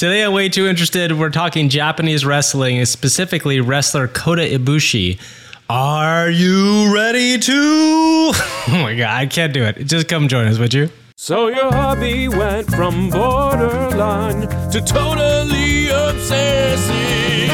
Today 0.00 0.24
I'm 0.24 0.32
way 0.32 0.48
too 0.48 0.66
interested. 0.66 1.12
We're 1.12 1.28
talking 1.28 1.68
Japanese 1.68 2.24
wrestling, 2.24 2.82
specifically 2.86 3.60
wrestler 3.60 4.08
Kota 4.08 4.40
Ibushi. 4.40 5.20
Are 5.68 6.30
you 6.30 6.90
ready 6.94 7.36
to? 7.36 8.32
Oh 8.68 8.78
my 8.82 8.94
god, 8.94 9.10
I 9.14 9.26
can't 9.26 9.52
do 9.52 9.62
it. 9.64 9.84
Just 9.84 10.08
come 10.08 10.26
join 10.26 10.46
us, 10.46 10.58
would 10.58 10.72
you? 10.72 10.88
So 11.16 11.48
your 11.48 11.70
hobby 11.70 12.28
went 12.28 12.66
from 12.70 13.10
borderline 13.10 14.48
to 14.70 14.80
totally 14.80 15.88
obsessive. 15.88 17.50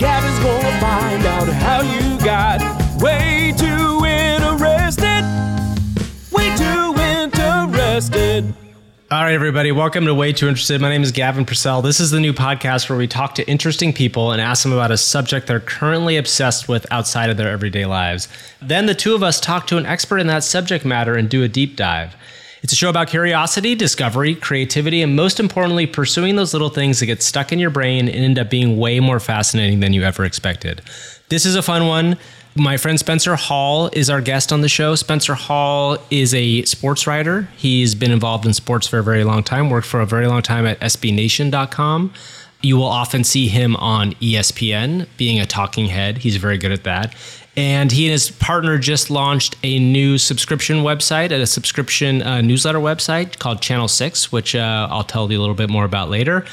Gavin's 0.00 0.38
gonna 0.40 0.80
find 0.80 1.24
out 1.24 1.46
how 1.46 1.82
you 1.82 2.18
got 2.24 2.60
way 3.00 3.54
too 3.56 4.04
interested. 4.04 5.22
Way 6.32 6.56
too 6.56 7.00
interested. 7.00 8.63
All 9.14 9.22
right, 9.22 9.32
everybody, 9.32 9.70
welcome 9.70 10.06
to 10.06 10.12
Way 10.12 10.32
Too 10.32 10.48
Interested. 10.48 10.80
My 10.80 10.88
name 10.88 11.04
is 11.04 11.12
Gavin 11.12 11.44
Purcell. 11.44 11.82
This 11.82 12.00
is 12.00 12.10
the 12.10 12.18
new 12.18 12.32
podcast 12.32 12.88
where 12.90 12.98
we 12.98 13.06
talk 13.06 13.36
to 13.36 13.48
interesting 13.48 13.92
people 13.92 14.32
and 14.32 14.40
ask 14.40 14.64
them 14.64 14.72
about 14.72 14.90
a 14.90 14.96
subject 14.96 15.46
they're 15.46 15.60
currently 15.60 16.16
obsessed 16.16 16.68
with 16.68 16.84
outside 16.90 17.30
of 17.30 17.36
their 17.36 17.48
everyday 17.48 17.86
lives. 17.86 18.26
Then 18.60 18.86
the 18.86 18.94
two 18.94 19.14
of 19.14 19.22
us 19.22 19.38
talk 19.38 19.68
to 19.68 19.76
an 19.76 19.86
expert 19.86 20.18
in 20.18 20.26
that 20.26 20.42
subject 20.42 20.84
matter 20.84 21.14
and 21.14 21.28
do 21.28 21.44
a 21.44 21.48
deep 21.48 21.76
dive. 21.76 22.16
It's 22.64 22.72
a 22.72 22.76
show 22.76 22.90
about 22.90 23.06
curiosity, 23.06 23.76
discovery, 23.76 24.34
creativity, 24.34 25.00
and 25.00 25.14
most 25.14 25.38
importantly, 25.38 25.86
pursuing 25.86 26.34
those 26.34 26.52
little 26.52 26.68
things 26.68 26.98
that 26.98 27.06
get 27.06 27.22
stuck 27.22 27.52
in 27.52 27.60
your 27.60 27.70
brain 27.70 28.08
and 28.08 28.24
end 28.24 28.40
up 28.40 28.50
being 28.50 28.78
way 28.78 28.98
more 28.98 29.20
fascinating 29.20 29.78
than 29.78 29.92
you 29.92 30.02
ever 30.02 30.24
expected. 30.24 30.82
This 31.28 31.46
is 31.46 31.54
a 31.54 31.62
fun 31.62 31.86
one. 31.86 32.18
My 32.56 32.76
friend 32.76 33.00
Spencer 33.00 33.34
Hall 33.34 33.90
is 33.92 34.08
our 34.08 34.20
guest 34.20 34.52
on 34.52 34.60
the 34.60 34.68
show. 34.68 34.94
Spencer 34.94 35.34
Hall 35.34 35.98
is 36.08 36.32
a 36.34 36.62
sports 36.66 37.04
writer. 37.04 37.48
He's 37.56 37.96
been 37.96 38.12
involved 38.12 38.46
in 38.46 38.52
sports 38.54 38.86
for 38.86 39.00
a 39.00 39.02
very 39.02 39.24
long 39.24 39.42
time, 39.42 39.70
worked 39.70 39.88
for 39.88 40.00
a 40.00 40.06
very 40.06 40.28
long 40.28 40.40
time 40.40 40.64
at 40.64 40.78
SBNation.com. 40.78 42.12
You 42.62 42.76
will 42.76 42.84
often 42.84 43.24
see 43.24 43.48
him 43.48 43.74
on 43.76 44.12
ESPN 44.14 45.08
being 45.16 45.40
a 45.40 45.46
talking 45.46 45.86
head. 45.86 46.18
He's 46.18 46.36
very 46.36 46.56
good 46.56 46.70
at 46.70 46.84
that. 46.84 47.12
And 47.56 47.90
he 47.90 48.06
and 48.06 48.12
his 48.12 48.30
partner 48.30 48.78
just 48.78 49.10
launched 49.10 49.56
a 49.64 49.80
new 49.80 50.16
subscription 50.16 50.84
website, 50.84 51.32
a 51.32 51.46
subscription 51.46 52.22
uh, 52.22 52.40
newsletter 52.40 52.78
website 52.78 53.40
called 53.40 53.62
Channel 53.62 53.88
6, 53.88 54.30
which 54.30 54.54
uh, 54.54 54.86
I'll 54.92 55.02
tell 55.02 55.30
you 55.30 55.38
a 55.38 55.40
little 55.40 55.56
bit 55.56 55.70
more 55.70 55.84
about 55.84 56.08
later. 56.08 56.44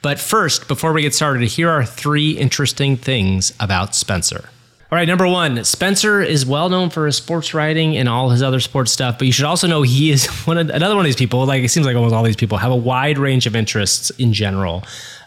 But 0.00 0.18
first, 0.18 0.68
before 0.68 0.94
we 0.94 1.02
get 1.02 1.14
started, 1.14 1.46
here 1.46 1.68
are 1.68 1.84
three 1.84 2.30
interesting 2.30 2.96
things 2.96 3.52
about 3.60 3.94
Spencer. 3.94 4.48
All 4.92 4.96
right, 4.96 5.06
number 5.06 5.28
one, 5.28 5.62
Spencer 5.62 6.20
is 6.20 6.44
well 6.44 6.68
known 6.68 6.90
for 6.90 7.06
his 7.06 7.14
sports 7.14 7.54
writing 7.54 7.96
and 7.96 8.08
all 8.08 8.30
his 8.30 8.42
other 8.42 8.58
sports 8.58 8.90
stuff, 8.90 9.18
but 9.18 9.26
you 9.28 9.32
should 9.32 9.44
also 9.44 9.68
know 9.68 9.82
he 9.82 10.10
is 10.10 10.26
one 10.46 10.58
of, 10.58 10.68
another 10.68 10.96
one 10.96 11.04
of 11.04 11.08
these 11.08 11.14
people. 11.14 11.46
Like 11.46 11.62
it 11.62 11.68
seems 11.68 11.86
like 11.86 11.94
almost 11.94 12.12
all 12.12 12.24
these 12.24 12.34
people 12.34 12.58
have 12.58 12.72
a 12.72 12.76
wide 12.76 13.16
range 13.16 13.46
of 13.46 13.54
interests 13.54 14.10
in 14.10 14.32
general. 14.32 14.82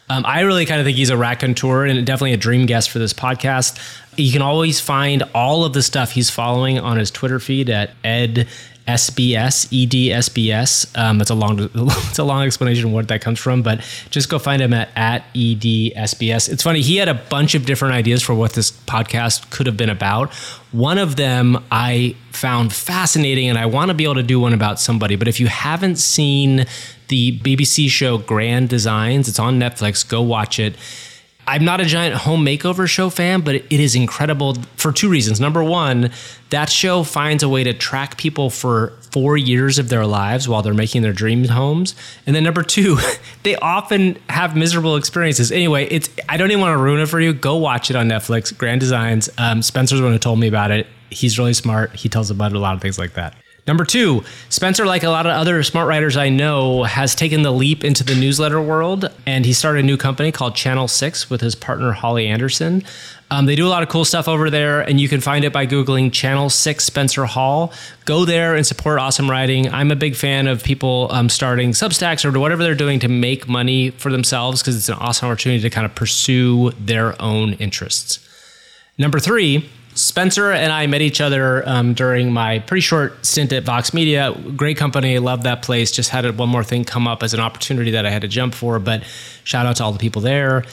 Um, 0.10 0.26
I 0.26 0.42
really 0.42 0.66
kind 0.66 0.82
of 0.82 0.86
think 0.86 0.98
he's 0.98 1.12
a 1.12 1.16
raconteur 1.16 1.86
and 1.86 2.06
definitely 2.06 2.34
a 2.34 2.38
dream 2.38 2.66
guest 2.66 2.90
for 2.90 3.00
this 3.00 3.14
podcast. 3.14 3.80
You 4.18 4.34
can 4.34 4.42
always 4.42 4.82
find 4.82 5.24
all 5.34 5.64
of 5.64 5.72
the 5.72 5.82
stuff 5.82 6.12
he's 6.12 6.30
following 6.30 6.78
on 6.78 6.98
his 6.98 7.10
Twitter 7.10 7.40
feed 7.40 7.70
at 7.70 7.92
ed 8.04 8.50
SBS, 8.88 9.68
EDSBS. 9.88 10.98
Um, 10.98 11.22
it's 11.22 11.30
a 11.30 11.36
long, 11.36 11.70
it's 11.76 12.20
a 12.20 12.24
long 12.24 12.46
explanation 12.46 12.88
of 12.88 12.92
what 12.92 13.08
that 13.08 13.22
comes 13.22 13.40
from, 13.40 13.62
but 13.62 13.80
just 14.10 14.30
go 14.30 14.40
find 14.40 14.62
him 14.62 14.74
at, 14.74 14.90
at 14.96 15.34
EDSBS. 15.34 16.50
It's 16.50 16.64
funny. 16.64 16.82
He 16.82 16.98
had 16.98 17.08
a 17.08 17.14
bunch 17.14 17.56
of 17.56 17.66
different 17.66 17.96
ideas 17.96 18.22
for 18.22 18.34
what 18.34 18.54
this 18.54 18.72
podcast 18.72 19.50
could 19.52 19.68
have 19.68 19.78
been 19.78 19.90
about. 19.90 20.34
One 20.72 20.98
of 20.98 21.16
them 21.16 21.64
I 21.72 22.16
found 22.32 22.74
fascinating 22.74 23.50
and 23.50 23.58
I 23.58 23.66
want 23.68 23.90
to 23.90 23.94
be 23.94 24.04
able 24.04 24.16
to 24.16 24.24
do 24.24 24.40
one 24.40 24.54
about 24.54 24.80
somebody, 24.80 25.16
but 25.16 25.28
if 25.28 25.40
you 25.40 25.48
haven't 25.48 25.98
seen 25.98 26.66
the 27.08 27.40
BBC 27.40 27.90
show 27.90 28.18
Grand 28.18 28.70
Designs, 28.70 29.28
it's 29.28 29.40
on 29.40 29.60
Netflix, 29.60 30.08
go 30.08 30.22
watch 30.22 30.60
it. 30.60 30.76
I'm 31.46 31.66
not 31.66 31.82
a 31.82 31.86
giant 31.86 32.16
home 32.16 32.46
makeover 32.46 32.88
show 32.88 33.10
fan, 33.10 33.42
but 33.42 33.56
it 33.56 33.72
is 33.72 33.96
incredible 33.96 34.56
for 34.78 34.92
two 34.92 35.10
reasons. 35.10 35.40
Number 35.40 35.64
one, 35.64 36.12
that 36.52 36.70
show 36.70 37.04
finds 37.04 37.44
a 37.44 37.50
way 37.50 37.64
to 37.64 37.74
track 37.74 38.18
people 38.18 38.50
for 38.50 38.94
four 39.12 39.36
years 39.36 39.78
of 39.78 39.90
their 39.90 40.06
lives 40.06 40.48
while 40.48 40.62
they're 40.62 40.74
making 40.74 41.02
their 41.02 41.14
dream 41.14 41.46
homes. 41.46 41.96
And 42.26 42.36
then 42.36 42.44
number 42.44 42.64
two, 42.64 42.98
they 43.44 43.56
often 43.58 44.18
have 44.30 44.56
miserable 44.56 44.96
experiences. 44.96 45.52
Anyway, 45.52 45.86
it's 45.86 46.10
I 46.30 46.38
don't 46.38 46.52
even 46.52 46.62
want 46.62 46.78
to 46.78 46.82
ruin 46.82 47.02
it 47.02 47.08
for 47.08 47.20
you. 47.20 47.34
Go 47.34 47.58
watch 47.58 47.90
it 47.90 47.96
on 47.96 48.08
Netflix. 48.08 48.58
Grand 48.58 48.80
Designs. 48.80 49.30
Um, 49.38 49.62
Spencer's 49.62 50.02
one 50.02 50.14
who 50.14 50.20
told 50.20 50.40
me 50.40 50.48
about 50.48 50.72
it. 50.72 50.88
He's 51.10 51.38
really 51.38 51.54
smart. 51.54 51.94
He 51.94 52.10
tells 52.10 52.32
about 52.32 52.54
a 52.54 52.60
lot 52.60 52.76
of 52.76 52.82
things 52.82 52.98
like 52.98 53.14
that. 53.14 53.36
Number 53.66 53.86
two, 53.86 54.24
Spencer, 54.50 54.86
like 54.86 55.04
a 55.04 55.10
lot 55.10 55.26
of 55.26 55.32
other 55.32 55.64
smart 55.64 55.88
writers 55.88 56.18
I 56.18 56.28
know, 56.28 56.84
has 56.84 57.16
taken 57.16 57.44
the 57.44 57.52
leap 57.52 57.86
into 57.86 58.04
the 58.04 58.14
newsletter 58.14 58.62
world, 58.62 59.10
and 59.26 59.46
he 59.46 59.54
started 59.54 59.86
a 59.86 59.88
new 59.88 59.96
company 59.96 60.34
called 60.34 60.56
Channel 60.56 60.90
Six 60.90 61.30
with 61.30 61.40
his 61.40 61.56
partner 61.56 61.94
Holly 61.94 62.28
Anderson. 62.28 62.84
Um, 63.32 63.46
they 63.46 63.56
do 63.56 63.66
a 63.66 63.70
lot 63.70 63.82
of 63.82 63.88
cool 63.88 64.04
stuff 64.04 64.28
over 64.28 64.50
there, 64.50 64.82
and 64.82 65.00
you 65.00 65.08
can 65.08 65.22
find 65.22 65.46
it 65.46 65.54
by 65.54 65.66
googling 65.66 66.12
Channel 66.12 66.50
Six 66.50 66.84
Spencer 66.84 67.24
Hall. 67.24 67.72
Go 68.04 68.26
there 68.26 68.56
and 68.56 68.68
support 68.68 69.00
awesome 69.00 69.30
writing. 69.32 69.74
I'm 69.74 69.92
a 69.92 69.96
big 69.96 70.18
fan 70.18 70.48
of 70.48 70.62
people 70.62 71.08
um, 71.10 71.30
starting 71.30 71.72
Substacks 71.72 72.26
or 72.26 72.38
whatever 72.38 72.64
they're 72.64 72.76
doing 72.76 73.00
to 73.00 73.08
make 73.08 73.48
money 73.48 73.92
for 73.92 74.12
themselves 74.12 74.62
because 74.62 74.76
it's 74.76 74.90
an 74.90 74.96
awesome 74.96 75.30
opportunity 75.30 75.62
to 75.62 75.70
kind 75.70 75.86
of 75.86 75.96
pursue 75.96 76.72
their 76.72 77.20
own 77.22 77.54
interests. 77.54 78.20
Number 78.98 79.20
three, 79.20 79.70
Spencer 79.96 80.52
and 80.52 80.72
I 80.72 80.88
met 80.88 81.02
each 81.02 81.22
other 81.22 81.68
um, 81.68 81.94
during 81.94 82.32
my 82.32 82.60
pretty 82.60 82.82
short 82.82 83.26
stint 83.26 83.54
at 83.54 83.64
Vox 83.64 83.94
Media. 83.94 84.36
Great 84.56 84.78
company, 84.78 85.20
love 85.20 85.44
that 85.44 85.62
place. 85.62 85.92
Just 85.92 86.10
had 86.10 86.38
one 86.38 86.50
more 86.50 86.64
thing 86.64 86.84
come 86.84 87.08
up 87.08 87.24
as 87.24 87.34
an 87.34 87.40
opportunity 87.40 87.92
that 87.92 88.06
I 88.06 88.10
had 88.10 88.22
to 88.24 88.28
jump 88.28 88.56
for, 88.56 88.80
but 88.80 89.04
shout 89.44 89.66
out 89.66 89.78
to 89.78 89.84
all 89.84 89.92
the 89.92 90.00
people 90.00 90.22
there. 90.22 90.64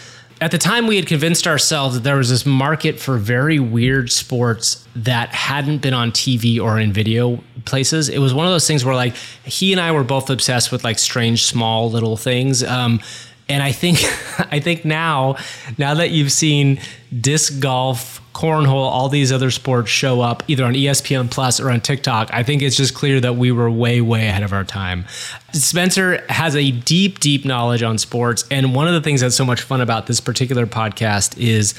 At 0.41 0.53
the 0.53 0.59
time, 0.59 0.87
we 0.87 0.97
had 0.97 1.07
convinced 1.07 1.47
ourselves 1.47 1.97
that 1.97 2.01
there 2.03 2.17
was 2.17 2.31
this 2.31 2.47
market 2.47 2.99
for 2.99 3.19
very 3.19 3.61
weird 3.61 4.11
sports 4.11 4.87
that 4.97 5.29
hadn't 5.29 5.83
been 5.83 5.93
on 5.93 6.13
TV 6.13 6.59
or 6.59 6.81
in 6.81 6.95
video 6.95 7.45
places. 7.67 8.09
It 8.09 8.21
was 8.21 8.33
one 8.33 8.47
of 8.47 8.53
those 8.53 8.67
things 8.67 8.83
where, 8.83 8.95
like, 8.95 9.15
he 9.45 9.71
and 9.71 9.79
I 9.79 9.93
were 9.93 10.03
both 10.03 10.31
obsessed 10.31 10.73
with 10.73 10.83
like 10.83 10.99
strange, 10.99 11.45
small 11.45 11.91
little 11.91 12.17
things. 12.17 12.65
Um, 12.65 13.01
and 13.50 13.62
I 13.62 13.72
think, 13.72 13.99
I 14.53 14.61
think 14.61 14.84
now, 14.84 15.37
now 15.77 15.94
that 15.94 16.11
you've 16.11 16.33
seen 16.33 16.81
disc 17.21 17.61
golf, 17.61 18.21
cornhole, 18.33 18.88
all 18.88 19.09
these 19.09 19.33
other 19.33 19.50
sports 19.50 19.91
show 19.91 20.21
up 20.21 20.43
either 20.47 20.65
on 20.65 20.75
ESPN 20.75 21.31
Plus 21.31 21.60
or 21.60 21.71
on 21.71 21.81
TikTok, 21.81 22.31
I 22.33 22.43
think 22.44 22.62
it's 22.62 22.77
just 22.77 22.94
clear 22.94 23.21
that 23.21 23.34
we 23.34 23.50
were 23.50 23.71
way, 23.71 24.00
way 24.00 24.28
ahead 24.28 24.44
of 24.44 24.53
our 24.53 24.65
time. 24.65 25.05
Spencer 25.53 26.25
has 26.28 26.55
a 26.55 26.71
deep, 26.71 27.19
deep 27.19 27.44
knowledge 27.44 27.83
on 27.83 27.99
sports. 27.99 28.44
And 28.50 28.75
one 28.75 28.87
of 28.87 28.94
the 28.94 29.00
things 29.00 29.21
that's 29.21 29.37
so 29.37 29.44
much 29.44 29.60
fun 29.60 29.81
about 29.81 30.06
this 30.06 30.21
particular 30.21 30.66
podcast 30.66 31.37
is 31.39 31.75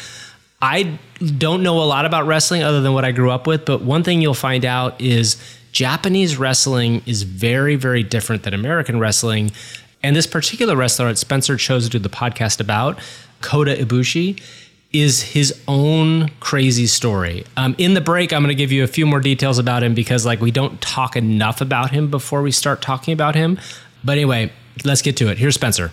I 0.62 1.00
don't 1.38 1.64
know 1.64 1.82
a 1.82 1.86
lot 1.86 2.06
about 2.06 2.28
wrestling 2.28 2.64
other 2.64 2.82
than 2.82 2.94
what 2.94 3.06
I 3.06 3.12
grew 3.12 3.32
up 3.32 3.48
with. 3.48 3.66
But 3.66 3.82
one 3.82 4.04
thing 4.04 4.22
you'll 4.22 4.34
find 4.34 4.66
out 4.66 5.00
is 5.00 5.38
Japanese 5.72 6.38
wrestling 6.38 7.02
is 7.06 7.24
very, 7.24 7.76
very 7.76 8.04
different 8.04 8.44
than 8.44 8.54
American 8.54 9.00
wrestling. 9.00 9.52
And 10.04 10.16
this 10.16 10.26
particular 10.26 10.76
wrestler 10.76 11.08
that 11.08 11.18
Spencer 11.18 11.58
chose 11.58 11.84
to 11.84 11.90
do 11.90 12.00
the 12.00 12.10
podcast 12.10 12.60
about, 12.60 13.00
Kota 13.42 13.76
Ibushi, 13.76 14.42
is 14.92 15.22
his 15.22 15.60
own 15.68 16.30
crazy 16.40 16.88
story. 16.88 17.46
Um, 17.56 17.76
in 17.78 17.94
the 17.94 18.02
break, 18.02 18.34
I'm 18.34 18.42
going 18.42 18.50
to 18.50 18.56
give 18.56 18.72
you 18.72 18.84
a 18.84 18.88
few 18.88 19.06
more 19.06 19.20
details 19.20 19.60
about 19.60 19.84
him 19.84 19.94
because, 19.94 20.26
like, 20.26 20.42
we 20.42 20.52
don't 20.52 20.82
talk 20.82 21.16
enough 21.16 21.62
about 21.62 21.92
him 21.92 22.10
before 22.10 22.42
we 22.42 22.52
start 22.52 22.82
talking 22.82 23.14
about 23.14 23.36
him. 23.36 23.60
But 24.04 24.14
anyway, 24.14 24.52
let's 24.84 25.02
get 25.02 25.18
to 25.18 25.30
it. 25.30 25.38
Here's 25.38 25.56
Spencer. 25.56 25.92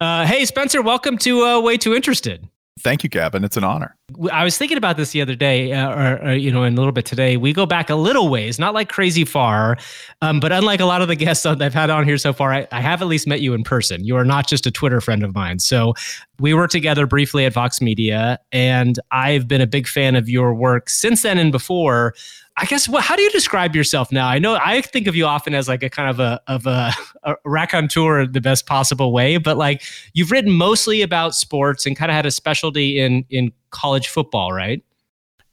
Uh, 0.00 0.24
hey, 0.24 0.44
Spencer, 0.46 0.80
welcome 0.80 1.18
to 1.18 1.44
uh, 1.44 1.60
Way 1.60 1.76
Too 1.76 1.94
Interested. 1.94 2.48
Thank 2.80 3.02
you, 3.02 3.10
Gavin. 3.10 3.44
It's 3.44 3.56
an 3.56 3.64
honor. 3.64 3.94
I 4.32 4.42
was 4.42 4.56
thinking 4.56 4.78
about 4.78 4.96
this 4.96 5.10
the 5.12 5.20
other 5.20 5.34
day, 5.34 5.72
uh, 5.72 5.90
or, 5.90 6.28
or, 6.28 6.32
you 6.32 6.50
know, 6.50 6.64
in 6.64 6.74
a 6.74 6.76
little 6.76 6.92
bit 6.92 7.04
today. 7.04 7.36
We 7.36 7.52
go 7.52 7.66
back 7.66 7.90
a 7.90 7.94
little 7.94 8.28
ways, 8.28 8.58
not 8.58 8.74
like 8.74 8.88
crazy 8.88 9.24
far, 9.24 9.76
um, 10.22 10.40
but 10.40 10.50
unlike 10.50 10.80
a 10.80 10.86
lot 10.86 11.02
of 11.02 11.08
the 11.08 11.14
guests 11.16 11.44
that 11.44 11.60
I've 11.60 11.74
had 11.74 11.90
on 11.90 12.04
here 12.04 12.18
so 12.18 12.32
far, 12.32 12.52
I, 12.52 12.66
I 12.72 12.80
have 12.80 13.02
at 13.02 13.08
least 13.08 13.26
met 13.26 13.40
you 13.40 13.54
in 13.54 13.62
person. 13.62 14.04
You 14.04 14.16
are 14.16 14.24
not 14.24 14.48
just 14.48 14.66
a 14.66 14.70
Twitter 14.70 15.00
friend 15.00 15.22
of 15.22 15.34
mine. 15.34 15.58
So 15.58 15.94
we 16.38 16.54
worked 16.54 16.72
together 16.72 17.06
briefly 17.06 17.44
at 17.44 17.52
Vox 17.52 17.80
Media, 17.80 18.38
and 18.50 18.98
I've 19.10 19.46
been 19.46 19.60
a 19.60 19.66
big 19.66 19.86
fan 19.86 20.16
of 20.16 20.28
your 20.28 20.54
work 20.54 20.88
since 20.88 21.22
then 21.22 21.38
and 21.38 21.52
before. 21.52 22.14
I 22.60 22.66
guess 22.66 22.86
what 22.86 23.02
how 23.02 23.16
do 23.16 23.22
you 23.22 23.30
describe 23.30 23.74
yourself 23.74 24.12
now? 24.12 24.28
I 24.28 24.38
know 24.38 24.58
I 24.62 24.82
think 24.82 25.06
of 25.06 25.16
you 25.16 25.24
often 25.24 25.54
as 25.54 25.66
like 25.66 25.82
a 25.82 25.88
kind 25.88 26.10
of 26.10 26.20
a 26.20 26.40
of 26.46 26.66
a, 26.66 26.92
a 27.22 27.34
raconteur 27.44 28.26
the 28.26 28.40
best 28.40 28.66
possible 28.66 29.12
way, 29.12 29.38
but 29.38 29.56
like 29.56 29.82
you've 30.12 30.30
written 30.30 30.52
mostly 30.52 31.00
about 31.00 31.34
sports 31.34 31.86
and 31.86 31.96
kind 31.96 32.10
of 32.10 32.14
had 32.14 32.26
a 32.26 32.30
specialty 32.30 33.00
in 33.00 33.24
in 33.30 33.52
college 33.70 34.08
football, 34.08 34.52
right? 34.52 34.84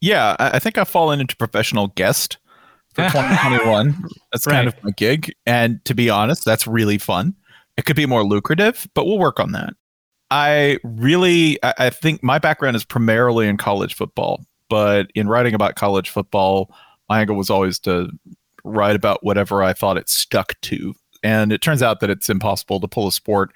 Yeah, 0.02 0.36
I 0.40 0.60
think 0.60 0.78
I've 0.78 0.90
fallen 0.90 1.20
into 1.20 1.36
professional 1.38 1.88
guest 1.88 2.38
for 2.94 3.04
2021. 3.10 4.04
That's 4.32 4.46
kind 4.46 4.68
of 4.68 4.76
my 4.84 4.92
gig. 4.92 5.34
And 5.46 5.84
to 5.86 5.96
be 5.96 6.10
honest, 6.10 6.46
that's 6.46 6.68
really 6.68 6.98
fun. 6.98 7.36
It 7.78 7.86
could 7.86 7.96
be 7.96 8.06
more 8.06 8.24
lucrative, 8.24 8.88
but 8.94 9.06
we'll 9.06 9.18
work 9.18 9.40
on 9.40 9.54
that. 9.54 9.74
I 10.30 10.78
really, 10.84 11.58
I 11.64 11.74
I 11.78 11.90
think 11.90 12.22
my 12.22 12.38
background 12.38 12.76
is 12.76 12.84
primarily 12.84 13.48
in 13.48 13.56
college 13.56 13.94
football, 13.94 14.46
but 14.70 15.10
in 15.16 15.30
writing 15.30 15.54
about 15.54 15.76
college 15.76 16.10
football, 16.10 16.70
my 17.10 17.22
angle 17.22 17.36
was 17.36 17.50
always 17.50 17.80
to 17.80 18.10
write 18.64 18.96
about 18.96 19.24
whatever 19.24 19.64
I 19.64 19.74
thought 19.74 19.98
it 19.98 20.10
stuck 20.10 20.60
to. 20.62 20.94
and 21.24 21.52
it 21.52 21.62
turns 21.62 21.82
out 21.82 22.00
that 22.00 22.10
it's 22.10 22.30
impossible 22.30 22.80
to 22.80 22.88
pull 22.88 23.08
a 23.08 23.12
sport 23.12 23.52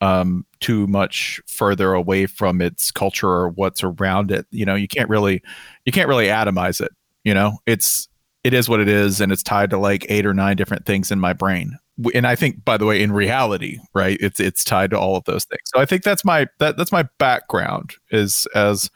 um, 0.00 0.44
too 0.60 0.86
much 0.86 1.40
further 1.46 1.94
away 1.94 2.26
from 2.26 2.60
its 2.60 2.90
culture 2.90 3.28
or 3.28 3.48
what's 3.50 3.82
around 3.82 4.30
it. 4.30 4.46
You 4.50 4.66
know, 4.66 4.74
you 4.74 4.88
can't 4.88 5.08
really 5.08 5.42
you 5.84 5.92
can't 5.92 6.08
really 6.08 6.26
atomize 6.26 6.80
it. 6.80 6.92
You 7.24 7.34
know, 7.34 7.58
it's 7.66 8.08
it 8.44 8.52
is 8.54 8.68
what 8.68 8.80
it 8.80 8.88
is, 8.88 9.20
and 9.20 9.32
it's 9.32 9.42
tied 9.42 9.70
to 9.70 9.78
like 9.78 10.06
eight 10.08 10.26
or 10.26 10.34
nine 10.34 10.56
different 10.56 10.84
things 10.86 11.10
in 11.10 11.18
my 11.18 11.32
brain. 11.32 11.76
And 12.14 12.26
I 12.26 12.36
think, 12.36 12.64
by 12.64 12.76
the 12.76 12.84
way, 12.84 13.02
in 13.02 13.10
reality, 13.12 13.78
right, 13.94 14.18
it's 14.20 14.38
it's 14.38 14.64
tied 14.64 14.90
to 14.90 14.98
all 14.98 15.16
of 15.16 15.24
those 15.24 15.44
things. 15.46 15.62
So 15.66 15.80
I 15.80 15.86
think 15.86 16.02
that's 16.02 16.24
my 16.24 16.46
that 16.58 16.76
that's 16.76 16.92
my 16.92 17.08
background 17.18 17.94
is 18.10 18.46
as 18.54 18.90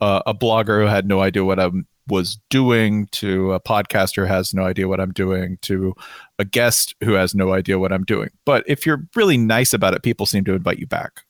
a 0.00 0.34
blogger 0.34 0.82
who 0.82 0.86
had 0.86 1.08
no 1.08 1.20
idea 1.20 1.44
what 1.44 1.58
I'm 1.58 1.86
was 2.08 2.38
doing 2.50 3.06
to 3.12 3.52
a 3.52 3.60
podcaster 3.60 4.26
has 4.26 4.54
no 4.54 4.64
idea 4.64 4.88
what 4.88 5.00
I'm 5.00 5.12
doing 5.12 5.58
to 5.62 5.94
a 6.38 6.44
guest 6.44 6.94
who 7.02 7.14
has 7.14 7.34
no 7.34 7.52
idea 7.52 7.78
what 7.78 7.92
I'm 7.92 8.04
doing. 8.04 8.30
But 8.44 8.64
if 8.66 8.84
you're 8.86 9.06
really 9.14 9.36
nice 9.36 9.72
about 9.72 9.94
it, 9.94 10.02
people 10.02 10.26
seem 10.26 10.44
to 10.44 10.54
invite 10.54 10.78
you 10.78 10.86
back. 10.86 11.23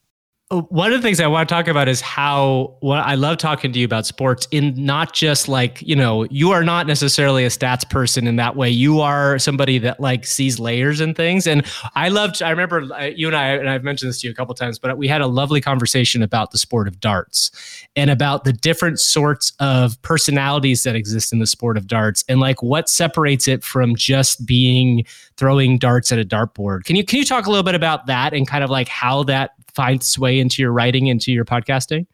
Uh, 0.51 0.61
one 0.61 0.93
of 0.93 1.01
the 1.01 1.01
things 1.01 1.19
I 1.19 1.25
want 1.25 1.49
to 1.49 1.55
talk 1.55 1.67
about 1.67 1.89
is 1.89 2.01
how 2.01 2.77
well, 2.83 3.01
I 3.03 3.15
love 3.15 3.39
talking 3.39 3.73
to 3.73 3.79
you 3.79 3.85
about 3.85 4.05
sports 4.05 4.47
in 4.51 4.75
not 4.77 5.11
just 5.11 5.47
like, 5.47 5.81
you 5.81 5.95
know, 5.95 6.25
you 6.25 6.51
are 6.51 6.63
not 6.63 6.85
necessarily 6.85 7.45
a 7.45 7.47
stats 7.47 7.89
person 7.89 8.27
in 8.27 8.35
that 8.35 8.55
way. 8.55 8.69
You 8.69 9.01
are 9.01 9.39
somebody 9.39 9.79
that 9.79 9.99
like 9.99 10.23
sees 10.23 10.59
layers 10.59 10.99
and 10.99 11.15
things. 11.15 11.47
And 11.47 11.65
I 11.95 12.09
loved, 12.09 12.43
I 12.43 12.51
remember 12.51 12.83
uh, 12.93 13.05
you 13.05 13.25
and 13.25 13.35
I, 13.35 13.47
and 13.53 13.67
I've 13.67 13.83
mentioned 13.83 14.09
this 14.09 14.21
to 14.21 14.27
you 14.27 14.31
a 14.31 14.35
couple 14.35 14.53
times, 14.53 14.77
but 14.77 14.95
we 14.99 15.07
had 15.07 15.21
a 15.21 15.25
lovely 15.25 15.61
conversation 15.61 16.21
about 16.21 16.51
the 16.51 16.59
sport 16.59 16.87
of 16.87 16.99
darts 16.99 17.49
and 17.95 18.11
about 18.11 18.43
the 18.43 18.53
different 18.53 18.99
sorts 18.99 19.51
of 19.59 19.99
personalities 20.03 20.83
that 20.83 20.95
exist 20.95 21.33
in 21.33 21.39
the 21.39 21.47
sport 21.47 21.75
of 21.75 21.87
darts 21.87 22.23
and 22.29 22.39
like 22.39 22.61
what 22.61 22.87
separates 22.87 23.47
it 23.47 23.63
from 23.63 23.95
just 23.95 24.45
being 24.45 25.05
throwing 25.37 25.79
darts 25.79 26.11
at 26.11 26.19
a 26.19 26.23
dartboard. 26.23 26.83
Can 26.83 26.95
you, 26.95 27.03
can 27.03 27.17
you 27.17 27.25
talk 27.25 27.47
a 27.47 27.49
little 27.49 27.63
bit 27.63 27.73
about 27.73 28.05
that 28.05 28.35
and 28.35 28.47
kind 28.47 28.63
of 28.63 28.69
like 28.69 28.87
how 28.87 29.23
that 29.23 29.54
find 29.75 29.97
its 29.97 30.17
way 30.17 30.39
into 30.39 30.61
your 30.61 30.71
writing, 30.71 31.07
into 31.07 31.31
your 31.31 31.45
podcasting? 31.45 32.07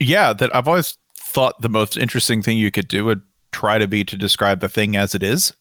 Yeah, 0.00 0.32
that 0.34 0.54
I've 0.54 0.68
always 0.68 0.98
thought 1.16 1.60
the 1.60 1.68
most 1.68 1.96
interesting 1.96 2.42
thing 2.42 2.58
you 2.58 2.70
could 2.70 2.88
do 2.88 3.04
would 3.04 3.22
try 3.52 3.78
to 3.78 3.88
be 3.88 4.04
to 4.04 4.16
describe 4.16 4.60
the 4.60 4.68
thing 4.68 4.96
as 4.96 5.14
it 5.14 5.22
is 5.22 5.54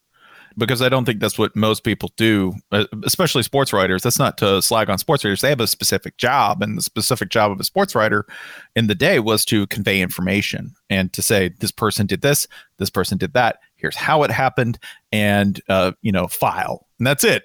because 0.57 0.81
I 0.81 0.89
don't 0.89 1.05
think 1.05 1.19
that's 1.19 1.37
what 1.37 1.55
most 1.55 1.83
people 1.83 2.11
do, 2.17 2.53
uh, 2.71 2.85
especially 3.03 3.43
sports 3.43 3.73
writers. 3.73 4.03
That's 4.03 4.19
not 4.19 4.37
to 4.39 4.61
slag 4.61 4.89
on 4.89 4.97
sports 4.97 5.23
writers. 5.23 5.41
They 5.41 5.49
have 5.49 5.59
a 5.59 5.67
specific 5.67 6.17
job, 6.17 6.61
and 6.61 6.77
the 6.77 6.81
specific 6.81 7.29
job 7.29 7.51
of 7.51 7.59
a 7.59 7.63
sports 7.63 7.95
writer 7.95 8.25
in 8.75 8.87
the 8.87 8.95
day 8.95 9.19
was 9.19 9.45
to 9.45 9.67
convey 9.67 10.01
information 10.01 10.73
and 10.89 11.11
to 11.13 11.21
say 11.21 11.49
this 11.59 11.71
person 11.71 12.05
did 12.05 12.21
this, 12.21 12.47
this 12.77 12.89
person 12.89 13.17
did 13.17 13.33
that. 13.33 13.59
Here's 13.75 13.95
how 13.95 14.23
it 14.23 14.31
happened, 14.31 14.79
and 15.11 15.59
uh, 15.69 15.93
you 16.01 16.11
know, 16.11 16.27
file, 16.27 16.87
and 16.99 17.07
that's 17.07 17.23
it. 17.23 17.43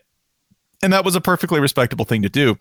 And 0.83 0.93
that 0.93 1.05
was 1.05 1.15
a 1.15 1.21
perfectly 1.21 1.61
respectable 1.61 2.05
thing 2.05 2.23
to 2.23 2.31
do. 2.31 2.57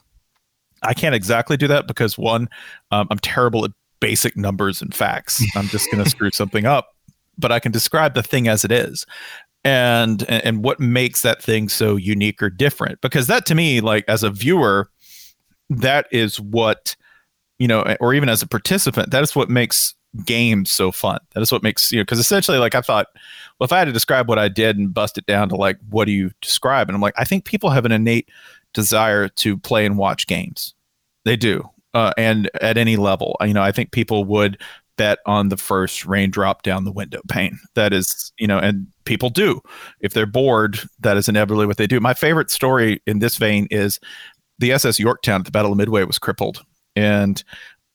I 0.84 0.94
can't 0.94 1.16
exactly 1.16 1.58
do 1.58 1.68
that 1.68 1.88
because 1.88 2.18
one, 2.18 2.50
um, 2.92 3.08
I'm 3.12 3.20
terrible 3.20 3.66
at 3.66 3.72
basic 4.00 4.38
numbers 4.38 4.82
and 4.82 4.94
facts. 4.94 5.44
I'm 5.56 5.68
just 5.68 5.92
going 5.92 6.04
to 6.04 6.10
screw 6.10 6.32
something 6.32 6.66
up, 6.66 6.96
but 7.38 7.52
I 7.52 7.60
can 7.60 7.72
describe 7.72 8.14
the 8.14 8.24
thing 8.24 8.48
as 8.48 8.64
it 8.64 8.72
is. 8.72 9.06
And, 9.66 10.24
and 10.30 10.64
what 10.64 10.80
makes 10.80 11.22
that 11.22 11.44
thing 11.44 11.68
so 11.68 11.98
unique 11.98 12.42
or 12.42 12.50
different 12.50 13.02
because 13.02 13.28
that 13.28 13.46
to 13.48 13.56
me 13.56 13.82
like 13.82 14.06
as 14.08 14.24
a 14.24 14.30
viewer 14.30 14.90
that 15.70 16.08
is 16.12 16.40
what 16.40 16.96
you 17.60 17.68
know 17.68 17.84
or 18.00 18.14
even 18.14 18.30
as 18.30 18.42
a 18.42 18.48
participant 18.48 19.12
that 19.12 19.22
is 19.22 19.36
what 19.36 19.50
makes 19.50 19.94
games 20.26 20.72
so 20.72 20.92
fun 20.92 21.20
that 21.34 21.42
is 21.42 21.52
what 21.52 21.62
makes 21.62 21.92
you 21.92 22.00
know 22.00 22.04
because 22.04 22.18
essentially 22.18 22.58
like 22.58 22.74
i 22.74 22.82
thought 22.82 23.08
well 23.60 23.66
if 23.66 23.72
i 23.72 23.78
had 23.78 23.86
to 23.86 23.92
describe 23.92 24.28
what 24.28 24.40
i 24.40 24.48
did 24.48 24.78
and 24.78 24.94
bust 24.94 25.18
it 25.18 25.26
down 25.28 25.48
to 25.48 25.56
like 25.56 25.78
what 25.90 26.06
do 26.06 26.12
you 26.12 26.32
describe 26.42 26.90
and 26.90 26.96
i'm 26.96 27.02
like 27.02 27.14
i 27.18 27.24
think 27.24 27.46
people 27.46 27.70
have 27.70 27.86
an 27.86 27.92
innate 27.92 28.28
desire 28.74 29.28
to 29.28 29.58
play 29.58 29.86
and 29.86 29.98
watch 29.98 30.28
games. 30.28 30.74
They 31.26 31.36
do. 31.36 31.70
Uh, 31.94 32.14
and 32.18 32.50
at 32.62 32.78
any 32.78 32.98
level, 32.98 33.36
you 33.42 33.54
know, 33.54 33.64
I 33.64 33.72
think 33.72 33.92
people 33.92 34.24
would 34.26 34.62
bet 35.00 35.20
on 35.26 35.50
the 35.50 35.58
first 35.58 36.06
raindrop 36.06 36.62
down 36.62 36.84
the 36.84 36.92
window 36.92 37.22
pane. 37.30 37.58
That 37.74 37.94
is, 37.94 38.34
you 38.38 38.46
know, 38.46 38.60
and 38.60 38.86
people 39.06 39.30
do. 39.30 39.62
If 40.02 40.14
they're 40.14 40.26
bored, 40.26 40.80
that 41.00 41.18
is 41.18 41.30
inevitably 41.30 41.66
what 41.66 41.78
they 41.78 41.88
do. 41.88 42.00
My 42.00 42.14
favorite 42.14 42.52
story 42.52 43.02
in 43.08 43.20
this 43.20 43.38
vein 43.38 43.68
is 43.72 44.00
the 44.60 44.74
SS 44.74 45.00
Yorktown 45.00 45.40
at 45.42 45.46
the 45.46 45.52
Battle 45.52 45.72
of 45.72 45.78
Midway 45.78 46.04
was 46.04 46.20
crippled. 46.20 46.64
And 46.96 47.42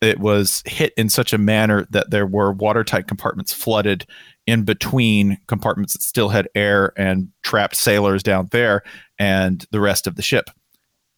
it 0.01 0.19
was 0.19 0.63
hit 0.67 0.93
in 0.97 1.09
such 1.09 1.33
a 1.33 1.39
manner 1.39 1.87
that 1.91 2.11
there 2.11 2.27
were 2.27 2.53
watertight 2.53 3.07
compartments 3.07 3.53
flooded 3.53 4.07
in 4.47 4.65
between 4.65 5.39
compartments 5.47 5.93
that 5.93 6.03
still 6.03 6.31
had 6.31 6.49
air 6.55 6.93
and 6.97 7.29
trapped 7.43 7.77
sailors 7.77 8.23
down 8.23 8.49
there 8.51 8.83
and 9.19 9.67
the 9.71 9.81
rest 9.81 10.07
of 10.07 10.17
the 10.17 10.23
ship 10.23 10.51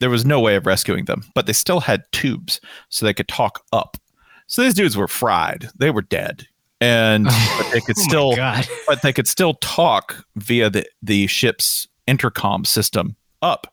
there 0.01 0.11
was 0.11 0.25
no 0.25 0.41
way 0.41 0.57
of 0.57 0.67
rescuing 0.67 1.07
them, 1.07 1.23
but 1.35 1.47
they 1.47 1.53
still 1.53 1.81
had 1.81 2.05
tubes 2.13 2.61
so 2.89 3.05
they 3.05 3.15
could 3.15 3.29
talk 3.29 3.63
up. 3.73 3.97
So 4.47 4.63
these 4.63 4.75
dudes 4.75 4.97
were 4.97 5.09
fried; 5.09 5.69
they 5.79 5.91
were 5.91 6.03
dead, 6.03 6.47
and 6.81 7.27
oh, 7.31 7.57
but 7.59 7.73
they 7.73 7.81
could 7.81 7.97
oh 7.99 8.03
still, 8.03 8.37
but 8.87 9.03
they 9.03 9.13
could 9.13 9.29
still 9.29 9.55
talk 9.55 10.25
via 10.37 10.71
the 10.71 10.87
the 11.03 11.27
ship's 11.27 11.89
intercom 12.07 12.65
system 12.65 13.17
up. 13.43 13.67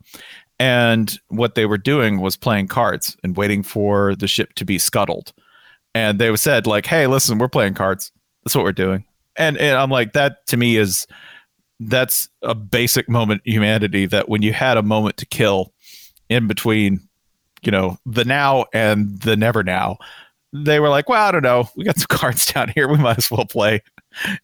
And 0.60 1.20
what 1.28 1.56
they 1.56 1.66
were 1.66 1.78
doing 1.78 2.22
was 2.22 2.38
playing 2.38 2.68
cards 2.68 3.18
and 3.24 3.36
waiting 3.36 3.64
for 3.64 4.16
the 4.16 4.28
ship 4.28 4.54
to 4.54 4.66
be 4.66 4.78
scuttled. 4.78 5.34
And 5.96 6.20
they 6.20 6.36
said, 6.36 6.68
like, 6.68 6.86
"Hey, 6.86 7.08
listen, 7.08 7.38
we're 7.38 7.50
playing 7.50 7.74
cards. 7.74 8.12
That's 8.44 8.56
what 8.56 8.64
we're 8.64 8.72
doing." 8.72 9.06
And, 9.36 9.58
and 9.58 9.78
I'm 9.78 9.90
like, 9.90 10.14
that 10.14 10.46
to 10.48 10.58
me 10.58 10.78
is 10.78 11.08
that's 11.80 12.30
a 12.42 12.56
basic 12.56 13.10
moment 13.10 13.42
humanity. 13.46 14.06
That 14.06 14.30
when 14.30 14.42
you 14.42 14.54
had 14.54 14.78
a 14.78 14.84
moment 14.84 15.18
to 15.18 15.26
kill, 15.26 15.73
in 16.34 16.48
between, 16.48 17.00
you 17.62 17.72
know, 17.72 17.98
the 18.06 18.26
now 18.26 18.66
and 18.74 19.20
the 19.22 19.38
never 19.38 19.64
now, 19.64 19.98
they 20.52 20.80
were 20.80 20.90
like, 20.90 21.10
well, 21.10 21.26
I 21.26 21.32
don't 21.32 21.44
know. 21.44 21.70
We 21.76 21.84
got 21.84 21.98
some 21.98 22.08
cards 22.10 22.46
down 22.52 22.70
here. 22.70 22.88
We 22.88 22.98
might 22.98 23.18
as 23.18 23.32
well 23.32 23.46
play. 23.46 23.82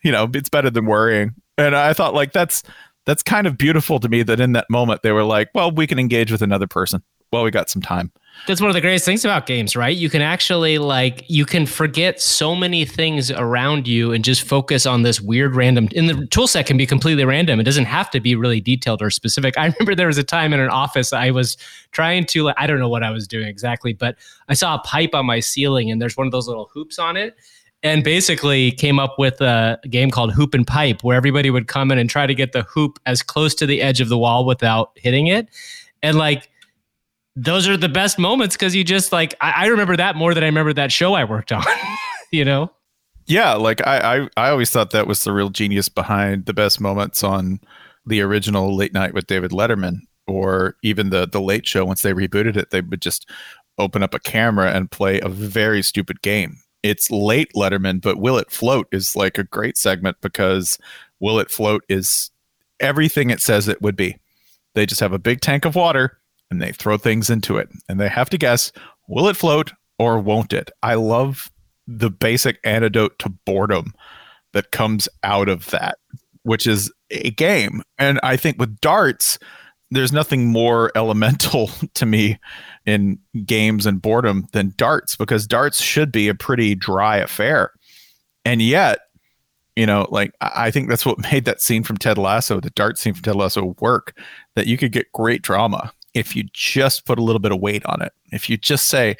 You 0.01 0.11
know, 0.11 0.27
it's 0.33 0.49
better 0.49 0.71
than 0.71 0.87
worrying. 0.87 1.35
And 1.59 1.75
I 1.75 1.93
thought 1.93 2.15
like 2.15 2.31
that's 2.33 2.63
that's 3.05 3.21
kind 3.21 3.45
of 3.45 3.55
beautiful 3.55 3.99
to 3.99 4.09
me 4.09 4.23
that 4.23 4.39
in 4.39 4.53
that 4.53 4.67
moment 4.67 5.03
they 5.03 5.11
were 5.11 5.23
like, 5.23 5.49
well, 5.53 5.69
we 5.69 5.85
can 5.85 5.99
engage 5.99 6.31
with 6.31 6.41
another 6.41 6.65
person. 6.65 7.03
Well, 7.31 7.43
we 7.43 7.51
got 7.51 7.69
some 7.69 7.81
time 7.81 8.11
that's 8.47 8.61
one 8.61 8.69
of 8.69 8.73
the 8.73 8.81
greatest 8.81 9.05
things 9.05 9.25
about 9.25 9.45
games, 9.45 9.75
right? 9.75 9.95
You 9.95 10.09
can 10.09 10.21
actually 10.21 10.77
like 10.77 11.23
you 11.27 11.45
can 11.45 11.65
forget 11.65 12.21
so 12.21 12.55
many 12.55 12.85
things 12.85 13.31
around 13.31 13.87
you 13.87 14.11
and 14.11 14.23
just 14.23 14.41
focus 14.41 14.85
on 14.85 15.03
this 15.03 15.21
weird 15.21 15.55
random. 15.55 15.89
And 15.95 16.09
the 16.09 16.25
tool 16.27 16.47
set 16.47 16.65
can 16.65 16.77
be 16.77 16.85
completely 16.85 17.25
random. 17.25 17.59
It 17.59 17.63
doesn't 17.63 17.85
have 17.85 18.09
to 18.11 18.19
be 18.19 18.35
really 18.35 18.61
detailed 18.61 19.01
or 19.01 19.09
specific. 19.09 19.57
I 19.57 19.65
remember 19.79 19.95
there 19.95 20.07
was 20.07 20.17
a 20.17 20.23
time 20.23 20.53
in 20.53 20.59
an 20.59 20.69
office 20.69 21.13
I 21.13 21.31
was 21.31 21.57
trying 21.91 22.25
to 22.25 22.43
like 22.43 22.55
I 22.57 22.67
don't 22.67 22.79
know 22.79 22.89
what 22.89 23.03
I 23.03 23.11
was 23.11 23.27
doing 23.27 23.47
exactly, 23.47 23.93
but 23.93 24.15
I 24.47 24.53
saw 24.53 24.75
a 24.75 24.79
pipe 24.79 25.13
on 25.13 25.25
my 25.25 25.39
ceiling 25.39 25.91
and 25.91 26.01
there's 26.01 26.17
one 26.17 26.27
of 26.27 26.31
those 26.31 26.47
little 26.47 26.69
hoops 26.73 26.97
on 26.97 27.17
it 27.17 27.35
and 27.81 28.03
basically 28.03 28.71
came 28.71 28.99
up 28.99 29.17
with 29.17 29.39
a 29.39 29.79
game 29.89 30.11
called 30.11 30.33
Hoop 30.33 30.53
and 30.53 30.67
Pipe, 30.67 31.01
where 31.01 31.15
everybody 31.15 31.49
would 31.49 31.67
come 31.67 31.91
in 31.91 31.97
and 31.97 32.09
try 32.09 32.27
to 32.27 32.35
get 32.35 32.51
the 32.51 32.63
hoop 32.63 32.99
as 33.05 33.21
close 33.21 33.55
to 33.55 33.65
the 33.65 33.81
edge 33.81 34.01
of 34.01 34.09
the 34.09 34.17
wall 34.17 34.45
without 34.45 34.91
hitting 34.95 35.27
it. 35.27 35.47
And 36.03 36.17
like 36.17 36.49
those 37.43 37.69
are 37.69 37.77
the 37.77 37.89
best 37.89 38.19
moments 38.19 38.55
because 38.55 38.75
you 38.75 38.83
just 38.83 39.11
like 39.11 39.33
I, 39.39 39.63
I, 39.63 39.65
remember 39.67 39.95
that 39.95 40.15
more 40.15 40.33
than 40.33 40.43
I 40.43 40.47
remember 40.47 40.73
that 40.73 40.91
show 40.91 41.13
I 41.13 41.23
worked 41.23 41.51
on. 41.51 41.63
you 42.31 42.43
know? 42.43 42.71
Yeah, 43.27 43.53
like 43.53 43.85
I, 43.87 44.17
I 44.17 44.29
I 44.35 44.49
always 44.49 44.69
thought 44.69 44.91
that 44.91 45.07
was 45.07 45.23
the 45.23 45.31
real 45.31 45.49
genius 45.49 45.87
behind 45.87 46.45
the 46.45 46.53
best 46.53 46.81
moments 46.81 47.23
on 47.23 47.59
the 48.05 48.21
original 48.21 48.75
Late 48.75 48.93
Night 48.93 49.13
with 49.13 49.27
David 49.27 49.51
Letterman 49.51 49.99
or 50.27 50.75
even 50.83 51.11
the 51.11 51.27
the 51.27 51.39
Late 51.39 51.67
Show. 51.67 51.85
Once 51.85 52.01
they 52.01 52.13
rebooted 52.13 52.57
it, 52.57 52.71
they 52.71 52.81
would 52.81 53.01
just 53.01 53.29
open 53.77 54.03
up 54.03 54.13
a 54.13 54.19
camera 54.19 54.71
and 54.71 54.91
play 54.91 55.19
a 55.21 55.29
very 55.29 55.81
stupid 55.81 56.21
game. 56.21 56.57
It's 56.83 57.11
late 57.11 57.51
Letterman, 57.55 58.01
but 58.01 58.17
Will 58.17 58.37
It 58.37 58.51
Float 58.51 58.87
is 58.91 59.15
like 59.15 59.37
a 59.37 59.43
great 59.43 59.77
segment 59.77 60.17
because 60.21 60.77
Will 61.19 61.39
It 61.39 61.51
Float 61.51 61.83
is 61.87 62.31
everything 62.79 63.29
it 63.29 63.41
says 63.41 63.67
it 63.67 63.81
would 63.81 63.95
be. 63.95 64.17
They 64.75 64.85
just 64.85 65.01
have 65.01 65.13
a 65.13 65.19
big 65.19 65.41
tank 65.41 65.65
of 65.65 65.75
water 65.75 66.19
and 66.51 66.61
they 66.61 66.71
throw 66.71 66.97
things 66.97 67.29
into 67.29 67.57
it 67.57 67.69
and 67.87 67.99
they 67.99 68.09
have 68.09 68.29
to 68.29 68.37
guess 68.37 68.71
will 69.07 69.27
it 69.27 69.37
float 69.37 69.71
or 69.97 70.19
won't 70.19 70.53
it? 70.53 70.71
I 70.81 70.95
love 70.95 71.51
the 71.87 72.09
basic 72.09 72.59
antidote 72.63 73.17
to 73.19 73.29
boredom 73.29 73.93
that 74.53 74.71
comes 74.71 75.09
out 75.23 75.49
of 75.49 75.67
that, 75.67 75.97
which 76.43 76.67
is 76.67 76.91
a 77.11 77.31
game. 77.31 77.81
And 77.97 78.19
I 78.23 78.37
think 78.37 78.59
with 78.59 78.79
darts, 78.79 79.39
there's 79.91 80.13
nothing 80.13 80.47
more 80.47 80.91
elemental 80.95 81.69
to 81.95 82.05
me 82.05 82.39
in 82.85 83.19
games 83.45 83.85
and 83.85 84.01
boredom 84.01 84.47
than 84.53 84.73
darts 84.77 85.15
because 85.15 85.47
darts 85.47 85.81
should 85.81 86.11
be 86.11 86.27
a 86.27 86.35
pretty 86.35 86.75
dry 86.75 87.17
affair. 87.17 87.71
And 88.45 88.61
yet, 88.61 88.99
you 89.75 89.85
know, 89.85 90.07
like 90.09 90.31
I 90.41 90.71
think 90.71 90.89
that's 90.89 91.05
what 91.05 91.19
made 91.31 91.45
that 91.45 91.61
scene 91.61 91.83
from 91.83 91.97
Ted 91.97 92.17
Lasso, 92.17 92.59
the 92.59 92.69
dart 92.71 92.97
scene 92.97 93.13
from 93.13 93.23
Ted 93.23 93.35
Lasso 93.35 93.75
work, 93.79 94.17
that 94.55 94.67
you 94.67 94.77
could 94.77 94.91
get 94.91 95.11
great 95.11 95.41
drama 95.41 95.91
if 96.13 96.35
you 96.35 96.43
just 96.53 97.05
put 97.05 97.19
a 97.19 97.23
little 97.23 97.39
bit 97.39 97.51
of 97.51 97.59
weight 97.59 97.85
on 97.85 98.01
it. 98.01 98.13
If 98.31 98.49
you 98.49 98.57
just 98.57 98.87
say, 98.87 99.17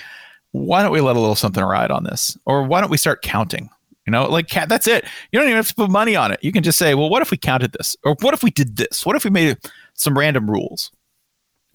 why 0.51 0.81
don't 0.81 0.91
we 0.91 1.01
let 1.01 1.15
a 1.15 1.19
little 1.19 1.35
something 1.35 1.63
ride 1.63 1.91
on 1.91 2.03
this? 2.03 2.37
Or 2.45 2.63
why 2.63 2.81
don't 2.81 2.89
we 2.89 2.97
start 2.97 3.21
counting? 3.21 3.69
You 4.05 4.11
know, 4.11 4.25
like 4.25 4.49
that's 4.49 4.87
it. 4.87 5.05
You 5.31 5.39
don't 5.39 5.47
even 5.47 5.57
have 5.57 5.67
to 5.67 5.75
put 5.75 5.91
money 5.91 6.15
on 6.15 6.31
it. 6.31 6.39
You 6.41 6.51
can 6.51 6.63
just 6.63 6.79
say, 6.79 6.95
well, 6.95 7.09
what 7.09 7.21
if 7.21 7.29
we 7.29 7.37
counted 7.37 7.73
this? 7.73 7.95
Or 8.03 8.15
what 8.21 8.33
if 8.33 8.41
we 8.41 8.49
did 8.49 8.77
this? 8.77 9.05
What 9.05 9.15
if 9.15 9.23
we 9.23 9.29
made 9.29 9.57
some 9.93 10.17
random 10.17 10.49
rules? 10.49 10.91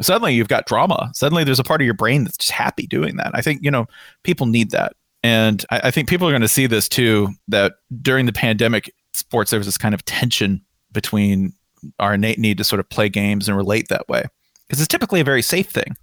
Suddenly 0.00 0.34
you've 0.34 0.48
got 0.48 0.66
drama. 0.66 1.10
Suddenly 1.14 1.44
there's 1.44 1.60
a 1.60 1.64
part 1.64 1.80
of 1.80 1.84
your 1.84 1.94
brain 1.94 2.24
that's 2.24 2.36
just 2.36 2.50
happy 2.50 2.88
doing 2.88 3.16
that. 3.16 3.30
I 3.34 3.40
think, 3.40 3.62
you 3.62 3.70
know, 3.70 3.86
people 4.24 4.46
need 4.46 4.72
that. 4.72 4.94
And 5.22 5.64
I, 5.70 5.82
I 5.84 5.90
think 5.92 6.08
people 6.08 6.26
are 6.26 6.32
going 6.32 6.42
to 6.42 6.48
see 6.48 6.66
this 6.66 6.88
too 6.88 7.28
that 7.46 7.74
during 8.02 8.26
the 8.26 8.32
pandemic, 8.32 8.92
sports, 9.12 9.52
there 9.52 9.60
was 9.60 9.66
this 9.66 9.78
kind 9.78 9.94
of 9.94 10.04
tension 10.04 10.60
between 10.90 11.52
our 12.00 12.14
innate 12.14 12.38
need 12.38 12.58
to 12.58 12.64
sort 12.64 12.80
of 12.80 12.88
play 12.88 13.08
games 13.08 13.46
and 13.46 13.56
relate 13.56 13.88
that 13.88 14.08
way. 14.08 14.24
Because 14.66 14.80
it's 14.80 14.88
typically 14.88 15.20
a 15.20 15.24
very 15.24 15.42
safe 15.42 15.68
thing. 15.68 15.96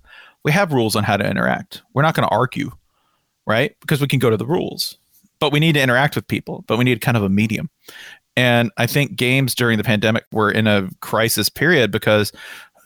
We 0.44 0.52
have 0.52 0.74
rules 0.74 0.96
on 0.96 1.04
how 1.04 1.18
to 1.18 1.30
interact. 1.30 1.82
We're 1.94 2.02
not 2.02 2.16
going 2.16 2.28
to 2.28 2.34
argue, 2.34 2.72
right? 3.46 3.76
Because 3.82 4.02
we 4.02 4.08
can 4.08 4.20
go 4.20 4.30
to 4.30 4.38
the 4.38 4.46
rules. 4.46 4.98
But 5.40 5.52
we 5.52 5.60
need 5.60 5.74
to 5.74 5.82
interact 5.82 6.16
with 6.16 6.28
people, 6.28 6.64
but 6.68 6.78
we 6.78 6.84
need 6.84 7.02
kind 7.02 7.18
of 7.18 7.24
a 7.24 7.30
medium. 7.30 7.70
And 8.38 8.72
I 8.78 8.88
think 8.88 9.16
games 9.16 9.56
during 9.56 9.78
the 9.78 9.84
pandemic 9.84 10.26
were 10.32 10.52
in 10.52 10.68
a 10.68 10.90
crisis 11.02 11.50
period 11.50 11.92
because 11.92 12.32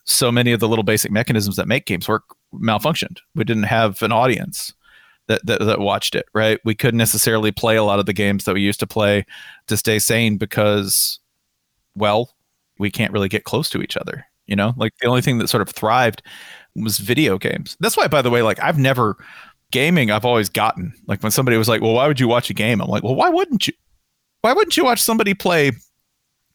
so 0.05 0.31
many 0.31 0.51
of 0.51 0.59
the 0.59 0.67
little 0.67 0.83
basic 0.83 1.11
mechanisms 1.11 1.55
that 1.55 1.67
make 1.67 1.85
games 1.85 2.07
work 2.07 2.23
malfunctioned. 2.53 3.17
We 3.35 3.43
didn't 3.43 3.63
have 3.63 4.01
an 4.01 4.11
audience 4.11 4.73
that, 5.27 5.45
that, 5.45 5.59
that 5.59 5.79
watched 5.79 6.15
it, 6.15 6.25
right? 6.33 6.59
We 6.63 6.75
couldn't 6.75 6.97
necessarily 6.97 7.51
play 7.51 7.75
a 7.75 7.83
lot 7.83 7.99
of 7.99 8.05
the 8.05 8.13
games 8.13 8.45
that 8.45 8.53
we 8.53 8.61
used 8.61 8.79
to 8.79 8.87
play 8.87 9.25
to 9.67 9.77
stay 9.77 9.99
sane 9.99 10.37
because, 10.37 11.19
well, 11.95 12.35
we 12.77 12.91
can't 12.91 13.11
really 13.11 13.29
get 13.29 13.43
close 13.43 13.69
to 13.71 13.81
each 13.81 13.97
other. 13.97 14.25
You 14.47 14.55
know, 14.55 14.73
like 14.77 14.93
the 15.01 15.07
only 15.07 15.21
thing 15.21 15.37
that 15.39 15.47
sort 15.47 15.61
of 15.61 15.69
thrived 15.69 16.21
was 16.75 16.97
video 16.99 17.37
games. 17.37 17.75
That's 17.79 17.97
why, 17.97 18.07
by 18.07 18.21
the 18.21 18.29
way, 18.29 18.41
like 18.41 18.59
I've 18.61 18.77
never 18.77 19.17
gaming. 19.71 20.11
I've 20.11 20.25
always 20.25 20.49
gotten 20.49 20.93
like 21.07 21.23
when 21.23 21.31
somebody 21.31 21.57
was 21.57 21.67
like, 21.67 21.81
"Well, 21.81 21.93
why 21.93 22.07
would 22.07 22.19
you 22.19 22.27
watch 22.27 22.49
a 22.49 22.53
game?" 22.53 22.81
I'm 22.81 22.89
like, 22.89 23.03
"Well, 23.03 23.15
why 23.15 23.29
wouldn't 23.29 23.67
you? 23.67 23.73
Why 24.41 24.53
wouldn't 24.53 24.77
you 24.77 24.83
watch 24.85 25.01
somebody 25.01 25.33
play 25.33 25.71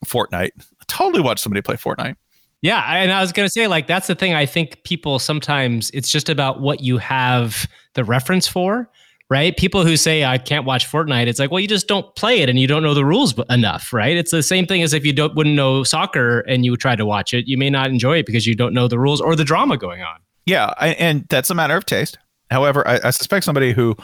Fortnite? 0.06 0.50
I 0.58 0.84
totally 0.86 1.22
watch 1.22 1.40
somebody 1.40 1.62
play 1.62 1.76
Fortnite." 1.76 2.16
Yeah, 2.62 2.84
and 2.94 3.10
I 3.10 3.20
was 3.22 3.32
going 3.32 3.46
to 3.46 3.52
say 3.52 3.66
like 3.66 3.86
that's 3.86 4.06
the 4.06 4.14
thing 4.14 4.34
I 4.34 4.46
think 4.46 4.84
people 4.84 5.18
sometimes 5.18 5.90
it's 5.94 6.10
just 6.10 6.28
about 6.28 6.60
what 6.60 6.80
you 6.80 6.98
have 6.98 7.66
the 7.94 8.04
reference 8.04 8.46
for, 8.46 8.88
right? 9.30 9.56
People 9.56 9.84
who 9.84 9.96
say 9.96 10.24
I 10.24 10.36
can't 10.38 10.66
watch 10.66 10.86
Fortnite, 10.90 11.28
it's 11.28 11.38
like, 11.38 11.50
well, 11.50 11.60
you 11.60 11.68
just 11.68 11.86
don't 11.86 12.14
play 12.16 12.40
it 12.40 12.50
and 12.50 12.58
you 12.58 12.66
don't 12.66 12.82
know 12.82 12.94
the 12.94 13.04
rules 13.04 13.34
enough, 13.48 13.92
right? 13.92 14.16
It's 14.16 14.32
the 14.32 14.42
same 14.42 14.66
thing 14.66 14.82
as 14.82 14.92
if 14.92 15.06
you 15.06 15.12
don't 15.12 15.34
wouldn't 15.36 15.54
know 15.54 15.84
soccer 15.84 16.40
and 16.40 16.64
you 16.64 16.76
try 16.76 16.96
to 16.96 17.06
watch 17.06 17.32
it, 17.32 17.46
you 17.46 17.56
may 17.56 17.70
not 17.70 17.88
enjoy 17.88 18.18
it 18.18 18.26
because 18.26 18.46
you 18.46 18.56
don't 18.56 18.74
know 18.74 18.88
the 18.88 18.98
rules 18.98 19.20
or 19.20 19.36
the 19.36 19.44
drama 19.44 19.78
going 19.78 20.02
on. 20.02 20.16
Yeah, 20.46 20.74
I, 20.78 20.88
and 20.88 21.26
that's 21.28 21.48
a 21.48 21.54
matter 21.54 21.76
of 21.76 21.86
taste. 21.86 22.18
However, 22.50 22.86
I, 22.86 22.98
I 23.04 23.10
suspect 23.10 23.44
somebody 23.44 23.72
who 23.72 23.96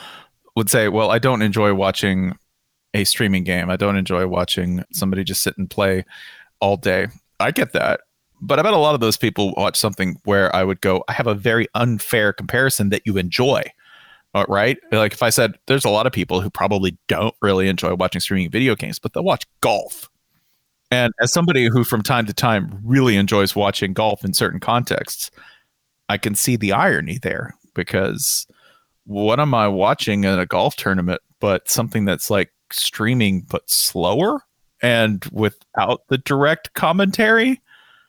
would 0.55 0.71
say, 0.71 0.89
"Well, 0.89 1.11
I 1.11 1.19
don't 1.19 1.43
enjoy 1.43 1.75
watching 1.75 2.39
a 2.95 3.03
streaming 3.05 3.43
game. 3.43 3.69
I 3.69 3.77
don't 3.77 3.97
enjoy 3.97 4.29
watching 4.29 4.85
somebody 4.93 5.25
just 5.25 5.43
sit 5.43 5.59
and 5.59 5.69
play 5.69 6.05
all 6.61 6.77
day." 6.77 7.09
I 7.41 7.51
get 7.51 7.73
that 7.73 8.01
but 8.41 8.59
I 8.59 8.63
bet 8.63 8.75
a 8.75 8.79
lot 8.79 8.95
of 8.95 9.01
those 9.01 9.17
people 9.17 9.55
watch 9.57 9.77
something 9.77 10.21
where 10.25 10.55
I 10.55 10.63
would 10.63 10.81
go, 10.81 11.05
I 11.09 11.13
have 11.13 11.27
a 11.27 11.35
very 11.35 11.69
unfair 11.75 12.33
comparison 12.33 12.91
that 12.91 13.03
you 13.07 13.17
enjoy. 13.17 13.63
Uh, 14.37 14.45
right? 14.51 14.77
Like 14.93 15.15
if 15.15 15.23
I 15.23 15.31
said 15.31 15.55
there's 15.67 15.87
a 15.87 15.91
lot 15.91 16.07
of 16.07 16.13
people 16.13 16.43
who 16.43 16.51
probably 16.51 16.99
don't 17.09 17.35
really 17.41 17.69
enjoy 17.69 17.95
watching 17.95 18.21
streaming 18.21 18.51
video 18.51 18.75
games, 18.75 18.99
but 18.99 19.15
they'll 19.15 19.25
watch 19.25 19.47
golf. 19.63 20.11
And 20.91 21.15
as 21.23 21.33
somebody 21.33 21.69
who 21.69 21.85
from 21.85 22.03
time 22.03 22.27
to 22.27 22.35
time 22.35 22.79
really 22.85 23.17
enjoys 23.17 23.57
watching 23.57 23.95
golf 23.95 24.27
in 24.27 24.35
certain 24.35 24.61
contexts, 24.61 25.31
I 26.11 26.19
can 26.19 26.35
see 26.35 26.57
the 26.57 26.73
irony 26.73 27.17
there 27.17 27.55
because 27.75 28.47
what 29.05 29.41
am 29.41 29.55
I 29.55 29.69
watching 29.69 30.25
in 30.25 30.39
a 30.39 30.45
golf 30.45 30.77
tournament 30.77 31.23
but 31.41 31.71
something 31.71 32.05
that's 32.05 32.29
like 32.29 32.53
streaming 32.71 33.41
but 33.41 33.71
slower 33.71 34.43
and 34.83 35.25
without 35.33 36.03
the 36.09 36.19
direct 36.19 36.75
commentary? 36.75 37.63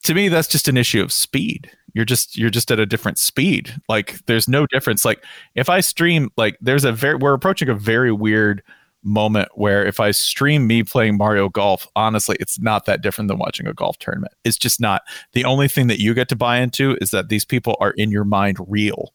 to 0.04 0.14
me 0.14 0.30
that's 0.30 0.48
just 0.48 0.68
an 0.68 0.78
issue 0.78 1.02
of 1.02 1.12
speed 1.12 1.72
you're 1.98 2.06
just 2.06 2.38
you're 2.38 2.51
just 2.51 2.70
at 2.70 2.80
a 2.80 2.86
different 2.86 3.18
speed. 3.18 3.74
Like 3.89 4.24
there's 4.27 4.48
no 4.48 4.68
difference. 4.68 5.04
Like 5.04 5.25
if 5.56 5.68
i 5.68 5.80
stream 5.80 6.30
like 6.38 6.56
there's 6.62 6.86
a 6.86 6.92
very 6.92 7.16
we're 7.16 7.34
approaching 7.34 7.70
a 7.70 7.74
very 7.74 8.12
weird 8.12 8.62
moment 9.04 9.48
where 9.56 9.86
if 9.86 10.00
i 10.00 10.12
stream 10.12 10.68
me 10.68 10.84
playing 10.84 11.18
mario 11.18 11.48
golf 11.48 11.88
honestly 11.96 12.36
it's 12.39 12.60
not 12.60 12.86
that 12.86 13.01
different 13.01 13.30
than 13.30 13.38
watching 13.38 13.66
a 13.66 13.74
golf 13.74 13.98
tournament. 13.98 14.34
It's 14.46 14.58
just 14.58 14.80
not. 14.80 15.01
The 15.34 15.44
only 15.44 15.68
thing 15.68 15.88
that 15.88 16.00
you 16.00 16.13
get 16.13 16.30
to 16.30 16.36
buy 16.36 16.60
into 16.60 16.98
is 17.01 17.12
that 17.12 17.30
these 17.30 17.46
people 17.46 17.75
are 17.80 17.92
in 17.92 18.12
your 18.12 18.25
mind 18.25 18.58
real 18.68 19.13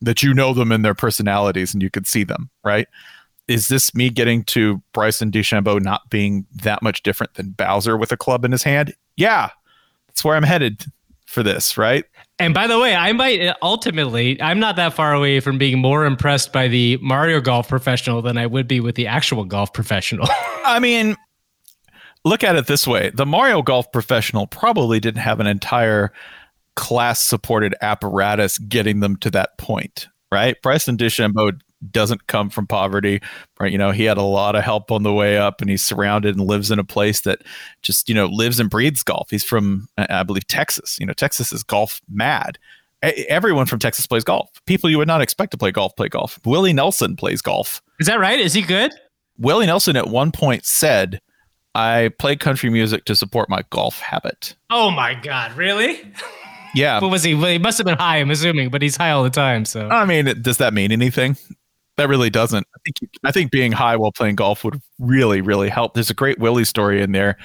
that 0.00 0.22
you 0.22 0.34
know 0.34 0.54
them 0.54 0.72
and 0.72 0.84
their 0.84 0.94
personalities 0.94 1.74
and 1.74 1.82
you 1.82 1.90
can 1.90 2.04
see 2.04 2.24
them 2.24 2.50
right? 2.64 2.88
Is 3.48 3.68
this 3.68 3.94
me 3.94 4.08
getting 4.08 4.44
to 4.44 4.82
bryson 4.94 5.30
dechambeau 5.30 5.82
not 5.82 6.08
being 6.08 6.46
that 6.54 6.82
much 6.82 7.02
different 7.02 7.34
than 7.34 7.50
bowser 7.50 7.98
with 7.98 8.10
a 8.10 8.16
club 8.16 8.44
in 8.46 8.52
his 8.52 8.62
hand? 8.62 8.94
Yeah 9.16 9.50
that's 10.08 10.24
where 10.24 10.36
I'm 10.36 10.42
headed 10.42 10.84
for 11.32 11.42
this, 11.42 11.78
right? 11.78 12.04
And 12.38 12.52
by 12.52 12.66
the 12.66 12.78
way, 12.78 12.94
I 12.94 13.12
might 13.12 13.54
ultimately, 13.62 14.40
I'm 14.42 14.60
not 14.60 14.76
that 14.76 14.92
far 14.92 15.14
away 15.14 15.40
from 15.40 15.56
being 15.56 15.78
more 15.78 16.04
impressed 16.04 16.52
by 16.52 16.68
the 16.68 16.98
Mario 16.98 17.40
Golf 17.40 17.68
professional 17.68 18.20
than 18.20 18.36
I 18.36 18.46
would 18.46 18.68
be 18.68 18.80
with 18.80 18.96
the 18.96 19.06
actual 19.06 19.44
golf 19.44 19.72
professional. 19.72 20.28
I 20.64 20.78
mean, 20.78 21.16
look 22.24 22.44
at 22.44 22.54
it 22.56 22.66
this 22.66 22.86
way 22.86 23.10
the 23.14 23.24
Mario 23.24 23.62
Golf 23.62 23.90
professional 23.92 24.46
probably 24.46 25.00
didn't 25.00 25.22
have 25.22 25.40
an 25.40 25.46
entire 25.46 26.12
class 26.76 27.22
supported 27.22 27.74
apparatus 27.80 28.58
getting 28.58 29.00
them 29.00 29.16
to 29.16 29.30
that 29.30 29.56
point, 29.56 30.08
right? 30.30 30.60
Bryson 30.62 30.98
DeChambeau 30.98 31.58
doesn't 31.90 32.26
come 32.26 32.48
from 32.48 32.66
poverty 32.66 33.20
right? 33.62 33.72
You 33.72 33.78
know 33.78 33.92
he 33.92 34.04
had 34.04 34.18
a 34.18 34.22
lot 34.22 34.56
of 34.56 34.64
help 34.64 34.90
on 34.90 35.04
the 35.04 35.12
way 35.12 35.38
up 35.38 35.60
and 35.60 35.70
he's 35.70 35.82
surrounded 35.82 36.36
and 36.36 36.46
lives 36.46 36.70
in 36.70 36.78
a 36.78 36.84
place 36.84 37.22
that 37.22 37.42
just 37.82 38.08
you 38.08 38.14
know 38.14 38.26
lives 38.26 38.60
and 38.60 38.68
breathes 38.68 39.02
golf. 39.02 39.30
He's 39.30 39.44
from 39.44 39.88
i 39.96 40.22
believe 40.22 40.46
texas. 40.48 40.98
You 40.98 41.06
know 41.06 41.12
texas 41.12 41.52
is 41.52 41.62
golf 41.62 42.00
mad. 42.10 42.58
Everyone 43.02 43.66
from 43.66 43.78
texas 43.78 44.06
plays 44.06 44.24
golf. 44.24 44.50
People 44.66 44.90
you 44.90 44.98
would 44.98 45.08
not 45.08 45.22
expect 45.22 45.52
to 45.52 45.58
play 45.58 45.70
golf 45.70 45.94
play 45.96 46.08
golf. 46.08 46.38
Willie 46.44 46.72
nelson 46.72 47.16
plays 47.16 47.40
golf. 47.40 47.80
Is 48.00 48.08
that 48.08 48.18
right? 48.18 48.38
Is 48.38 48.52
he 48.52 48.62
good? 48.62 48.92
Willie 49.38 49.66
nelson 49.66 49.96
at 49.96 50.08
one 50.08 50.32
point 50.32 50.64
said 50.64 51.20
i 51.74 52.10
play 52.18 52.36
country 52.36 52.68
music 52.68 53.04
to 53.06 53.14
support 53.16 53.48
my 53.48 53.62
golf 53.70 54.00
habit. 54.00 54.56
Oh 54.70 54.90
my 54.90 55.14
god 55.14 55.56
really? 55.56 56.12
Yeah. 56.74 57.00
What 57.00 57.10
was 57.10 57.22
he 57.22 57.34
well, 57.34 57.50
he 57.50 57.58
must 57.58 57.76
have 57.78 57.84
been 57.84 57.98
high 57.98 58.16
i'm 58.16 58.30
assuming 58.30 58.70
but 58.70 58.82
he's 58.82 58.96
high 58.96 59.10
all 59.10 59.22
the 59.22 59.30
time 59.30 59.64
so. 59.64 59.88
I 59.88 60.04
mean 60.04 60.40
does 60.42 60.56
that 60.56 60.74
mean 60.74 60.90
anything 60.90 61.36
that 61.96 62.08
really 62.08 62.30
doesn't. 62.30 62.66
I 62.74 62.78
think 62.84 63.10
I 63.24 63.32
think 63.32 63.50
being 63.50 63.72
high 63.72 63.96
while 63.96 64.12
playing 64.12 64.36
golf 64.36 64.64
would 64.64 64.80
really 64.98 65.40
really 65.40 65.68
help. 65.68 65.94
There's 65.94 66.10
a 66.10 66.14
great 66.14 66.38
Willie 66.38 66.64
story 66.64 67.02
in 67.02 67.12
there. 67.12 67.36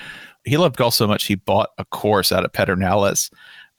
He 0.46 0.58
loved 0.58 0.78
golf 0.78 0.94
so 0.94 1.08
much 1.08 1.26
he 1.26 1.36
bought 1.36 1.70
a 1.78 1.86
course 1.86 2.32
out 2.32 2.46
of 2.46 2.52
Pedernales 2.54 3.30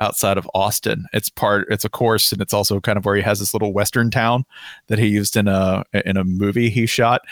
outside 0.00 0.38
of 0.38 0.48
Austin. 0.54 1.06
It's 1.12 1.30
part 1.30 1.66
it's 1.70 1.84
a 1.84 1.88
course 1.88 2.32
and 2.32 2.42
it's 2.42 2.52
also 2.52 2.80
kind 2.80 2.98
of 2.98 3.04
where 3.04 3.16
he 3.16 3.22
has 3.22 3.38
this 3.38 3.54
little 3.54 3.72
western 3.72 4.10
town 4.10 4.44
that 4.88 4.98
he 4.98 5.06
used 5.06 5.36
in 5.36 5.48
a 5.48 5.84
in 6.04 6.16
a 6.16 6.24
movie 6.24 6.70
he 6.70 6.86
shot. 6.86 7.22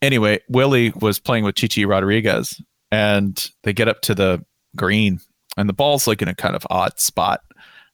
Anyway, 0.00 0.40
Willie 0.48 0.92
was 1.00 1.18
playing 1.18 1.44
with 1.44 1.56
Chichi 1.56 1.84
Rodriguez 1.84 2.60
and 2.92 3.50
they 3.62 3.72
get 3.72 3.88
up 3.88 4.02
to 4.02 4.14
the 4.14 4.44
green 4.76 5.18
and 5.56 5.68
the 5.68 5.72
ball's 5.72 6.06
like 6.06 6.22
in 6.22 6.28
a 6.28 6.34
kind 6.34 6.54
of 6.54 6.66
odd 6.70 6.98
spot 7.00 7.40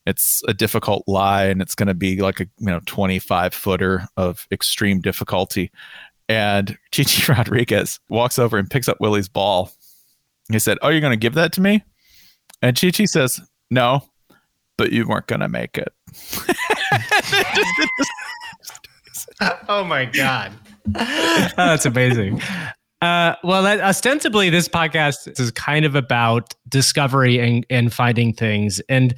it's 0.06 0.42
a 0.48 0.54
difficult 0.54 1.04
lie 1.06 1.44
and 1.44 1.60
it's 1.60 1.74
going 1.74 1.86
to 1.86 1.94
be 1.94 2.20
like 2.20 2.40
a 2.40 2.46
you 2.58 2.66
know 2.66 2.80
25 2.86 3.54
footer 3.54 4.06
of 4.16 4.46
extreme 4.50 5.00
difficulty. 5.00 5.70
And 6.28 6.78
chichi 6.92 7.30
rodriguez 7.30 8.00
walks 8.08 8.38
over 8.38 8.58
and 8.58 8.70
picks 8.70 8.88
up 8.88 8.98
willie's 9.00 9.28
ball. 9.28 9.70
He 10.50 10.58
said 10.58 10.78
oh 10.82 10.88
you're 10.88 11.00
going 11.00 11.12
to 11.12 11.16
give 11.16 11.34
that 11.34 11.52
to 11.54 11.60
me? 11.60 11.84
And 12.62 12.76
chichi 12.76 13.06
says 13.06 13.40
no 13.70 14.04
but 14.76 14.92
you 14.92 15.06
weren't 15.06 15.26
going 15.26 15.40
to 15.40 15.48
make 15.48 15.76
it. 15.76 15.92
Oh 19.68 19.84
my 19.84 20.04
god. 20.04 20.52
Oh, 20.96 21.48
that's 21.56 21.86
amazing. 21.86 22.40
Uh, 23.00 23.34
well, 23.44 23.66
ostensibly, 23.66 24.50
this 24.50 24.68
podcast 24.68 25.38
is 25.38 25.50
kind 25.52 25.84
of 25.84 25.94
about 25.94 26.54
discovery 26.68 27.38
and, 27.38 27.64
and 27.70 27.92
finding 27.92 28.32
things. 28.32 28.80
And 28.88 29.14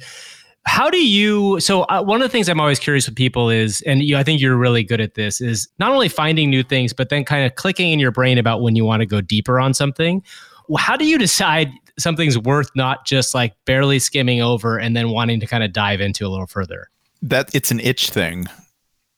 how 0.65 0.89
do 0.89 1.05
you? 1.05 1.59
So 1.59 1.83
uh, 1.83 2.01
one 2.01 2.21
of 2.21 2.25
the 2.25 2.31
things 2.31 2.47
I'm 2.47 2.59
always 2.59 2.79
curious 2.79 3.05
with 3.05 3.15
people 3.15 3.49
is, 3.49 3.81
and 3.81 4.01
you, 4.01 4.17
I 4.17 4.23
think 4.23 4.39
you're 4.39 4.55
really 4.55 4.83
good 4.83 5.01
at 5.01 5.15
this, 5.15 5.41
is 5.41 5.67
not 5.77 5.91
only 5.91 6.09
finding 6.09 6.49
new 6.49 6.63
things, 6.63 6.93
but 6.93 7.09
then 7.09 7.25
kind 7.25 7.45
of 7.45 7.55
clicking 7.55 7.91
in 7.91 7.99
your 7.99 8.11
brain 8.11 8.37
about 8.37 8.61
when 8.61 8.75
you 8.75 8.85
want 8.85 9.01
to 9.01 9.05
go 9.05 9.19
deeper 9.21 9.59
on 9.59 9.73
something. 9.73 10.23
Well, 10.69 10.81
How 10.81 10.95
do 10.95 11.05
you 11.05 11.17
decide 11.17 11.69
something's 11.99 12.37
worth 12.37 12.69
not 12.75 13.05
just 13.05 13.35
like 13.35 13.53
barely 13.65 13.99
skimming 13.99 14.41
over 14.41 14.79
and 14.79 14.95
then 14.95 15.09
wanting 15.09 15.39
to 15.41 15.45
kind 15.47 15.63
of 15.63 15.73
dive 15.73 15.99
into 15.99 16.25
a 16.25 16.29
little 16.29 16.47
further? 16.47 16.89
That 17.21 17.53
it's 17.53 17.71
an 17.71 17.79
itch 17.81 18.09
thing, 18.09 18.45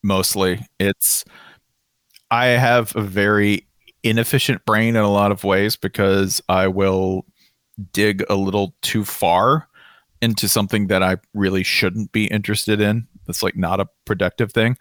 mostly. 0.04 0.66
It's 0.80 1.24
I 2.32 2.48
have 2.48 2.96
a 2.96 3.02
very 3.02 3.68
inefficient 4.04 4.66
brain 4.66 4.96
in 4.96 5.04
a 5.04 5.12
lot 5.12 5.32
of 5.32 5.44
ways 5.44 5.76
because 5.76 6.42
I 6.50 6.68
will 6.68 7.26
dig 7.92 8.24
a 8.30 8.36
little 8.36 8.76
too 8.82 9.06
far 9.06 9.68
into 10.26 10.50
something 10.50 10.88
that 10.88 11.04
I 11.04 11.18
really 11.36 11.62
shouldn't 11.62 12.12
be 12.12 12.26
interested 12.26 12.82
in. 12.82 13.08
That's 13.28 13.44
like 13.44 13.56
not 13.56 13.80
a 13.80 13.88
productive 14.06 14.52
thing. 14.52 14.76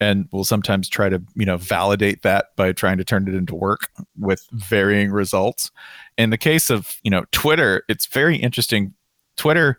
And 0.00 0.26
we'll 0.32 0.44
sometimes 0.44 0.88
try 0.88 1.10
to, 1.10 1.22
you 1.34 1.44
know, 1.44 1.58
validate 1.58 2.22
that 2.22 2.46
by 2.56 2.72
trying 2.72 2.96
to 2.96 3.04
turn 3.04 3.28
it 3.28 3.34
into 3.34 3.54
work 3.54 3.88
with 4.18 4.46
varying 4.52 5.10
results. 5.10 5.70
In 6.16 6.30
the 6.30 6.38
case 6.38 6.70
of, 6.70 6.96
you 7.02 7.10
know, 7.10 7.26
Twitter, 7.30 7.82
it's 7.90 8.06
very 8.06 8.36
interesting. 8.36 8.94
Twitter 9.36 9.78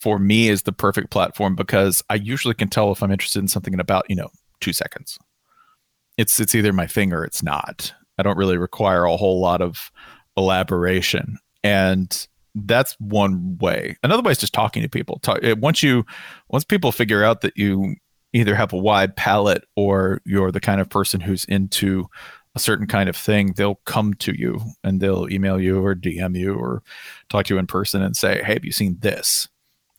for 0.00 0.18
me 0.18 0.48
is 0.48 0.62
the 0.62 0.72
perfect 0.72 1.10
platform 1.10 1.54
because 1.54 2.02
I 2.10 2.16
usually 2.16 2.54
can 2.54 2.68
tell 2.68 2.90
if 2.90 3.00
I'm 3.00 3.12
interested 3.12 3.38
in 3.40 3.48
something 3.48 3.74
in 3.74 3.80
about, 3.80 4.06
you 4.08 4.16
know, 4.16 4.30
two 4.60 4.72
seconds. 4.72 5.18
It's 6.16 6.40
it's 6.40 6.54
either 6.54 6.72
my 6.72 6.88
thing 6.88 7.12
or 7.12 7.24
it's 7.24 7.44
not. 7.44 7.92
I 8.18 8.24
don't 8.24 8.36
really 8.36 8.58
require 8.58 9.04
a 9.04 9.16
whole 9.16 9.40
lot 9.40 9.62
of 9.62 9.92
elaboration. 10.36 11.38
And 11.62 12.26
that's 12.66 12.96
one 12.98 13.58
way. 13.58 13.96
Another 14.02 14.22
way 14.22 14.32
is 14.32 14.38
just 14.38 14.54
talking 14.54 14.82
to 14.82 14.88
people. 14.88 15.18
Talk, 15.20 15.40
once 15.58 15.82
you 15.82 16.04
once 16.48 16.64
people 16.64 16.92
figure 16.92 17.24
out 17.24 17.40
that 17.42 17.56
you 17.56 17.96
either 18.32 18.54
have 18.54 18.72
a 18.72 18.78
wide 18.78 19.16
palette 19.16 19.64
or 19.76 20.20
you're 20.24 20.52
the 20.52 20.60
kind 20.60 20.80
of 20.80 20.90
person 20.90 21.20
who's 21.20 21.44
into 21.46 22.06
a 22.54 22.58
certain 22.58 22.86
kind 22.86 23.08
of 23.08 23.16
thing, 23.16 23.52
they'll 23.56 23.80
come 23.86 24.14
to 24.14 24.38
you 24.38 24.60
and 24.82 25.00
they'll 25.00 25.30
email 25.30 25.60
you 25.60 25.84
or 25.84 25.94
DM 25.94 26.36
you 26.36 26.54
or 26.54 26.82
talk 27.28 27.46
to 27.46 27.54
you 27.54 27.58
in 27.58 27.66
person 27.66 28.02
and 28.02 28.16
say, 28.16 28.42
"Hey, 28.42 28.54
have 28.54 28.64
you 28.64 28.72
seen 28.72 28.96
this?" 29.00 29.48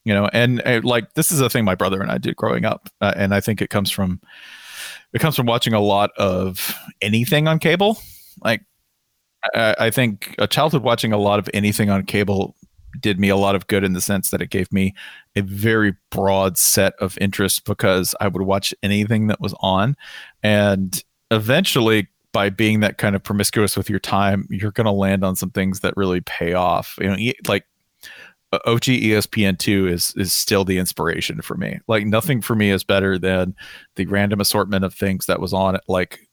You 0.05 0.13
know, 0.13 0.29
and, 0.33 0.61
and 0.61 0.85
like 0.85 1.13
this 1.13 1.31
is 1.31 1.41
a 1.41 1.49
thing 1.49 1.65
my 1.65 1.75
brother 1.75 2.01
and 2.01 2.11
I 2.11 2.17
did 2.17 2.35
growing 2.35 2.65
up, 2.65 2.89
uh, 3.01 3.13
and 3.15 3.33
I 3.33 3.41
think 3.41 3.61
it 3.61 3.69
comes 3.69 3.91
from 3.91 4.21
it 5.13 5.19
comes 5.19 5.35
from 5.35 5.45
watching 5.45 5.73
a 5.73 5.79
lot 5.79 6.11
of 6.17 6.75
anything 7.01 7.47
on 7.47 7.59
cable. 7.59 7.97
Like, 8.43 8.61
I, 9.53 9.75
I 9.79 9.89
think 9.89 10.35
a 10.37 10.47
childhood 10.47 10.83
watching 10.83 11.13
a 11.13 11.17
lot 11.17 11.39
of 11.39 11.49
anything 11.53 11.89
on 11.89 12.03
cable 12.05 12.55
did 12.99 13.19
me 13.19 13.29
a 13.29 13.35
lot 13.35 13.55
of 13.55 13.67
good 13.67 13.83
in 13.83 13.93
the 13.93 14.01
sense 14.01 14.31
that 14.31 14.41
it 14.41 14.49
gave 14.49 14.71
me 14.71 14.93
a 15.35 15.41
very 15.41 15.95
broad 16.09 16.57
set 16.57 16.93
of 16.99 17.17
interests 17.19 17.59
because 17.59 18.15
I 18.19 18.27
would 18.27 18.41
watch 18.41 18.73
anything 18.83 19.27
that 19.27 19.39
was 19.39 19.53
on. 19.59 19.95
And 20.43 21.01
eventually, 21.31 22.07
by 22.31 22.49
being 22.49 22.79
that 22.81 22.97
kind 22.97 23.15
of 23.15 23.23
promiscuous 23.23 23.75
with 23.75 23.89
your 23.89 23.99
time, 23.99 24.47
you're 24.49 24.71
going 24.71 24.85
to 24.85 24.91
land 24.91 25.23
on 25.23 25.35
some 25.35 25.49
things 25.49 25.79
that 25.79 25.95
really 25.97 26.21
pay 26.21 26.53
off. 26.53 26.95
You 26.99 27.09
know, 27.09 27.31
like 27.47 27.65
OG 28.51 28.81
ESPN2 28.81 29.91
is 29.91 30.13
is 30.15 30.33
still 30.33 30.65
the 30.65 30.77
inspiration 30.77 31.41
for 31.41 31.55
me. 31.55 31.79
Like 31.87 32.05
nothing 32.05 32.41
for 32.41 32.55
me 32.55 32.71
is 32.71 32.83
better 32.83 33.17
than 33.17 33.55
the 33.95 34.05
random 34.05 34.41
assortment 34.41 34.85
of 34.85 34.93
things 34.93 35.25
that 35.27 35.39
was 35.39 35.53
on 35.53 35.75
at 35.75 35.83
like 35.87 36.28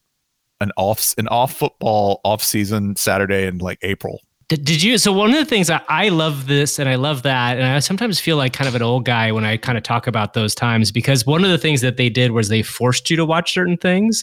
an 0.61 0.73
off 0.77 1.15
an 1.19 1.29
off 1.29 1.55
football 1.55 2.21
off 2.25 2.43
season 2.43 2.97
Saturday 2.97 3.47
in 3.47 3.59
like 3.59 3.79
April 3.83 4.21
did, 4.49 4.65
did 4.65 4.83
you? 4.83 4.97
So 4.97 5.13
one 5.13 5.31
of 5.31 5.37
the 5.37 5.45
things 5.45 5.71
I, 5.71 5.81
I 5.89 6.09
love 6.09 6.47
this 6.47 6.79
and 6.79 6.89
I 6.89 6.95
love 6.95 7.23
that, 7.25 7.57
and 7.57 7.67
I 7.67 7.81
sometimes 7.81 8.21
feel 8.21 8.37
like 8.37 8.53
kind 8.53 8.69
of 8.69 8.77
an 8.77 8.83
old 8.83 9.05
guy 9.05 9.33
when 9.33 9.45
I 9.45 9.57
kind 9.57 9.77
of 9.77 9.83
talk 9.83 10.07
about 10.07 10.35
those 10.35 10.55
times 10.55 10.93
because 10.93 11.27
one 11.27 11.43
of 11.43 11.51
the 11.51 11.59
things 11.59 11.81
that 11.81 11.97
they 11.97 12.09
did 12.09 12.31
was 12.31 12.49
they 12.49 12.63
forced 12.63 13.11
you 13.11 13.17
to 13.17 13.25
watch 13.25 13.53
certain 13.53 13.77
things. 13.77 14.23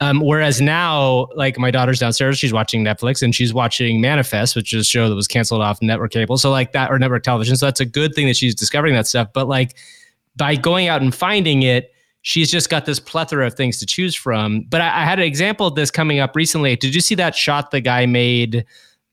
Um, 0.00 0.20
whereas 0.20 0.60
now, 0.60 1.28
like 1.36 1.56
my 1.56 1.70
daughter's 1.70 2.00
downstairs, 2.00 2.36
she's 2.36 2.52
watching 2.52 2.84
Netflix 2.84 3.22
and 3.22 3.32
she's 3.32 3.54
watching 3.54 4.00
Manifest, 4.00 4.56
which 4.56 4.72
is 4.72 4.80
a 4.80 4.88
show 4.88 5.08
that 5.08 5.14
was 5.14 5.28
canceled 5.28 5.62
off 5.62 5.80
network 5.80 6.10
cable. 6.10 6.36
So 6.36 6.50
like 6.50 6.72
that 6.72 6.90
or 6.90 6.98
network 6.98 7.22
television. 7.22 7.56
So 7.56 7.66
that's 7.66 7.80
a 7.80 7.86
good 7.86 8.14
thing 8.14 8.26
that 8.26 8.36
she's 8.36 8.56
discovering 8.56 8.94
that 8.94 9.06
stuff. 9.06 9.28
But 9.32 9.46
like 9.46 9.76
by 10.34 10.56
going 10.56 10.88
out 10.88 11.00
and 11.00 11.14
finding 11.14 11.62
it, 11.62 11.92
she's 12.22 12.50
just 12.50 12.70
got 12.70 12.86
this 12.86 13.00
plethora 13.00 13.46
of 13.46 13.54
things 13.54 13.78
to 13.78 13.86
choose 13.86 14.14
from. 14.14 14.66
But 14.68 14.80
I, 14.80 15.02
I 15.02 15.04
had 15.04 15.18
an 15.18 15.24
example 15.24 15.66
of 15.66 15.74
this 15.74 15.90
coming 15.90 16.18
up 16.18 16.36
recently. 16.36 16.76
Did 16.76 16.94
you 16.94 17.00
see 17.00 17.14
that 17.16 17.34
shot 17.34 17.70
the 17.70 17.80
guy 17.80 18.06
made? 18.06 18.66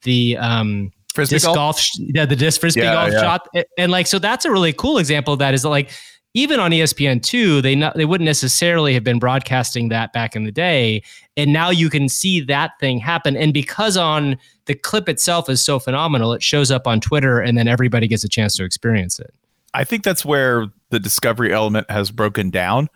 the 0.04 0.38
um 0.38 0.92
frisbee 1.14 1.36
disc 1.36 1.46
golf? 1.46 1.56
golf, 1.56 1.86
yeah, 1.98 2.26
the 2.26 2.36
disc 2.36 2.60
frisbee 2.60 2.82
yeah, 2.82 2.94
golf 2.94 3.12
yeah. 3.12 3.22
shot, 3.22 3.48
and 3.78 3.92
like 3.92 4.08
so 4.08 4.20
that's 4.20 4.46
a 4.46 4.52
really 4.52 4.74
cool 4.74 4.98
example 4.98 5.34
of 5.34 5.40
that. 5.40 5.54
Is 5.54 5.64
that 5.64 5.70
like 5.70 5.92
even 6.34 6.60
on 6.60 6.72
ESPN 6.72 7.22
two, 7.22 7.62
they 7.62 7.76
not 7.76 7.96
they 7.96 8.06
wouldn't 8.06 8.26
necessarily 8.26 8.94
have 8.94 9.04
been 9.04 9.20
broadcasting 9.20 9.90
that 9.90 10.14
back 10.14 10.36
in 10.36 10.44
the 10.44 10.52
day, 10.52 11.04
and 11.36 11.54
now 11.54 11.70
you 11.70 11.90
can 11.90 12.10
see 12.10 12.40
that 12.42 12.72
thing 12.80 13.00
happen. 13.00 13.36
And 13.36 13.54
because 13.54 13.98
on 13.98 14.38
the 14.66 14.76
clip 14.76 15.10
itself 15.10 15.50
is 15.50 15.62
so 15.62 15.80
phenomenal, 15.80 16.34
it 16.34 16.44
shows 16.44 16.72
up 16.72 16.88
on 16.88 17.00
Twitter, 17.00 17.40
and 17.40 17.58
then 17.58 17.68
everybody 17.68 18.08
gets 18.08 18.24
a 18.24 18.30
chance 18.30 18.56
to 18.58 18.64
experience 18.64 19.20
it. 19.20 19.34
I 19.78 19.84
think 19.84 20.04
that's 20.04 20.26
where 20.26 20.68
the 20.90 21.00
discovery 21.00 21.54
element 21.54 21.90
has 21.90 22.12
broken 22.12 22.50
down 22.50 22.90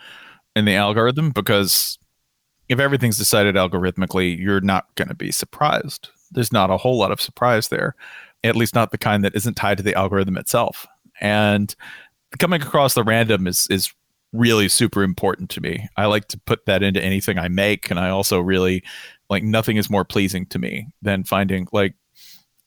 in 0.55 0.65
the 0.65 0.75
algorithm 0.75 1.29
because 1.29 1.97
if 2.67 2.79
everything's 2.79 3.17
decided 3.17 3.55
algorithmically, 3.55 4.37
you're 4.37 4.61
not 4.61 4.93
going 4.95 5.07
to 5.07 5.15
be 5.15 5.31
surprised 5.31 6.09
there's 6.31 6.51
not 6.51 6.69
a 6.69 6.77
whole 6.77 6.97
lot 6.97 7.11
of 7.11 7.21
surprise 7.21 7.67
there, 7.67 7.95
at 8.43 8.55
least 8.55 8.73
not 8.73 8.91
the 8.91 8.97
kind 8.97 9.23
that 9.23 9.35
isn't 9.35 9.55
tied 9.55 9.77
to 9.77 9.83
the 9.83 9.95
algorithm 9.95 10.37
itself. 10.37 10.87
And 11.19 11.75
coming 12.39 12.61
across 12.61 12.93
the 12.93 13.03
random 13.03 13.47
is 13.47 13.67
is 13.69 13.93
really 14.33 14.69
super 14.69 15.03
important 15.03 15.49
to 15.49 15.61
me. 15.61 15.89
I 15.97 16.05
like 16.05 16.29
to 16.29 16.39
put 16.39 16.65
that 16.65 16.81
into 16.81 17.03
anything 17.03 17.37
I 17.37 17.49
make, 17.49 17.91
and 17.91 17.99
I 17.99 18.09
also 18.09 18.39
really 18.39 18.83
like 19.29 19.43
nothing 19.43 19.77
is 19.77 19.89
more 19.89 20.05
pleasing 20.05 20.45
to 20.47 20.59
me 20.59 20.87
than 21.01 21.23
finding 21.23 21.67
like 21.71 21.95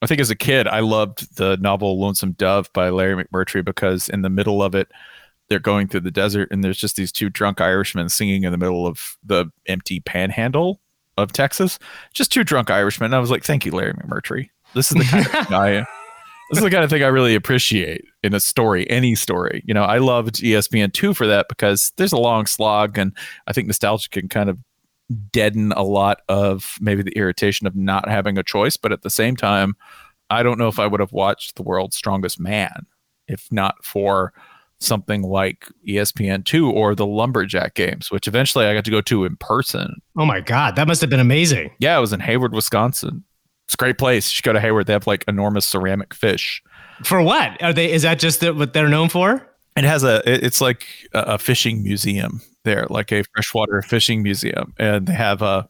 I 0.04 0.06
think 0.06 0.20
as 0.20 0.30
a 0.30 0.36
kid 0.36 0.68
I 0.68 0.80
loved 0.80 1.36
the 1.36 1.56
novel 1.56 1.98
Lonesome 1.98 2.32
Dove 2.32 2.70
by 2.72 2.90
Larry 2.90 3.24
McMurtry 3.24 3.64
because 3.64 4.08
in 4.08 4.22
the 4.22 4.30
middle 4.30 4.62
of 4.62 4.74
it 4.74 4.88
they're 5.48 5.58
going 5.58 5.88
through 5.88 6.00
the 6.00 6.10
desert 6.10 6.48
and 6.50 6.62
there's 6.62 6.78
just 6.78 6.96
these 6.96 7.10
two 7.10 7.28
drunk 7.28 7.60
Irishmen 7.60 8.08
singing 8.08 8.44
in 8.44 8.52
the 8.52 8.58
middle 8.58 8.86
of 8.86 9.16
the 9.24 9.46
empty 9.66 10.00
panhandle 10.00 10.80
of 11.16 11.32
Texas. 11.32 11.78
Just 12.12 12.32
two 12.32 12.44
drunk 12.44 12.70
Irishmen. 12.70 13.06
And 13.06 13.14
I 13.14 13.18
was 13.18 13.30
like, 13.30 13.44
thank 13.44 13.64
you, 13.64 13.72
Larry 13.72 13.94
McMurtry. 13.94 14.48
This 14.74 14.90
is 14.90 14.98
the 14.98 15.04
kind 15.04 15.26
of 15.26 15.32
guy. 15.48 15.86
This 16.50 16.58
is 16.58 16.64
the 16.64 16.70
kind 16.70 16.84
of 16.84 16.90
thing 16.90 17.02
I 17.02 17.08
really 17.08 17.34
appreciate 17.34 18.04
in 18.22 18.34
a 18.34 18.40
story, 18.40 18.88
any 18.90 19.14
story. 19.14 19.62
You 19.66 19.74
know, 19.74 19.84
I 19.84 19.98
loved 19.98 20.36
ESPN 20.36 20.92
two 20.92 21.14
for 21.14 21.26
that 21.26 21.46
because 21.48 21.92
there's 21.96 22.12
a 22.12 22.18
long 22.18 22.46
slog, 22.46 22.98
and 22.98 23.16
I 23.46 23.52
think 23.52 23.66
nostalgia 23.66 24.10
can 24.10 24.28
kind 24.28 24.50
of 24.50 24.58
deaden 25.32 25.72
a 25.72 25.82
lot 25.82 26.22
of 26.28 26.76
maybe 26.80 27.02
the 27.02 27.16
irritation 27.16 27.66
of 27.66 27.76
not 27.76 28.08
having 28.08 28.38
a 28.38 28.42
choice. 28.42 28.76
But 28.76 28.92
at 28.92 29.02
the 29.02 29.10
same 29.10 29.36
time, 29.36 29.76
I 30.30 30.42
don't 30.42 30.58
know 30.58 30.68
if 30.68 30.78
I 30.78 30.86
would 30.86 31.00
have 31.00 31.12
watched 31.12 31.56
The 31.56 31.62
World's 31.62 31.96
Strongest 31.96 32.40
Man 32.40 32.86
if 33.26 33.50
not 33.50 33.82
for 33.84 34.32
something 34.80 35.22
like 35.22 35.66
ESPN2 35.88 36.70
or 36.70 36.94
the 36.94 37.06
Lumberjack 37.06 37.74
games, 37.74 38.10
which 38.10 38.28
eventually 38.28 38.66
I 38.66 38.74
got 38.74 38.84
to 38.84 38.90
go 38.90 39.00
to 39.02 39.24
in 39.24 39.36
person. 39.36 40.00
Oh 40.16 40.26
my 40.26 40.40
God, 40.40 40.76
that 40.76 40.86
must 40.86 41.00
have 41.00 41.10
been 41.10 41.20
amazing. 41.20 41.70
Yeah, 41.78 41.96
it 41.96 42.00
was 42.00 42.12
in 42.12 42.20
Hayward, 42.20 42.52
Wisconsin. 42.52 43.24
It's 43.66 43.74
a 43.74 43.78
great 43.78 43.98
place. 43.98 44.30
You 44.30 44.34
should 44.36 44.44
go 44.44 44.52
to 44.52 44.60
Hayward. 44.60 44.86
They 44.86 44.92
have 44.92 45.06
like 45.06 45.24
enormous 45.26 45.66
ceramic 45.66 46.12
fish. 46.12 46.62
For 47.02 47.22
what? 47.22 47.60
Are 47.62 47.72
they 47.72 47.90
is 47.90 48.02
that 48.02 48.18
just 48.18 48.40
the, 48.40 48.52
what 48.52 48.72
they're 48.72 48.88
known 48.88 49.08
for? 49.08 49.48
It 49.76 49.84
has 49.84 50.04
a 50.04 50.22
it's 50.26 50.60
like 50.60 50.86
a 51.14 51.38
fishing 51.38 51.82
museum 51.82 52.40
there, 52.64 52.86
like 52.90 53.12
a 53.12 53.22
freshwater 53.34 53.82
fishing 53.82 54.22
museum. 54.22 54.74
And 54.78 55.06
they 55.06 55.14
have 55.14 55.42
a 55.42 55.68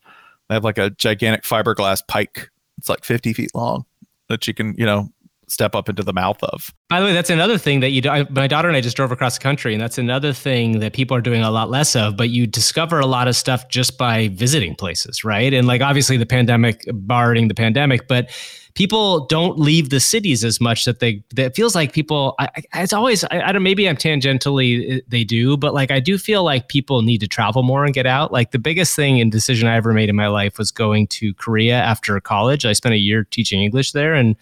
they 0.48 0.54
have 0.54 0.64
like 0.64 0.78
a 0.78 0.90
gigantic 0.90 1.42
fiberglass 1.42 2.06
pike. 2.06 2.50
It's 2.78 2.88
like 2.88 3.04
50 3.04 3.32
feet 3.32 3.54
long 3.54 3.84
that 4.28 4.46
you 4.46 4.54
can, 4.54 4.74
you 4.76 4.84
know, 4.84 5.10
step 5.54 5.74
up 5.74 5.88
into 5.88 6.02
the 6.02 6.12
mouth 6.12 6.42
of. 6.42 6.70
By 6.90 7.00
the 7.00 7.06
way, 7.06 7.12
that's 7.12 7.30
another 7.30 7.56
thing 7.56 7.80
that 7.80 7.90
you 7.90 8.02
do. 8.02 8.10
I, 8.10 8.26
my 8.28 8.46
daughter 8.46 8.68
and 8.68 8.76
I 8.76 8.80
just 8.80 8.96
drove 8.96 9.12
across 9.12 9.38
the 9.38 9.42
country, 9.42 9.72
and 9.72 9.80
that's 9.80 9.96
another 9.96 10.32
thing 10.32 10.80
that 10.80 10.92
people 10.92 11.16
are 11.16 11.22
doing 11.22 11.42
a 11.42 11.50
lot 11.50 11.70
less 11.70 11.96
of. 11.96 12.16
But 12.16 12.30
you 12.30 12.46
discover 12.46 12.98
a 12.98 13.06
lot 13.06 13.28
of 13.28 13.36
stuff 13.36 13.68
just 13.68 13.96
by 13.96 14.28
visiting 14.28 14.74
places, 14.74 15.24
right? 15.24 15.54
And 15.54 15.66
like 15.66 15.80
obviously 15.80 16.16
the 16.16 16.26
pandemic, 16.26 16.84
barring 16.92 17.48
the 17.48 17.54
pandemic, 17.54 18.08
but 18.08 18.30
people 18.74 19.26
don't 19.26 19.58
leave 19.58 19.90
the 19.90 20.00
cities 20.00 20.44
as 20.44 20.60
much 20.60 20.84
that 20.84 20.98
they 20.98 21.22
that 21.34 21.54
feels 21.54 21.74
like 21.74 21.92
people 21.92 22.34
I, 22.38 22.48
it's 22.74 22.92
always 22.92 23.24
I, 23.24 23.48
I, 23.48 23.52
don't 23.52 23.62
maybe 23.62 23.88
i'm 23.88 23.96
tangentially 23.96 24.98
uh, 24.98 25.00
they 25.08 25.24
do 25.24 25.56
but 25.56 25.74
like 25.74 25.90
i 25.90 26.00
do 26.00 26.18
feel 26.18 26.42
like 26.42 26.68
people 26.68 27.02
need 27.02 27.18
to 27.18 27.28
travel 27.28 27.62
more 27.62 27.84
and 27.84 27.94
get 27.94 28.06
out 28.06 28.32
like 28.32 28.50
the 28.50 28.58
biggest 28.58 28.94
thing 28.96 29.20
and 29.20 29.30
decision 29.30 29.68
i 29.68 29.76
ever 29.76 29.92
made 29.92 30.08
in 30.08 30.16
my 30.16 30.26
life 30.26 30.58
was 30.58 30.70
going 30.70 31.06
to 31.08 31.32
korea 31.34 31.76
after 31.76 32.18
college 32.20 32.66
i 32.66 32.72
spent 32.72 32.94
a 32.94 32.98
year 32.98 33.24
teaching 33.24 33.62
english 33.62 33.92
there 33.92 34.14
and 34.14 34.36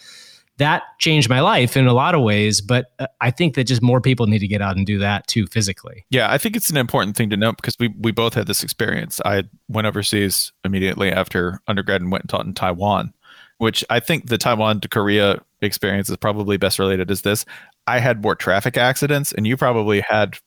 that 0.58 0.82
changed 0.98 1.28
my 1.28 1.40
life 1.40 1.76
in 1.76 1.86
a 1.86 1.92
lot 1.92 2.14
of 2.14 2.22
ways. 2.22 2.60
But 2.60 2.92
uh, 2.98 3.06
I 3.20 3.30
think 3.30 3.54
that 3.54 3.64
just 3.64 3.82
more 3.82 4.00
people 4.00 4.26
need 4.26 4.40
to 4.40 4.48
get 4.48 4.62
out 4.62 4.76
and 4.76 4.86
do 4.86 4.98
that 4.98 5.26
too 5.26 5.46
physically. 5.46 6.04
Yeah, 6.10 6.30
I 6.30 6.38
think 6.38 6.56
it's 6.56 6.70
an 6.70 6.76
important 6.76 7.16
thing 7.16 7.30
to 7.30 7.36
note 7.36 7.56
because 7.56 7.76
we 7.78 7.88
we 7.98 8.12
both 8.12 8.34
had 8.34 8.46
this 8.46 8.62
experience. 8.62 9.20
I 9.24 9.44
went 9.68 9.86
overseas 9.86 10.52
immediately 10.64 11.10
after 11.10 11.60
undergrad 11.66 12.00
and 12.00 12.12
went 12.12 12.24
and 12.24 12.30
taught 12.30 12.46
in 12.46 12.54
Taiwan, 12.54 13.12
which 13.58 13.84
I 13.90 14.00
think 14.00 14.28
the 14.28 14.38
Taiwan 14.38 14.80
to 14.80 14.88
Korea 14.88 15.40
experience 15.60 16.10
is 16.10 16.16
probably 16.16 16.56
best 16.56 16.78
related 16.78 17.10
as 17.10 17.22
this. 17.22 17.44
I 17.86 17.98
had 17.98 18.22
more 18.22 18.34
traffic 18.34 18.76
accidents, 18.76 19.32
and 19.32 19.46
you 19.46 19.56
probably 19.56 20.00
had 20.00 20.38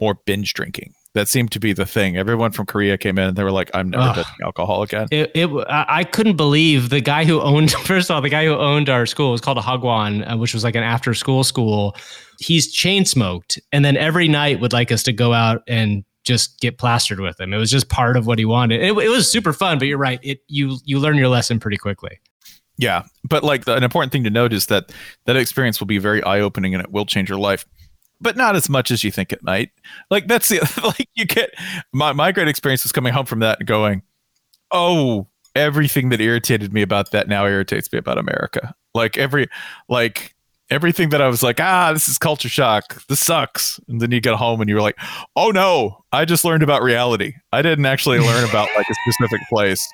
more 0.00 0.14
binge 0.26 0.54
drinking 0.54 0.94
that 1.14 1.28
seemed 1.28 1.52
to 1.52 1.60
be 1.60 1.72
the 1.72 1.86
thing. 1.86 2.16
Everyone 2.16 2.50
from 2.50 2.66
Korea 2.66 2.98
came 2.98 3.18
in 3.18 3.28
and 3.28 3.36
they 3.36 3.44
were 3.44 3.52
like, 3.52 3.70
"I'm 3.72 3.90
never 3.90 4.14
touching 4.14 4.36
alcohol 4.42 4.82
again." 4.82 5.06
It, 5.10 5.30
it, 5.34 5.48
I 5.68 6.04
couldn't 6.04 6.36
believe 6.36 6.90
the 6.90 7.00
guy 7.00 7.24
who 7.24 7.40
owned. 7.40 7.70
First 7.84 8.10
of 8.10 8.16
all, 8.16 8.20
the 8.20 8.28
guy 8.28 8.44
who 8.44 8.54
owned 8.54 8.88
our 8.88 9.06
school 9.06 9.30
was 9.32 9.40
called 9.40 9.58
a 9.58 9.62
Hagwon, 9.62 10.30
uh, 10.30 10.36
which 10.36 10.52
was 10.52 10.64
like 10.64 10.74
an 10.74 10.82
after-school 10.82 11.44
school. 11.44 11.96
He's 12.40 12.70
chain 12.70 13.04
smoked, 13.04 13.60
and 13.72 13.84
then 13.84 13.96
every 13.96 14.28
night 14.28 14.60
would 14.60 14.72
like 14.72 14.90
us 14.90 15.02
to 15.04 15.12
go 15.12 15.32
out 15.32 15.62
and 15.68 16.04
just 16.24 16.58
get 16.60 16.78
plastered 16.78 17.20
with 17.20 17.38
him. 17.38 17.52
It 17.52 17.58
was 17.58 17.70
just 17.70 17.88
part 17.88 18.16
of 18.16 18.26
what 18.26 18.38
he 18.38 18.44
wanted. 18.44 18.82
It, 18.82 18.96
it 18.98 19.08
was 19.08 19.30
super 19.30 19.52
fun, 19.52 19.78
but 19.78 19.86
you're 19.86 19.98
right. 19.98 20.18
It 20.22 20.40
you 20.48 20.78
you 20.84 20.98
learn 20.98 21.16
your 21.16 21.28
lesson 21.28 21.60
pretty 21.60 21.78
quickly. 21.78 22.18
Yeah, 22.76 23.04
but 23.22 23.44
like 23.44 23.66
the, 23.66 23.76
an 23.76 23.84
important 23.84 24.10
thing 24.10 24.24
to 24.24 24.30
note 24.30 24.52
is 24.52 24.66
that 24.66 24.92
that 25.26 25.36
experience 25.36 25.78
will 25.78 25.86
be 25.86 25.98
very 25.98 26.24
eye 26.24 26.40
opening 26.40 26.74
and 26.74 26.82
it 26.82 26.90
will 26.90 27.06
change 27.06 27.28
your 27.28 27.38
life 27.38 27.64
but 28.20 28.36
not 28.36 28.56
as 28.56 28.68
much 28.68 28.90
as 28.90 29.04
you 29.04 29.10
think 29.10 29.32
it 29.32 29.42
might. 29.42 29.70
Like 30.10 30.26
that's 30.28 30.48
the 30.48 30.60
like 30.98 31.08
you 31.14 31.26
get 31.26 31.50
my 31.92 32.12
my 32.12 32.32
great 32.32 32.48
experience 32.48 32.84
was 32.84 32.92
coming 32.92 33.12
home 33.12 33.26
from 33.26 33.40
that 33.40 33.58
and 33.60 33.68
going, 33.68 34.02
oh, 34.70 35.28
everything 35.54 36.08
that 36.10 36.20
irritated 36.20 36.72
me 36.72 36.82
about 36.82 37.10
that 37.12 37.28
now 37.28 37.46
irritates 37.46 37.92
me 37.92 37.98
about 37.98 38.18
America. 38.18 38.74
Like 38.94 39.16
every 39.16 39.48
like 39.88 40.34
everything 40.70 41.10
that 41.10 41.20
I 41.20 41.28
was 41.28 41.42
like, 41.42 41.60
ah, 41.60 41.92
this 41.92 42.08
is 42.08 42.18
culture 42.18 42.48
shock. 42.48 43.02
This 43.08 43.20
sucks. 43.20 43.78
And 43.88 44.00
then 44.00 44.10
you 44.10 44.20
get 44.20 44.34
home 44.34 44.60
and 44.60 44.68
you're 44.68 44.80
like, 44.80 44.96
oh 45.36 45.50
no, 45.50 46.04
I 46.12 46.24
just 46.24 46.44
learned 46.44 46.62
about 46.62 46.82
reality. 46.82 47.34
I 47.52 47.62
didn't 47.62 47.86
actually 47.86 48.18
learn 48.18 48.48
about 48.48 48.68
like 48.76 48.86
a 48.88 48.94
specific 48.94 49.40
place. 49.48 49.86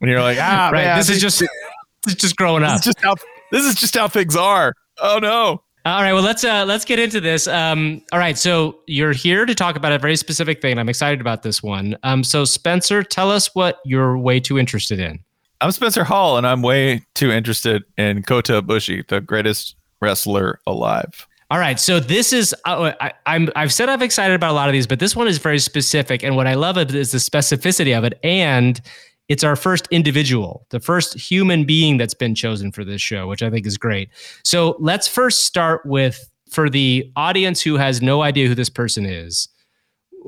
And 0.00 0.10
you're 0.10 0.22
like, 0.22 0.38
ah, 0.40 0.70
right. 0.72 0.84
man, 0.84 0.98
this 0.98 1.10
is 1.10 1.20
just 1.20 1.40
this 1.40 2.14
is 2.14 2.16
just 2.16 2.36
growing 2.36 2.62
this 2.62 2.70
up. 2.70 2.78
is 2.78 2.84
just 2.84 3.00
how 3.02 3.14
this 3.50 3.64
is 3.64 3.74
just 3.74 3.94
how 3.94 4.08
things 4.08 4.36
are. 4.36 4.74
Oh 5.00 5.18
no. 5.20 5.62
All 5.84 6.00
right, 6.00 6.12
well 6.12 6.22
let's 6.22 6.44
uh 6.44 6.64
let's 6.64 6.84
get 6.84 7.00
into 7.00 7.20
this. 7.20 7.48
Um 7.48 8.02
all 8.12 8.18
right, 8.20 8.38
so 8.38 8.78
you're 8.86 9.12
here 9.12 9.44
to 9.44 9.54
talk 9.54 9.74
about 9.74 9.92
a 9.92 9.98
very 9.98 10.14
specific 10.14 10.62
thing. 10.62 10.78
I'm 10.78 10.88
excited 10.88 11.20
about 11.20 11.42
this 11.42 11.60
one. 11.60 11.96
Um 12.04 12.22
so 12.22 12.44
Spencer, 12.44 13.02
tell 13.02 13.32
us 13.32 13.52
what 13.54 13.80
you're 13.84 14.16
way 14.16 14.38
too 14.38 14.58
interested 14.58 15.00
in. 15.00 15.18
I'm 15.60 15.72
Spencer 15.72 16.04
Hall, 16.04 16.38
and 16.38 16.46
I'm 16.46 16.62
way 16.62 17.02
too 17.14 17.32
interested 17.32 17.84
in 17.96 18.22
Kota 18.22 18.62
Ibushi, 18.62 19.08
the 19.08 19.20
greatest 19.20 19.76
wrestler 20.00 20.60
alive. 20.66 21.26
All 21.50 21.58
right, 21.58 21.78
so 21.78 22.00
this 22.00 22.32
is 22.32 22.54
uh, 22.64 22.92
I, 23.00 23.12
I'm 23.26 23.50
I've 23.56 23.72
said 23.72 23.88
I'm 23.88 24.02
excited 24.02 24.34
about 24.34 24.52
a 24.52 24.54
lot 24.54 24.68
of 24.68 24.72
these, 24.72 24.86
but 24.86 25.00
this 25.00 25.14
one 25.14 25.26
is 25.28 25.38
very 25.38 25.58
specific, 25.58 26.22
and 26.22 26.34
what 26.36 26.46
I 26.46 26.54
love 26.54 26.78
is 26.78 27.12
the 27.12 27.18
specificity 27.18 27.96
of 27.96 28.04
it, 28.04 28.18
and 28.22 28.80
it's 29.28 29.44
our 29.44 29.56
first 29.56 29.88
individual, 29.90 30.66
the 30.70 30.80
first 30.80 31.14
human 31.14 31.64
being 31.64 31.96
that's 31.96 32.14
been 32.14 32.34
chosen 32.34 32.72
for 32.72 32.84
this 32.84 33.00
show, 33.00 33.26
which 33.26 33.42
I 33.42 33.50
think 33.50 33.66
is 33.66 33.78
great. 33.78 34.10
So 34.44 34.76
let's 34.78 35.08
first 35.08 35.44
start 35.44 35.84
with 35.86 36.28
for 36.50 36.68
the 36.68 37.10
audience 37.16 37.62
who 37.62 37.76
has 37.76 38.02
no 38.02 38.22
idea 38.22 38.46
who 38.46 38.54
this 38.54 38.68
person 38.68 39.06
is, 39.06 39.48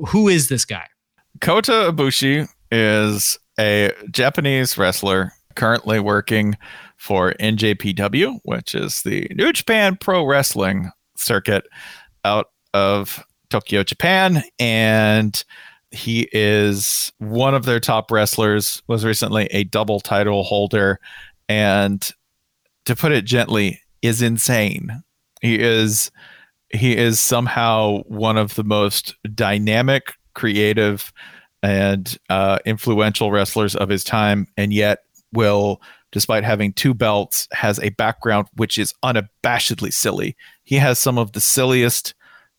who 0.07 0.27
is 0.27 0.49
this 0.49 0.65
guy? 0.65 0.85
Kota 1.41 1.91
Ibushi 1.91 2.47
is 2.71 3.37
a 3.59 3.91
Japanese 4.11 4.77
wrestler 4.77 5.31
currently 5.55 5.99
working 5.99 6.57
for 6.97 7.33
NJPW, 7.39 8.39
which 8.43 8.73
is 8.75 9.03
the 9.03 9.27
New 9.35 9.53
Japan 9.53 9.97
Pro 9.99 10.25
Wrestling 10.25 10.89
circuit 11.15 11.65
out 12.23 12.47
of 12.73 13.23
Tokyo, 13.49 13.83
Japan. 13.83 14.43
And 14.59 15.43
he 15.95 16.27
is 16.31 17.11
one 17.19 17.55
of 17.55 17.65
their 17.65 17.79
top 17.79 18.11
wrestlers, 18.11 18.83
was 18.87 19.05
recently 19.05 19.45
a 19.45 19.63
double 19.63 19.99
title 19.99 20.43
holder, 20.43 20.99
and 21.47 22.11
to 22.85 22.95
put 22.95 23.11
it 23.11 23.25
gently, 23.25 23.79
is 24.01 24.21
insane. 24.21 25.03
He 25.41 25.59
is 25.59 26.11
he 26.69 26.97
is 26.97 27.19
somehow 27.19 28.01
one 28.07 28.37
of 28.37 28.55
the 28.55 28.63
most 28.63 29.15
dynamic, 29.33 30.13
creative, 30.33 31.13
and 31.63 32.17
uh, 32.29 32.59
influential 32.65 33.31
wrestlers 33.31 33.75
of 33.75 33.89
his 33.89 34.03
time, 34.03 34.47
and 34.57 34.73
yet 34.73 34.99
will, 35.31 35.81
despite 36.11 36.43
having 36.43 36.73
two 36.73 36.93
belts, 36.93 37.47
has 37.53 37.79
a 37.79 37.89
background 37.89 38.47
which 38.55 38.77
is 38.77 38.93
unabashedly 39.03 39.93
silly. 39.93 40.35
He 40.63 40.75
has 40.75 40.99
some 40.99 41.17
of 41.17 41.31
the 41.31 41.41
silliest, 41.41 42.13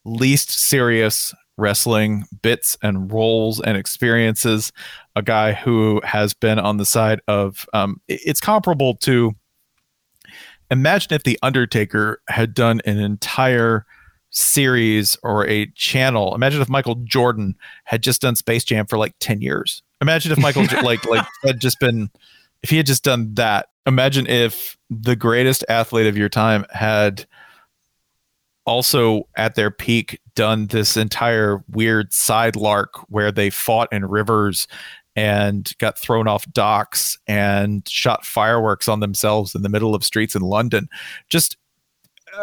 least 0.05 0.51
serious 0.51 1.35
wrestling 1.57 2.25
bits 2.43 2.77
and 2.83 3.13
roles 3.13 3.61
and 3.61 3.77
experiences. 3.77 4.73
A 5.15 5.23
guy 5.23 5.53
who 5.53 6.01
has 6.05 6.35
been 6.35 6.59
on 6.59 6.77
the 6.77 6.87
side 6.87 7.21
of 7.29 7.67
um, 7.73 8.01
it's 8.09 8.41
comparable 8.41 8.95
to 8.97 9.35
imagine 10.71 11.15
if 11.15 11.23
the 11.23 11.39
Undertaker 11.43 12.21
had 12.29 12.55
done 12.55 12.81
an 12.85 12.99
entire 12.99 13.87
series 14.31 15.17
or 15.23 15.47
a 15.47 15.67
channel. 15.73 16.35
Imagine 16.35 16.61
if 16.61 16.69
Michael 16.69 16.97
Jordan 16.97 17.55
had 17.85 18.03
just 18.03 18.21
done 18.21 18.37
Space 18.37 18.65
Jam 18.65 18.87
for 18.87 18.99
like 18.99 19.15
10 19.21 19.41
years. 19.41 19.83
Imagine 20.01 20.33
if 20.33 20.39
Michael 20.39 20.67
like 20.83 21.05
like 21.07 21.27
had 21.45 21.61
just 21.61 21.81
been 21.81 22.11
if 22.63 22.71
he 22.71 22.77
had 22.77 22.87
just 22.87 23.05
done 23.05 23.33
that. 23.35 23.69
Imagine 23.87 24.27
if 24.27 24.77
the 24.91 25.17
greatest 25.17 25.65
athlete 25.69 26.07
of 26.07 26.19
your 26.19 26.29
time 26.29 26.67
had 26.71 27.27
also 28.67 29.29
at 29.37 29.55
their 29.55 29.71
peak 29.71 30.21
done 30.35 30.67
this 30.67 30.97
entire 30.97 31.65
weird 31.71 32.13
side 32.13 32.57
lark 32.57 32.95
where 33.09 33.33
they 33.33 33.49
fought 33.49 33.89
in 33.93 34.05
rivers 34.05 34.67
and 35.15 35.73
got 35.79 35.99
thrown 35.99 36.29
off 36.29 36.51
docks 36.53 37.19
and 37.27 37.89
shot 37.89 38.25
fireworks 38.27 38.89
on 38.89 39.01
themselves 39.01 39.55
in 39.55 39.63
the 39.63 39.69
middle 39.69 39.95
of 39.95 40.05
streets 40.05 40.35
in 40.35 40.43
London. 40.43 40.89
Just 41.31 41.57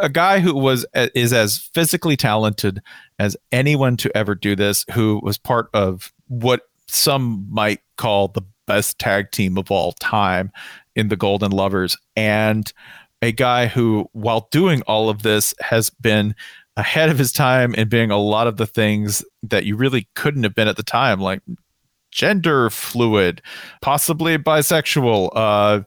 a 0.01 0.09
guy 0.09 0.39
who 0.39 0.55
was 0.55 0.85
is 1.13 1.31
as 1.33 1.69
physically 1.73 2.17
talented 2.17 2.81
as 3.19 3.37
anyone 3.51 3.95
to 3.97 4.15
ever 4.17 4.33
do 4.33 4.55
this 4.55 4.85
who 4.93 5.19
was 5.21 5.37
part 5.37 5.69
of 5.73 6.11
what 6.27 6.61
some 6.87 7.45
might 7.51 7.81
call 7.97 8.29
the 8.29 8.41
best 8.65 8.97
tag 8.97 9.29
team 9.31 9.57
of 9.57 9.69
all 9.69 9.91
time 9.93 10.51
in 10.95 11.09
the 11.09 11.15
Golden 11.15 11.51
Lovers 11.51 11.97
and 12.15 12.71
a 13.23 13.31
guy 13.31 13.67
who, 13.67 14.09
while 14.11 14.49
doing 14.51 14.81
all 14.81 15.09
of 15.09 15.23
this, 15.23 15.55
has 15.61 15.89
been 15.89 16.35
ahead 16.75 17.09
of 17.09 17.17
his 17.17 17.31
time 17.31 17.73
and 17.77 17.89
being 17.89 18.11
a 18.11 18.17
lot 18.17 18.47
of 18.47 18.57
the 18.57 18.67
things 18.67 19.23
that 19.41 19.63
you 19.63 19.75
really 19.77 20.07
couldn't 20.15 20.43
have 20.43 20.53
been 20.53 20.67
at 20.67 20.75
the 20.75 20.83
time, 20.83 21.19
like 21.19 21.41
gender 22.11 22.69
fluid, 22.69 23.41
possibly 23.81 24.37
bisexual, 24.37 25.29
uh, 25.35 25.81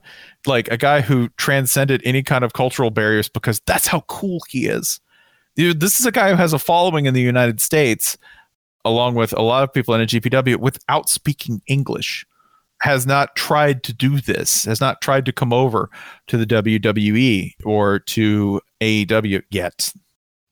like 0.46 0.70
a 0.70 0.79
guy 0.79 1.03
who 1.03 1.29
transcended 1.37 2.01
any 2.05 2.22
kind 2.22 2.42
of 2.42 2.55
cultural 2.55 2.90
barriers 2.90 3.29
because 3.29 3.61
that's 3.66 3.87
how 3.87 4.01
cool 4.09 4.40
he 4.49 4.66
is. 4.66 4.99
Dude, 5.57 5.81
this 5.81 6.01
is 6.01 6.07
a 6.07 6.12
guy 6.12 6.31
who 6.31 6.37
has 6.37 6.55
a 6.55 6.59
following 6.59 7.05
in 7.05 7.14
the 7.14 7.20
United 7.20 7.61
States, 7.61 8.16
along 8.85 9.14
with 9.14 9.33
a 9.35 9.42
lot 9.42 9.62
of 9.62 9.72
people 9.72 9.94
in 9.94 10.01
a 10.01 10.07
GPW, 10.07 10.57
without 10.57 11.11
speaking 11.11 11.61
English 11.66 12.27
has 12.82 13.06
not 13.06 13.34
tried 13.36 13.82
to 13.84 13.92
do 13.92 14.20
this, 14.20 14.64
has 14.64 14.80
not 14.80 15.00
tried 15.00 15.26
to 15.26 15.32
come 15.32 15.52
over 15.52 15.90
to 16.26 16.36
the 16.36 16.46
WWE 16.46 17.52
or 17.64 17.98
to 18.00 18.60
AEW 18.80 19.42
yet. 19.50 19.92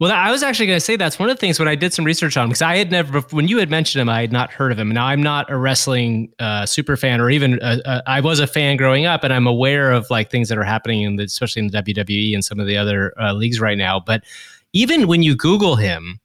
Well, 0.01 0.11
I 0.11 0.33
was 0.33 0.43
actually 0.43 0.67
going 0.67 0.77
to 0.77 0.85
say 0.85 0.97
that's 0.97 1.21
one 1.21 1.31
of 1.31 1.37
the 1.37 1.41
things 1.41 1.59
when 1.59 1.69
I 1.69 1.77
did 1.77 1.95
some 1.95 2.05
research 2.05 2.37
on 2.37 2.45
him 2.45 2.49
because 2.51 2.63
I 2.63 2.77
had 2.77 2.91
never, 2.91 3.21
when 3.31 3.47
you 3.47 3.59
had 3.59 3.71
mentioned 3.71 4.03
him, 4.03 4.09
I 4.09 4.23
had 4.23 4.33
not 4.33 4.51
heard 4.51 4.73
of 4.73 4.79
him. 4.79 4.91
Now 4.91 5.07
I'm 5.07 5.23
not 5.23 5.51
a 5.51 5.57
wrestling 5.57 6.33
uh, 6.41 6.67
super 6.67 6.97
fan, 6.97 7.21
or 7.21 7.31
even 7.31 7.61
uh, 7.63 7.79
uh, 7.85 8.01
I 8.07 8.21
was 8.21 8.41
a 8.41 8.47
fan 8.47 8.77
growing 8.77 9.07
up, 9.07 9.23
and 9.23 9.33
I'm 9.33 9.47
aware 9.47 9.93
of 9.93 10.11
like 10.11 10.31
things 10.31 10.49
that 10.49 10.59
are 10.59 10.65
happening 10.65 11.03
in 11.03 11.17
the, 11.17 11.25
especially 11.25 11.61
in 11.61 11.69
the 11.69 11.81
WWE 11.81 12.35
and 12.35 12.45
some 12.45 12.59
of 12.59 12.67
the 12.67 12.77
other 12.77 13.15
uh, 13.21 13.33
leagues 13.35 13.61
right 13.61 13.79
now. 13.79 14.01
But 14.01 14.25
even 14.73 15.07
when 15.07 15.23
you 15.23 15.37
Google 15.37 15.77
him, 15.77 16.19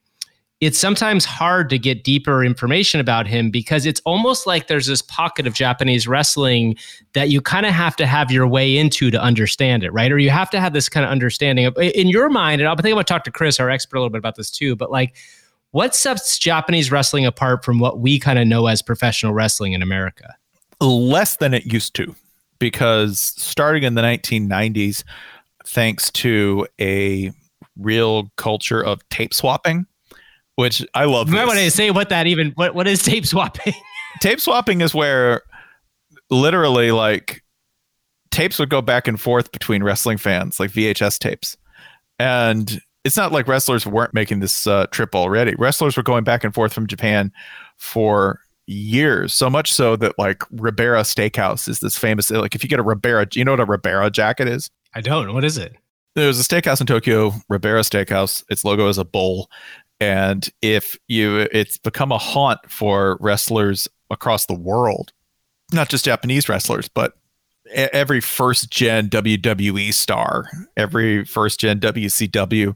it's 0.62 0.78
sometimes 0.78 1.24
hard 1.24 1.70
to 1.70 1.80
get 1.80 2.04
deeper 2.04 2.44
information 2.44 3.00
about 3.00 3.28
him 3.28 3.50
because 3.50 3.86
it's 3.86 4.02
almost 4.06 4.46
like 4.46 4.68
there's 4.68 4.88
this 4.88 5.02
pocket 5.02 5.48
of 5.48 5.54
Japanese 5.54 6.06
wrestling 6.06 6.76
that 7.14 7.30
you 7.30 7.40
kind 7.40 7.66
of 7.66 7.74
have 7.74 7.96
to 7.96 8.06
have 8.06 8.30
your 8.30 8.46
way 8.46 8.78
into 8.78 9.10
to 9.10 9.22
understand 9.22 9.84
it, 9.84 9.92
right? 9.94 10.12
Or 10.12 10.18
you 10.18 10.30
have 10.30 10.50
to 10.50 10.60
have 10.60 10.74
this 10.74 10.90
kind 10.90 11.06
of 11.06 11.12
understanding 11.12 11.66
of 11.66 11.78
in 11.78 12.10
your 12.10 12.30
mind. 12.30 12.60
And 12.60 12.68
I 12.68 12.76
think 12.76 12.94
I'm 12.94 12.98
to 12.98 13.04
talk 13.06 13.24
to 13.24 13.32
Chris, 13.32 13.60
our 13.60 13.70
expert, 13.70 13.98
a 13.98 14.00
little 14.02 14.10
bit 14.10 14.18
about 14.18 14.36
this 14.36 14.52
too. 14.52 14.76
But 14.76 14.92
like, 14.92 15.16
what 15.72 15.96
sets 15.96 16.38
Japanese 16.38 16.92
wrestling 16.92 17.26
apart 17.26 17.64
from 17.64 17.80
what 17.80 18.00
we 18.00 18.20
kind 18.20 18.38
of 18.38 18.46
know 18.46 18.68
as 18.68 18.82
professional 18.82 19.34
wrestling 19.34 19.74
in 19.74 19.82
America? 19.82 20.36
Less 20.82 21.38
than 21.38 21.54
it 21.54 21.66
used 21.72 21.94
to, 21.96 22.16
because 22.58 23.20
starting 23.20 23.84
in 23.84 23.94
the 23.94 24.02
1990s, 24.02 25.04
thanks 25.66 26.10
to 26.12 26.68
a 26.82 27.32
real 27.78 28.30
culture 28.36 28.84
of 28.84 29.08
tape 29.08 29.34
swapping 29.34 29.86
which 30.60 30.86
I 30.94 31.06
love. 31.06 31.30
You 31.30 31.36
might 31.36 31.46
want 31.46 31.58
to 31.58 31.72
say 31.72 31.90
what 31.90 32.10
that 32.10 32.28
even 32.28 32.52
what 32.52 32.76
what 32.76 32.86
is 32.86 33.02
tape 33.02 33.26
swapping? 33.26 33.74
tape 34.20 34.42
swapping 34.42 34.82
is 34.82 34.94
where 34.94 35.42
literally 36.30 36.92
like 36.92 37.42
tapes 38.30 38.60
would 38.60 38.70
go 38.70 38.82
back 38.82 39.08
and 39.08 39.22
forth 39.22 39.54
between 39.54 39.84
wrestling 39.84 40.18
fans, 40.18 40.60
like 40.60 40.72
VHS 40.72 41.18
tapes, 41.18 41.56
and 42.20 42.82
it's 43.06 43.16
not 43.16 43.32
like 43.32 43.48
wrestlers 43.48 43.88
weren't 43.88 44.14
making 44.14 44.42
this 44.42 44.68
uh, 44.68 44.86
trip 44.88 45.16
already. 45.16 45.56
Wrestlers 45.58 45.96
were 45.96 46.04
going 46.04 46.26
back 46.26 46.44
and 46.44 46.54
forth 46.54 46.74
from 46.74 46.88
Japan 46.88 47.32
for 47.78 48.42
years, 48.68 49.34
so 49.34 49.50
much 49.50 49.72
so 49.72 49.96
that 49.96 50.20
like 50.20 50.44
Ribera 50.52 51.04
Steakhouse 51.04 51.70
is 51.70 51.80
this 51.80 51.98
famous. 51.98 52.30
Like 52.32 52.54
if 52.54 52.64
you 52.64 52.70
get 52.70 52.80
a 52.80 52.84
Ribera, 52.84 53.26
you 53.34 53.46
know 53.46 53.52
what 53.52 53.62
a 53.62 53.66
Ribera 53.66 54.12
jacket 54.12 54.50
is? 54.50 54.70
I 54.94 55.00
don't. 55.00 55.34
What 55.34 55.46
is 55.46 55.58
it? 55.58 55.78
There's 56.16 56.40
a 56.40 56.44
steakhouse 56.44 56.82
in 56.82 56.88
Tokyo, 56.88 57.32
Ribera 57.48 57.82
Steakhouse. 57.82 58.44
Its 58.50 58.66
logo 58.66 58.90
is 58.90 58.98
a 58.98 59.06
bull, 59.06 59.50
and 60.00 60.50
if 60.62 60.98
you 61.08 61.48
it's 61.52 61.78
become 61.78 62.12
a 62.12 62.18
haunt 62.18 62.60
for 62.68 63.18
wrestlers 63.20 63.88
across 64.10 64.46
the 64.46 64.54
world 64.54 65.12
not 65.72 65.90
just 65.90 66.06
japanese 66.06 66.50
wrestlers 66.50 66.88
but 66.88 67.14
every 67.74 68.20
first 68.20 68.72
gen 68.72 69.10
wwe 69.10 69.94
star 69.94 70.50
every 70.78 71.24
first 71.26 71.60
gen 71.60 71.80
wcw 71.80 72.76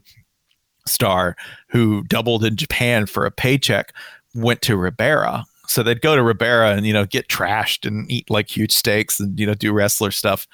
star 0.86 1.36
who 1.68 2.02
doubled 2.04 2.44
in 2.44 2.56
japan 2.56 3.06
for 3.06 3.24
a 3.24 3.30
paycheck 3.30 3.92
went 4.34 4.62
to 4.62 4.76
ribera. 4.76 5.44
So 5.66 5.82
they'd 5.82 6.00
go 6.00 6.16
to 6.16 6.22
ribera 6.22 6.72
and 6.72 6.86
you 6.86 6.92
know 6.92 7.06
get 7.06 7.28
trashed 7.28 7.86
and 7.86 8.10
eat 8.10 8.28
like 8.30 8.54
huge 8.54 8.72
steaks 8.72 9.18
and 9.18 9.38
you 9.38 9.46
know 9.46 9.54
do 9.54 9.72
wrestler 9.72 10.10
stuff. 10.10 10.46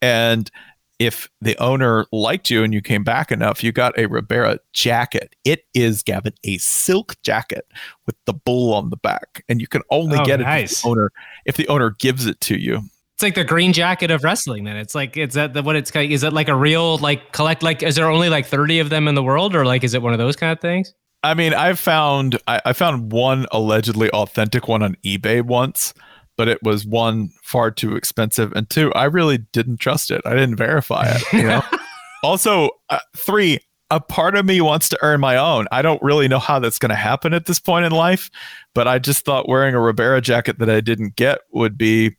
And 0.00 0.50
if 0.98 1.28
the 1.40 1.56
owner 1.58 2.06
liked 2.12 2.50
you 2.50 2.62
and 2.62 2.72
you 2.72 2.80
came 2.80 3.04
back 3.04 3.32
enough, 3.32 3.64
you 3.64 3.72
got 3.72 3.98
a 3.98 4.06
Ribera 4.06 4.58
jacket. 4.72 5.34
It 5.44 5.64
is, 5.74 6.02
Gavin, 6.02 6.34
a 6.44 6.58
silk 6.58 7.16
jacket 7.22 7.66
with 8.06 8.16
the 8.26 8.34
bull 8.34 8.74
on 8.74 8.90
the 8.90 8.96
back, 8.96 9.44
and 9.48 9.60
you 9.60 9.66
can 9.66 9.82
only 9.90 10.18
oh, 10.18 10.24
get 10.24 10.40
it 10.40 10.44
nice. 10.44 10.72
if 10.72 10.82
the 10.82 10.88
owner 10.88 11.12
if 11.46 11.56
the 11.56 11.68
owner 11.68 11.90
gives 11.98 12.26
it 12.26 12.40
to 12.42 12.58
you. 12.58 12.82
It's 13.14 13.22
like 13.22 13.36
the 13.36 13.44
green 13.44 13.72
jacket 13.72 14.10
of 14.10 14.24
wrestling. 14.24 14.64
Then 14.64 14.76
it's 14.76 14.94
like 14.94 15.16
it's 15.16 15.34
that 15.34 15.54
the, 15.54 15.62
what 15.62 15.76
it's 15.76 15.90
kind 15.90 16.10
is 16.10 16.22
it 16.22 16.32
like 16.32 16.48
a 16.48 16.56
real 16.56 16.98
like 16.98 17.32
collect 17.32 17.62
like 17.62 17.82
is 17.82 17.96
there 17.96 18.08
only 18.08 18.28
like 18.28 18.46
thirty 18.46 18.78
of 18.80 18.90
them 18.90 19.06
in 19.08 19.14
the 19.14 19.22
world 19.22 19.54
or 19.54 19.64
like 19.64 19.84
is 19.84 19.94
it 19.94 20.02
one 20.02 20.12
of 20.12 20.18
those 20.18 20.36
kind 20.36 20.52
of 20.52 20.60
things? 20.60 20.92
I 21.22 21.32
mean, 21.32 21.54
I've 21.54 21.78
found 21.78 22.38
I, 22.46 22.60
I 22.66 22.72
found 22.72 23.10
one 23.12 23.46
allegedly 23.50 24.10
authentic 24.10 24.68
one 24.68 24.82
on 24.82 24.96
eBay 25.04 25.42
once, 25.42 25.94
but 26.36 26.48
it 26.48 26.62
was 26.62 26.84
one 26.86 27.30
far 27.42 27.70
too 27.70 27.96
expensive, 27.96 28.52
and 28.52 28.68
two, 28.68 28.92
I 28.94 29.04
really 29.04 29.38
didn't 29.38 29.78
trust 29.78 30.10
it. 30.10 30.20
I 30.24 30.30
didn't 30.30 30.56
verify 30.56 31.06
it. 31.14 31.22
You 31.32 31.42
know. 31.44 31.62
also, 32.22 32.70
uh, 32.90 32.98
three, 33.16 33.60
a 33.90 34.00
part 34.00 34.34
of 34.34 34.44
me 34.46 34.60
wants 34.60 34.88
to 34.88 34.98
earn 35.02 35.20
my 35.20 35.36
own. 35.36 35.66
I 35.70 35.82
don't 35.82 36.02
really 36.02 36.26
know 36.28 36.38
how 36.38 36.58
that's 36.58 36.78
going 36.78 36.90
to 36.90 36.96
happen 36.96 37.34
at 37.34 37.46
this 37.46 37.60
point 37.60 37.84
in 37.84 37.92
life, 37.92 38.30
but 38.74 38.88
I 38.88 38.98
just 38.98 39.24
thought 39.24 39.48
wearing 39.48 39.74
a 39.74 39.80
Ribera 39.80 40.20
jacket 40.20 40.58
that 40.58 40.70
I 40.70 40.80
didn't 40.80 41.16
get 41.16 41.40
would 41.52 41.76
be 41.78 42.16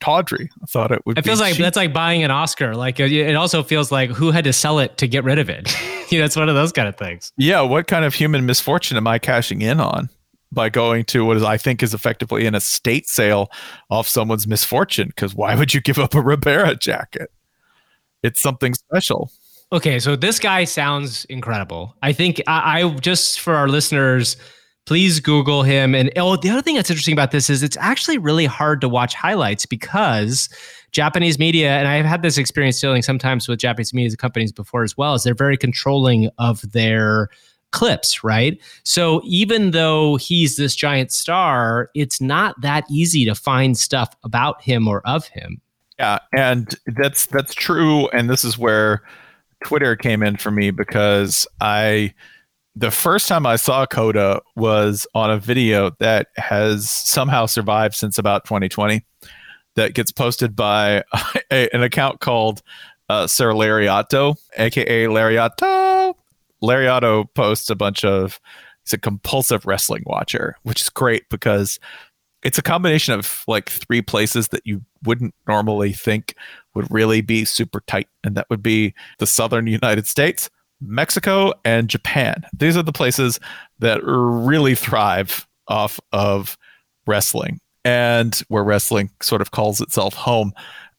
tawdry. 0.00 0.50
I 0.62 0.66
thought 0.66 0.90
it 0.92 1.00
would. 1.06 1.16
It 1.16 1.24
feels 1.24 1.40
like 1.40 1.54
cheap. 1.54 1.62
that's 1.62 1.76
like 1.76 1.92
buying 1.94 2.22
an 2.24 2.30
Oscar. 2.30 2.74
Like 2.74 3.00
it- 3.00 3.12
it 3.12 3.36
also 3.36 3.62
feels 3.62 3.90
like 3.92 4.10
who 4.10 4.30
had 4.32 4.44
to 4.44 4.52
sell 4.52 4.78
it 4.80 4.98
to 4.98 5.06
get 5.08 5.24
rid 5.24 5.38
of 5.38 5.48
it. 5.48 5.72
you 6.10 6.18
know, 6.18 6.24
it's 6.24 6.36
one 6.36 6.48
of 6.48 6.54
those 6.54 6.72
kind 6.72 6.88
of 6.88 6.96
things. 6.96 7.32
Yeah, 7.38 7.62
what 7.62 7.86
kind 7.86 8.04
of 8.04 8.12
human 8.14 8.44
misfortune 8.44 8.96
am 8.96 9.06
I 9.06 9.18
cashing 9.18 9.62
in 9.62 9.80
on 9.80 10.10
by 10.54 10.70
going 10.70 11.04
to 11.06 11.24
what 11.24 11.36
is 11.36 11.42
I 11.42 11.56
think 11.56 11.82
is 11.82 11.92
effectively 11.92 12.46
an 12.46 12.54
estate 12.54 13.08
sale 13.08 13.50
off 13.90 14.08
someone's 14.08 14.46
misfortune? 14.46 15.08
Because 15.08 15.34
why 15.34 15.54
would 15.54 15.74
you 15.74 15.80
give 15.80 15.98
up 15.98 16.14
a 16.14 16.22
Ribera 16.22 16.76
jacket? 16.76 17.30
It's 18.22 18.40
something 18.40 18.74
special. 18.74 19.30
Okay, 19.72 19.98
so 19.98 20.16
this 20.16 20.38
guy 20.38 20.64
sounds 20.64 21.24
incredible. 21.26 21.94
I 22.02 22.12
think 22.12 22.40
I, 22.46 22.80
I 22.80 22.94
just 23.00 23.40
for 23.40 23.54
our 23.54 23.68
listeners, 23.68 24.36
please 24.86 25.20
Google 25.20 25.62
him. 25.62 25.94
And 25.94 26.10
oh, 26.16 26.36
the 26.36 26.50
other 26.50 26.62
thing 26.62 26.76
that's 26.76 26.90
interesting 26.90 27.14
about 27.14 27.30
this 27.30 27.48
is 27.50 27.62
it's 27.62 27.76
actually 27.78 28.18
really 28.18 28.46
hard 28.46 28.80
to 28.82 28.88
watch 28.88 29.14
highlights 29.14 29.66
because 29.66 30.48
Japanese 30.92 31.38
media, 31.38 31.70
and 31.70 31.88
I've 31.88 32.04
had 32.04 32.22
this 32.22 32.38
experience 32.38 32.80
dealing 32.80 33.02
sometimes 33.02 33.48
with 33.48 33.58
Japanese 33.58 33.92
media 33.92 34.16
companies 34.16 34.52
before 34.52 34.84
as 34.84 34.96
well, 34.96 35.14
is 35.14 35.24
they're 35.24 35.34
very 35.34 35.56
controlling 35.56 36.30
of 36.38 36.60
their 36.72 37.28
clips, 37.74 38.22
right? 38.22 38.58
So 38.84 39.20
even 39.24 39.72
though 39.72 40.14
he's 40.16 40.56
this 40.56 40.76
giant 40.76 41.10
star, 41.10 41.90
it's 41.94 42.20
not 42.20 42.58
that 42.60 42.84
easy 42.88 43.24
to 43.24 43.34
find 43.34 43.76
stuff 43.76 44.14
about 44.22 44.62
him 44.62 44.86
or 44.86 45.02
of 45.06 45.26
him. 45.26 45.60
Yeah, 45.98 46.20
and 46.32 46.74
that's 46.86 47.26
that's 47.26 47.52
true. 47.54 48.08
And 48.08 48.30
this 48.30 48.44
is 48.44 48.56
where 48.56 49.02
Twitter 49.64 49.96
came 49.96 50.22
in 50.22 50.36
for 50.36 50.50
me 50.50 50.70
because 50.70 51.46
I 51.60 52.14
the 52.76 52.90
first 52.90 53.28
time 53.28 53.44
I 53.44 53.56
saw 53.56 53.86
Kota 53.86 54.40
was 54.56 55.06
on 55.14 55.30
a 55.30 55.38
video 55.38 55.90
that 55.98 56.28
has 56.36 56.90
somehow 56.90 57.46
survived 57.46 57.94
since 57.94 58.18
about 58.18 58.44
2020 58.44 59.04
that 59.74 59.94
gets 59.94 60.12
posted 60.12 60.54
by 60.54 61.02
a, 61.50 61.68
an 61.74 61.82
account 61.82 62.20
called 62.20 62.62
uh, 63.08 63.26
Sir 63.26 63.52
Lariato, 63.52 64.36
aka 64.56 65.06
Lariato. 65.06 65.93
Lariato 66.64 67.26
posts 67.34 67.70
a 67.70 67.74
bunch 67.74 68.04
of 68.04 68.40
he's 68.84 68.92
a 68.92 68.98
compulsive 68.98 69.66
wrestling 69.66 70.02
watcher, 70.06 70.56
which 70.62 70.80
is 70.80 70.88
great 70.88 71.28
because 71.30 71.78
it's 72.42 72.58
a 72.58 72.62
combination 72.62 73.14
of 73.14 73.42
like 73.48 73.70
three 73.70 74.02
places 74.02 74.48
that 74.48 74.62
you 74.64 74.82
wouldn't 75.04 75.34
normally 75.48 75.92
think 75.92 76.34
would 76.74 76.90
really 76.90 77.22
be 77.22 77.44
super 77.44 77.82
tight, 77.86 78.08
and 78.22 78.36
that 78.36 78.46
would 78.50 78.62
be 78.62 78.94
the 79.18 79.26
southern 79.26 79.66
United 79.66 80.06
States, 80.06 80.50
Mexico, 80.80 81.52
and 81.64 81.88
Japan. 81.88 82.44
These 82.56 82.76
are 82.76 82.82
the 82.82 82.92
places 82.92 83.40
that 83.78 84.00
really 84.04 84.74
thrive 84.74 85.46
off 85.68 85.98
of 86.12 86.58
wrestling 87.06 87.60
and 87.84 88.42
where 88.48 88.64
wrestling 88.64 89.10
sort 89.22 89.40
of 89.40 89.50
calls 89.50 89.80
itself 89.80 90.14
home. 90.14 90.52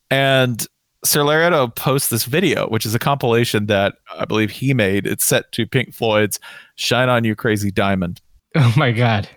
And 0.10 0.66
Sir 1.06 1.22
Lariato 1.22 1.74
posts 1.76 2.10
this 2.10 2.26
video, 2.26 2.68
which 2.68 2.86
is 2.86 2.96
a 2.96 3.00
compilation 3.00 3.68
that 3.68 3.96
I 4.18 4.26
believe 4.26 4.52
he 4.52 4.74
made. 4.74 5.06
It's 5.08 5.24
set 5.24 5.52
to 5.54 5.66
Pink 5.66 5.94
Floyd's 5.94 6.40
Shine 6.76 7.10
On 7.10 7.24
You 7.24 7.36
Crazy 7.36 7.72
Diamond. 7.72 8.22
Oh 8.56 8.74
my 8.78 8.92
god. 8.92 9.28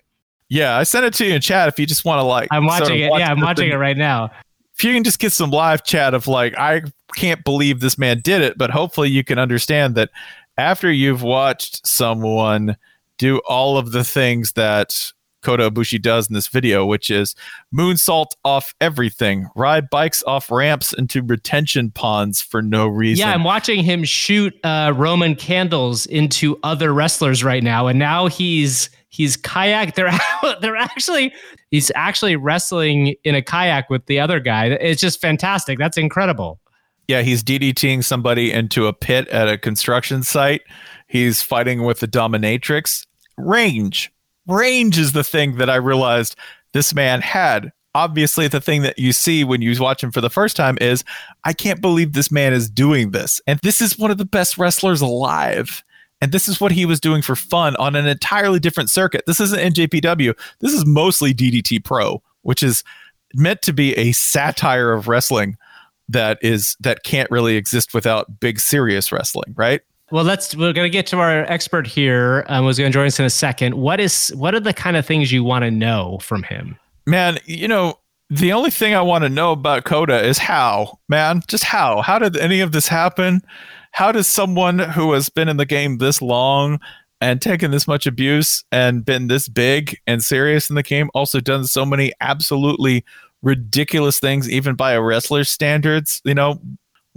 Yeah, 0.49 0.77
I 0.79 0.85
sent 0.85 1.05
it 1.05 1.13
to 1.15 1.27
you 1.27 1.35
in 1.35 1.41
chat 1.41 1.69
if 1.69 1.79
you 1.79 1.87
just 1.87 2.05
want 2.05 2.21
to 2.21 2.23
like. 2.23 2.49
I'm 2.51 2.63
sort 2.69 2.83
of 2.83 2.89
watching 2.89 3.01
it. 3.01 3.11
watch 3.11 3.21
Yeah, 3.21 3.31
I'm 3.33 3.41
watching 3.41 3.65
and- 3.67 3.75
it 3.75 3.79
right 3.79 3.97
now. 3.97 4.31
If 4.77 4.85
you 4.85 4.95
can 4.95 5.03
just 5.03 5.19
get 5.19 5.33
some 5.33 5.51
live 5.51 5.83
chat 5.83 6.15
of 6.15 6.29
like, 6.29 6.57
I 6.57 6.83
can't 7.17 7.43
believe 7.45 7.81
this 7.81 7.99
man 7.99 8.21
did 8.21 8.43
it, 8.43 8.57
but 8.57 8.71
hopefully 8.71 9.11
you 9.11 9.25
can 9.25 9.37
understand 9.39 9.97
that 9.97 10.11
after 10.57 10.91
you've 10.91 11.23
watched 11.23 11.85
someone 11.85 12.77
do 13.19 13.39
all 13.49 13.77
of 13.77 13.91
the 13.91 14.05
things 14.05 14.53
that 14.53 15.13
Kota 15.43 15.71
Ibushi 15.71 16.01
does 16.01 16.29
in 16.29 16.35
this 16.35 16.49
video, 16.49 16.85
which 16.85 17.11
is 17.11 17.35
moonsault 17.75 18.33
off 18.45 18.75
everything, 18.81 19.49
ride 19.55 19.89
bikes 19.91 20.23
off 20.25 20.51
ramps 20.51 20.93
into 20.93 21.23
retention 21.23 21.91
ponds 21.91 22.41
for 22.41 22.63
no 22.63 22.89
reason. 22.89 23.27
Yeah, 23.27 23.35
I'm 23.35 23.45
watching 23.45 23.85
him 23.85 24.05
shoot 24.05 24.55
uh, 24.65 24.93
Roman 24.97 25.35
candles 25.35 26.07
into 26.07 26.59
other 26.63 26.93
wrestlers 26.93 27.45
right 27.45 27.63
now, 27.63 27.87
and 27.87 27.99
now 27.99 28.27
he's 28.27 28.91
he's 29.09 29.37
kayak. 29.37 29.95
They're 29.95 30.13
they're 30.61 30.77
actually 30.77 31.33
he's 31.71 31.91
actually 31.95 32.37
wrestling 32.37 33.15
in 33.25 33.35
a 33.35 33.43
kayak 33.43 33.91
with 33.91 34.07
the 34.07 34.21
other 34.21 34.41
guy. 34.41 34.67
It's 34.67 35.01
just 35.01 35.21
fantastic. 35.21 35.79
That's 35.79 35.97
incredible. 35.97 36.61
Yeah, 37.07 37.23
he's 37.23 37.43
DDTing 37.43 38.05
somebody 38.05 38.53
into 38.53 38.87
a 38.87 38.93
pit 38.93 39.29
at 39.29 39.49
a 39.49 39.57
construction 39.57 40.23
site. 40.23 40.61
He's 41.07 41.43
fighting 41.43 41.85
with 41.85 42.01
the 42.01 42.09
dominatrix. 42.09 43.07
Range. 43.39 44.13
Range 44.49 44.99
is 44.99 45.13
the 45.13 45.25
thing 45.25 45.57
that 45.57 45.71
I 45.71 45.77
realized 45.77 46.37
this 46.73 46.95
man 46.95 47.21
had. 47.21 47.73
Obviously, 47.95 48.49
the 48.49 48.61
thing 48.61 48.83
that 48.83 48.99
you 48.99 49.13
see 49.13 49.45
when 49.45 49.63
you 49.63 49.75
watch 49.81 50.03
him 50.03 50.11
for 50.11 50.21
the 50.21 50.31
first 50.31 50.57
time 50.57 50.79
is, 50.81 51.05
I 51.45 51.53
can't 51.53 51.81
believe 51.81 52.13
this 52.13 52.31
man 52.31 52.53
is 52.53 52.71
doing 52.71 53.11
this. 53.11 53.41
And 53.47 53.59
this 53.63 53.81
is 53.81 53.99
one 53.99 54.11
of 54.11 54.19
the 54.19 54.25
best 54.25 54.59
wrestlers 54.59 55.01
alive. 55.01 55.83
And 56.21 56.33
this 56.33 56.49
is 56.49 56.61
what 56.61 56.73
he 56.73 56.85
was 56.85 57.01
doing 57.01 57.23
for 57.23 57.37
fun 57.37 57.77
on 57.77 57.95
an 57.95 58.07
entirely 58.07 58.59
different 58.59 58.91
circuit. 58.91 59.25
This 59.27 59.41
isn't 59.41 59.75
NJPW. 59.75 60.37
This 60.61 60.73
is 60.73 60.85
mostly 60.87 61.33
DDT 61.33 61.85
Pro, 61.85 62.23
which 62.43 62.63
is 62.63 62.83
meant 63.35 63.63
to 63.63 63.73
be 63.73 63.95
a 63.95 64.13
satire 64.13 64.93
of 64.93 65.09
wrestling 65.09 65.57
that 66.09 66.39
is 66.43 66.77
that 66.81 67.03
can't 67.05 67.31
really 67.31 67.57
exist 67.57 67.93
without 67.95 68.41
big 68.41 68.59
serious 68.59 69.13
wrestling, 69.13 69.55
right? 69.57 69.83
Well, 70.11 70.25
let's 70.25 70.57
we're 70.57 70.73
gonna 70.73 70.89
get 70.89 71.07
to 71.09 71.19
our 71.19 71.45
expert 71.51 71.87
here. 71.87 72.45
Um, 72.49 72.65
who's 72.65 72.79
gonna 72.79 72.91
join 72.91 73.07
us 73.07 73.19
in 73.19 73.27
a 73.27 73.31
second. 73.31 73.75
What 73.75 74.01
is 74.01 74.33
what 74.35 74.55
are 74.55 74.61
the 74.61 74.73
kind 74.73 74.97
of 74.97 75.05
things 75.05 75.31
you 75.31 75.45
want 75.45 75.65
to 75.65 75.71
know 75.71 76.19
from 76.23 76.43
him? 76.43 76.79
Man, 77.07 77.39
you 77.45 77.69
know, 77.69 77.99
the 78.31 78.53
only 78.53 78.71
thing 78.71 78.95
I 78.95 79.03
want 79.03 79.25
to 79.25 79.29
know 79.29 79.53
about 79.53 79.85
Kota 79.85 80.23
is 80.25 80.39
how, 80.39 80.99
man, 81.09 81.43
just 81.47 81.65
how. 81.65 82.03
How 82.03 82.19
did 82.19 82.37
any 82.37 82.61
of 82.61 82.73
this 82.73 82.89
happen? 82.89 83.43
How 83.93 84.13
does 84.13 84.27
someone 84.27 84.79
who 84.79 85.13
has 85.13 85.29
been 85.29 85.49
in 85.49 85.57
the 85.57 85.67
game 85.67 85.99
this 85.99 86.21
long 86.21 86.79
and 87.21 87.41
taken 87.43 87.71
this 87.71 87.89
much 87.89 88.07
abuse 88.07 88.65
and 88.71 89.05
been 89.05 89.29
this 89.29 89.49
big 89.49 89.99
and 90.07 90.23
serious 90.23 90.71
in 90.71 90.77
the 90.77 90.83
game 90.83 91.11
also 91.15 91.41
done 91.41 91.67
so 91.67 91.85
many 91.85 92.13
absolutely 92.21 93.05
ridiculous 93.43 94.21
things 94.21 94.49
even 94.49 94.75
by 94.75 94.93
a 94.93 95.03
wrestler's 95.03 95.49
standards, 95.49 96.21
you 96.25 96.35
know, 96.35 96.61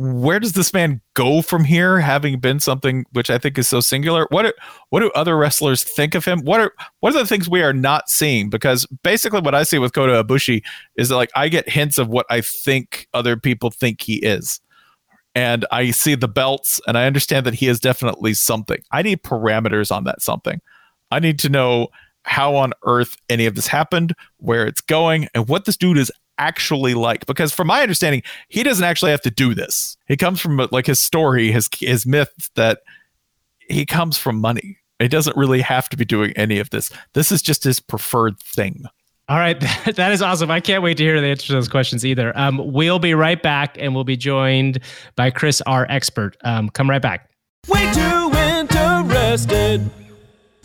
where 0.01 0.39
does 0.39 0.53
this 0.53 0.73
man 0.73 0.99
go 1.13 1.43
from 1.43 1.63
here 1.63 1.99
having 1.99 2.39
been 2.39 2.59
something 2.59 3.05
which 3.11 3.29
I 3.29 3.37
think 3.37 3.59
is 3.59 3.67
so 3.67 3.81
singular? 3.81 4.25
What 4.31 4.47
are, 4.47 4.53
what 4.89 5.01
do 5.01 5.11
other 5.11 5.37
wrestlers 5.37 5.83
think 5.83 6.15
of 6.15 6.25
him? 6.25 6.41
What 6.41 6.59
are 6.59 6.73
what 7.01 7.13
are 7.13 7.19
the 7.19 7.27
things 7.27 7.47
we 7.47 7.61
are 7.61 7.73
not 7.73 8.09
seeing? 8.09 8.49
Because 8.49 8.87
basically 9.03 9.41
what 9.41 9.53
I 9.53 9.61
see 9.61 9.77
with 9.77 9.93
Kota 9.93 10.23
Ibushi 10.23 10.63
is 10.95 11.09
that 11.09 11.15
like 11.15 11.29
I 11.35 11.49
get 11.49 11.69
hints 11.69 11.99
of 11.99 12.07
what 12.07 12.25
I 12.31 12.41
think 12.41 13.07
other 13.13 13.37
people 13.37 13.69
think 13.69 14.01
he 14.01 14.15
is. 14.15 14.59
And 15.35 15.65
I 15.71 15.91
see 15.91 16.15
the 16.15 16.27
belts 16.27 16.81
and 16.87 16.97
I 16.97 17.05
understand 17.05 17.45
that 17.45 17.53
he 17.53 17.67
is 17.67 17.79
definitely 17.79 18.33
something. 18.33 18.81
I 18.91 19.03
need 19.03 19.21
parameters 19.21 19.95
on 19.95 20.05
that 20.05 20.21
something. 20.21 20.61
I 21.11 21.19
need 21.19 21.37
to 21.39 21.49
know 21.49 21.89
how 22.23 22.55
on 22.55 22.73
earth 22.83 23.17
any 23.29 23.45
of 23.45 23.55
this 23.55 23.67
happened, 23.67 24.13
where 24.37 24.65
it's 24.67 24.81
going, 24.81 25.27
and 25.33 25.47
what 25.47 25.65
this 25.65 25.77
dude 25.77 25.97
is 25.97 26.11
actually 26.41 26.93
like. 26.93 27.25
Because 27.25 27.54
from 27.54 27.67
my 27.67 27.82
understanding, 27.82 28.23
he 28.49 28.63
doesn't 28.63 28.84
actually 28.84 29.12
have 29.12 29.21
to 29.21 29.32
do 29.32 29.54
this. 29.54 29.95
He 30.08 30.17
comes 30.17 30.41
from 30.41 30.58
like 30.71 30.88
his 30.88 30.99
story, 30.99 31.51
his 31.51 31.69
his 31.80 32.06
myth 32.06 32.49
that 32.56 32.80
he 33.60 33.86
comes 33.86 34.17
from 34.17 34.41
money. 34.41 34.77
He 34.99 35.08
doesn't 35.08 35.38
really 35.38 35.62
have 35.62 35.89
to 35.89 35.97
be 35.97 36.06
doing 36.06 36.34
any 36.36 36.60
of 36.60 36.69
this. 36.69 36.91
This 37.13 37.32
is 37.32 37.41
just 37.41 37.63
his 37.63 37.80
preferred 37.80 38.39
thing. 38.39 38.84
All 39.30 39.38
right, 39.38 39.60
that 39.95 40.12
is 40.12 40.21
awesome. 40.21 40.51
I 40.51 40.60
can't 40.60 40.84
wait 40.84 40.97
to 40.97 41.04
hear 41.04 41.21
the 41.21 41.27
answer 41.27 41.47
to 41.47 41.54
those 41.54 41.69
questions 41.69 42.06
either. 42.06 42.38
Um, 42.38 42.73
we'll 42.73 42.99
be 42.99 43.13
right 43.13 43.41
back, 43.41 43.77
and 43.80 43.95
we'll 43.95 44.04
be 44.04 44.17
joined 44.17 44.80
by 45.15 45.32
Chris, 45.32 45.62
our 45.62 45.86
expert. 45.89 46.36
Um, 46.43 46.69
come 46.69 46.89
right 46.89 47.01
back. 47.01 47.30
Way 47.67 47.91
too 47.93 48.32
interested. 48.36 49.89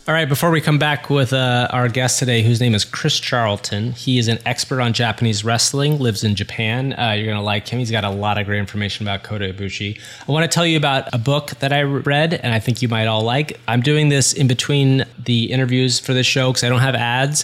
All 0.07 0.13
right, 0.13 0.29
before 0.29 0.51
we 0.51 0.61
come 0.61 0.79
back 0.79 1.09
with 1.09 1.33
uh, 1.33 1.67
our 1.69 1.89
guest 1.89 2.17
today, 2.17 2.41
whose 2.41 2.61
name 2.61 2.73
is 2.73 2.85
Chris 2.85 3.19
Charlton, 3.19 3.91
he 3.91 4.19
is 4.19 4.29
an 4.29 4.39
expert 4.45 4.79
on 4.79 4.93
Japanese 4.93 5.43
wrestling, 5.43 5.99
lives 5.99 6.23
in 6.23 6.33
Japan. 6.33 6.97
Uh, 6.97 7.11
you're 7.11 7.25
going 7.25 7.35
to 7.35 7.43
like 7.43 7.67
him. 7.67 7.79
He's 7.79 7.91
got 7.91 8.05
a 8.05 8.09
lot 8.09 8.37
of 8.37 8.45
great 8.45 8.59
information 8.59 9.05
about 9.05 9.23
Kota 9.23 9.51
Ibushi. 9.51 9.99
I 10.25 10.31
want 10.31 10.49
to 10.49 10.55
tell 10.55 10.65
you 10.65 10.77
about 10.77 11.13
a 11.13 11.17
book 11.17 11.49
that 11.59 11.73
I 11.73 11.81
read, 11.81 12.35
and 12.35 12.53
I 12.53 12.59
think 12.59 12.81
you 12.81 12.87
might 12.87 13.07
all 13.07 13.23
like. 13.23 13.59
I'm 13.67 13.81
doing 13.81 14.07
this 14.07 14.31
in 14.31 14.47
between 14.47 15.03
the 15.21 15.51
interviews 15.51 15.99
for 15.99 16.13
this 16.13 16.25
show 16.25 16.51
because 16.51 16.63
I 16.63 16.69
don't 16.69 16.79
have 16.79 16.95
ads. 16.95 17.43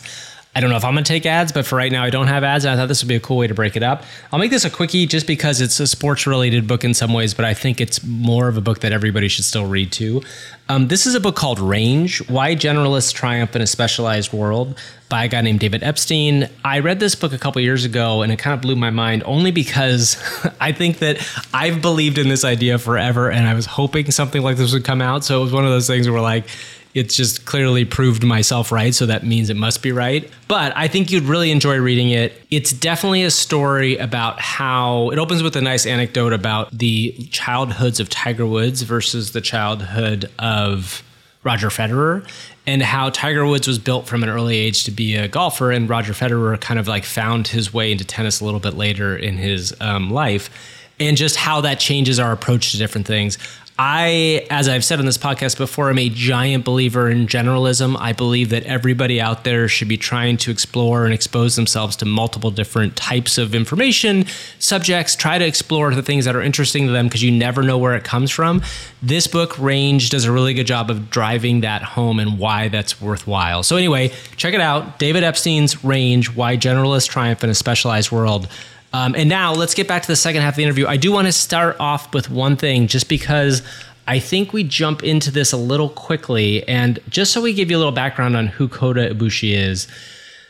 I 0.55 0.59
don't 0.59 0.69
know 0.69 0.77
if 0.77 0.85
I'm 0.85 0.93
going 0.93 1.03
to 1.03 1.07
take 1.07 1.25
ads, 1.25 1.51
but 1.51 1.65
for 1.65 1.75
right 1.75 1.91
now, 1.91 2.03
I 2.03 2.11
don't 2.11 2.27
have 2.27 2.43
ads. 2.43 2.63
And 2.63 2.73
I 2.73 2.77
thought 2.77 2.87
this 2.87 3.01
would 3.01 3.07
be 3.09 3.15
a 3.15 3.19
cool 3.19 3.37
way 3.37 3.47
to 3.47 3.55
break 3.55 3.75
it 3.75 3.81
up. 3.81 4.03
I'll 4.31 4.37
make 4.37 4.51
this 4.51 4.65
a 4.65 4.69
quickie 4.69 5.07
just 5.07 5.25
because 5.25 5.61
it's 5.61 5.79
a 5.79 5.87
sports 5.87 6.27
related 6.27 6.67
book 6.67 6.83
in 6.83 6.93
some 6.93 7.11
ways, 7.11 7.33
but 7.33 7.43
I 7.43 7.55
think 7.55 7.81
it's 7.81 8.03
more 8.03 8.47
of 8.47 8.55
a 8.55 8.61
book 8.61 8.79
that 8.81 8.91
everybody 8.91 9.27
should 9.27 9.45
still 9.45 9.65
read 9.65 9.91
too. 9.91 10.21
Um, 10.69 10.87
this 10.87 11.05
is 11.07 11.15
a 11.15 11.19
book 11.19 11.35
called 11.35 11.59
Range 11.59 12.29
Why 12.29 12.55
Generalists 12.55 13.13
Triumph 13.13 13.55
in 13.55 13.61
a 13.61 13.67
Specialized 13.67 14.31
World 14.31 14.79
by 15.09 15.25
a 15.25 15.27
guy 15.27 15.41
named 15.41 15.59
David 15.59 15.83
Epstein. 15.83 16.49
I 16.63 16.79
read 16.79 16.99
this 16.99 17.15
book 17.15 17.33
a 17.33 17.37
couple 17.37 17.61
years 17.61 17.83
ago 17.83 18.21
and 18.21 18.31
it 18.31 18.39
kind 18.39 18.53
of 18.53 18.61
blew 18.61 18.75
my 18.75 18.89
mind 18.89 19.23
only 19.25 19.51
because 19.51 20.17
I 20.61 20.71
think 20.71 20.99
that 20.99 21.17
I've 21.53 21.81
believed 21.81 22.17
in 22.17 22.29
this 22.29 22.45
idea 22.45 22.77
forever 22.77 23.29
and 23.29 23.47
I 23.47 23.55
was 23.55 23.65
hoping 23.65 24.09
something 24.11 24.41
like 24.41 24.57
this 24.57 24.71
would 24.71 24.85
come 24.85 25.01
out. 25.01 25.25
So 25.25 25.41
it 25.41 25.43
was 25.43 25.51
one 25.51 25.65
of 25.65 25.71
those 25.71 25.87
things 25.87 26.09
where, 26.09 26.21
like, 26.21 26.45
it's 26.93 27.15
just 27.15 27.45
clearly 27.45 27.85
proved 27.85 28.23
myself 28.23 28.71
right, 28.71 28.93
so 28.93 29.05
that 29.07 29.25
means 29.25 29.49
it 29.49 29.57
must 29.57 29.81
be 29.81 29.91
right. 29.91 30.29
But 30.47 30.75
I 30.75 30.87
think 30.87 31.11
you'd 31.11 31.23
really 31.23 31.51
enjoy 31.51 31.77
reading 31.77 32.09
it. 32.09 32.33
It's 32.51 32.71
definitely 32.71 33.23
a 33.23 33.31
story 33.31 33.97
about 33.97 34.39
how 34.39 35.09
it 35.09 35.17
opens 35.17 35.41
with 35.41 35.55
a 35.55 35.61
nice 35.61 35.85
anecdote 35.85 36.33
about 36.33 36.77
the 36.77 37.13
childhoods 37.31 37.99
of 37.99 38.09
Tiger 38.09 38.45
Woods 38.45 38.83
versus 38.83 39.31
the 39.31 39.41
childhood 39.41 40.29
of 40.37 41.03
Roger 41.43 41.69
Federer 41.69 42.27
and 42.65 42.81
how 42.81 43.09
Tiger 43.09 43.45
Woods 43.45 43.67
was 43.67 43.79
built 43.79 44.07
from 44.07 44.23
an 44.23 44.29
early 44.29 44.57
age 44.57 44.85
to 44.85 44.91
be 44.91 45.15
a 45.15 45.27
golfer, 45.27 45.71
and 45.71 45.89
Roger 45.89 46.13
Federer 46.13 46.59
kind 46.59 46.79
of 46.79 46.87
like 46.87 47.03
found 47.03 47.47
his 47.47 47.73
way 47.73 47.91
into 47.91 48.05
tennis 48.05 48.39
a 48.39 48.45
little 48.45 48.59
bit 48.59 48.75
later 48.75 49.17
in 49.17 49.37
his 49.37 49.75
um, 49.81 50.09
life, 50.09 50.49
and 50.99 51.17
just 51.17 51.35
how 51.35 51.61
that 51.61 51.79
changes 51.79 52.19
our 52.19 52.31
approach 52.31 52.71
to 52.71 52.77
different 52.77 53.07
things. 53.07 53.37
I, 53.77 54.45
as 54.51 54.69
I've 54.69 54.85
said 54.85 54.99
on 54.99 55.05
this 55.07 55.17
podcast 55.17 55.57
before, 55.57 55.89
I'm 55.89 55.97
a 55.97 56.07
giant 56.07 56.63
believer 56.63 57.09
in 57.09 57.25
generalism. 57.25 57.97
I 57.99 58.13
believe 58.13 58.49
that 58.49 58.63
everybody 58.65 59.19
out 59.19 59.45
there 59.45 59.67
should 59.67 59.87
be 59.87 59.97
trying 59.97 60.37
to 60.37 60.51
explore 60.51 61.05
and 61.05 61.13
expose 61.13 61.55
themselves 61.55 61.95
to 61.97 62.05
multiple 62.05 62.51
different 62.51 62.95
types 62.95 63.39
of 63.39 63.55
information, 63.55 64.27
subjects, 64.59 65.15
try 65.15 65.39
to 65.39 65.45
explore 65.45 65.91
the 65.95 66.03
things 66.03 66.25
that 66.25 66.35
are 66.35 66.41
interesting 66.41 66.85
to 66.85 66.91
them 66.91 67.07
because 67.07 67.23
you 67.23 67.31
never 67.31 67.63
know 67.63 67.79
where 67.79 67.95
it 67.95 68.03
comes 68.03 68.29
from. 68.29 68.61
This 69.01 69.25
book, 69.25 69.57
Range, 69.57 70.07
does 70.07 70.25
a 70.25 70.31
really 70.31 70.53
good 70.53 70.67
job 70.67 70.91
of 70.91 71.09
driving 71.09 71.61
that 71.61 71.81
home 71.81 72.19
and 72.19 72.37
why 72.37 72.67
that's 72.67 73.01
worthwhile. 73.01 73.63
So, 73.63 73.75
anyway, 73.75 74.13
check 74.37 74.53
it 74.53 74.61
out 74.61 74.99
David 74.99 75.23
Epstein's 75.23 75.83
Range 75.83 76.35
Why 76.35 76.57
Generalists 76.57 77.09
Triumph 77.09 77.43
in 77.43 77.49
a 77.49 77.55
Specialized 77.55 78.11
World. 78.11 78.47
Um, 78.93 79.15
and 79.15 79.27
now 79.27 79.53
let's 79.53 79.73
get 79.73 79.87
back 79.87 80.03
to 80.03 80.07
the 80.07 80.15
second 80.15 80.43
half 80.43 80.53
of 80.53 80.57
the 80.57 80.63
interview. 80.63 80.85
I 80.85 80.97
do 80.97 81.11
want 81.11 81.27
to 81.27 81.31
start 81.31 81.75
off 81.79 82.13
with 82.13 82.29
one 82.29 82.55
thing, 82.55 82.87
just 82.87 83.09
because 83.09 83.63
I 84.07 84.19
think 84.19 84.53
we 84.53 84.63
jump 84.63 85.03
into 85.03 85.31
this 85.31 85.51
a 85.51 85.57
little 85.57 85.89
quickly. 85.89 86.67
And 86.67 86.99
just 87.09 87.31
so 87.31 87.41
we 87.41 87.53
give 87.53 87.71
you 87.71 87.77
a 87.77 87.79
little 87.79 87.91
background 87.91 88.37
on 88.37 88.47
who 88.47 88.67
Kota 88.67 89.13
Ibushi 89.13 89.55
is. 89.55 89.87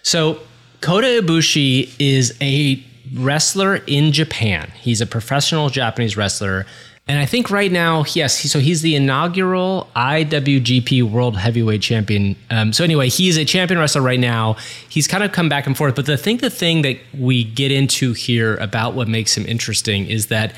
So, 0.01 0.39
Kota 0.81 1.07
Ibushi 1.07 1.93
is 1.97 2.35
a 2.41 2.83
wrestler 3.13 3.77
in 3.87 4.11
Japan. 4.11 4.69
He's 4.75 4.99
a 4.99 5.05
professional 5.05 5.69
Japanese 5.69 6.17
wrestler. 6.17 6.65
And 7.05 7.19
I 7.19 7.25
think 7.25 7.51
right 7.51 7.71
now, 7.71 8.05
yes, 8.13 8.49
so 8.49 8.59
he's 8.59 8.81
the 8.81 8.95
inaugural 8.95 9.89
IWGP 9.93 11.03
World 11.03 11.35
Heavyweight 11.35 11.81
Champion. 11.81 12.37
Um, 12.49 12.71
so 12.71 12.85
anyway, 12.85 13.09
he's 13.09 13.35
a 13.35 13.43
champion 13.43 13.77
wrestler 13.77 14.01
right 14.01 14.19
now. 14.19 14.55
He's 14.87 15.05
kind 15.05 15.21
of 15.21 15.33
come 15.33 15.49
back 15.49 15.67
and 15.67 15.75
forth. 15.75 15.95
But 15.95 16.05
the 16.05 16.15
thing, 16.15 16.37
the 16.37 16.49
thing 16.49 16.81
that 16.83 16.97
we 17.17 17.43
get 17.43 17.73
into 17.73 18.13
here 18.13 18.55
about 18.55 18.93
what 18.93 19.09
makes 19.09 19.35
him 19.35 19.45
interesting 19.45 20.07
is 20.07 20.27
that 20.27 20.55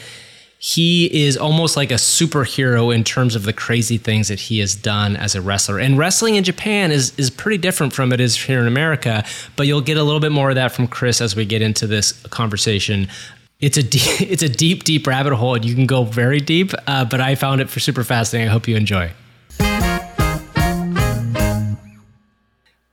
he 0.60 1.25
is 1.25 1.36
almost 1.36 1.75
like 1.75 1.91
a 1.91 1.95
superhero 1.95 2.93
in 2.93 3.03
terms 3.03 3.36
of 3.36 3.43
the 3.43 3.53
crazy 3.53 3.97
things 3.97 4.29
that 4.29 4.39
he 4.39 4.60
has 4.60 4.73
done 4.73 5.15
as 5.15 5.36
a 5.36 5.41
wrestler. 5.41 5.79
And 5.79 5.97
wrestling 5.97 6.36
in 6.36 6.43
Japan 6.43 6.91
is 6.91 7.13
is 7.19 7.29
pretty 7.29 7.58
different 7.58 7.91
from 7.91 8.13
it 8.13 8.19
is 8.19 8.36
here 8.36 8.60
in 8.62 8.67
America. 8.67 9.23
But 9.55 9.67
you'll 9.67 9.81
get 9.81 9.97
a 9.97 10.03
little 10.03 10.19
bit 10.19 10.31
more 10.31 10.49
of 10.49 10.55
that 10.55 10.71
from 10.71 10.88
Chris 10.88 11.21
as 11.21 11.36
we 11.36 11.45
get 11.45 11.62
into 11.62 11.88
this 11.88 12.13
conversation 12.27 13.08
it's 13.59 13.77
a 13.77 13.83
deep, 13.83 14.01
it's 14.21 14.43
a 14.43 14.49
deep, 14.49 14.83
deep 14.83 15.07
rabbit 15.07 15.35
hole, 15.35 15.55
and 15.55 15.65
you 15.65 15.75
can 15.75 15.85
go 15.85 16.03
very 16.03 16.39
deep. 16.39 16.71
Uh, 16.87 17.05
but 17.05 17.21
I 17.21 17.35
found 17.35 17.61
it 17.61 17.69
for 17.69 17.79
super 17.79 18.03
fascinating. 18.03 18.49
I 18.49 18.51
hope 18.51 18.67
you 18.67 18.75
enjoy. 18.75 19.11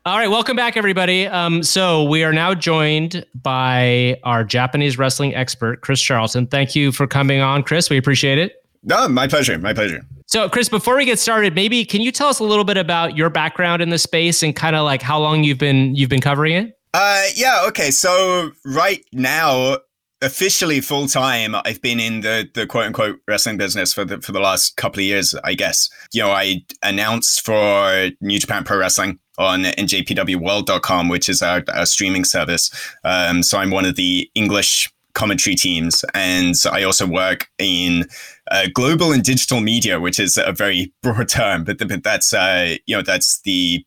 All 0.04 0.18
right, 0.18 0.28
welcome 0.28 0.56
back, 0.56 0.76
everybody. 0.76 1.28
Um, 1.28 1.62
so 1.62 2.02
we 2.02 2.24
are 2.24 2.32
now 2.32 2.54
joined 2.54 3.24
by 3.40 4.18
our 4.24 4.42
Japanese 4.42 4.98
wrestling 4.98 5.32
expert, 5.32 5.80
Chris 5.80 6.00
Charlton. 6.00 6.48
Thank 6.48 6.74
you 6.74 6.90
for 6.90 7.06
coming 7.06 7.40
on, 7.40 7.62
Chris. 7.62 7.88
We 7.88 7.98
appreciate 7.98 8.38
it. 8.38 8.64
No, 8.82 9.06
my 9.06 9.28
pleasure. 9.28 9.56
My 9.60 9.72
pleasure. 9.72 10.04
So, 10.26 10.48
Chris, 10.48 10.68
before 10.68 10.96
we 10.96 11.04
get 11.04 11.20
started, 11.20 11.54
maybe 11.54 11.84
can 11.84 12.00
you 12.00 12.10
tell 12.10 12.26
us 12.26 12.40
a 12.40 12.44
little 12.44 12.64
bit 12.64 12.76
about 12.76 13.16
your 13.16 13.30
background 13.30 13.80
in 13.80 13.90
the 13.90 13.98
space 13.98 14.42
and 14.42 14.56
kind 14.56 14.74
of 14.74 14.84
like 14.84 15.02
how 15.02 15.20
long 15.20 15.44
you've 15.44 15.58
been 15.58 15.94
you've 15.94 16.10
been 16.10 16.20
covering 16.20 16.54
it? 16.54 16.76
Uh, 16.94 17.24
yeah. 17.36 17.62
Okay. 17.68 17.92
So 17.92 18.50
right 18.64 19.04
now, 19.12 19.76
officially 20.22 20.80
full 20.80 21.08
time, 21.08 21.54
I've 21.64 21.82
been 21.82 22.00
in 22.00 22.20
the 22.20 22.48
the 22.54 22.66
quote 22.66 22.86
unquote 22.86 23.20
wrestling 23.28 23.56
business 23.58 23.92
for 23.92 24.04
the 24.04 24.20
for 24.20 24.32
the 24.32 24.40
last 24.40 24.76
couple 24.76 25.00
of 25.00 25.04
years, 25.04 25.34
I 25.44 25.54
guess. 25.54 25.90
You 26.12 26.22
know, 26.22 26.30
I 26.30 26.64
announced 26.82 27.44
for 27.44 28.10
New 28.20 28.38
Japan 28.38 28.64
Pro 28.64 28.78
Wrestling 28.78 29.18
on 29.38 29.64
njpwworld.com, 29.64 31.08
which 31.08 31.28
is 31.28 31.42
our, 31.42 31.62
our 31.74 31.86
streaming 31.86 32.24
service. 32.24 32.70
Um, 33.04 33.42
so 33.42 33.58
I'm 33.58 33.70
one 33.70 33.84
of 33.84 33.96
the 33.96 34.30
English 34.34 34.90
commentary 35.14 35.56
teams, 35.56 36.04
and 36.14 36.54
I 36.70 36.84
also 36.84 37.06
work 37.06 37.50
in 37.58 38.06
uh, 38.50 38.66
global 38.72 39.12
and 39.12 39.22
digital 39.22 39.60
media, 39.60 40.00
which 40.00 40.20
is 40.20 40.38
a 40.38 40.52
very 40.52 40.92
broad 41.02 41.28
term, 41.28 41.64
but, 41.64 41.78
but 41.78 42.02
that's 42.02 42.32
uh, 42.32 42.76
you 42.86 42.96
know 42.96 43.02
that's 43.02 43.40
the 43.42 43.84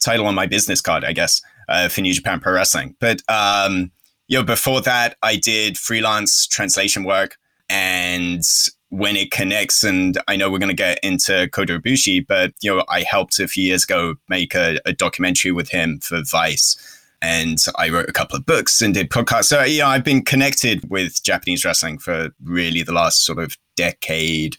title 0.00 0.26
on 0.26 0.34
my 0.34 0.46
business 0.46 0.80
card, 0.80 1.04
I 1.04 1.12
guess, 1.12 1.40
uh, 1.68 1.88
for 1.88 2.00
New 2.00 2.12
Japan 2.12 2.40
Pro 2.40 2.52
Wrestling. 2.52 2.94
But 3.00 3.22
um, 3.28 3.90
you 4.28 4.38
know, 4.38 4.44
before 4.44 4.80
that, 4.82 5.16
I 5.22 5.36
did 5.36 5.78
freelance 5.78 6.46
translation 6.46 7.04
work. 7.04 7.36
And 7.68 8.42
when 8.90 9.16
it 9.16 9.30
connects, 9.30 9.82
and 9.82 10.18
I 10.28 10.36
know 10.36 10.50
we're 10.50 10.58
going 10.58 10.70
to 10.70 10.74
get 10.74 10.98
into 11.02 11.48
Kota 11.48 11.80
Ibushi, 11.80 12.26
but, 12.26 12.52
you 12.62 12.74
know, 12.74 12.84
I 12.88 13.02
helped 13.02 13.38
a 13.40 13.48
few 13.48 13.64
years 13.64 13.84
ago 13.84 14.14
make 14.28 14.54
a, 14.54 14.78
a 14.84 14.92
documentary 14.92 15.52
with 15.52 15.70
him 15.70 16.00
for 16.00 16.22
Vice. 16.24 16.76
And 17.22 17.58
I 17.76 17.88
wrote 17.88 18.08
a 18.08 18.12
couple 18.12 18.36
of 18.36 18.46
books 18.46 18.80
and 18.82 18.94
did 18.94 19.10
podcasts. 19.10 19.46
So, 19.46 19.62
yeah, 19.64 19.88
I've 19.88 20.04
been 20.04 20.22
connected 20.22 20.88
with 20.90 21.22
Japanese 21.22 21.64
wrestling 21.64 21.98
for 21.98 22.30
really 22.44 22.82
the 22.82 22.92
last 22.92 23.24
sort 23.24 23.38
of 23.38 23.56
decade 23.74 24.56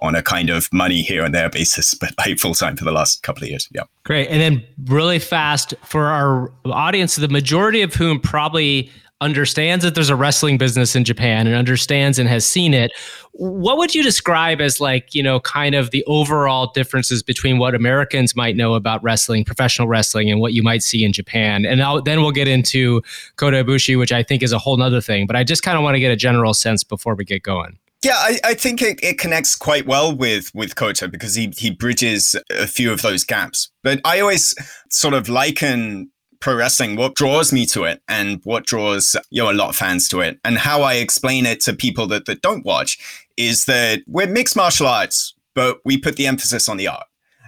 on 0.00 0.14
a 0.14 0.22
kind 0.22 0.50
of 0.50 0.68
money 0.72 1.02
here 1.02 1.24
and 1.24 1.34
there 1.34 1.48
basis, 1.48 1.94
but 1.94 2.12
like 2.18 2.38
full 2.38 2.54
time 2.54 2.76
for 2.76 2.84
the 2.84 2.92
last 2.92 3.22
couple 3.22 3.42
of 3.42 3.48
years. 3.48 3.68
Yeah. 3.72 3.84
Great. 4.04 4.28
And 4.28 4.40
then 4.40 4.64
really 4.84 5.18
fast 5.18 5.72
for 5.84 6.06
our 6.06 6.52
audience, 6.66 7.16
the 7.16 7.28
majority 7.28 7.80
of 7.80 7.94
whom 7.94 8.20
probably 8.20 8.90
understands 9.20 9.84
that 9.84 9.94
there's 9.94 10.10
a 10.10 10.16
wrestling 10.16 10.58
business 10.58 10.94
in 10.94 11.04
Japan 11.04 11.46
and 11.46 11.56
understands 11.56 12.18
and 12.18 12.28
has 12.28 12.44
seen 12.44 12.74
it. 12.74 12.92
What 13.32 13.78
would 13.78 13.94
you 13.94 14.02
describe 14.02 14.60
as 14.60 14.80
like, 14.80 15.14
you 15.14 15.22
know, 15.22 15.40
kind 15.40 15.74
of 15.74 15.90
the 15.90 16.04
overall 16.06 16.70
differences 16.72 17.22
between 17.22 17.58
what 17.58 17.74
Americans 17.74 18.36
might 18.36 18.56
know 18.56 18.74
about 18.74 19.02
wrestling, 19.02 19.44
professional 19.44 19.88
wrestling, 19.88 20.30
and 20.30 20.40
what 20.40 20.52
you 20.52 20.62
might 20.62 20.82
see 20.82 21.04
in 21.04 21.12
Japan? 21.12 21.64
And 21.64 21.82
I'll, 21.82 22.02
then 22.02 22.20
we'll 22.20 22.32
get 22.32 22.48
into 22.48 23.02
Kota 23.36 23.64
Ibushi, 23.64 23.98
which 23.98 24.12
I 24.12 24.22
think 24.22 24.42
is 24.42 24.52
a 24.52 24.58
whole 24.58 24.76
nother 24.76 25.00
thing. 25.00 25.26
But 25.26 25.36
I 25.36 25.44
just 25.44 25.62
kind 25.62 25.76
of 25.76 25.82
want 25.82 25.94
to 25.94 26.00
get 26.00 26.10
a 26.10 26.16
general 26.16 26.54
sense 26.54 26.84
before 26.84 27.14
we 27.14 27.24
get 27.24 27.42
going. 27.42 27.78
Yeah, 28.04 28.16
I, 28.16 28.38
I 28.44 28.54
think 28.54 28.82
it, 28.82 29.02
it 29.02 29.18
connects 29.18 29.56
quite 29.56 29.86
well 29.86 30.14
with 30.14 30.54
with 30.54 30.76
Kota 30.76 31.08
because 31.08 31.34
he 31.34 31.52
he 31.56 31.70
bridges 31.70 32.36
a 32.50 32.66
few 32.66 32.92
of 32.92 33.00
those 33.00 33.24
gaps. 33.24 33.70
But 33.82 34.02
I 34.04 34.20
always 34.20 34.54
sort 34.90 35.14
of 35.14 35.30
liken 35.30 36.10
pro 36.44 36.54
wrestling, 36.54 36.94
what 36.94 37.14
draws 37.14 37.54
me 37.54 37.64
to 37.64 37.84
it 37.84 38.02
and 38.06 38.38
what 38.44 38.66
draws, 38.66 39.16
you 39.30 39.42
know, 39.42 39.50
a 39.50 39.52
lot 39.52 39.70
of 39.70 39.76
fans 39.76 40.10
to 40.10 40.20
it 40.20 40.38
and 40.44 40.58
how 40.58 40.82
I 40.82 40.96
explain 40.96 41.46
it 41.46 41.58
to 41.60 41.72
people 41.72 42.06
that, 42.08 42.26
that 42.26 42.42
don't 42.42 42.66
watch 42.66 43.26
is 43.38 43.64
that 43.64 44.02
we're 44.06 44.26
mixed 44.26 44.54
martial 44.54 44.86
arts, 44.86 45.32
but 45.54 45.78
we 45.86 45.96
put 45.96 46.16
the 46.16 46.26
emphasis 46.26 46.68
on 46.68 46.76
the 46.76 46.86
art. 46.86 47.06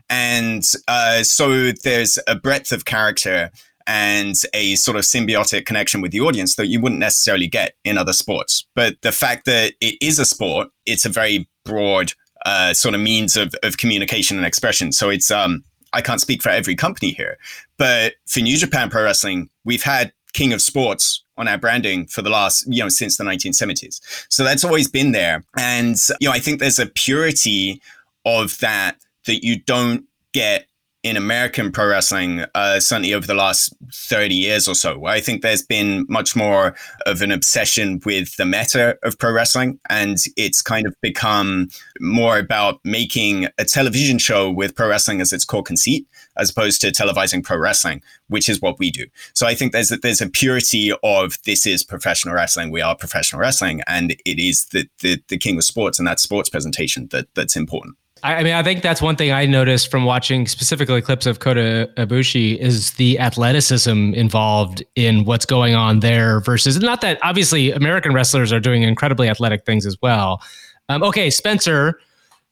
And 0.09 0.63
uh, 0.89 1.25
so 1.25 1.73
there's 1.73 2.19
a 2.27 2.37
breadth 2.37 2.73
of 2.73 2.87
character 2.87 3.51
and 3.87 4.35
a 4.55 4.77
sort 4.77 4.97
of 4.97 5.03
symbiotic 5.03 5.67
connection 5.67 6.01
with 6.01 6.11
the 6.11 6.21
audience 6.21 6.57
that 6.57 6.69
you 6.69 6.81
wouldn't 6.81 6.99
necessarily 6.99 7.49
get 7.49 7.75
in 7.85 7.99
other 7.99 8.15
sports. 8.15 8.67
But 8.75 8.97
the 9.03 9.13
fact 9.13 9.45
that 9.45 9.75
it 9.83 9.97
is 10.01 10.19
a 10.19 10.25
sport, 10.25 10.69
it's 10.87 11.05
a 11.05 11.11
very 11.11 11.47
broad 11.67 12.15
uh, 12.47 12.73
sort 12.73 12.95
of 12.95 13.03
means 13.03 13.37
of, 13.37 13.55
of 13.63 13.77
communication 13.77 14.39
and 14.39 14.47
expression. 14.47 14.91
So 14.91 15.11
it's 15.11 15.31
um, 15.31 15.65
I 15.93 16.03
can't 16.03 16.21
speak 16.21 16.43
for 16.43 16.51
every 16.51 16.75
company 16.75 17.13
here, 17.13 17.39
but 17.79 18.15
for 18.27 18.41
New 18.41 18.57
Japan 18.57 18.91
Pro 18.91 19.05
Wrestling, 19.05 19.49
we've 19.65 19.83
had 19.83 20.13
King 20.33 20.53
of 20.53 20.61
Sports 20.61 21.23
on 21.39 21.49
our 21.49 21.59
branding 21.59 22.07
for 22.07 22.23
the 22.23 22.31
last, 22.31 22.67
you 22.69 22.83
know, 22.83 22.89
since 22.89 23.17
the 23.17 23.25
1970s. 23.25 24.01
So 24.29 24.45
that's 24.45 24.65
always 24.65 24.89
been 24.89 25.13
there. 25.13 25.45
And, 25.59 25.97
you 26.21 26.29
know, 26.29 26.35
I 26.35 26.39
think 26.39 26.61
there's 26.61 26.79
a 26.79 26.87
purity 26.87 27.81
of 28.25 28.59
that 28.59 28.97
that 29.27 29.45
you 29.45 29.61
don't 29.61 30.05
get 30.33 30.67
in 31.07 31.17
American 31.17 31.71
pro 31.71 31.87
wrestling, 31.87 32.45
uh, 32.57 32.81
certainly 32.81 33.15
over 33.15 33.29
the 33.29 33.35
last 33.35 33.73
30 33.93 34.35
years 34.35 34.67
or 34.67 34.75
so, 34.75 35.07
I 35.07 35.21
think 35.21 35.41
there's 35.41 35.63
been 35.63 36.05
much 36.09 36.35
more 36.35 36.75
of 37.07 37.23
an 37.23 37.31
obsession 37.31 38.01
with 38.05 38.35
the 38.37 38.45
meta 38.45 38.99
of 39.05 39.17
pro 39.17 39.31
wrestling. 39.31 39.79
And 39.89 40.19
it's 40.37 40.63
kind 40.63 40.85
of 40.85 40.97
become 41.03 41.69
more 42.01 42.39
about 42.39 42.81
making 42.83 43.47
a 43.57 43.65
television 43.65 44.19
show 44.19 44.51
with 44.51 44.75
pro 44.75 44.89
wrestling 44.89 45.21
as 45.21 45.33
its 45.33 45.45
core 45.45 45.63
conceit 45.63 46.09
as 46.37 46.51
opposed 46.51 46.81
to 46.81 46.89
televising 46.89 47.45
pro 47.45 47.57
wrestling, 47.57 48.03
which 48.27 48.49
is 48.49 48.61
what 48.61 48.81
we 48.81 48.91
do. 48.91 49.07
So 49.33 49.47
I 49.47 49.55
think 49.55 49.71
there's 49.71 49.93
a, 49.93 49.99
there's 49.99 50.21
a 50.21 50.29
purity 50.29 50.91
of 51.05 51.39
this 51.45 51.67
is 51.67 51.85
professional 51.85 52.35
wrestling. 52.35 52.73
We 52.73 52.83
are 52.83 52.97
professional 52.97 53.41
wrestling, 53.41 53.81
and 53.87 54.11
it 54.25 54.41
is 54.41 54.67
the 54.73 54.89
the, 55.03 55.23
the 55.29 55.39
king 55.39 55.57
of 55.57 55.63
sports, 55.63 56.01
and 56.01 56.09
that 56.09 56.19
sports 56.19 56.49
presentation 56.49 57.07
that 57.13 57.29
that's 57.37 57.55
important. 57.55 57.97
I 58.23 58.43
mean, 58.43 58.55
I 58.55 58.63
think 58.63 58.83
that's 58.83 59.03
one 59.03 59.15
thing 59.15 59.31
I 59.31 59.45
noticed 59.45 59.91
from 59.91 60.05
watching 60.05 60.47
specifically 60.47 61.03
clips 61.03 61.27
of 61.27 61.41
Kota 61.41 61.91
Ibushi 61.97 62.57
is 62.57 62.93
the 62.93 63.19
athleticism 63.19 64.15
involved 64.15 64.83
in 64.95 65.25
what's 65.25 65.45
going 65.45 65.75
on 65.75 66.01
there 66.01 66.41
versus 66.41 66.79
not 66.81 67.03
that 67.03 67.19
obviously 67.23 67.73
American 67.73 68.15
wrestlers 68.15 68.53
are 68.53 68.61
doing 68.61 68.83
incredibly 68.83 69.29
athletic 69.29 69.67
things 69.67 69.85
as 69.85 69.97
well. 70.01 70.43
Um, 70.89 71.03
okay, 71.03 71.29
Spencer, 71.29 72.01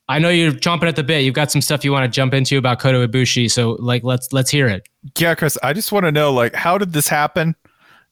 I 0.08 0.18
know 0.18 0.28
you're 0.28 0.52
chomping 0.52 0.88
at 0.88 0.96
the 0.96 1.02
bit. 1.02 1.24
You've 1.24 1.34
got 1.34 1.50
some 1.50 1.62
stuff 1.62 1.82
you 1.82 1.92
want 1.92 2.04
to 2.04 2.14
jump 2.14 2.34
into 2.34 2.58
about 2.58 2.78
Kota 2.78 3.08
Ibushi, 3.08 3.50
so 3.50 3.72
like 3.80 4.04
let's 4.04 4.32
let's 4.32 4.50
hear 4.50 4.68
it. 4.68 4.86
Yeah, 5.18 5.34
Chris, 5.34 5.56
I 5.62 5.72
just 5.72 5.92
want 5.92 6.04
to 6.04 6.12
know 6.12 6.32
like 6.32 6.54
how 6.54 6.76
did 6.76 6.92
this 6.92 7.08
happen? 7.08 7.56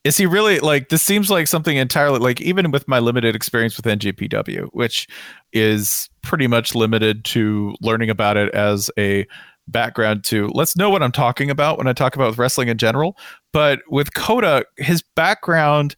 Is 0.04 0.16
he 0.16 0.26
really 0.26 0.58
like 0.58 0.88
this 0.88 1.02
seems 1.02 1.30
like 1.30 1.46
something 1.46 1.76
entirely 1.76 2.18
like 2.18 2.40
even 2.40 2.70
with 2.72 2.88
my 2.88 2.98
limited 2.98 3.36
experience 3.36 3.76
with 3.76 3.86
NJPW, 3.86 4.68
which 4.72 5.06
is 5.52 6.10
pretty 6.22 6.48
much 6.48 6.74
limited 6.74 7.24
to 7.26 7.74
learning 7.80 8.10
about 8.10 8.36
it 8.36 8.52
as 8.52 8.90
a 8.98 9.26
background 9.68 10.24
to 10.24 10.48
let's 10.48 10.76
know 10.76 10.90
what 10.90 11.02
I'm 11.02 11.12
talking 11.12 11.50
about 11.50 11.78
when 11.78 11.86
I 11.86 11.92
talk 11.92 12.16
about 12.16 12.36
wrestling 12.36 12.68
in 12.68 12.78
general. 12.78 13.16
But 13.52 13.80
with 13.88 14.14
Kota, 14.14 14.66
his 14.76 15.02
background 15.14 15.94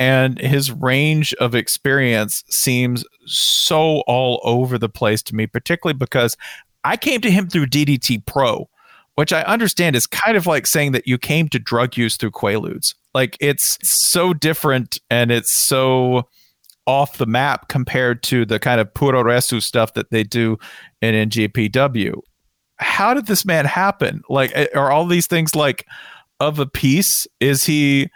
and 0.00 0.40
his 0.40 0.70
range 0.70 1.34
of 1.34 1.54
experience 1.54 2.44
seems 2.48 3.04
so 3.26 4.02
all 4.06 4.40
over 4.44 4.78
the 4.78 4.88
place 4.88 5.22
to 5.24 5.34
me, 5.34 5.46
particularly 5.46 5.98
because 5.98 6.36
I 6.84 6.96
came 6.96 7.20
to 7.22 7.30
him 7.30 7.48
through 7.48 7.66
DDT 7.66 8.24
Pro, 8.24 8.68
which 9.16 9.32
I 9.32 9.42
understand 9.42 9.96
is 9.96 10.06
kind 10.06 10.36
of 10.36 10.46
like 10.46 10.66
saying 10.66 10.92
that 10.92 11.08
you 11.08 11.18
came 11.18 11.48
to 11.48 11.58
drug 11.58 11.96
use 11.96 12.16
through 12.16 12.30
Quaaludes. 12.30 12.94
Like 13.14 13.36
it's 13.40 13.78
so 13.82 14.34
different 14.34 14.98
and 15.10 15.30
it's 15.30 15.50
so 15.50 16.28
off 16.86 17.18
the 17.18 17.26
map 17.26 17.68
compared 17.68 18.22
to 18.22 18.46
the 18.46 18.58
kind 18.58 18.80
of 18.80 18.92
puroresu 18.94 19.62
stuff 19.62 19.92
that 19.94 20.10
they 20.10 20.24
do 20.24 20.58
in 21.02 21.28
NJPW. 21.28 22.20
How 22.78 23.12
did 23.12 23.26
this 23.26 23.44
man 23.44 23.66
happen? 23.66 24.22
Like, 24.28 24.54
are 24.74 24.90
all 24.90 25.06
these 25.06 25.26
things 25.26 25.54
like 25.54 25.86
of 26.40 26.58
a 26.58 26.66
piece? 26.66 27.26
Is 27.40 27.64
he, 27.64 28.08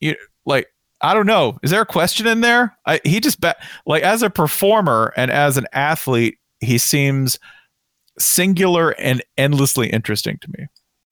you 0.00 0.14
like, 0.44 0.66
I 1.00 1.14
don't 1.14 1.26
know. 1.26 1.58
Is 1.62 1.70
there 1.70 1.80
a 1.80 1.86
question 1.86 2.26
in 2.26 2.42
there? 2.42 2.76
I, 2.86 3.00
he 3.04 3.18
just 3.18 3.40
be, 3.40 3.50
like 3.86 4.02
as 4.02 4.22
a 4.22 4.30
performer 4.30 5.12
and 5.16 5.30
as 5.30 5.56
an 5.56 5.66
athlete, 5.72 6.38
he 6.60 6.78
seems 6.78 7.38
singular 8.18 8.90
and 8.90 9.22
endlessly 9.38 9.88
interesting 9.88 10.38
to 10.42 10.48
me. 10.56 10.66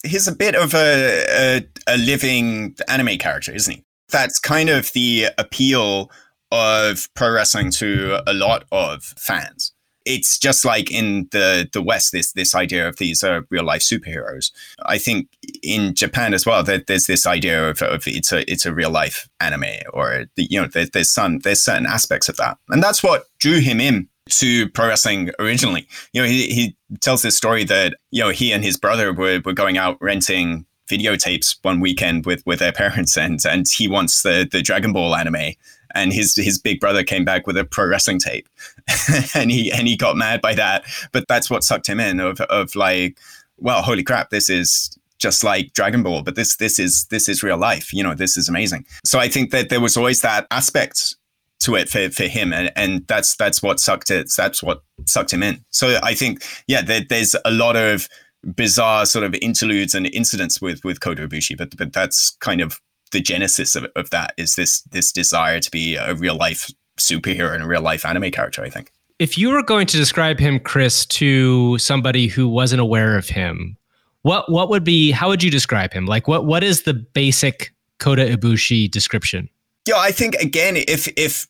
He's 0.04 0.28
a 0.28 0.34
bit 0.34 0.54
of 0.54 0.74
a, 0.74 1.24
a, 1.28 1.68
a 1.86 1.98
living 1.98 2.76
anime 2.88 3.18
character, 3.18 3.52
isn't 3.52 3.74
he? 3.74 3.84
That's 4.10 4.38
kind 4.38 4.68
of 4.68 4.92
the 4.92 5.28
appeal 5.38 6.10
of 6.50 7.08
pro 7.14 7.30
wrestling 7.30 7.70
to 7.72 8.20
a 8.26 8.32
lot 8.32 8.64
of 8.72 9.02
fans. 9.04 9.72
It's 10.06 10.38
just 10.38 10.64
like 10.64 10.90
in 10.90 11.28
the 11.30 11.68
the 11.70 11.82
West, 11.82 12.12
this 12.12 12.32
this 12.32 12.54
idea 12.54 12.88
of 12.88 12.96
these 12.96 13.22
uh, 13.22 13.42
real 13.50 13.64
life 13.64 13.82
superheroes. 13.82 14.50
I 14.86 14.96
think 14.96 15.28
in 15.62 15.94
Japan 15.94 16.32
as 16.32 16.46
well, 16.46 16.64
that 16.64 16.86
there's 16.86 17.06
this 17.06 17.26
idea 17.26 17.68
of, 17.68 17.82
of 17.82 18.04
it's 18.06 18.32
a 18.32 18.50
it's 18.50 18.64
a 18.64 18.72
real 18.72 18.90
life 18.90 19.28
anime, 19.40 19.64
or 19.92 20.24
you 20.36 20.60
know, 20.60 20.66
there, 20.66 20.86
there's 20.86 21.12
some 21.12 21.40
there's 21.40 21.62
certain 21.62 21.86
aspects 21.86 22.28
of 22.30 22.36
that, 22.38 22.56
and 22.70 22.82
that's 22.82 23.02
what 23.02 23.26
drew 23.38 23.60
him 23.60 23.78
in 23.78 24.08
to 24.30 24.68
pro 24.70 24.88
wrestling 24.88 25.30
originally. 25.38 25.86
You 26.12 26.22
know, 26.22 26.28
he, 26.28 26.46
he 26.46 26.76
tells 27.00 27.22
this 27.22 27.36
story 27.36 27.64
that, 27.64 27.94
you 28.10 28.22
know, 28.22 28.30
he 28.30 28.52
and 28.52 28.64
his 28.64 28.76
brother 28.76 29.12
were, 29.12 29.40
were 29.44 29.52
going 29.52 29.78
out 29.78 29.98
renting 30.00 30.66
videotapes 30.88 31.56
one 31.62 31.80
weekend 31.80 32.26
with, 32.26 32.44
with 32.46 32.58
their 32.58 32.72
parents 32.82 33.16
and, 33.16 33.40
and 33.46 33.66
he 33.68 33.88
wants 33.88 34.22
the, 34.22 34.48
the 34.50 34.62
Dragon 34.62 34.92
Ball 34.92 35.14
anime 35.14 35.54
and 35.94 36.12
his 36.12 36.36
his 36.36 36.58
big 36.58 36.80
brother 36.80 37.02
came 37.02 37.24
back 37.24 37.46
with 37.46 37.56
a 37.56 37.64
pro 37.64 37.86
wrestling 37.86 38.18
tape, 38.18 38.48
and 39.34 39.50
he 39.50 39.72
and 39.72 39.88
he 39.88 39.96
got 39.96 40.16
mad 40.16 40.40
by 40.40 40.54
that. 40.54 40.84
But 41.12 41.26
that's 41.28 41.50
what 41.50 41.64
sucked 41.64 41.88
him 41.88 42.00
in 42.00 42.20
of 42.20 42.40
of 42.42 42.74
like, 42.76 43.18
well, 43.58 43.82
holy 43.82 44.02
crap, 44.02 44.30
this 44.30 44.48
is 44.48 44.96
just 45.18 45.44
like 45.44 45.72
Dragon 45.72 46.02
Ball, 46.02 46.22
but 46.22 46.34
this 46.34 46.56
this 46.56 46.78
is 46.78 47.06
this 47.06 47.28
is 47.28 47.42
real 47.42 47.58
life. 47.58 47.92
You 47.92 48.02
know, 48.02 48.14
this 48.14 48.36
is 48.36 48.48
amazing. 48.48 48.86
So 49.04 49.18
I 49.18 49.28
think 49.28 49.50
that 49.50 49.68
there 49.68 49.80
was 49.80 49.96
always 49.96 50.22
that 50.22 50.46
aspect 50.50 51.16
to 51.60 51.76
it 51.76 51.88
for, 51.88 52.10
for 52.10 52.24
him 52.24 52.52
and, 52.52 52.72
and 52.74 53.06
that's 53.06 53.36
that's 53.36 53.62
what 53.62 53.78
sucked 53.78 54.10
it 54.10 54.32
that's 54.36 54.62
what 54.62 54.82
sucked 55.06 55.32
him 55.32 55.42
in 55.42 55.62
so 55.70 55.98
i 56.02 56.14
think 56.14 56.42
yeah 56.66 56.82
there, 56.82 57.02
there's 57.08 57.36
a 57.44 57.50
lot 57.50 57.76
of 57.76 58.08
bizarre 58.44 59.06
sort 59.06 59.24
of 59.24 59.34
interludes 59.42 59.94
and 59.94 60.06
incidents 60.06 60.60
with 60.60 60.84
with 60.84 61.00
Kota 61.00 61.26
Ibushi, 61.26 61.56
but 61.56 61.76
but 61.76 61.92
that's 61.92 62.36
kind 62.40 62.60
of 62.60 62.80
the 63.12 63.20
genesis 63.20 63.76
of, 63.76 63.86
of 63.96 64.10
that 64.10 64.34
is 64.36 64.54
this 64.54 64.82
this 64.82 65.12
desire 65.12 65.60
to 65.60 65.70
be 65.70 65.96
a 65.96 66.14
real 66.14 66.36
life 66.36 66.70
superhero 66.98 67.52
and 67.54 67.62
a 67.62 67.66
real 67.66 67.82
life 67.82 68.04
anime 68.04 68.30
character. 68.30 68.62
I 68.62 68.70
think. 68.70 68.92
If 69.18 69.36
you 69.36 69.50
were 69.50 69.62
going 69.62 69.86
to 69.88 69.98
describe 69.98 70.38
him, 70.38 70.58
Chris, 70.58 71.04
to 71.06 71.76
somebody 71.76 72.26
who 72.26 72.48
wasn't 72.48 72.80
aware 72.80 73.18
of 73.18 73.28
him, 73.28 73.76
what 74.22 74.50
what 74.50 74.68
would 74.70 74.84
be? 74.84 75.10
How 75.10 75.28
would 75.28 75.42
you 75.42 75.50
describe 75.50 75.92
him? 75.92 76.06
Like 76.06 76.28
what 76.28 76.46
what 76.46 76.64
is 76.64 76.82
the 76.82 76.94
basic 76.94 77.72
Kota 77.98 78.24
Ibushi 78.24 78.90
description? 78.90 79.48
Yeah, 79.86 79.96
I 79.98 80.12
think 80.12 80.34
again, 80.36 80.76
if 80.76 81.08
if 81.16 81.46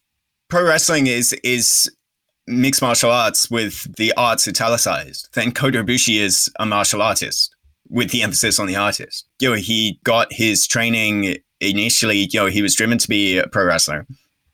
pro 0.48 0.64
wrestling 0.64 1.06
is 1.06 1.32
is 1.44 1.90
mixed 2.46 2.82
martial 2.82 3.10
arts 3.10 3.50
with 3.50 3.94
the 3.96 4.12
arts 4.16 4.46
italicized, 4.46 5.28
then 5.34 5.52
Kota 5.52 5.82
Ibushi 5.82 6.20
is 6.20 6.50
a 6.58 6.66
martial 6.66 7.02
artist 7.02 7.54
with 7.88 8.10
the 8.10 8.22
emphasis 8.22 8.58
on 8.58 8.66
the 8.66 8.76
artist. 8.76 9.26
You 9.40 9.50
know, 9.50 9.56
he 9.56 9.98
got 10.04 10.32
his 10.32 10.66
training 10.66 11.36
initially, 11.60 12.28
you 12.32 12.40
know, 12.40 12.46
he 12.46 12.62
was 12.62 12.74
driven 12.74 12.98
to 12.98 13.08
be 13.08 13.38
a 13.38 13.46
pro 13.46 13.64
wrestler, 13.64 14.06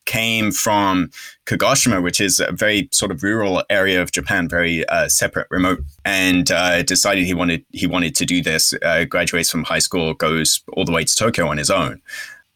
came 0.06 0.52
from 0.52 1.10
Kagoshima, 1.44 2.02
which 2.02 2.20
is 2.20 2.40
a 2.40 2.52
very 2.52 2.88
sort 2.92 3.10
of 3.10 3.22
rural 3.22 3.62
area 3.68 4.00
of 4.00 4.12
Japan, 4.12 4.48
very 4.48 4.86
uh, 4.88 5.08
separate, 5.08 5.46
remote, 5.50 5.80
and 6.04 6.50
uh, 6.50 6.82
decided 6.82 7.24
he 7.24 7.34
wanted 7.34 7.64
he 7.72 7.86
wanted 7.86 8.14
to 8.16 8.24
do 8.24 8.42
this. 8.42 8.74
Uh, 8.82 9.04
graduates 9.04 9.50
from 9.50 9.64
high 9.64 9.78
school, 9.80 10.14
goes 10.14 10.62
all 10.72 10.84
the 10.84 10.92
way 10.92 11.04
to 11.04 11.16
Tokyo 11.16 11.46
on 11.48 11.58
his 11.58 11.70
own, 11.70 12.00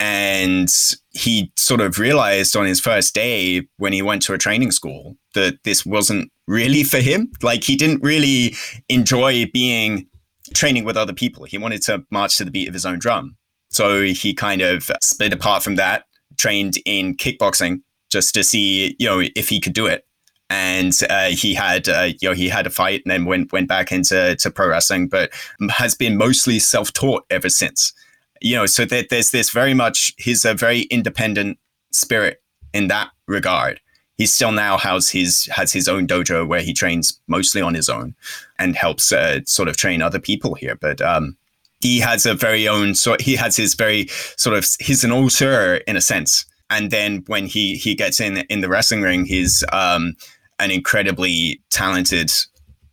and 0.01 0.71
he 1.11 1.53
sort 1.57 1.83
of 1.83 1.99
realized 1.99 2.57
on 2.57 2.65
his 2.65 2.81
first 2.81 3.15
day 3.15 3.69
when 3.77 3.93
he 3.93 4.01
went 4.01 4.23
to 4.23 4.33
a 4.33 4.39
training 4.39 4.71
school 4.71 5.17
that 5.35 5.59
this 5.65 5.85
wasn't 5.85 6.33
really 6.47 6.83
for 6.83 6.99
him. 6.99 7.31
Like 7.43 7.63
he 7.65 7.77
didn't 7.77 8.03
really 8.03 8.57
enjoy 8.89 9.45
being 9.53 10.09
training 10.55 10.85
with 10.85 10.97
other 10.97 11.13
people. 11.13 11.45
He 11.45 11.59
wanted 11.59 11.83
to 11.83 12.03
march 12.11 12.39
to 12.39 12.47
the 12.47 12.51
beat 12.51 12.67
of 12.67 12.75
his 12.75 12.87
own 12.87 12.99
drum. 12.99 13.37
So 13.69 14.03
he 14.03 14.33
kind 14.33 14.63
of 14.63 14.91
split 15.03 15.35
apart 15.35 15.63
from 15.63 15.77
that, 15.77 16.05
trained 16.39 16.79
in 16.87 17.15
kickboxing 17.15 17.83
just 18.11 18.35
to 18.35 18.43
see, 18.43 18.97
you 18.99 19.07
know, 19.07 19.23
if 19.37 19.51
he 19.51 19.61
could 19.61 19.75
do 19.75 19.87
it. 19.87 20.07
And 20.49 20.99
uh, 21.09 21.29
he 21.29 21.55
had, 21.55 21.89
uh, 21.89 22.11
you 22.21 22.31
know, 22.31 22.35
he 22.35 22.49
had 22.49 22.67
a 22.67 22.71
fight 22.71 23.03
and 23.05 23.13
then 23.13 23.27
went 23.27 23.53
went 23.53 23.69
back 23.69 23.93
into 23.93 24.35
to 24.35 24.51
pro 24.51 24.69
wrestling, 24.69 25.07
but 25.09 25.31
has 25.71 25.95
been 25.95 26.17
mostly 26.17 26.59
self 26.59 26.93
taught 26.93 27.25
ever 27.31 27.49
since. 27.49 27.93
You 28.41 28.57
know, 28.57 28.67
so 28.67 28.85
that 28.87 29.11
there's 29.11 29.31
this 29.31 29.51
very 29.51 29.75
much 29.75 30.13
he's 30.19 30.45
a 30.45 30.55
very 30.55 30.83
independent 30.83 31.59
spirit 31.93 32.43
in 32.73 32.89
that 32.89 33.11
regard. 33.27 33.81
He 34.17 34.27
still 34.27 34.53
now 34.53 34.77
has 34.77 35.11
his 35.11 35.47
has 35.47 35.73
his 35.73 35.89
own 35.89 36.07
dojo 36.07 36.47
where 36.47 36.61
he 36.61 36.73
trains 36.73 37.21
mostly 37.27 37.63
on 37.63 37.75
his 37.75 37.89
own 37.89 38.15
and 38.59 38.77
helps 38.77 39.13
uh, 39.13 39.41
sort 39.47 39.69
of 39.69 39.77
train 39.77 40.03
other 40.03 40.19
people 40.19 40.55
here. 40.55 40.77
But 40.77 41.01
um, 41.01 41.37
he 41.81 42.01
has 42.01 42.27
a 42.27 42.35
very 42.35 42.69
own 42.69 42.95
sort. 42.95 43.23
He 43.23 43.37
has 43.37 43.57
his 43.57 43.75
very 43.75 44.09
sort 44.37 44.57
of 44.57 44.67
he's 44.81 45.05
an 45.05 45.13
auteur 45.13 45.77
in 45.87 45.97
a 45.97 46.01
sense. 46.01 46.45
And 46.69 46.91
then 46.91 47.25
when 47.27 47.47
he 47.47 47.77
he 47.77 47.95
gets 47.95 48.21
in 48.21 48.39
in 48.49 48.61
the 48.61 48.69
wrestling 48.69 49.03
ring, 49.03 49.25
he's 49.25 49.65
um, 49.73 50.15
an 50.59 50.71
incredibly 50.71 51.61
talented 51.71 52.31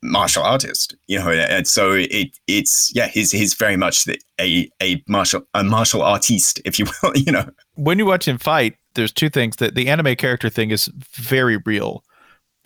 martial 0.01 0.43
artist. 0.43 0.95
You 1.07 1.19
know, 1.19 1.29
and 1.31 1.67
so 1.67 1.93
it 1.93 2.37
it's 2.47 2.91
yeah, 2.95 3.07
he's 3.07 3.31
he's 3.31 3.53
very 3.53 3.77
much 3.77 4.05
the, 4.05 4.19
a 4.39 4.69
a 4.81 5.03
martial 5.07 5.43
a 5.53 5.63
martial 5.63 6.01
artiste, 6.01 6.61
if 6.65 6.79
you 6.79 6.85
will. 7.03 7.15
You 7.15 7.31
know, 7.31 7.49
when 7.75 7.99
you 7.99 8.05
watch 8.05 8.27
him 8.27 8.37
fight, 8.37 8.75
there's 8.95 9.11
two 9.11 9.29
things 9.29 9.57
that 9.57 9.75
the 9.75 9.89
anime 9.89 10.15
character 10.15 10.49
thing 10.49 10.71
is 10.71 10.89
very 11.15 11.57
real 11.65 12.03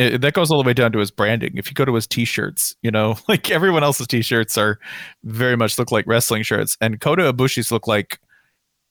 it, 0.01 0.21
that 0.21 0.33
goes 0.33 0.51
all 0.51 0.61
the 0.61 0.67
way 0.67 0.73
down 0.73 0.91
to 0.93 0.99
his 0.99 1.11
branding. 1.11 1.53
If 1.55 1.67
you 1.67 1.73
go 1.73 1.85
to 1.85 1.93
his 1.93 2.07
t-shirts, 2.07 2.75
you 2.81 2.91
know, 2.91 3.17
like 3.27 3.51
everyone 3.51 3.83
else's 3.83 4.07
t-shirts 4.07 4.57
are 4.57 4.79
very 5.23 5.55
much 5.55 5.77
look 5.77 5.91
like 5.91 6.07
wrestling 6.07 6.43
shirts, 6.43 6.77
and 6.81 6.99
Kota 6.99 7.31
Ibushi's 7.31 7.71
look 7.71 7.87
like 7.87 8.19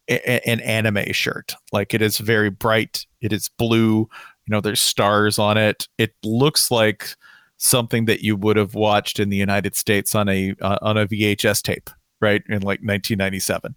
a, 0.08 0.48
an 0.48 0.60
anime 0.60 1.12
shirt. 1.12 1.54
Like 1.72 1.94
it 1.94 2.02
is 2.02 2.18
very 2.18 2.50
bright. 2.50 3.06
It 3.20 3.32
is 3.32 3.50
blue. 3.58 4.08
You 4.46 4.52
know, 4.56 4.60
there's 4.60 4.80
stars 4.80 5.38
on 5.38 5.56
it. 5.56 5.88
It 5.98 6.14
looks 6.24 6.70
like 6.70 7.16
something 7.60 8.06
that 8.06 8.22
you 8.22 8.36
would 8.36 8.56
have 8.56 8.74
watched 8.74 9.20
in 9.20 9.28
the 9.28 9.36
United 9.36 9.76
States 9.76 10.14
on 10.14 10.28
a 10.28 10.54
uh, 10.60 10.78
on 10.82 10.96
a 10.96 11.06
VHS 11.06 11.62
tape, 11.62 11.90
right, 12.20 12.42
in 12.48 12.62
like 12.62 12.80
1997. 12.80 13.76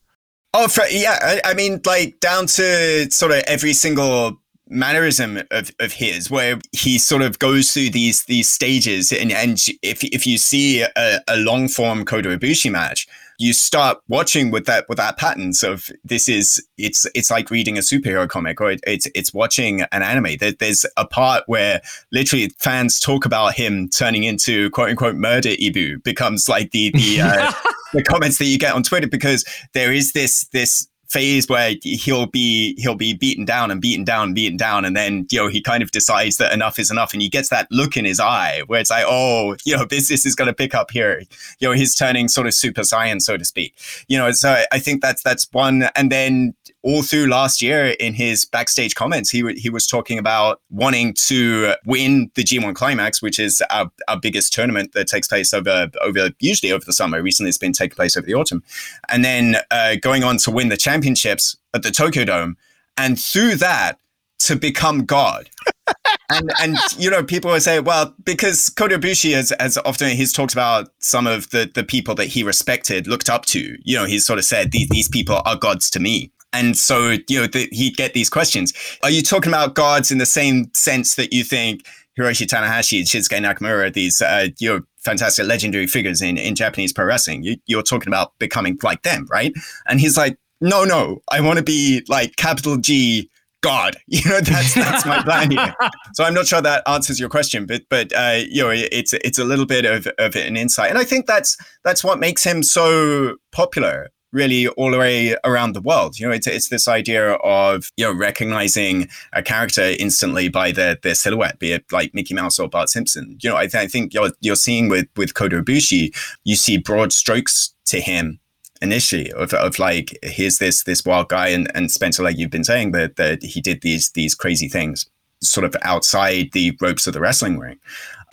Oh, 0.56 0.68
for, 0.68 0.84
yeah. 0.86 1.18
I, 1.22 1.52
I 1.52 1.54
mean, 1.54 1.82
like 1.86 2.20
down 2.20 2.46
to 2.48 3.12
sort 3.12 3.32
of 3.32 3.44
every 3.48 3.74
single 3.74 4.40
mannerism 4.70 5.42
of, 5.52 5.72
of 5.80 5.92
his 5.92 6.32
where 6.32 6.60
he 6.72 6.98
sort 6.98 7.22
of 7.22 7.38
goes 7.38 7.72
through 7.72 7.90
these 7.90 8.24
these 8.24 8.50
stages 8.50 9.12
and 9.12 9.32
and 9.32 9.60
if 9.82 10.04
if 10.06 10.26
you 10.26 10.38
see 10.38 10.82
a, 10.82 11.20
a 11.28 11.38
long 11.38 11.68
form 11.68 12.06
Kota 12.06 12.30
Ibushi 12.30 12.72
match 12.72 13.06
you 13.40 13.54
start 13.54 14.00
watching 14.08 14.52
with 14.52 14.66
that 14.66 14.86
with 14.88 14.98
that 14.98 15.18
patterns 15.18 15.64
of 15.64 15.90
this 16.04 16.30
is 16.30 16.66
it's 16.78 17.06
it's 17.16 17.32
like 17.32 17.50
reading 17.50 17.78
a 17.78 17.82
superhero 17.82 18.28
comic 18.28 18.62
or 18.62 18.72
it, 18.72 18.82
it's 18.86 19.08
it's 19.16 19.34
watching 19.34 19.82
an 19.92 20.02
anime. 20.02 20.38
There, 20.40 20.54
there's 20.54 20.86
a 20.98 21.06
part 21.06 21.44
where 21.48 21.82
literally 22.12 22.50
fans 22.60 23.00
talk 23.00 23.26
about 23.26 23.56
him 23.56 23.90
turning 23.90 24.24
into 24.24 24.70
quote 24.72 24.90
unquote 24.90 25.16
murder 25.16 25.50
Ibu 25.50 26.04
becomes 26.04 26.48
like 26.48 26.72
the 26.72 26.92
the 26.92 27.22
uh, 27.22 27.52
the 27.94 28.04
comments 28.04 28.38
that 28.38 28.46
you 28.46 28.58
get 28.58 28.74
on 28.74 28.84
Twitter 28.84 29.08
because 29.08 29.46
there 29.74 29.92
is 29.92 30.14
this 30.14 30.46
this 30.54 30.88
phase 31.14 31.48
where 31.48 31.76
he'll 31.84 32.26
be 32.26 32.76
he'll 32.82 32.96
be 32.96 33.14
beaten 33.14 33.46
down 33.46 33.70
and 33.70 33.80
beaten 33.80 34.04
down 34.04 34.30
and 34.30 34.36
beaten 34.36 34.58
down. 34.58 34.84
And 34.84 34.98
then 34.98 35.28
you 35.30 35.40
know 35.40 35.48
he 35.48 35.62
kind 35.62 35.84
of 35.84 35.92
decides 35.92 36.38
that 36.38 36.52
enough 36.52 36.80
is 36.80 36.90
enough. 36.90 37.14
And 37.14 37.22
he 37.22 37.30
gets 37.30 37.50
that 37.50 37.68
look 37.72 37.96
in 37.96 38.06
his 38.06 38.20
eye 38.20 38.64
where 38.68 38.80
it's 38.82 38.90
like 38.90 39.06
oh 39.08 39.56
you 39.64 39.78
know 39.78 39.86
this 39.94 40.10
is 40.10 40.36
going 40.36 40.48
to 40.48 40.54
pick 40.54 40.74
up 40.74 40.92
here. 40.92 41.24
You 41.60 41.70
know 41.70 41.74
he's 41.74 41.96
turning 41.96 42.28
sort 42.28 42.48
of 42.48 42.54
super 42.54 42.82
saiyan 42.82 43.22
so 43.22 43.38
to 43.38 43.46
speak. 43.46 43.76
You 44.08 44.18
know 44.18 44.32
so 44.32 44.64
i 44.72 44.80
think 44.80 45.02
that's 45.02 45.22
that's 45.24 45.48
one. 45.52 45.90
And 45.96 46.12
then 46.12 46.56
all 46.84 47.02
through 47.02 47.28
last 47.28 47.62
year 47.62 47.96
in 48.00 48.14
his 48.14 48.46
backstage 48.46 48.94
comments, 48.94 49.30
he, 49.30 49.54
he 49.54 49.70
was 49.70 49.88
talking 49.88 50.20
about 50.20 50.62
wanting 50.70 51.14
to 51.28 51.74
win 51.86 52.30
the 52.36 52.44
G1 52.44 52.76
Climax, 52.76 53.22
which 53.22 53.40
is 53.40 53.64
our, 53.70 53.90
our 54.08 54.20
biggest 54.20 54.54
tournament 54.54 54.92
that 54.94 55.08
takes 55.08 55.28
place 55.28 55.54
over, 55.54 55.90
over 56.02 56.30
usually 56.40 56.72
over 56.72 56.84
the 56.84 56.94
summer. 56.94 57.22
Recently, 57.22 57.50
it's 57.50 57.58
been 57.58 57.74
taking 57.74 57.96
place 57.96 58.18
over 58.18 58.28
the 58.28 58.34
autumn. 58.34 58.64
And 59.10 59.24
then 59.24 59.58
uh, 59.72 59.96
going 60.02 60.24
on 60.24 60.38
to 60.40 60.52
win 60.52 60.68
the 60.68 60.78
championships 60.78 61.58
at 61.74 61.84
the 61.84 61.92
Tokyo 61.92 62.26
Dome. 62.26 62.58
And 62.98 63.20
through 63.20 63.56
that, 63.56 63.98
to 64.40 64.56
become 64.58 65.06
God. 65.06 65.50
and 66.30 66.52
and 66.62 66.78
you 66.98 67.10
know 67.10 67.24
people 67.24 67.52
will 67.52 67.60
say 67.60 67.80
well 67.80 68.14
because 68.24 68.70
Kota 68.70 68.98
Ibushi 68.98 69.34
has, 69.34 69.54
has 69.60 69.78
often 69.80 70.10
he's 70.10 70.32
talked 70.32 70.54
about 70.54 70.90
some 71.00 71.28
of 71.28 71.50
the 71.50 71.70
the 71.74 71.84
people 71.84 72.16
that 72.16 72.28
he 72.28 72.44
respected 72.44 73.08
looked 73.08 73.30
up 73.30 73.46
to 73.48 73.78
you 73.84 73.98
know 73.98 74.06
he's 74.06 74.26
sort 74.26 74.40
of 74.40 74.46
said 74.46 74.72
these 74.72 74.88
these 74.90 75.10
people 75.10 75.42
are 75.46 75.58
gods 75.58 75.90
to 75.92 76.00
me 76.00 76.32
and 76.54 76.78
so, 76.78 77.18
you 77.28 77.42
know, 77.42 77.48
the, 77.48 77.68
he'd 77.72 77.98
get 77.98 78.14
these 78.14 78.30
questions. 78.30 78.72
Are 79.02 79.10
you 79.10 79.22
talking 79.22 79.52
about 79.52 79.74
gods 79.74 80.12
in 80.12 80.20
the 80.20 80.26
same 80.26 80.72
sense 80.74 81.16
that 81.16 81.34
you 81.34 81.44
think 81.44 81.86
Hiroshi 82.18 82.48
Tanahashi, 82.48 83.00
and 83.00 83.08
Shinsuke 83.08 83.44
Nakamura, 83.44 83.92
these, 83.92 84.22
uh, 84.22 84.48
you 84.60 84.70
know, 84.70 84.82
fantastic 85.04 85.46
legendary 85.48 85.88
figures 85.88 86.22
in, 86.22 86.38
in 86.38 86.56
Japanese 86.56 86.94
pro 86.94 87.06
wrestling? 87.06 87.44
You, 87.44 87.58
you're 87.66 87.84
talking 87.84 88.08
about 88.08 88.34
becoming 88.40 88.78
like 88.84 89.02
them, 89.02 89.28
right? 89.32 89.52
And 89.88 90.00
he's 90.00 90.16
like, 90.16 90.38
no, 90.62 90.86
no, 90.86 91.22
I 91.30 91.42
want 91.42 91.58
to 91.58 91.64
be 91.64 92.06
like 92.08 92.36
capital 92.36 92.78
G 92.78 93.30
God. 93.62 93.96
You 94.08 94.30
know, 94.30 94.42
that's 94.42 94.76
that's 94.76 95.06
my 95.06 95.24
plan 95.24 95.50
here. 95.50 95.74
So 96.14 96.24
I'm 96.24 96.36
not 96.36 96.46
sure 96.46 96.62
that 96.62 96.84
answers 96.88 97.20
your 97.20 97.30
question, 97.30 97.66
but 97.66 97.82
but 97.90 98.14
uh, 98.14 98.42
you 98.48 98.62
know, 98.62 98.70
it's 98.70 99.14
it's 99.14 99.40
a 99.40 99.44
little 99.44 99.66
bit 99.66 99.86
of, 99.86 100.06
of 100.20 100.36
an 100.36 100.56
insight, 100.56 100.92
and 100.92 101.00
I 101.00 101.04
think 101.04 101.26
that's 101.26 101.58
that's 101.84 102.04
what 102.04 102.20
makes 102.20 102.44
him 102.44 102.62
so 102.62 103.38
popular 103.52 104.12
really 104.34 104.68
all 104.70 104.92
the 104.92 104.98
way 104.98 105.38
around 105.44 105.74
the 105.74 105.82
world. 105.82 106.20
You 106.20 106.28
know, 106.28 106.34
it's, 106.34 106.48
it's 106.48 106.70
this 106.70 106.88
idea 106.88 107.34
of, 107.34 107.92
you 107.96 108.06
know, 108.06 108.14
recognizing 108.14 109.08
a 109.32 109.42
character 109.42 109.94
instantly 110.00 110.50
by 110.50 110.72
their, 110.72 110.96
their 110.96 111.16
silhouette, 111.16 111.60
be 111.60 111.72
it 111.72 111.86
like 111.92 112.14
Mickey 112.14 112.34
Mouse 112.34 112.60
or 112.60 112.68
Bart 112.68 112.90
Simpson. 112.90 113.38
You 113.42 113.52
know, 113.52 113.56
I, 113.56 113.68
th- 113.68 113.84
I 113.84 113.88
think 113.88 114.14
you're, 114.14 114.32
you're 114.42 114.56
seeing 114.56 114.90
with, 114.90 115.08
with 115.16 115.36
Kota 115.36 115.62
Ibushi, 115.62 116.14
you 116.44 116.56
see 116.56 116.78
broad 116.78 117.14
strokes 117.14 117.74
to 117.86 118.02
him 118.02 118.40
initially 118.82 119.32
of, 119.32 119.54
of 119.54 119.80
like, 119.80 120.18
here's 120.24 120.58
this, 120.58 120.84
this 120.84 121.06
wild 121.06 121.30
guy. 121.30 121.50
And, 121.50 121.72
and 121.74 121.90
Spencer, 121.90 122.24
like 122.24 122.38
you've 122.38 122.52
been 122.52 122.66
saying 122.66 122.92
that, 122.92 123.16
that 123.16 123.44
he 123.44 123.62
did 123.62 123.82
these, 123.82 124.12
these 124.12 124.36
crazy 124.36 124.68
things 124.68 125.06
sort 125.44 125.66
of 125.66 125.76
outside 125.82 126.50
the 126.54 126.78
ropes 126.82 127.08
of 127.08 127.14
the 127.14 127.20
wrestling 127.20 127.60
ring 127.60 127.80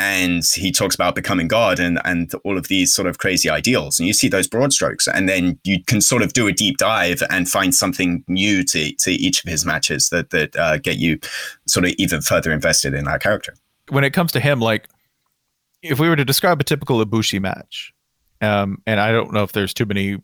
and 0.00 0.42
he 0.54 0.72
talks 0.72 0.94
about 0.94 1.14
becoming 1.14 1.46
God 1.46 1.78
and 1.78 2.00
and 2.06 2.32
all 2.42 2.56
of 2.56 2.68
these 2.68 2.92
sort 2.92 3.06
of 3.06 3.18
crazy 3.18 3.50
ideals. 3.50 3.98
And 3.98 4.06
you 4.06 4.14
see 4.14 4.28
those 4.28 4.48
broad 4.48 4.72
strokes, 4.72 5.06
and 5.06 5.28
then 5.28 5.58
you 5.62 5.84
can 5.84 6.00
sort 6.00 6.22
of 6.22 6.32
do 6.32 6.46
a 6.46 6.52
deep 6.52 6.78
dive 6.78 7.22
and 7.28 7.48
find 7.48 7.74
something 7.74 8.24
new 8.26 8.64
to 8.64 8.92
to 8.92 9.12
each 9.12 9.44
of 9.44 9.50
his 9.50 9.66
matches 9.66 10.08
that 10.08 10.30
that 10.30 10.56
uh, 10.56 10.78
get 10.78 10.96
you 10.96 11.20
sort 11.66 11.84
of 11.84 11.92
even 11.98 12.22
further 12.22 12.50
invested 12.50 12.94
in 12.94 13.04
that 13.04 13.22
character. 13.22 13.54
When 13.90 14.02
it 14.02 14.14
comes 14.14 14.32
to 14.32 14.40
him, 14.40 14.58
like 14.58 14.88
if 15.82 16.00
we 16.00 16.08
were 16.08 16.16
to 16.16 16.24
describe 16.24 16.58
a 16.60 16.64
typical 16.64 17.04
Ibushi 17.04 17.40
match, 17.40 17.92
um, 18.40 18.80
and 18.86 19.00
I 19.00 19.12
don't 19.12 19.34
know 19.34 19.42
if 19.42 19.52
there's 19.52 19.74
too 19.74 19.84
many 19.84 20.16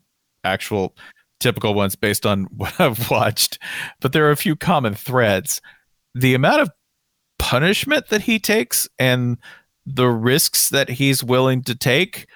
actual 0.43 0.95
typical 1.39 1.75
ones 1.75 1.95
based 1.95 2.25
on 2.25 2.45
what 2.57 2.79
I've 2.81 3.11
watched, 3.11 3.59
but 4.01 4.11
there 4.11 4.27
are 4.27 4.31
a 4.31 4.37
few 4.37 4.55
common 4.55 4.95
threads. 4.95 5.61
The 6.19 6.33
amount 6.33 6.61
of 6.61 6.69
punishment 7.39 8.09
that 8.09 8.21
he 8.21 8.39
takes 8.39 8.87
and 8.97 9.37
the 9.85 10.07
risks 10.07 10.69
that 10.69 10.89
he's 10.89 11.23
willing 11.23 11.63
to 11.63 11.75
take. 11.75 12.27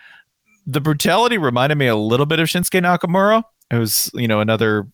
The 0.65 0.79
brutality 0.79 1.37
reminded 1.37 1.77
me 1.77 1.87
a 1.87 1.95
little 1.95 2.25
bit 2.25 2.39
of 2.39 2.47
Shinsuke 2.47 2.81
Nakamura, 2.81 3.43
who's, 3.71 4.09
you 4.13 4.27
know, 4.27 4.39
another 4.39 4.87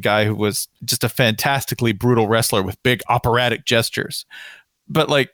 guy 0.00 0.24
who 0.24 0.34
was 0.34 0.68
just 0.84 1.04
a 1.04 1.08
fantastically 1.08 1.92
brutal 1.92 2.28
wrestler 2.28 2.62
with 2.62 2.80
big 2.82 3.00
operatic 3.08 3.64
gestures. 3.64 4.26
But 4.88 5.08
like 5.08 5.30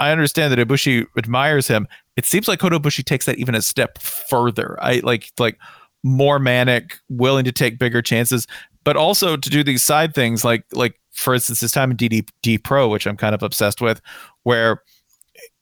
I 0.00 0.10
understand 0.12 0.52
that 0.52 0.66
Ibushi 0.66 1.06
admires 1.16 1.66
him. 1.68 1.88
It 2.16 2.24
seems 2.24 2.48
like 2.48 2.60
Kota 2.60 2.78
Ibushi 2.78 3.04
takes 3.04 3.26
that 3.26 3.38
even 3.38 3.54
a 3.54 3.62
step 3.62 3.98
further. 3.98 4.78
I 4.80 5.00
like 5.00 5.30
like 5.38 5.58
more 6.04 6.38
manic, 6.38 6.98
willing 7.08 7.44
to 7.44 7.52
take 7.52 7.78
bigger 7.78 8.00
chances, 8.00 8.46
but 8.84 8.96
also 8.96 9.36
to 9.36 9.50
do 9.50 9.64
these 9.64 9.82
side 9.82 10.14
things 10.14 10.44
like 10.44 10.64
like 10.72 10.98
for 11.18 11.34
instance 11.34 11.60
his 11.60 11.72
time 11.72 11.90
in 11.90 11.96
DDT 11.96 12.62
Pro, 12.62 12.88
which 12.88 13.06
I'm 13.06 13.16
kind 13.16 13.34
of 13.34 13.42
obsessed 13.42 13.80
with, 13.80 14.00
where 14.44 14.82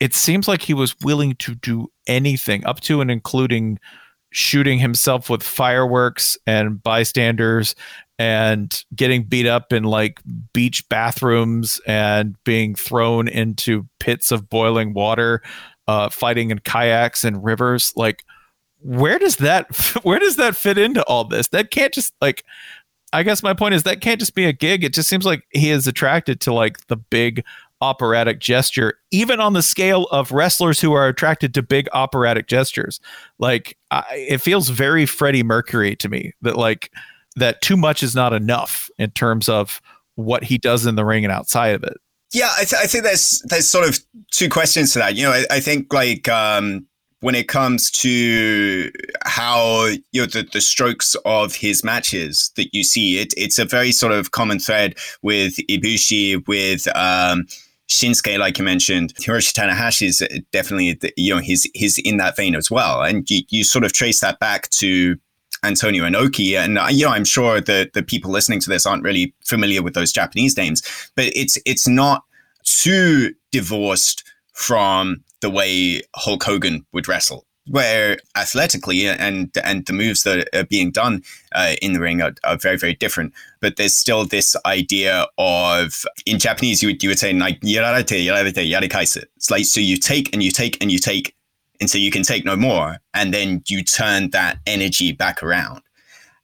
it 0.00 0.14
seems 0.14 0.48
like 0.48 0.62
he 0.62 0.74
was 0.74 0.94
willing 1.02 1.34
to 1.36 1.54
do 1.54 1.90
anything 2.06 2.64
up 2.66 2.80
to 2.80 3.00
and 3.00 3.10
including 3.10 3.78
shooting 4.30 4.78
himself 4.78 5.30
with 5.30 5.42
fireworks 5.42 6.36
and 6.46 6.82
bystanders 6.82 7.74
and 8.18 8.84
getting 8.94 9.22
beat 9.22 9.46
up 9.46 9.72
in 9.72 9.84
like 9.84 10.20
beach 10.52 10.86
bathrooms 10.88 11.80
and 11.86 12.36
being 12.44 12.74
thrown 12.74 13.28
into 13.28 13.86
pits 14.00 14.30
of 14.30 14.48
boiling 14.48 14.94
water 14.94 15.42
uh, 15.88 16.08
fighting 16.08 16.50
in 16.50 16.58
kayaks 16.60 17.24
and 17.24 17.44
rivers. 17.44 17.92
Like 17.96 18.24
where 18.80 19.18
does 19.18 19.36
that 19.36 19.74
where 20.02 20.18
does 20.18 20.36
that 20.36 20.56
fit 20.56 20.78
into 20.78 21.02
all 21.04 21.24
this? 21.24 21.48
That 21.48 21.70
can't 21.70 21.92
just 21.92 22.14
like 22.20 22.44
i 23.16 23.22
guess 23.22 23.42
my 23.42 23.54
point 23.54 23.74
is 23.74 23.82
that 23.82 24.00
can't 24.00 24.20
just 24.20 24.34
be 24.34 24.44
a 24.44 24.52
gig 24.52 24.84
it 24.84 24.92
just 24.92 25.08
seems 25.08 25.24
like 25.24 25.44
he 25.50 25.70
is 25.70 25.86
attracted 25.86 26.40
to 26.40 26.52
like 26.52 26.86
the 26.86 26.96
big 26.96 27.44
operatic 27.80 28.40
gesture, 28.40 28.98
even 29.10 29.40
on 29.40 29.52
the 29.52 29.62
scale 29.62 30.04
of 30.04 30.32
wrestlers 30.32 30.80
who 30.80 30.92
are 30.92 31.08
attracted 31.08 31.52
to 31.54 31.62
big 31.62 31.88
operatic 31.92 32.46
gestures. 32.46 33.00
Like 33.38 33.76
I, 33.90 34.04
it 34.12 34.38
feels 34.38 34.68
very 34.68 35.06
Freddie 35.06 35.42
Mercury 35.42 35.96
to 35.96 36.08
me 36.08 36.32
that 36.42 36.56
like 36.56 36.90
that 37.36 37.60
too 37.60 37.76
much 37.76 38.02
is 38.02 38.14
not 38.14 38.32
enough 38.32 38.88
in 38.98 39.10
terms 39.10 39.48
of 39.48 39.80
what 40.14 40.44
he 40.44 40.58
does 40.58 40.86
in 40.86 40.94
the 40.94 41.04
ring 41.04 41.24
and 41.24 41.32
outside 41.32 41.74
of 41.74 41.84
it. 41.84 41.98
Yeah, 42.32 42.50
I, 42.56 42.64
th- 42.64 42.82
I 42.82 42.86
think 42.86 43.04
there's 43.04 43.42
there's 43.46 43.68
sort 43.68 43.88
of 43.88 44.00
two 44.30 44.48
questions 44.48 44.92
to 44.94 44.98
that. 44.98 45.14
You 45.14 45.24
know, 45.24 45.32
I, 45.32 45.44
I 45.50 45.60
think 45.60 45.92
like 45.92 46.28
um, 46.28 46.86
when 47.26 47.34
it 47.34 47.48
comes 47.48 47.90
to 47.90 48.88
how 49.24 49.86
you 50.12 50.20
know 50.20 50.26
the, 50.26 50.48
the 50.52 50.60
strokes 50.60 51.16
of 51.24 51.56
his 51.56 51.82
matches 51.82 52.52
that 52.54 52.72
you 52.72 52.84
see, 52.84 53.18
it, 53.18 53.34
it's 53.36 53.58
a 53.58 53.64
very 53.64 53.90
sort 53.90 54.12
of 54.12 54.30
common 54.30 54.60
thread 54.60 54.94
with 55.22 55.56
Ibushi, 55.68 56.46
with 56.46 56.86
um, 56.94 57.44
Shinsuke, 57.88 58.38
like 58.38 58.58
you 58.58 58.64
mentioned, 58.64 59.12
Hiroshi 59.16 59.52
Tanahashi 59.52 60.06
is 60.06 60.22
definitely, 60.52 61.00
you 61.16 61.34
know, 61.34 61.40
he's, 61.40 61.68
he's 61.74 61.98
in 61.98 62.18
that 62.18 62.36
vein 62.36 62.54
as 62.54 62.70
well. 62.70 63.02
And 63.02 63.28
you, 63.28 63.42
you 63.48 63.64
sort 63.64 63.84
of 63.84 63.92
trace 63.92 64.20
that 64.20 64.38
back 64.38 64.70
to 64.70 65.16
Antonio 65.64 66.04
Inoki. 66.04 66.56
And, 66.56 66.78
uh, 66.78 66.86
you 66.90 67.06
know, 67.06 67.10
I'm 67.10 67.24
sure 67.24 67.60
that 67.60 67.92
the 67.94 68.04
people 68.04 68.30
listening 68.30 68.60
to 68.60 68.70
this 68.70 68.86
aren't 68.86 69.02
really 69.02 69.34
familiar 69.44 69.82
with 69.82 69.94
those 69.94 70.12
Japanese 70.12 70.56
names, 70.56 70.80
but 71.16 71.24
it's, 71.34 71.58
it's 71.66 71.88
not 71.88 72.22
too 72.62 73.34
divorced 73.50 74.22
from 74.52 75.24
the 75.40 75.50
way 75.50 76.02
Hulk 76.14 76.42
Hogan 76.42 76.86
would 76.92 77.08
wrestle 77.08 77.46
where 77.68 78.18
athletically 78.36 79.08
and 79.08 79.50
and 79.64 79.86
the 79.86 79.92
moves 79.92 80.22
that 80.22 80.48
are 80.54 80.64
being 80.64 80.90
done 80.90 81.22
uh, 81.52 81.74
in 81.82 81.92
the 81.92 82.00
ring 82.00 82.22
are, 82.22 82.32
are, 82.44 82.56
very 82.56 82.76
very 82.76 82.94
different. 82.94 83.32
But 83.60 83.76
there's 83.76 83.96
still 83.96 84.24
this 84.24 84.54
idea 84.64 85.26
of 85.36 86.04
in 86.24 86.38
japanese 86.38 86.82
you 86.82 86.90
would, 86.90 87.02
you 87.02 87.08
would 87.08 87.18
say 87.18 87.32
like 87.32 87.60
yararete 87.60 88.24
yararete 88.24 88.70
yarikaise. 88.70 89.24
It's 89.36 89.50
like 89.50 89.64
so 89.64 89.80
you 89.80 89.96
take 89.96 90.32
and 90.32 90.42
you 90.42 90.50
take 90.50 90.80
and 90.80 90.92
you 90.92 90.98
take 90.98 91.34
until 91.80 92.00
you 92.00 92.10
can 92.10 92.22
take 92.22 92.44
no 92.44 92.56
more 92.56 92.98
and 93.12 93.34
then 93.34 93.62
you 93.66 93.82
turn 93.82 94.30
that 94.30 94.58
energy 94.66 95.12
back 95.12 95.42
around. 95.42 95.82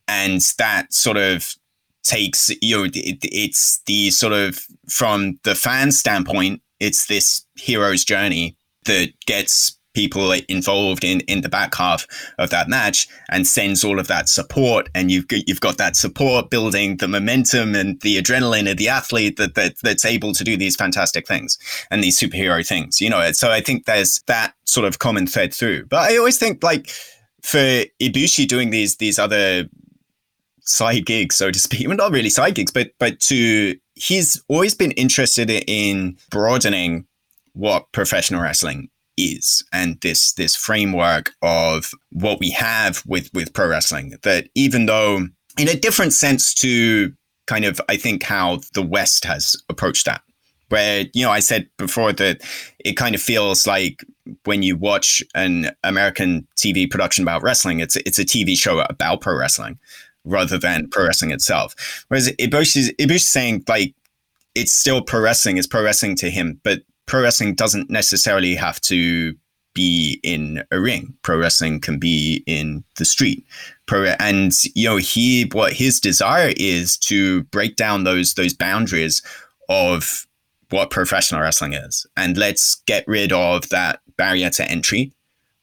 And 0.08 0.40
that 0.58 0.92
sort 0.92 1.16
of 1.16 1.54
takes 2.02 2.50
you 2.60 2.76
know 2.76 2.84
it, 2.84 3.18
it's 3.22 3.80
the 3.86 4.10
sort 4.10 4.32
of 4.32 4.66
from 4.88 5.38
the 5.44 5.54
fan 5.54 5.92
standpoint 5.92 6.60
it's 6.80 7.06
this 7.06 7.46
hero's 7.54 8.04
journey 8.04 8.56
that 8.84 9.12
gets 9.26 9.76
people 9.94 10.32
involved 10.48 11.04
in 11.04 11.20
in 11.20 11.42
the 11.42 11.48
back 11.48 11.74
half 11.74 12.06
of 12.38 12.50
that 12.50 12.68
match 12.68 13.06
and 13.30 13.46
sends 13.46 13.84
all 13.84 13.98
of 13.98 14.08
that 14.08 14.28
support. 14.28 14.88
And 14.94 15.10
you've 15.10 15.28
got, 15.28 15.46
you've 15.46 15.60
got 15.60 15.78
that 15.78 15.96
support 15.96 16.50
building 16.50 16.96
the 16.96 17.08
momentum 17.08 17.74
and 17.74 18.00
the 18.00 18.16
adrenaline 18.16 18.70
of 18.70 18.78
the 18.78 18.88
athlete 18.88 19.36
that, 19.36 19.54
that 19.54 19.74
that's 19.82 20.04
able 20.04 20.32
to 20.32 20.44
do 20.44 20.56
these 20.56 20.76
fantastic 20.76 21.26
things 21.26 21.58
and 21.90 22.02
these 22.02 22.18
superhero 22.18 22.66
things 22.66 23.00
you 23.00 23.10
know? 23.10 23.32
So 23.32 23.50
i 23.50 23.60
think 23.60 23.84
there's 23.84 24.22
that 24.26 24.54
sort 24.64 24.86
of 24.86 24.98
common 24.98 25.26
thread 25.26 25.52
through. 25.52 25.86
But 25.86 26.10
i 26.10 26.16
always 26.16 26.38
think 26.38 26.62
like 26.62 26.90
for 27.42 27.84
ibushi 28.00 28.46
doing 28.46 28.70
these 28.70 28.96
these 28.96 29.18
other 29.18 29.68
side 30.60 31.04
gigs 31.04 31.34
so 31.34 31.50
to 31.50 31.58
speak 31.58 31.86
well 31.88 31.96
not 31.96 32.12
really 32.12 32.30
side 32.30 32.54
gigs 32.54 32.70
but 32.70 32.92
but 32.98 33.18
to 33.20 33.76
he's 33.94 34.42
always 34.48 34.74
been 34.74 34.92
interested 34.92 35.50
in 35.50 36.16
broadening 36.30 37.04
what 37.54 37.90
professional 37.92 38.42
wrestling 38.42 38.88
is. 39.16 39.64
And 39.72 40.00
this 40.00 40.32
this 40.34 40.56
framework 40.56 41.32
of 41.42 41.92
what 42.10 42.40
we 42.40 42.50
have 42.50 43.02
with 43.06 43.30
with 43.34 43.52
pro 43.52 43.68
wrestling 43.68 44.16
that 44.22 44.48
even 44.54 44.86
though 44.86 45.28
in 45.58 45.68
a 45.68 45.76
different 45.76 46.12
sense 46.12 46.54
to 46.54 47.12
kind 47.46 47.64
of 47.64 47.80
I 47.88 47.96
think 47.96 48.22
how 48.22 48.60
the 48.74 48.82
West 48.82 49.24
has 49.24 49.56
approached 49.68 50.06
that 50.06 50.22
where 50.68 51.04
you 51.12 51.24
know 51.24 51.30
I 51.30 51.40
said 51.40 51.68
before 51.76 52.12
that 52.14 52.40
it 52.78 52.96
kind 52.96 53.14
of 53.14 53.20
feels 53.20 53.66
like 53.66 54.04
when 54.44 54.62
you 54.62 54.76
watch 54.76 55.22
an 55.34 55.70
American 55.84 56.46
TV 56.56 56.90
production 56.90 57.22
about 57.22 57.42
wrestling 57.42 57.80
it's 57.80 57.96
it's 57.96 58.18
a 58.18 58.24
TV 58.24 58.56
show 58.56 58.80
about 58.80 59.20
pro 59.20 59.36
wrestling 59.36 59.78
rather 60.24 60.56
than 60.56 60.88
pro 60.88 61.04
wrestling 61.04 61.32
itself. 61.32 62.04
Whereas 62.08 62.30
Ibushi 62.30 62.94
is 62.98 63.26
saying 63.26 63.64
like 63.68 63.94
it's 64.54 64.72
still 64.72 65.02
pro 65.02 65.20
wrestling 65.20 65.58
it's 65.58 65.66
pro 65.66 65.82
wrestling 65.82 66.16
to 66.16 66.30
him 66.30 66.60
but 66.62 66.82
pro 67.06 67.22
wrestling 67.22 67.54
doesn't 67.54 67.90
necessarily 67.90 68.54
have 68.54 68.80
to 68.82 69.34
be 69.74 70.20
in 70.22 70.62
a 70.70 70.80
ring. 70.80 71.14
Pro 71.22 71.38
wrestling 71.38 71.80
can 71.80 71.98
be 71.98 72.42
in 72.46 72.84
the 72.96 73.04
street. 73.04 73.46
Pro 73.86 74.04
and 74.20 74.52
you 74.74 74.88
know 74.88 74.96
he 74.96 75.44
what 75.52 75.72
his 75.72 76.00
desire 76.00 76.52
is 76.56 76.96
to 76.98 77.44
break 77.44 77.76
down 77.76 78.04
those 78.04 78.34
those 78.34 78.54
boundaries 78.54 79.22
of 79.68 80.26
what 80.70 80.90
professional 80.90 81.40
wrestling 81.40 81.74
is, 81.74 82.06
and 82.16 82.36
let's 82.36 82.76
get 82.86 83.06
rid 83.06 83.32
of 83.32 83.68
that 83.70 84.00
barrier 84.16 84.50
to 84.50 84.70
entry 84.70 85.12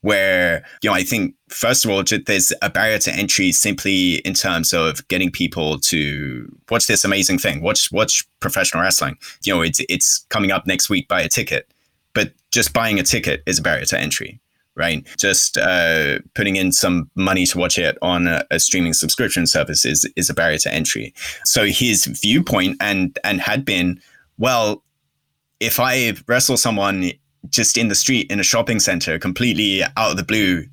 where 0.01 0.63
you 0.81 0.89
know 0.89 0.95
I 0.95 1.03
think 1.03 1.35
first 1.49 1.83
of 1.83 1.91
all 1.91 2.03
there's 2.25 2.53
a 2.61 2.69
barrier 2.69 2.99
to 2.99 3.13
entry 3.13 3.51
simply 3.51 4.15
in 4.19 4.33
terms 4.33 4.73
of 4.73 5.05
getting 5.07 5.31
people 5.31 5.79
to 5.79 6.49
watch 6.69 6.87
this 6.87 7.03
amazing 7.03 7.37
thing 7.37 7.61
watch 7.61 7.91
watch 7.91 8.25
professional 8.39 8.83
wrestling. 8.83 9.17
You 9.43 9.55
know 9.55 9.61
it's 9.61 9.81
it's 9.89 10.25
coming 10.29 10.51
up 10.51 10.65
next 10.65 10.89
week 10.89 11.07
buy 11.07 11.21
a 11.21 11.29
ticket. 11.29 11.71
But 12.13 12.33
just 12.51 12.73
buying 12.73 12.99
a 12.99 13.03
ticket 13.03 13.43
is 13.45 13.59
a 13.59 13.61
barrier 13.61 13.85
to 13.85 13.99
entry 13.99 14.39
right? 14.79 15.05
Just 15.17 15.57
uh, 15.57 16.19
putting 16.35 16.55
in 16.55 16.71
some 16.71 17.11
money 17.13 17.45
to 17.47 17.57
watch 17.57 17.77
it 17.77 17.97
on 18.01 18.27
a, 18.27 18.45
a 18.49 18.59
streaming 18.59 18.93
subscription 18.93 19.45
service 19.45 19.85
is, 19.85 20.09
is 20.15 20.29
a 20.29 20.33
barrier 20.33 20.57
to 20.59 20.73
entry. 20.73 21.13
So 21.43 21.65
his 21.65 22.05
viewpoint 22.05 22.77
and 22.79 23.19
and 23.25 23.41
had 23.41 23.65
been 23.65 24.01
well 24.37 24.81
if 25.59 25.79
I 25.79 26.13
wrestle 26.27 26.55
someone 26.55 27.11
just 27.49 27.77
in 27.77 27.87
the 27.87 27.95
street 27.95 28.29
in 28.29 28.39
a 28.39 28.43
shopping 28.43 28.79
center, 28.79 29.17
completely 29.17 29.83
out 29.83 30.11
of 30.11 30.17
the 30.17 30.23
blue, 30.23 30.65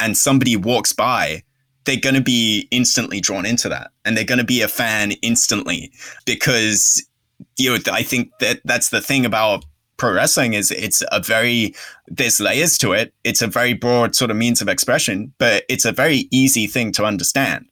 and 0.00 0.16
somebody 0.16 0.56
walks 0.56 0.92
by, 0.92 1.42
they're 1.84 1.96
going 1.96 2.14
to 2.14 2.22
be 2.22 2.66
instantly 2.70 3.20
drawn 3.20 3.46
into 3.46 3.68
that 3.68 3.90
and 4.04 4.16
they're 4.16 4.24
going 4.24 4.38
to 4.38 4.44
be 4.44 4.62
a 4.62 4.68
fan 4.68 5.12
instantly. 5.22 5.92
Because 6.24 7.06
you 7.58 7.70
know 7.70 7.78
i 7.92 8.02
think 8.02 8.30
that 8.38 8.60
that's 8.64 8.90
the 8.90 9.00
thing 9.00 9.26
about 9.26 9.64
pro 9.96 10.12
wrestling 10.12 10.54
is 10.54 10.70
it's 10.70 11.02
a 11.12 11.20
very 11.20 11.74
there's 12.08 12.40
layers 12.40 12.76
to 12.78 12.92
it. 12.92 13.14
It's 13.22 13.42
a 13.42 13.46
very 13.46 13.74
broad 13.74 14.14
sort 14.14 14.30
of 14.30 14.36
means 14.36 14.60
of 14.60 14.68
expression 14.68 15.32
but 15.38 15.64
it's 15.68 15.84
a 15.84 15.92
very 15.92 16.28
easy 16.30 16.66
thing 16.66 16.92
to 16.92 17.04
understand. 17.04 17.66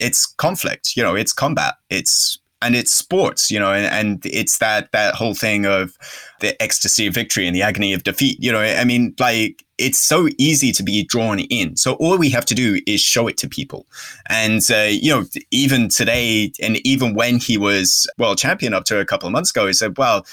It's 0.00 0.26
conflict 0.26 0.96
you 0.96 1.02
know 1.02 1.14
it's 1.14 1.32
combat. 1.32 1.74
It's 1.90 2.38
and 2.64 2.74
it's 2.74 2.90
sports, 2.90 3.50
you 3.50 3.60
know, 3.60 3.72
and, 3.72 3.86
and 3.86 4.26
it's 4.26 4.58
that 4.58 4.90
that 4.92 5.14
whole 5.14 5.34
thing 5.34 5.66
of 5.66 5.96
the 6.40 6.60
ecstasy 6.62 7.06
of 7.06 7.14
victory 7.14 7.46
and 7.46 7.54
the 7.54 7.62
agony 7.62 7.92
of 7.92 8.02
defeat. 8.02 8.42
You 8.42 8.50
know, 8.50 8.60
I 8.60 8.84
mean, 8.84 9.14
like 9.18 9.64
it's 9.76 9.98
so 9.98 10.28
easy 10.38 10.72
to 10.72 10.82
be 10.82 11.04
drawn 11.04 11.40
in. 11.40 11.76
So 11.76 11.94
all 11.94 12.16
we 12.16 12.30
have 12.30 12.46
to 12.46 12.54
do 12.54 12.80
is 12.86 13.00
show 13.00 13.28
it 13.28 13.36
to 13.38 13.48
people. 13.48 13.86
And 14.28 14.62
uh, 14.70 14.88
you 14.90 15.10
know, 15.10 15.26
even 15.50 15.88
today, 15.88 16.52
and 16.62 16.78
even 16.86 17.14
when 17.14 17.38
he 17.38 17.58
was 17.58 18.06
world 18.18 18.38
champion 18.38 18.72
up 18.72 18.84
to 18.86 18.98
a 18.98 19.04
couple 19.04 19.26
of 19.26 19.32
months 19.32 19.50
ago, 19.50 19.66
he 19.66 19.72
said, 19.72 19.96
"Well." 19.98 20.26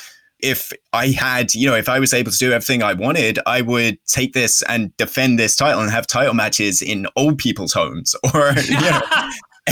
If 0.44 0.74
I 0.92 1.10
had, 1.10 1.54
you 1.54 1.70
know, 1.70 1.76
if 1.76 1.88
I 1.88 2.00
was 2.00 2.16
able 2.16 2.32
to 2.32 2.38
do 2.40 2.52
everything 2.52 2.82
I 2.82 2.94
wanted, 2.94 3.38
I 3.46 3.62
would 3.62 4.00
take 4.08 4.34
this 4.34 4.64
and 4.64 4.92
defend 4.98 5.38
this 5.38 5.56
title 5.56 5.82
and 5.82 5.92
have 5.92 6.08
title 6.08 6.34
matches 6.34 6.82
in 6.82 7.06
old 7.16 7.38
people's 7.38 7.74
homes 7.74 8.16
or, 8.34 8.56
you 8.68 8.82
know, 8.82 9.02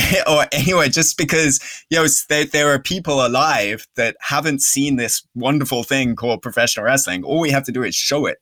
or 0.27 0.45
anyway, 0.51 0.89
just 0.89 1.17
because 1.17 1.59
you 1.89 1.97
know 1.97 2.07
there, 2.29 2.45
there 2.45 2.73
are 2.73 2.79
people 2.79 3.25
alive 3.25 3.87
that 3.95 4.15
haven't 4.21 4.61
seen 4.61 4.95
this 4.95 5.23
wonderful 5.35 5.83
thing 5.83 6.15
called 6.15 6.41
professional 6.41 6.85
wrestling. 6.85 7.23
All 7.23 7.39
we 7.39 7.49
have 7.51 7.65
to 7.65 7.71
do 7.71 7.83
is 7.83 7.95
show 7.95 8.25
it, 8.25 8.39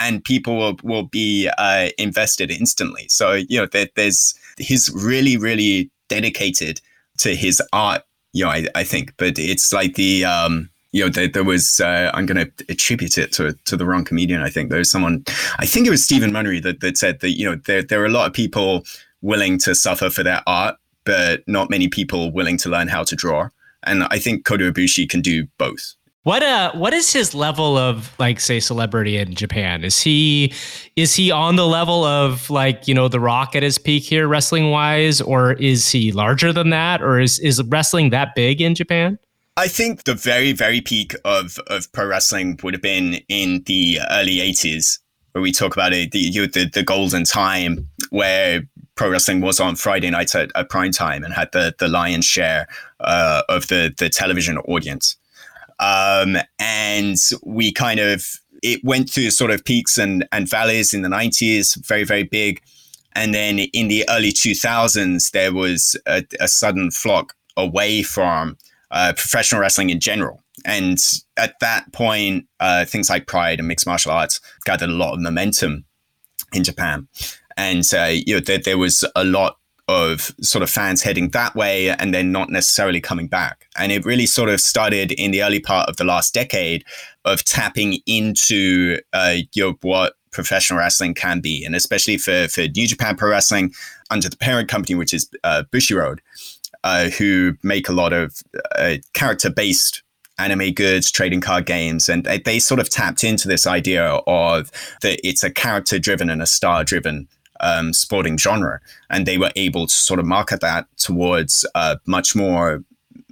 and 0.00 0.24
people 0.24 0.56
will 0.56 0.76
will 0.82 1.04
be 1.04 1.48
uh, 1.58 1.88
invested 1.98 2.50
instantly. 2.50 3.06
So 3.08 3.32
you 3.32 3.58
know, 3.58 3.66
there, 3.66 3.88
there's 3.96 4.34
he's 4.58 4.90
really 4.94 5.36
really 5.36 5.90
dedicated 6.08 6.80
to 7.18 7.34
his 7.34 7.62
art. 7.72 8.02
You 8.32 8.44
know, 8.44 8.50
I, 8.50 8.66
I 8.74 8.84
think, 8.84 9.14
but 9.18 9.38
it's 9.38 9.72
like 9.72 9.94
the 9.94 10.24
um, 10.24 10.70
you 10.92 11.02
know, 11.02 11.08
there, 11.08 11.28
there 11.28 11.44
was, 11.44 11.80
uh, 11.80 12.10
I'm 12.12 12.26
going 12.26 12.46
to 12.46 12.64
attribute 12.68 13.16
it 13.16 13.32
to, 13.32 13.54
to 13.64 13.76
the 13.76 13.86
wrong 13.86 14.04
comedian. 14.04 14.42
I 14.42 14.50
think 14.50 14.68
there 14.68 14.78
was 14.78 14.90
someone, 14.90 15.24
I 15.58 15.64
think 15.64 15.86
it 15.86 15.90
was 15.90 16.04
Stephen 16.04 16.30
Munnery 16.30 16.62
that, 16.62 16.80
that 16.80 16.98
said 16.98 17.20
that, 17.20 17.30
you 17.30 17.48
know, 17.48 17.56
there, 17.56 17.82
there 17.82 18.02
are 18.02 18.06
a 18.06 18.10
lot 18.10 18.26
of 18.26 18.34
people 18.34 18.84
willing 19.22 19.58
to 19.60 19.74
suffer 19.74 20.10
for 20.10 20.22
their 20.22 20.42
art, 20.46 20.76
but 21.04 21.42
not 21.46 21.70
many 21.70 21.88
people 21.88 22.30
willing 22.32 22.56
to 22.58 22.68
learn 22.68 22.88
how 22.88 23.04
to 23.04 23.16
draw. 23.16 23.48
And 23.84 24.04
I 24.10 24.18
think 24.18 24.44
Kota 24.44 24.72
Ibushi 24.72 25.08
can 25.08 25.20
do 25.20 25.46
both. 25.58 25.94
What 26.24 26.44
uh 26.44 26.70
what 26.74 26.92
is 26.94 27.12
his 27.12 27.34
level 27.34 27.76
of 27.76 28.14
like 28.20 28.38
say 28.38 28.60
celebrity 28.60 29.16
in 29.16 29.34
Japan? 29.34 29.82
Is 29.82 30.00
he 30.00 30.52
is 30.94 31.16
he 31.16 31.32
on 31.32 31.56
the 31.56 31.66
level 31.66 32.04
of 32.04 32.48
like, 32.48 32.86
you 32.86 32.94
know, 32.94 33.08
The 33.08 33.18
Rock 33.18 33.56
at 33.56 33.64
his 33.64 33.76
peak 33.76 34.04
here 34.04 34.28
wrestling 34.28 34.70
wise 34.70 35.20
or 35.20 35.54
is 35.54 35.88
he 35.88 36.12
larger 36.12 36.52
than 36.52 36.70
that 36.70 37.02
or 37.02 37.18
is 37.18 37.40
is 37.40 37.60
wrestling 37.64 38.10
that 38.10 38.36
big 38.36 38.60
in 38.60 38.76
Japan? 38.76 39.18
I 39.56 39.66
think 39.66 40.04
the 40.04 40.14
very 40.14 40.52
very 40.52 40.80
peak 40.80 41.16
of 41.24 41.58
of 41.66 41.90
pro 41.92 42.06
wrestling 42.06 42.56
would 42.62 42.74
have 42.74 42.82
been 42.82 43.14
in 43.28 43.64
the 43.66 43.98
early 44.12 44.36
80s 44.36 45.00
where 45.32 45.42
we 45.42 45.50
talk 45.50 45.74
about 45.74 45.92
it 45.92 46.12
the 46.12 46.30
the, 46.30 46.70
the 46.72 46.84
golden 46.84 47.24
time 47.24 47.88
where 48.10 48.62
pro 48.94 49.10
wrestling 49.10 49.40
was 49.40 49.60
on 49.60 49.76
Friday 49.76 50.10
nights 50.10 50.34
at, 50.34 50.50
at 50.54 50.68
prime 50.68 50.92
time 50.92 51.24
and 51.24 51.32
had 51.34 51.50
the 51.52 51.74
the 51.78 51.88
lion's 51.88 52.24
share 52.24 52.66
uh, 53.00 53.42
of 53.48 53.68
the 53.68 53.94
the 53.98 54.08
television 54.08 54.58
audience. 54.58 55.16
Um, 55.80 56.36
and 56.58 57.16
we 57.42 57.72
kind 57.72 58.00
of 58.00 58.24
it 58.62 58.80
went 58.84 59.10
through 59.10 59.30
sort 59.30 59.50
of 59.50 59.64
peaks 59.64 59.98
and 59.98 60.26
and 60.32 60.48
valleys 60.48 60.94
in 60.94 61.02
the 61.02 61.08
nineties, 61.08 61.74
very 61.86 62.04
very 62.04 62.22
big, 62.22 62.60
and 63.14 63.34
then 63.34 63.58
in 63.58 63.88
the 63.88 64.04
early 64.08 64.32
two 64.32 64.54
thousands 64.54 65.30
there 65.30 65.52
was 65.52 65.96
a, 66.06 66.24
a, 66.40 66.48
sudden 66.48 66.90
flock 66.90 67.34
away 67.56 68.02
from 68.02 68.56
uh, 68.90 69.12
professional 69.16 69.60
wrestling 69.60 69.90
in 69.90 70.00
general. 70.00 70.42
And 70.64 70.98
at 71.36 71.54
that 71.60 71.92
point, 71.92 72.46
uh, 72.60 72.84
things 72.84 73.08
like 73.08 73.26
Pride 73.26 73.58
and 73.58 73.66
mixed 73.66 73.86
martial 73.86 74.12
arts 74.12 74.40
gathered 74.64 74.90
a 74.90 74.92
lot 74.92 75.14
of 75.14 75.20
momentum 75.20 75.84
in 76.52 76.62
Japan 76.62 77.08
and 77.56 77.88
uh, 77.94 78.10
you 78.12 78.34
know 78.34 78.40
there, 78.40 78.58
there 78.58 78.78
was 78.78 79.04
a 79.16 79.24
lot 79.24 79.58
of 79.88 80.34
sort 80.40 80.62
of 80.62 80.70
fans 80.70 81.02
heading 81.02 81.30
that 81.30 81.54
way 81.54 81.90
and 81.90 82.14
then 82.14 82.32
not 82.32 82.50
necessarily 82.50 83.00
coming 83.00 83.26
back. 83.26 83.66
And 83.76 83.90
it 83.90 84.04
really 84.04 84.26
sort 84.26 84.48
of 84.48 84.60
started 84.60 85.12
in 85.12 85.32
the 85.32 85.42
early 85.42 85.60
part 85.60 85.88
of 85.88 85.96
the 85.96 86.04
last 86.04 86.32
decade 86.32 86.84
of 87.24 87.44
tapping 87.44 87.98
into 88.06 88.98
uh, 89.12 89.36
you 89.52 89.62
know, 89.62 89.78
what 89.82 90.14
professional 90.30 90.78
wrestling 90.78 91.14
can 91.14 91.40
be, 91.40 91.64
and 91.64 91.74
especially 91.74 92.16
for 92.16 92.48
for 92.48 92.62
New 92.62 92.86
Japan 92.86 93.16
Pro 93.16 93.30
Wrestling 93.30 93.72
under 94.10 94.28
the 94.28 94.36
parent 94.36 94.68
company, 94.68 94.94
which 94.94 95.12
is 95.12 95.28
uh, 95.44 95.64
Bushiroad, 95.70 96.18
uh, 96.84 97.10
who 97.10 97.56
make 97.62 97.88
a 97.88 97.92
lot 97.92 98.12
of 98.12 98.42
uh, 98.76 98.96
character 99.14 99.50
based 99.50 100.02
anime 100.38 100.72
goods, 100.72 101.10
trading 101.10 101.40
card 101.40 101.66
games, 101.66 102.08
and 102.08 102.24
they, 102.24 102.38
they 102.38 102.58
sort 102.58 102.80
of 102.80 102.88
tapped 102.88 103.22
into 103.22 103.46
this 103.46 103.66
idea 103.66 104.04
of 104.26 104.70
that 105.02 105.20
it's 105.26 105.44
a 105.44 105.50
character 105.50 105.98
driven 105.98 106.30
and 106.30 106.42
a 106.42 106.46
star 106.46 106.82
driven 106.82 107.28
um, 107.62 107.92
sporting 107.92 108.36
genre, 108.36 108.80
and 109.10 109.26
they 109.26 109.38
were 109.38 109.52
able 109.56 109.86
to 109.86 109.94
sort 109.94 110.20
of 110.20 110.26
market 110.26 110.60
that 110.60 110.86
towards 110.96 111.66
uh, 111.74 111.96
much 112.06 112.34
more 112.34 112.84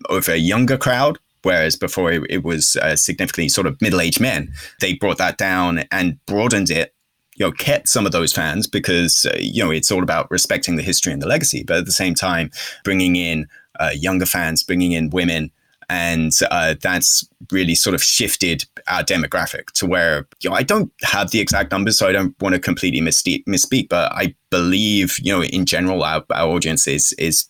of 0.09 0.29
a 0.29 0.39
younger 0.39 0.79
crowd. 0.79 1.19
Whereas 1.43 1.75
before 1.75 2.13
it, 2.13 2.23
it 2.29 2.45
was 2.45 2.77
uh, 2.77 2.97
significantly 2.97 3.49
sort 3.49 3.67
of 3.67 3.81
middle-aged 3.81 4.21
men, 4.21 4.53
they 4.81 4.95
brought 4.95 5.17
that 5.19 5.39
down 5.39 5.85
and 5.91 6.19
broadened 6.27 6.71
it 6.71 6.95
you 7.37 7.47
know 7.47 7.53
kept 7.53 7.89
some 7.89 8.05
of 8.05 8.13
those 8.13 8.33
fans 8.33 8.67
because 8.67 9.25
uh, 9.25 9.37
you 9.41 9.65
know 9.65 9.71
it's 9.71 9.91
all 9.91 10.03
about 10.03 10.31
respecting 10.31 10.77
the 10.77 10.83
history 10.83 11.13
and 11.13 11.23
the 11.23 11.27
legacy 11.27 11.65
but 11.65 11.79
at 11.79 11.87
the 11.87 11.93
same 11.93 12.15
time 12.15 12.51
bringing 12.85 13.17
in 13.17 13.49
uh, 13.79 13.91
younger 13.95 14.27
fans 14.27 14.63
bringing 14.63 14.93
in 14.93 15.09
women 15.09 15.51
and 15.91 16.33
uh, 16.53 16.77
that's 16.81 17.29
really 17.51 17.75
sort 17.75 17.95
of 17.95 18.03
shifted 18.03 18.65
our 18.87 19.03
demographic 19.03 19.73
to 19.73 19.87
where 19.87 20.27
you 20.41 20.49
know 20.49 20.55
I 20.55 20.63
don't 20.63 20.91
have 21.03 21.33
the 21.33 21.41
exact 21.41 21.73
numbers, 21.73 21.99
so 21.99 22.07
I 22.07 22.13
don't 22.13 22.41
want 22.41 22.55
to 22.55 22.61
completely 22.61 23.01
misspeak, 23.01 23.89
but 23.89 24.13
I 24.13 24.35
believe 24.51 25.19
you 25.19 25.33
know 25.33 25.43
in 25.43 25.67
general 25.67 26.05
our, 26.05 26.25
our 26.31 26.49
audience 26.49 26.87
is 26.87 27.13
is 27.15 27.49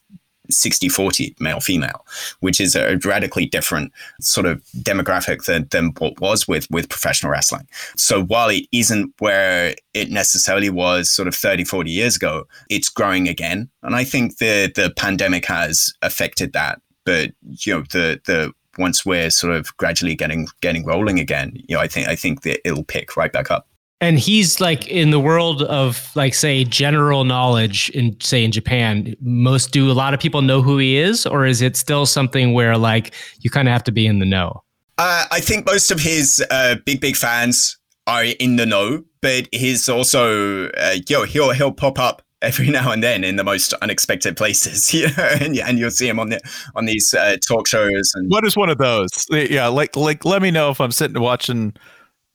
60 0.48 0.88
40 0.88 1.36
male 1.38 1.60
female, 1.60 2.04
which 2.40 2.60
is 2.60 2.74
a 2.74 2.98
radically 3.04 3.46
different 3.46 3.92
sort 4.20 4.46
of 4.46 4.62
demographic 4.78 5.44
than, 5.44 5.68
than 5.70 5.92
what 5.98 6.18
was 6.20 6.48
with, 6.48 6.68
with 6.70 6.88
professional 6.88 7.30
wrestling. 7.30 7.68
So 7.94 8.24
while 8.24 8.48
it 8.48 8.66
isn't 8.72 9.14
where 9.20 9.76
it 9.94 10.10
necessarily 10.10 10.70
was 10.70 11.08
sort 11.08 11.28
of 11.28 11.36
30, 11.36 11.64
40 11.64 11.90
years 11.90 12.16
ago, 12.16 12.48
it's 12.68 12.88
growing 12.88 13.28
again. 13.28 13.68
And 13.84 13.94
I 13.94 14.02
think 14.02 14.38
the, 14.38 14.72
the 14.74 14.92
pandemic 14.96 15.46
has 15.46 15.92
affected 16.02 16.52
that. 16.54 16.80
But, 17.04 17.32
you 17.42 17.74
know, 17.74 17.82
the, 17.90 18.20
the, 18.26 18.52
once 18.78 19.04
we're 19.04 19.30
sort 19.30 19.54
of 19.54 19.76
gradually 19.76 20.14
getting 20.14 20.48
getting 20.60 20.84
rolling 20.84 21.18
again, 21.18 21.52
you 21.68 21.76
know, 21.76 21.80
I 21.80 21.88
think 21.88 22.08
I 22.08 22.16
think 22.16 22.42
that 22.42 22.66
it'll 22.66 22.84
pick 22.84 23.16
right 23.16 23.32
back 23.32 23.50
up. 23.50 23.66
And 24.02 24.18
he's 24.18 24.60
like 24.60 24.88
in 24.88 25.10
the 25.10 25.20
world 25.20 25.62
of 25.64 26.10
like 26.16 26.32
say 26.32 26.64
general 26.64 27.24
knowledge 27.24 27.90
in 27.90 28.18
say 28.20 28.42
in 28.44 28.50
Japan 28.50 29.14
most 29.20 29.72
do 29.72 29.90
a 29.90 29.92
lot 29.92 30.14
of 30.14 30.20
people 30.20 30.40
know 30.40 30.62
who 30.62 30.78
he 30.78 30.96
is 30.96 31.26
or 31.26 31.44
is 31.44 31.60
it 31.60 31.76
still 31.76 32.06
something 32.06 32.54
where 32.54 32.78
like 32.78 33.12
you 33.40 33.50
kind 33.50 33.68
of 33.68 33.72
have 33.72 33.84
to 33.84 33.92
be 33.92 34.06
in 34.06 34.18
the 34.18 34.26
know? 34.26 34.62
Uh, 34.96 35.24
I 35.30 35.40
think 35.40 35.66
most 35.66 35.90
of 35.90 36.00
his 36.00 36.42
uh, 36.50 36.76
big 36.84 37.00
big 37.00 37.16
fans 37.16 37.76
are 38.06 38.24
in 38.24 38.56
the 38.56 38.64
know 38.64 39.04
but 39.20 39.48
he's 39.52 39.88
also 39.88 40.68
uh, 40.70 40.96
yo 41.06 41.24
he'll 41.24 41.50
he'll 41.50 41.72
pop 41.72 41.98
up 41.98 42.22
every 42.42 42.70
now 42.70 42.90
and 42.90 43.02
then 43.02 43.24
in 43.24 43.36
the 43.36 43.44
most 43.44 43.72
unexpected 43.74 44.36
places 44.36 44.92
you 44.94 45.06
know 45.16 45.28
and, 45.40 45.58
and 45.58 45.78
you'll 45.78 45.90
see 45.90 46.08
him 46.08 46.18
on 46.18 46.30
the 46.30 46.40
on 46.74 46.86
these 46.86 47.14
uh, 47.14 47.36
talk 47.46 47.66
shows 47.66 48.12
and 48.14 48.30
what 48.30 48.44
is 48.44 48.56
one 48.56 48.70
of 48.70 48.78
those 48.78 49.26
yeah 49.30 49.66
like 49.68 49.96
like 49.96 50.24
let 50.24 50.42
me 50.42 50.50
know 50.50 50.70
if 50.70 50.80
I'm 50.80 50.92
sitting 50.92 51.20
watching 51.20 51.74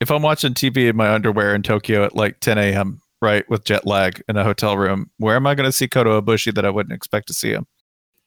if 0.01 0.11
I'm 0.11 0.21
watching 0.21 0.53
TV 0.53 0.89
in 0.89 0.95
my 0.95 1.13
underwear 1.13 1.55
in 1.55 1.63
Tokyo 1.63 2.03
at 2.03 2.15
like 2.15 2.39
10 2.39 2.57
a.m., 2.57 3.01
right, 3.21 3.49
with 3.49 3.63
jet 3.63 3.85
lag 3.87 4.21
in 4.27 4.37
a 4.37 4.43
hotel 4.43 4.77
room, 4.77 5.09
where 5.17 5.35
am 5.35 5.47
I 5.47 5.55
going 5.55 5.67
to 5.67 5.71
see 5.71 5.87
Kota 5.87 6.21
Ibushi 6.21 6.53
that 6.55 6.65
I 6.65 6.69
wouldn't 6.69 6.93
expect 6.93 7.27
to 7.27 7.33
see 7.33 7.51
him? 7.51 7.65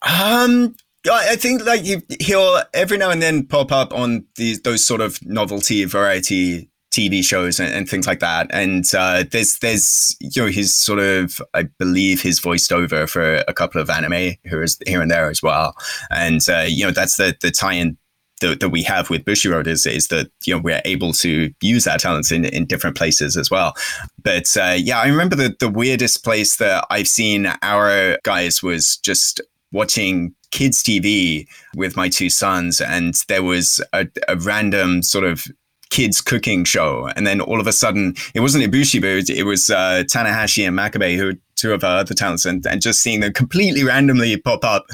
Um, 0.03 0.74
I 1.11 1.37
think 1.37 1.64
like 1.64 1.83
he'll 2.20 2.62
every 2.74 2.99
now 2.99 3.11
and 3.11 3.22
then 3.22 3.47
pop 3.47 3.72
up 3.72 3.93
on 3.93 4.26
these 4.37 4.61
those 4.62 4.85
sort 4.85 5.01
of 5.01 5.24
novelty 5.24 5.85
variety 5.85 6.70
TV 6.99 7.23
shows 7.25 7.61
and, 7.61 7.73
and 7.73 7.89
things 7.89 8.07
like 8.07 8.21
that. 8.21 8.49
And 8.51 8.85
uh, 8.95 9.25
there's 9.31 9.59
there's 9.59 10.17
you 10.21 10.43
know 10.43 10.49
he's 10.49 10.75
sort 10.75 10.99
of 10.99 11.41
I 11.55 11.65
believe 11.79 12.23
he's 12.23 12.41
voiced 12.41 12.73
over 12.73 13.07
for 13.07 13.37
a 13.47 13.55
couple 13.55 13.81
of 13.81 13.89
anime 13.89 14.35
here 14.43 14.63
is 14.63 14.79
here 14.87 15.01
and 15.01 15.11
there 15.11 15.31
as 15.31 15.43
well. 15.43 15.77
And 16.11 16.41
uh, 16.49 16.67
you 16.69 16.85
know 16.85 16.91
that's 16.91 17.17
the 17.17 17.37
the 17.41 17.51
tie-in 17.51 17.97
that, 18.41 18.61
that 18.61 18.69
we 18.71 18.83
have 18.83 19.11
with 19.11 19.25
Bushiroad 19.25 19.67
is, 19.67 19.87
is 19.87 20.09
that 20.09 20.31
you 20.45 20.55
know 20.55 20.61
we're 20.61 20.83
able 20.85 21.13
to 21.15 21.53
use 21.61 21.87
our 21.87 21.99
talents 21.99 22.33
in, 22.33 22.45
in 22.45 22.67
different 22.67 22.97
places 22.97 23.37
as 23.37 23.51
well. 23.51 23.75
But 24.23 24.57
uh, 24.57 24.77
yeah, 24.77 25.01
I 25.01 25.09
remember 25.09 25.37
the, 25.37 25.57
the 25.59 25.69
weirdest 25.69 26.25
place 26.25 26.57
that 26.57 26.85
I've 26.91 27.09
seen 27.09 27.53
our 27.63 28.19
guys 28.25 28.63
was 28.63 28.97
just 28.97 29.41
watching 29.73 30.35
kids 30.51 30.83
TV 30.83 31.47
with 31.77 31.97
my 31.97 32.09
two 32.09 32.31
sons, 32.31 32.81
and 32.81 33.15
there 33.29 33.43
was 33.43 33.81
a, 33.93 34.09
a 34.27 34.37
random 34.37 35.03
sort 35.03 35.25
of 35.25 35.47
kids 35.91 36.20
cooking 36.20 36.64
show, 36.64 37.09
and 37.16 37.26
then 37.26 37.41
all 37.41 37.61
of 37.61 37.66
a 37.66 37.72
sudden 37.72 38.14
it 38.34 38.41
wasn't 38.41 38.64
Ibushi, 38.64 39.01
but 39.01 39.30
it 39.30 39.45
was 39.45 39.70
uh, 39.70 40.05
Tanahashi 40.07 40.66
and 40.66 40.76
Makabe 40.76 41.16
who 41.16 41.34
two 41.59 41.73
of 41.73 41.85
our 41.85 41.99
other 41.99 42.15
talents 42.15 42.47
and, 42.47 42.65
and 42.67 42.81
just 42.81 43.01
seeing 43.01 43.21
them 43.21 43.33
completely 43.33 43.85
randomly 43.85 44.37
pop 44.37 44.65
up 44.65 44.87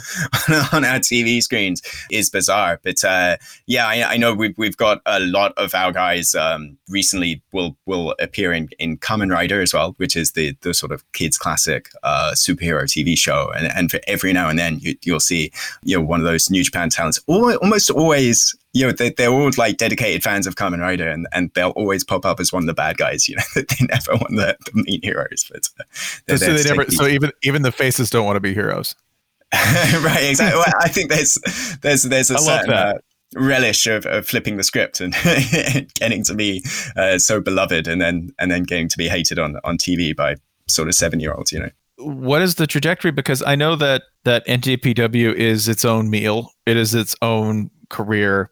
on 0.72 0.84
our 0.84 0.98
TV 0.98 1.42
screens 1.42 1.82
is 2.10 2.30
bizarre. 2.30 2.80
But 2.82 3.04
uh, 3.04 3.36
yeah, 3.66 3.86
I, 3.86 4.14
I, 4.14 4.16
know 4.16 4.34
we've, 4.34 4.56
we've 4.56 4.76
got 4.76 5.00
a 5.06 5.20
lot 5.20 5.52
of 5.56 5.74
our 5.74 5.92
guys 5.92 6.34
um, 6.34 6.76
recently 6.88 7.42
will 7.52 7.76
will 7.86 8.14
appear 8.18 8.52
in, 8.52 8.68
in 8.78 8.98
Kamen 8.98 9.30
Rider 9.30 9.60
as 9.60 9.74
well, 9.74 9.94
which 9.98 10.16
is 10.16 10.32
the, 10.32 10.56
the 10.62 10.74
sort 10.74 10.92
of 10.92 11.04
kids 11.12 11.36
classic 11.36 11.90
uh, 12.02 12.32
superhero 12.34 12.84
TV 12.84 13.16
show. 13.16 13.52
And, 13.54 13.70
and 13.74 13.90
for 13.90 14.00
every 14.06 14.32
now 14.32 14.48
and 14.48 14.58
then 14.58 14.78
you, 14.80 14.96
will 15.06 15.20
see, 15.20 15.52
you 15.82 15.96
know, 15.96 16.04
one 16.04 16.20
of 16.20 16.26
those 16.26 16.50
New 16.50 16.64
Japan 16.64 16.88
talents 16.88 17.20
almost 17.26 17.90
always 17.90 18.56
you 18.74 18.84
know, 18.84 18.92
they, 18.92 19.10
they're 19.10 19.30
all 19.30 19.50
like 19.56 19.76
dedicated 19.76 20.22
fans 20.24 20.48
of 20.48 20.56
Kamen 20.56 20.80
Rider 20.80 21.08
and, 21.08 21.28
and 21.32 21.50
they'll 21.54 21.70
always 21.70 22.02
pop 22.02 22.26
up 22.26 22.40
as 22.40 22.52
one 22.52 22.64
of 22.64 22.66
the 22.66 22.74
bad 22.74 22.96
guys, 22.96 23.28
you 23.28 23.36
know, 23.36 23.42
they 23.54 23.86
never 23.88 24.12
want 24.16 24.34
the, 24.34 24.56
the 24.74 25.00
heroes, 25.00 25.48
but 25.50 25.68
uh, 25.78 25.84
they're, 26.26 26.38
they're 26.38 26.53
they 26.56 26.64
never. 26.64 26.90
So 26.90 27.06
even 27.06 27.32
even 27.42 27.62
the 27.62 27.72
faces 27.72 28.10
don't 28.10 28.24
want 28.24 28.36
to 28.36 28.40
be 28.40 28.54
heroes. 28.54 28.94
right. 29.52 30.24
Exactly. 30.24 30.58
well, 30.58 30.72
I 30.80 30.88
think 30.88 31.10
there's 31.10 31.38
there's 31.82 32.02
there's 32.04 32.30
a 32.30 32.38
certain 32.38 32.72
uh, 32.72 32.94
relish 33.36 33.86
of, 33.86 34.06
of 34.06 34.26
flipping 34.26 34.56
the 34.56 34.64
script 34.64 35.00
and 35.00 35.14
getting 35.94 36.24
to 36.24 36.34
be 36.34 36.64
uh, 36.96 37.18
so 37.18 37.40
beloved, 37.40 37.86
and 37.86 38.00
then 38.00 38.30
and 38.38 38.50
then 38.50 38.64
getting 38.64 38.88
to 38.88 38.98
be 38.98 39.08
hated 39.08 39.38
on 39.38 39.58
on 39.64 39.78
TV 39.78 40.14
by 40.14 40.36
sort 40.68 40.88
of 40.88 40.94
seven 40.94 41.20
year 41.20 41.32
olds. 41.32 41.52
You 41.52 41.60
know. 41.60 41.70
What 41.98 42.42
is 42.42 42.56
the 42.56 42.66
trajectory? 42.66 43.12
Because 43.12 43.42
I 43.42 43.54
know 43.54 43.76
that 43.76 44.02
that 44.24 44.46
NJPW 44.46 45.34
is 45.34 45.68
its 45.68 45.84
own 45.84 46.10
meal. 46.10 46.50
It 46.66 46.76
is 46.76 46.94
its 46.94 47.14
own 47.22 47.70
career 47.90 48.50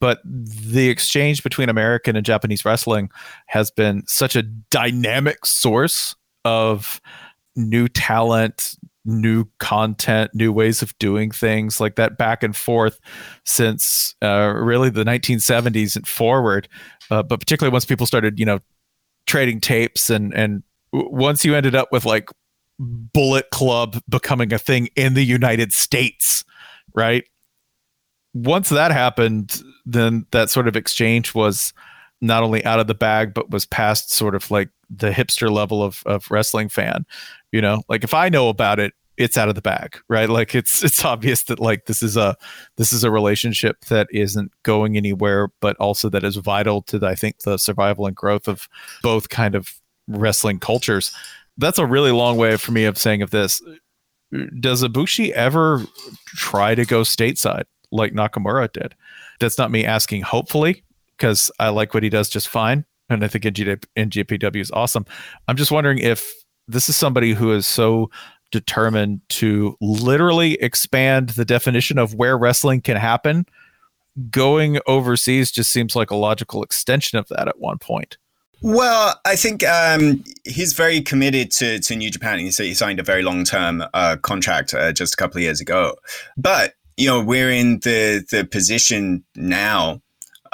but 0.00 0.20
the 0.24 0.88
exchange 0.88 1.42
between 1.42 1.68
American 1.68 2.16
and 2.16 2.26
Japanese 2.26 2.64
wrestling 2.64 3.10
has 3.46 3.70
been 3.70 4.06
such 4.06 4.36
a 4.36 4.42
dynamic 4.42 5.46
source 5.46 6.14
of 6.44 7.00
new 7.56 7.88
talent, 7.88 8.76
new 9.04 9.46
content, 9.58 10.32
new 10.34 10.52
ways 10.52 10.82
of 10.82 10.96
doing 10.98 11.30
things 11.30 11.80
like 11.80 11.96
that 11.96 12.18
back 12.18 12.42
and 12.42 12.56
forth 12.56 13.00
since 13.44 14.14
uh, 14.22 14.52
really 14.54 14.90
the 14.90 15.04
1970s 15.04 15.96
and 15.96 16.06
forward. 16.06 16.68
Uh, 17.10 17.22
but 17.22 17.40
particularly 17.40 17.72
once 17.72 17.84
people 17.84 18.06
started, 18.06 18.38
you 18.38 18.44
know, 18.44 18.58
trading 19.26 19.60
tapes 19.60 20.08
and 20.08 20.32
and 20.34 20.62
once 20.92 21.44
you 21.44 21.54
ended 21.54 21.74
up 21.74 21.90
with 21.90 22.04
like 22.04 22.30
Bullet 22.78 23.50
Club 23.50 24.00
becoming 24.08 24.52
a 24.52 24.58
thing 24.58 24.88
in 24.96 25.14
the 25.14 25.24
United 25.24 25.72
States, 25.72 26.44
right? 26.94 27.24
Once 28.34 28.68
that 28.68 28.92
happened, 28.92 29.62
then 29.84 30.26
that 30.30 30.50
sort 30.50 30.68
of 30.68 30.76
exchange 30.76 31.34
was 31.34 31.72
not 32.20 32.42
only 32.42 32.64
out 32.64 32.80
of 32.80 32.86
the 32.86 32.94
bag 32.94 33.34
but 33.34 33.50
was 33.50 33.66
past 33.66 34.10
sort 34.10 34.34
of 34.34 34.50
like 34.50 34.70
the 34.88 35.10
hipster 35.10 35.50
level 35.50 35.82
of 35.82 36.02
of 36.06 36.30
wrestling 36.30 36.68
fan 36.68 37.04
you 37.52 37.60
know 37.60 37.82
like 37.88 38.04
if 38.04 38.14
i 38.14 38.28
know 38.28 38.48
about 38.48 38.78
it 38.78 38.92
it's 39.16 39.38
out 39.38 39.48
of 39.48 39.54
the 39.54 39.62
bag 39.62 39.98
right 40.08 40.28
like 40.28 40.54
it's 40.54 40.82
it's 40.84 41.04
obvious 41.04 41.44
that 41.44 41.58
like 41.58 41.86
this 41.86 42.02
is 42.02 42.16
a 42.16 42.36
this 42.76 42.92
is 42.92 43.04
a 43.04 43.10
relationship 43.10 43.84
that 43.86 44.08
isn't 44.10 44.52
going 44.62 44.96
anywhere 44.96 45.48
but 45.60 45.76
also 45.76 46.08
that 46.08 46.24
is 46.24 46.36
vital 46.36 46.82
to 46.82 46.98
the, 46.98 47.06
i 47.06 47.14
think 47.14 47.38
the 47.40 47.56
survival 47.56 48.06
and 48.06 48.16
growth 48.16 48.48
of 48.48 48.68
both 49.02 49.28
kind 49.28 49.54
of 49.54 49.80
wrestling 50.08 50.58
cultures 50.58 51.14
that's 51.58 51.78
a 51.78 51.86
really 51.86 52.12
long 52.12 52.36
way 52.36 52.56
for 52.56 52.72
me 52.72 52.84
of 52.84 52.98
saying 52.98 53.22
of 53.22 53.30
this 53.30 53.62
does 54.58 54.82
Ibushi 54.82 55.30
ever 55.30 55.82
try 56.26 56.74
to 56.74 56.84
go 56.84 57.02
stateside 57.02 57.64
like 57.92 58.12
Nakamura 58.12 58.72
did? 58.72 58.94
That's 59.40 59.58
not 59.58 59.70
me 59.70 59.84
asking 59.84 60.22
hopefully 60.22 60.84
because 61.16 61.50
I 61.58 61.68
like 61.68 61.94
what 61.94 62.02
he 62.02 62.08
does 62.08 62.28
just 62.28 62.48
fine 62.48 62.84
and 63.08 63.24
I 63.24 63.28
think 63.28 63.44
NJPW 63.44 64.60
is 64.60 64.70
awesome. 64.72 65.06
I'm 65.46 65.56
just 65.56 65.70
wondering 65.70 65.98
if 65.98 66.32
this 66.68 66.88
is 66.88 66.96
somebody 66.96 67.32
who 67.32 67.52
is 67.52 67.66
so 67.66 68.10
determined 68.52 69.20
to 69.28 69.76
literally 69.80 70.54
expand 70.54 71.30
the 71.30 71.44
definition 71.44 71.98
of 71.98 72.14
where 72.14 72.38
wrestling 72.38 72.80
can 72.80 72.96
happen. 72.96 73.46
Going 74.30 74.78
overseas 74.86 75.50
just 75.50 75.70
seems 75.70 75.94
like 75.94 76.10
a 76.10 76.16
logical 76.16 76.62
extension 76.62 77.18
of 77.18 77.28
that 77.28 77.48
at 77.48 77.58
one 77.58 77.78
point. 77.78 78.16
Well, 78.62 79.20
I 79.26 79.36
think 79.36 79.62
um, 79.64 80.24
he's 80.44 80.72
very 80.72 81.02
committed 81.02 81.50
to, 81.52 81.78
to 81.80 81.94
New 81.94 82.10
Japan. 82.10 82.38
He, 82.38 82.46
he 82.46 82.74
signed 82.74 82.98
a 82.98 83.02
very 83.02 83.22
long 83.22 83.44
term 83.44 83.84
uh, 83.92 84.16
contract 84.22 84.72
uh, 84.72 84.92
just 84.92 85.14
a 85.14 85.16
couple 85.16 85.36
of 85.36 85.42
years 85.42 85.60
ago. 85.60 85.96
But, 86.38 86.74
you 86.96 87.06
know, 87.06 87.22
we're 87.22 87.50
in 87.50 87.80
the, 87.80 88.24
the 88.30 88.46
position 88.46 89.24
now 89.34 90.00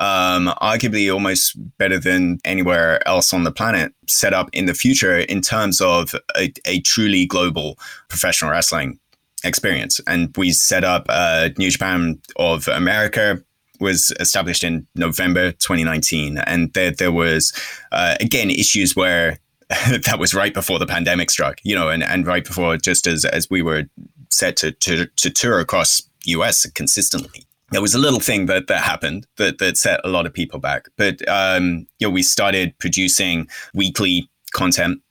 um, 0.02 0.52
arguably 0.60 1.12
almost 1.12 1.54
better 1.78 1.96
than 1.96 2.40
anywhere 2.44 3.06
else 3.06 3.32
on 3.32 3.44
the 3.44 3.52
planet 3.52 3.92
set 4.08 4.34
up 4.34 4.50
in 4.52 4.66
the 4.66 4.74
future 4.74 5.18
in 5.18 5.40
terms 5.40 5.80
of 5.80 6.16
a, 6.36 6.52
a 6.66 6.80
truly 6.80 7.24
global 7.24 7.78
professional 8.08 8.50
wrestling 8.50 8.98
experience. 9.44 10.00
And 10.08 10.36
we 10.36 10.50
set 10.50 10.82
up 10.82 11.06
uh, 11.08 11.50
New 11.56 11.70
Japan 11.70 12.20
of 12.34 12.66
America 12.66 13.40
was 13.78 14.12
established 14.18 14.64
in 14.64 14.88
November 14.96 15.52
2019, 15.52 16.38
and 16.38 16.72
there 16.72 16.90
there 16.90 17.12
was 17.12 17.52
uh, 17.92 18.16
again 18.20 18.50
issues 18.50 18.96
where 18.96 19.38
that 19.68 20.18
was 20.18 20.34
right 20.34 20.52
before 20.52 20.80
the 20.80 20.86
pandemic 20.86 21.30
struck, 21.30 21.60
you 21.62 21.76
know, 21.76 21.88
and, 21.88 22.02
and 22.02 22.26
right 22.26 22.44
before 22.44 22.76
just 22.76 23.06
as 23.06 23.24
as 23.24 23.48
we 23.50 23.62
were 23.62 23.84
set 24.30 24.56
to 24.56 24.72
to, 24.72 25.06
to 25.16 25.30
tour 25.30 25.60
across 25.60 26.02
US 26.24 26.68
consistently 26.72 27.46
there 27.72 27.82
was 27.82 27.94
a 27.94 27.98
little 27.98 28.20
thing 28.20 28.46
that 28.46 28.68
that 28.68 28.82
happened 28.82 29.26
that 29.36 29.58
that 29.58 29.76
set 29.76 30.00
a 30.04 30.08
lot 30.08 30.26
of 30.26 30.32
people 30.32 30.60
back. 30.60 30.88
But 30.96 31.26
um, 31.28 31.86
you 31.98 32.06
know, 32.06 32.10
we 32.10 32.22
started 32.22 32.78
producing 32.78 33.48
weekly 33.74 34.28
content 34.52 35.02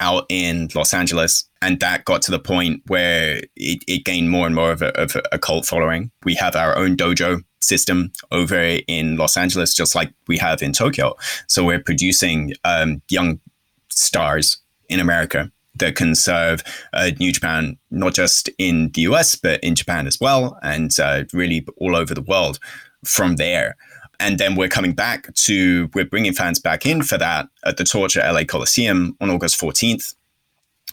out 0.00 0.26
in 0.28 0.68
Los 0.74 0.92
Angeles 0.92 1.48
and 1.64 1.80
that 1.80 2.04
got 2.04 2.20
to 2.22 2.30
the 2.30 2.38
point 2.38 2.82
where 2.88 3.40
it, 3.56 3.82
it 3.88 4.04
gained 4.04 4.30
more 4.30 4.46
and 4.46 4.54
more 4.54 4.70
of 4.70 4.82
a, 4.82 4.88
of 5.00 5.16
a 5.32 5.38
cult 5.38 5.64
following. 5.64 6.10
We 6.24 6.34
have 6.34 6.54
our 6.56 6.76
own 6.76 6.94
dojo 6.94 7.42
system 7.60 8.12
over 8.30 8.78
in 8.86 9.16
Los 9.16 9.36
Angeles, 9.38 9.72
just 9.72 9.94
like 9.94 10.12
we 10.28 10.36
have 10.36 10.62
in 10.62 10.74
Tokyo. 10.74 11.14
So 11.48 11.64
we're 11.64 11.82
producing 11.82 12.52
um, 12.64 13.00
young 13.08 13.40
stars 13.88 14.58
in 14.90 15.00
America 15.00 15.50
that 15.76 15.96
can 15.96 16.14
serve 16.14 16.62
uh, 16.92 17.10
New 17.18 17.32
Japan, 17.32 17.78
not 17.90 18.14
just 18.14 18.48
in 18.58 18.90
the 18.92 19.02
US, 19.02 19.34
but 19.34 19.62
in 19.62 19.74
Japan 19.74 20.06
as 20.06 20.20
well, 20.20 20.58
and 20.62 20.98
uh, 21.00 21.24
really 21.32 21.66
all 21.76 21.96
over 21.96 22.14
the 22.14 22.22
world 22.22 22.58
from 23.04 23.36
there. 23.36 23.76
And 24.20 24.38
then 24.38 24.54
we're 24.54 24.68
coming 24.68 24.92
back 24.92 25.32
to, 25.34 25.90
we're 25.94 26.04
bringing 26.04 26.32
fans 26.32 26.60
back 26.60 26.86
in 26.86 27.02
for 27.02 27.18
that 27.18 27.48
at 27.64 27.76
the 27.76 28.14
at 28.16 28.34
LA 28.34 28.44
Coliseum 28.44 29.16
on 29.20 29.30
August 29.30 29.60
14th. 29.60 30.14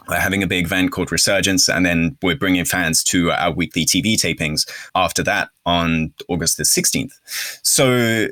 We're 0.08 0.18
having 0.18 0.42
a 0.42 0.46
big 0.46 0.64
event 0.64 0.90
called 0.90 1.12
Resurgence, 1.12 1.68
and 1.68 1.86
then 1.86 2.16
we're 2.22 2.36
bringing 2.36 2.64
fans 2.64 3.04
to 3.04 3.30
our 3.30 3.52
weekly 3.52 3.84
TV 3.84 4.14
tapings 4.14 4.68
after 4.94 5.22
that 5.22 5.50
on 5.64 6.12
August 6.28 6.56
the 6.56 6.64
16th. 6.64 7.12
So, 7.62 8.28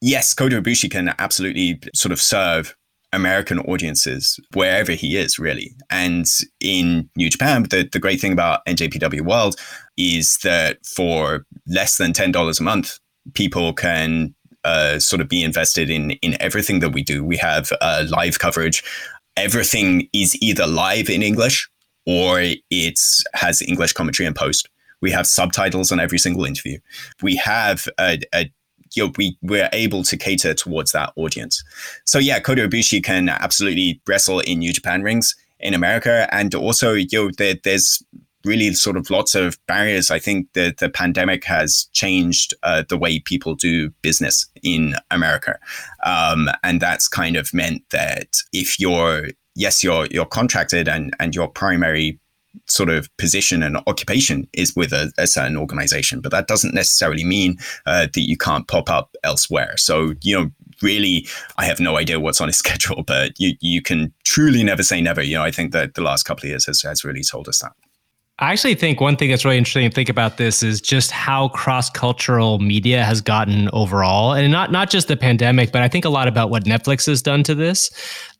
yes, 0.00 0.34
Kota 0.34 0.60
Ibushi 0.60 0.90
can 0.90 1.14
absolutely 1.18 1.78
sort 1.94 2.10
of 2.12 2.20
serve 2.20 2.74
American 3.12 3.58
audiences 3.60 4.40
wherever 4.54 4.92
he 4.92 5.16
is, 5.16 5.38
really. 5.38 5.72
And 5.90 6.26
in 6.60 7.08
New 7.16 7.28
Japan, 7.28 7.64
the, 7.64 7.88
the 7.90 7.98
great 7.98 8.20
thing 8.20 8.32
about 8.32 8.64
NJPW 8.66 9.22
World 9.22 9.56
is 9.96 10.38
that 10.38 10.84
for 10.86 11.44
less 11.66 11.98
than 11.98 12.12
$10 12.12 12.60
a 12.60 12.62
month, 12.62 12.98
people 13.34 13.72
can 13.72 14.34
uh, 14.64 14.98
sort 14.98 15.20
of 15.20 15.28
be 15.28 15.42
invested 15.42 15.90
in 15.90 16.12
in 16.22 16.40
everything 16.40 16.80
that 16.80 16.90
we 16.90 17.02
do. 17.02 17.24
We 17.24 17.36
have 17.38 17.72
uh, 17.80 18.04
live 18.08 18.38
coverage. 18.38 18.84
Everything 19.36 20.08
is 20.12 20.40
either 20.40 20.66
live 20.66 21.08
in 21.08 21.22
English 21.22 21.68
or 22.06 22.40
it 22.40 23.00
has 23.34 23.62
English 23.62 23.92
commentary 23.92 24.26
and 24.26 24.36
post. 24.36 24.68
We 25.00 25.10
have 25.10 25.26
subtitles 25.26 25.90
on 25.90 25.98
every 25.98 26.18
single 26.18 26.44
interview. 26.44 26.78
We 27.22 27.36
have 27.36 27.88
a, 27.98 28.20
a 28.34 28.52
you 28.94 29.06
know, 29.06 29.12
we 29.16 29.36
we're 29.42 29.68
able 29.72 30.02
to 30.04 30.16
cater 30.16 30.54
towards 30.54 30.92
that 30.92 31.12
audience. 31.16 31.62
So 32.04 32.18
yeah, 32.18 32.40
Kota 32.40 32.68
Ibushi 32.68 33.02
can 33.02 33.28
absolutely 33.28 34.00
wrestle 34.06 34.40
in 34.40 34.60
New 34.60 34.72
Japan 34.72 35.02
rings 35.02 35.34
in 35.60 35.74
America, 35.74 36.28
and 36.32 36.54
also 36.54 36.92
you 36.92 37.06
know 37.12 37.30
there, 37.36 37.54
there's 37.62 38.02
really 38.44 38.72
sort 38.74 38.96
of 38.96 39.10
lots 39.10 39.34
of 39.34 39.56
barriers. 39.66 40.10
I 40.10 40.18
think 40.18 40.52
that 40.54 40.78
the 40.78 40.88
pandemic 40.88 41.44
has 41.44 41.88
changed 41.92 42.54
uh, 42.62 42.82
the 42.88 42.98
way 42.98 43.20
people 43.20 43.54
do 43.54 43.90
business 44.02 44.46
in 44.62 44.96
America, 45.10 45.58
um, 46.04 46.48
and 46.62 46.80
that's 46.80 47.08
kind 47.08 47.36
of 47.36 47.54
meant 47.54 47.82
that 47.90 48.28
if 48.52 48.78
you're 48.78 49.28
yes 49.54 49.84
you're 49.84 50.06
you're 50.10 50.26
contracted 50.26 50.88
and 50.88 51.14
and 51.20 51.34
your 51.34 51.48
primary 51.48 52.18
sort 52.72 52.88
of 52.88 53.14
position 53.18 53.62
and 53.62 53.76
occupation 53.86 54.48
is 54.54 54.74
with 54.74 54.92
a, 54.92 55.12
a 55.18 55.26
certain 55.26 55.58
organization, 55.58 56.20
but 56.20 56.32
that 56.32 56.46
doesn't 56.46 56.74
necessarily 56.74 57.22
mean 57.22 57.58
uh, 57.84 58.06
that 58.14 58.22
you 58.22 58.36
can't 58.36 58.66
pop 58.66 58.88
up 58.88 59.14
elsewhere. 59.22 59.74
So, 59.76 60.14
you 60.22 60.34
know, 60.34 60.50
really, 60.80 61.28
I 61.58 61.66
have 61.66 61.80
no 61.80 61.98
idea 61.98 62.18
what's 62.18 62.40
on 62.40 62.48
his 62.48 62.56
schedule, 62.64 63.02
but 63.02 63.38
you, 63.38 63.54
you 63.60 63.82
can 63.82 64.12
truly 64.24 64.64
never 64.64 64.82
say 64.82 65.02
never. 65.02 65.22
You 65.22 65.36
know, 65.36 65.44
I 65.44 65.50
think 65.50 65.72
that 65.72 65.94
the 65.94 66.02
last 66.02 66.22
couple 66.22 66.46
of 66.46 66.50
years 66.50 66.64
has, 66.64 66.80
has 66.82 67.04
really 67.04 67.22
told 67.22 67.46
us 67.46 67.60
that. 67.60 67.72
I 68.38 68.50
actually 68.50 68.74
think 68.74 69.00
one 69.00 69.16
thing 69.16 69.28
that's 69.28 69.44
really 69.44 69.58
interesting 69.58 69.88
to 69.88 69.94
think 69.94 70.08
about 70.08 70.38
this 70.38 70.62
is 70.62 70.80
just 70.80 71.10
how 71.10 71.48
cross-cultural 71.48 72.58
media 72.60 73.04
has 73.04 73.20
gotten 73.20 73.68
overall, 73.72 74.32
and 74.32 74.50
not 74.50 74.72
not 74.72 74.90
just 74.90 75.06
the 75.06 75.18
pandemic, 75.18 75.70
but 75.70 75.82
I 75.82 75.88
think 75.88 76.06
a 76.06 76.08
lot 76.08 76.28
about 76.28 76.48
what 76.48 76.64
Netflix 76.64 77.06
has 77.06 77.20
done 77.20 77.42
to 77.44 77.54
this. 77.54 77.90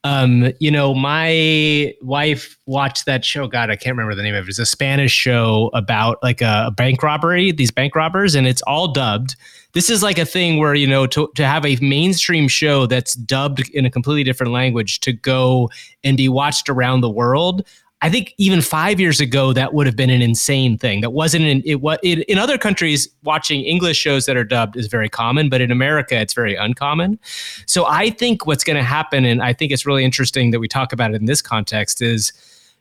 Um, 0.03 0.51
you 0.59 0.71
know, 0.71 0.95
my 0.95 1.95
wife 2.01 2.59
watched 2.67 3.05
that 3.05 3.25
show. 3.25 3.47
God, 3.47 3.71
I 3.71 3.77
can't 3.77 3.95
remember 3.97 4.15
the 4.15 4.23
name 4.23 4.35
of 4.35 4.47
it. 4.47 4.49
It's 4.49 4.59
a 4.59 4.67
Spanish 4.67 5.13
show 5.13 5.71
about 5.75 6.19
like 6.23 6.41
a, 6.41 6.65
a 6.69 6.71
bank 6.71 7.03
robbery, 7.03 7.53
these 7.53 7.71
bank 7.71 7.95
robbers, 7.95 8.35
and 8.35 8.47
it's 8.47 8.63
all 8.63 8.89
dubbed. 8.89 9.37
This 9.75 9.89
is 9.89 10.03
like 10.03 10.19
a 10.19 10.25
thing 10.25 10.59
where 10.59 10.75
you 10.75 10.87
know 10.87 11.07
to 11.09 11.31
to 11.37 11.47
have 11.47 11.67
a 11.67 11.77
mainstream 11.83 12.49
show 12.49 12.87
that's 12.87 13.15
dubbed 13.15 13.69
in 13.75 13.85
a 13.85 13.91
completely 13.91 14.25
different 14.25 14.53
language 14.53 15.01
to 15.01 15.13
go 15.13 15.71
and 16.03 16.17
be 16.17 16.31
watched 16.31 16.71
around 16.71 17.03
the 17.03 17.11
world 17.11 17.65
I 18.03 18.11
think 18.11 18.35
even 18.37 18.61
five 18.61 18.99
years 18.99 19.21
ago 19.21 19.53
that 19.53 19.75
would 19.75 19.87
have 19.87 19.95
been 19.95 20.11
an 20.11 20.21
insane 20.21 20.77
thing. 20.77 21.01
That 21.03 21.11
wasn't 21.11 21.45
in 21.45 21.63
it. 21.65 21.81
What 21.81 22.01
it, 22.03 22.21
in 22.25 22.37
other 22.37 22.59
countries, 22.59 23.09
watching 23.23 23.63
English 23.63 23.97
shows 23.97 24.27
that 24.27 24.37
are 24.37 24.45
dubbed 24.45 24.77
is 24.77 24.89
very 24.89 25.09
common, 25.09 25.49
but 25.49 25.61
in 25.61 25.71
America, 25.71 26.17
it's 26.17 26.35
very 26.35 26.57
uncommon. 26.57 27.19
So 27.67 27.87
I 27.87 28.11
think 28.11 28.45
what's 28.45 28.65
going 28.65 28.77
to 28.77 28.83
happen, 28.83 29.25
and 29.25 29.41
I 29.41 29.53
think 29.53 29.71
it's 29.71 29.87
really 29.87 30.05
interesting 30.05 30.51
that 30.51 30.59
we 30.59 30.67
talk 30.67 30.93
about 30.93 31.13
it 31.13 31.15
in 31.15 31.27
this 31.27 31.41
context, 31.41 32.03
is 32.03 32.33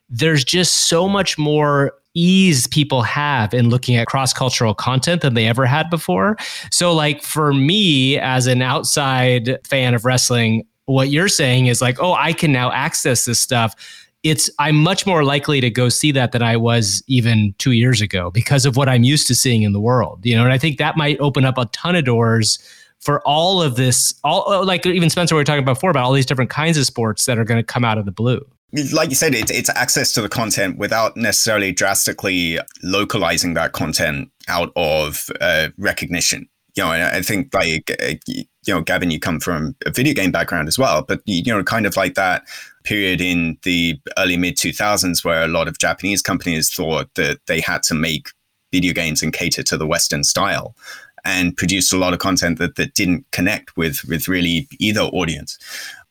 there's 0.10 0.44
just 0.44 0.88
so 0.88 1.08
much 1.08 1.38
more 1.38 1.94
ease 2.16 2.66
people 2.68 3.04
have 3.04 3.54
in 3.54 3.70
looking 3.70 3.96
at 3.96 4.08
cross 4.08 4.34
cultural 4.34 4.74
content 4.74 5.22
than 5.22 5.36
they 5.36 5.48
ever 5.48 5.68
had 5.68 5.90
before. 5.92 6.36
So, 6.72 6.94
like 6.94 7.22
for 7.22 7.54
me 7.54 8.18
as 8.18 8.48
an 8.48 8.64
outside 8.64 9.60
fan 9.68 9.94
of 9.94 10.04
wrestling, 10.04 10.66
what 10.86 11.10
you're 11.10 11.30
saying 11.30 11.68
is 11.68 11.82
like, 11.82 12.02
oh, 12.02 12.14
I 12.14 12.34
can 12.34 12.52
now 12.52 12.72
access 12.72 13.26
this 13.26 13.40
stuff 13.40 13.76
it's 14.24 14.50
I'm 14.60 14.76
much 14.76 15.06
more 15.06 15.24
likely 15.24 15.62
to 15.62 15.70
go 15.70 15.90
see 15.90 16.12
that 16.12 16.32
than 16.32 16.42
I 16.42 16.58
was 16.58 17.04
even 17.08 17.56
two 17.58 17.72
years 17.72 18.02
ago 18.02 18.30
because 18.30 18.66
of 18.66 18.78
what 18.78 18.88
I'm 18.88 19.04
used 19.04 19.28
to 19.28 19.36
seeing 19.36 19.64
in 19.64 19.74
the 19.74 19.80
world. 19.80 20.26
You 20.26 20.36
know, 20.36 20.44
and 20.44 20.54
I 20.54 20.58
think 20.58 20.78
that 20.78 20.98
might 20.98 21.20
open 21.20 21.46
up 21.46 21.58
a 21.58 21.66
ton 21.68 21.96
of 21.96 22.06
doors 22.06 22.60
for 23.00 23.22
all 23.28 23.62
of 23.62 23.76
this. 23.76 24.14
All 24.24 24.52
uh, 24.52 24.64
like 24.64 24.86
even 24.86 25.10
Spencer, 25.10 25.36
we 25.36 25.42
were 25.42 25.46
talking 25.46 25.64
about 25.64 25.76
before 25.76 25.90
about 25.90 26.06
all 26.06 26.14
these 26.14 26.26
different 26.26 26.52
kinds 26.52 26.78
of 26.78 26.86
sports 26.86 27.26
that 27.26 27.40
are 27.40 27.46
going 27.46 27.60
to 27.60 27.64
come 27.64 27.84
out 27.84 27.98
of 27.98 28.06
the 28.06 28.12
blue. 28.12 28.46
Like 28.94 29.10
you 29.10 29.16
said, 29.16 29.36
it's, 29.36 29.52
it's 29.52 29.70
access 29.70 30.14
to 30.14 30.22
the 30.22 30.30
content 30.30 30.78
without 30.78 31.18
necessarily 31.18 31.74
drastically 31.74 32.58
localizing 32.84 33.54
that 33.56 33.74
content 33.74 34.32
out 34.48 34.72
of 34.78 35.30
uh, 35.42 35.70
recognition 35.78 36.48
you 36.76 36.84
know, 36.84 36.92
I 36.92 37.22
think 37.22 37.54
like 37.54 37.92
uh, 38.02 38.14
you 38.26 38.46
know, 38.68 38.82
Gavin, 38.82 39.12
you 39.12 39.20
come 39.20 39.40
from 39.40 39.76
a 39.86 39.92
video 39.92 40.14
game 40.14 40.32
background 40.32 40.68
as 40.68 40.80
well, 40.80 41.04
but 41.04 41.22
you 41.26 41.52
know, 41.52 41.64
kind 41.64 41.86
of 41.86 41.98
like 41.98 42.14
that 42.16 42.44
period 42.84 43.22
in 43.22 43.58
the 43.64 44.00
early 44.18 44.38
mid 44.38 44.58
2000s 44.58 45.24
where 45.24 45.44
a 45.44 45.48
lot 45.48 45.68
of 45.68 45.80
Japanese 45.80 46.22
companies 46.22 46.74
thought 46.74 47.14
that 47.16 47.40
they 47.48 47.60
had 47.60 47.84
to 47.84 47.94
make 47.94 48.30
video 48.72 48.94
games 48.94 49.22
and 49.22 49.34
cater 49.34 49.64
to 49.64 49.78
the 49.78 49.88
Western 49.88 50.24
style 50.24 50.76
and 51.24 51.56
produced 51.56 51.94
a 51.94 51.98
lot 51.98 52.14
of 52.14 52.20
content 52.20 52.58
that, 52.58 52.76
that 52.76 52.94
didn't 52.94 53.26
connect 53.32 53.76
with 53.78 54.04
with 54.06 54.28
really 54.28 54.68
either 54.80 55.02
audience. 55.02 55.58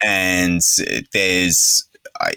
And 0.02 0.60
there's, 1.12 1.88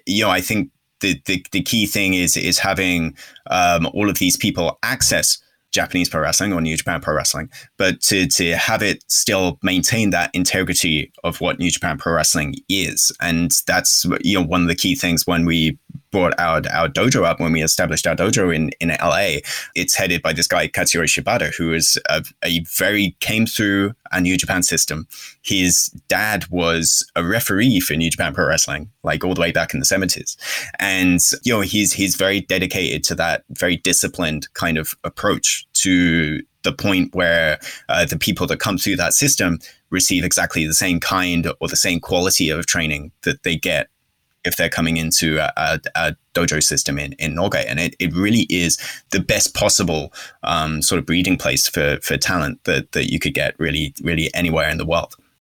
you 0.05 0.23
know, 0.23 0.29
I 0.29 0.41
think 0.41 0.71
the, 1.01 1.21
the, 1.25 1.45
the 1.51 1.61
key 1.61 1.85
thing 1.85 2.13
is 2.13 2.35
is 2.37 2.57
having 2.57 3.15
um, 3.51 3.87
all 3.93 4.09
of 4.09 4.17
these 4.19 4.37
people 4.37 4.79
access 4.83 5.37
Japanese 5.73 6.07
pro 6.07 6.21
wrestling 6.21 6.53
or 6.53 6.61
New 6.61 6.77
Japan 6.77 7.01
pro 7.01 7.15
wrestling, 7.15 7.49
but 7.77 7.99
to 8.01 8.27
to 8.27 8.55
have 8.55 8.81
it 8.81 9.03
still 9.07 9.59
maintain 9.63 10.11
that 10.11 10.29
integrity 10.33 11.11
of 11.23 11.41
what 11.41 11.59
New 11.59 11.71
Japan 11.71 11.97
pro 11.97 12.13
wrestling 12.13 12.55
is, 12.69 13.11
and 13.21 13.51
that's 13.67 14.05
you 14.21 14.39
know 14.39 14.45
one 14.45 14.61
of 14.61 14.67
the 14.67 14.75
key 14.75 14.95
things 14.95 15.27
when 15.27 15.45
we 15.45 15.77
brought 16.13 16.39
our, 16.39 16.61
our 16.71 16.87
dojo 16.87 17.25
up 17.25 17.39
when 17.39 17.51
we 17.51 17.63
established 17.63 18.05
our 18.05 18.15
dojo 18.15 18.55
in, 18.55 18.69
in 18.79 18.89
LA. 18.89 19.39
It's 19.75 19.95
headed 19.95 20.21
by 20.21 20.31
this 20.31 20.47
guy, 20.47 20.67
Katsuyori 20.67 21.07
Shibata, 21.07 21.53
who 21.55 21.73
is 21.73 21.99
a, 22.07 22.23
a 22.45 22.59
very 22.77 23.17
came 23.19 23.47
through 23.47 23.93
a 24.11 24.21
New 24.21 24.37
Japan 24.37 24.61
system. 24.61 25.07
His 25.41 25.87
dad 26.07 26.45
was 26.51 27.03
a 27.15 27.23
referee 27.23 27.79
for 27.79 27.95
New 27.95 28.11
Japan 28.11 28.33
Pro 28.35 28.45
Wrestling, 28.45 28.91
like 29.03 29.25
all 29.25 29.33
the 29.33 29.41
way 29.41 29.51
back 29.51 29.73
in 29.73 29.79
the 29.79 29.87
70s. 29.87 30.37
And, 30.77 31.19
you 31.43 31.51
know, 31.51 31.61
he's 31.61 31.91
he's 31.93 32.15
very 32.15 32.41
dedicated 32.41 33.03
to 33.05 33.15
that 33.15 33.43
very 33.49 33.77
disciplined 33.77 34.53
kind 34.53 34.77
of 34.77 34.93
approach 35.03 35.65
to 35.73 36.41
the 36.61 36.73
point 36.73 37.13
where 37.13 37.59
uh, 37.89 38.05
the 38.05 38.17
people 38.17 38.47
that 38.47 38.59
come 38.59 38.77
through 38.77 38.95
that 38.97 39.13
system 39.13 39.59
receive 39.89 40.23
exactly 40.23 40.65
the 40.65 40.73
same 40.73 40.99
kind 40.99 41.51
or 41.59 41.67
the 41.67 41.75
same 41.75 41.99
quality 41.99 42.49
of 42.49 42.65
training 42.65 43.11
that 43.23 43.43
they 43.43 43.57
get 43.57 43.89
if 44.45 44.55
they're 44.55 44.69
coming 44.69 44.97
into 44.97 45.37
a, 45.37 45.51
a, 45.57 45.79
a 45.95 46.15
dojo 46.33 46.61
system 46.61 46.97
in, 46.99 47.13
in 47.13 47.35
Noge. 47.35 47.63
And 47.67 47.79
it, 47.79 47.95
it 47.99 48.13
really 48.13 48.45
is 48.49 48.77
the 49.11 49.19
best 49.19 49.53
possible 49.53 50.13
um, 50.43 50.81
sort 50.81 50.99
of 50.99 51.05
breeding 51.05 51.37
place 51.37 51.67
for, 51.67 51.99
for 52.01 52.17
talent 52.17 52.63
that, 52.65 52.91
that 52.91 53.11
you 53.11 53.19
could 53.19 53.33
get 53.33 53.57
really, 53.59 53.93
really 54.01 54.33
anywhere 54.33 54.69
in 54.69 54.77
the 54.77 54.85
world. 54.85 55.15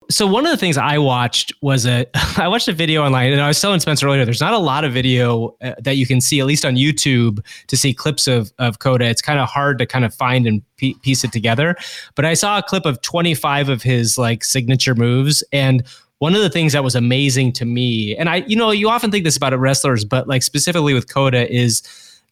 So 0.09 0.25
one 0.25 0.45
of 0.45 0.51
the 0.51 0.57
things 0.57 0.77
I 0.77 0.97
watched 0.97 1.51
was 1.61 1.85
a 1.85 2.05
I 2.37 2.47
watched 2.47 2.67
a 2.67 2.73
video 2.73 3.03
online 3.03 3.33
and 3.33 3.41
I 3.41 3.47
was 3.47 3.59
telling 3.59 3.79
Spencer 3.79 4.07
earlier 4.07 4.23
there's 4.23 4.39
not 4.39 4.53
a 4.53 4.57
lot 4.57 4.85
of 4.85 4.93
video 4.93 5.55
uh, 5.61 5.73
that 5.79 5.97
you 5.97 6.07
can 6.07 6.21
see 6.21 6.39
at 6.39 6.45
least 6.45 6.63
on 6.63 6.75
YouTube 6.75 7.45
to 7.67 7.77
see 7.77 7.93
clips 7.93 8.27
of 8.27 8.53
of 8.57 8.79
Kota. 8.79 9.05
It's 9.05 9.21
kind 9.21 9.39
of 9.39 9.49
hard 9.49 9.77
to 9.79 9.85
kind 9.85 10.05
of 10.05 10.13
find 10.13 10.47
and 10.47 10.61
piece 10.77 11.23
it 11.23 11.31
together. 11.33 11.75
But 12.15 12.25
I 12.25 12.35
saw 12.35 12.57
a 12.57 12.63
clip 12.63 12.85
of 12.85 13.01
25 13.01 13.67
of 13.69 13.83
his 13.83 14.17
like 14.17 14.43
signature 14.43 14.95
moves 14.95 15.43
and 15.51 15.83
one 16.19 16.33
of 16.35 16.41
the 16.41 16.49
things 16.49 16.73
that 16.73 16.83
was 16.83 16.95
amazing 16.95 17.53
to 17.53 17.65
me, 17.65 18.15
and 18.15 18.29
I, 18.29 18.37
you 18.47 18.55
know, 18.55 18.71
you 18.71 18.89
often 18.89 19.11
think 19.11 19.23
this 19.23 19.37
about 19.37 19.57
wrestlers, 19.57 20.03
but 20.03 20.27
like 20.27 20.43
specifically 20.43 20.93
with 20.93 21.11
Kota 21.11 21.51
is 21.53 21.81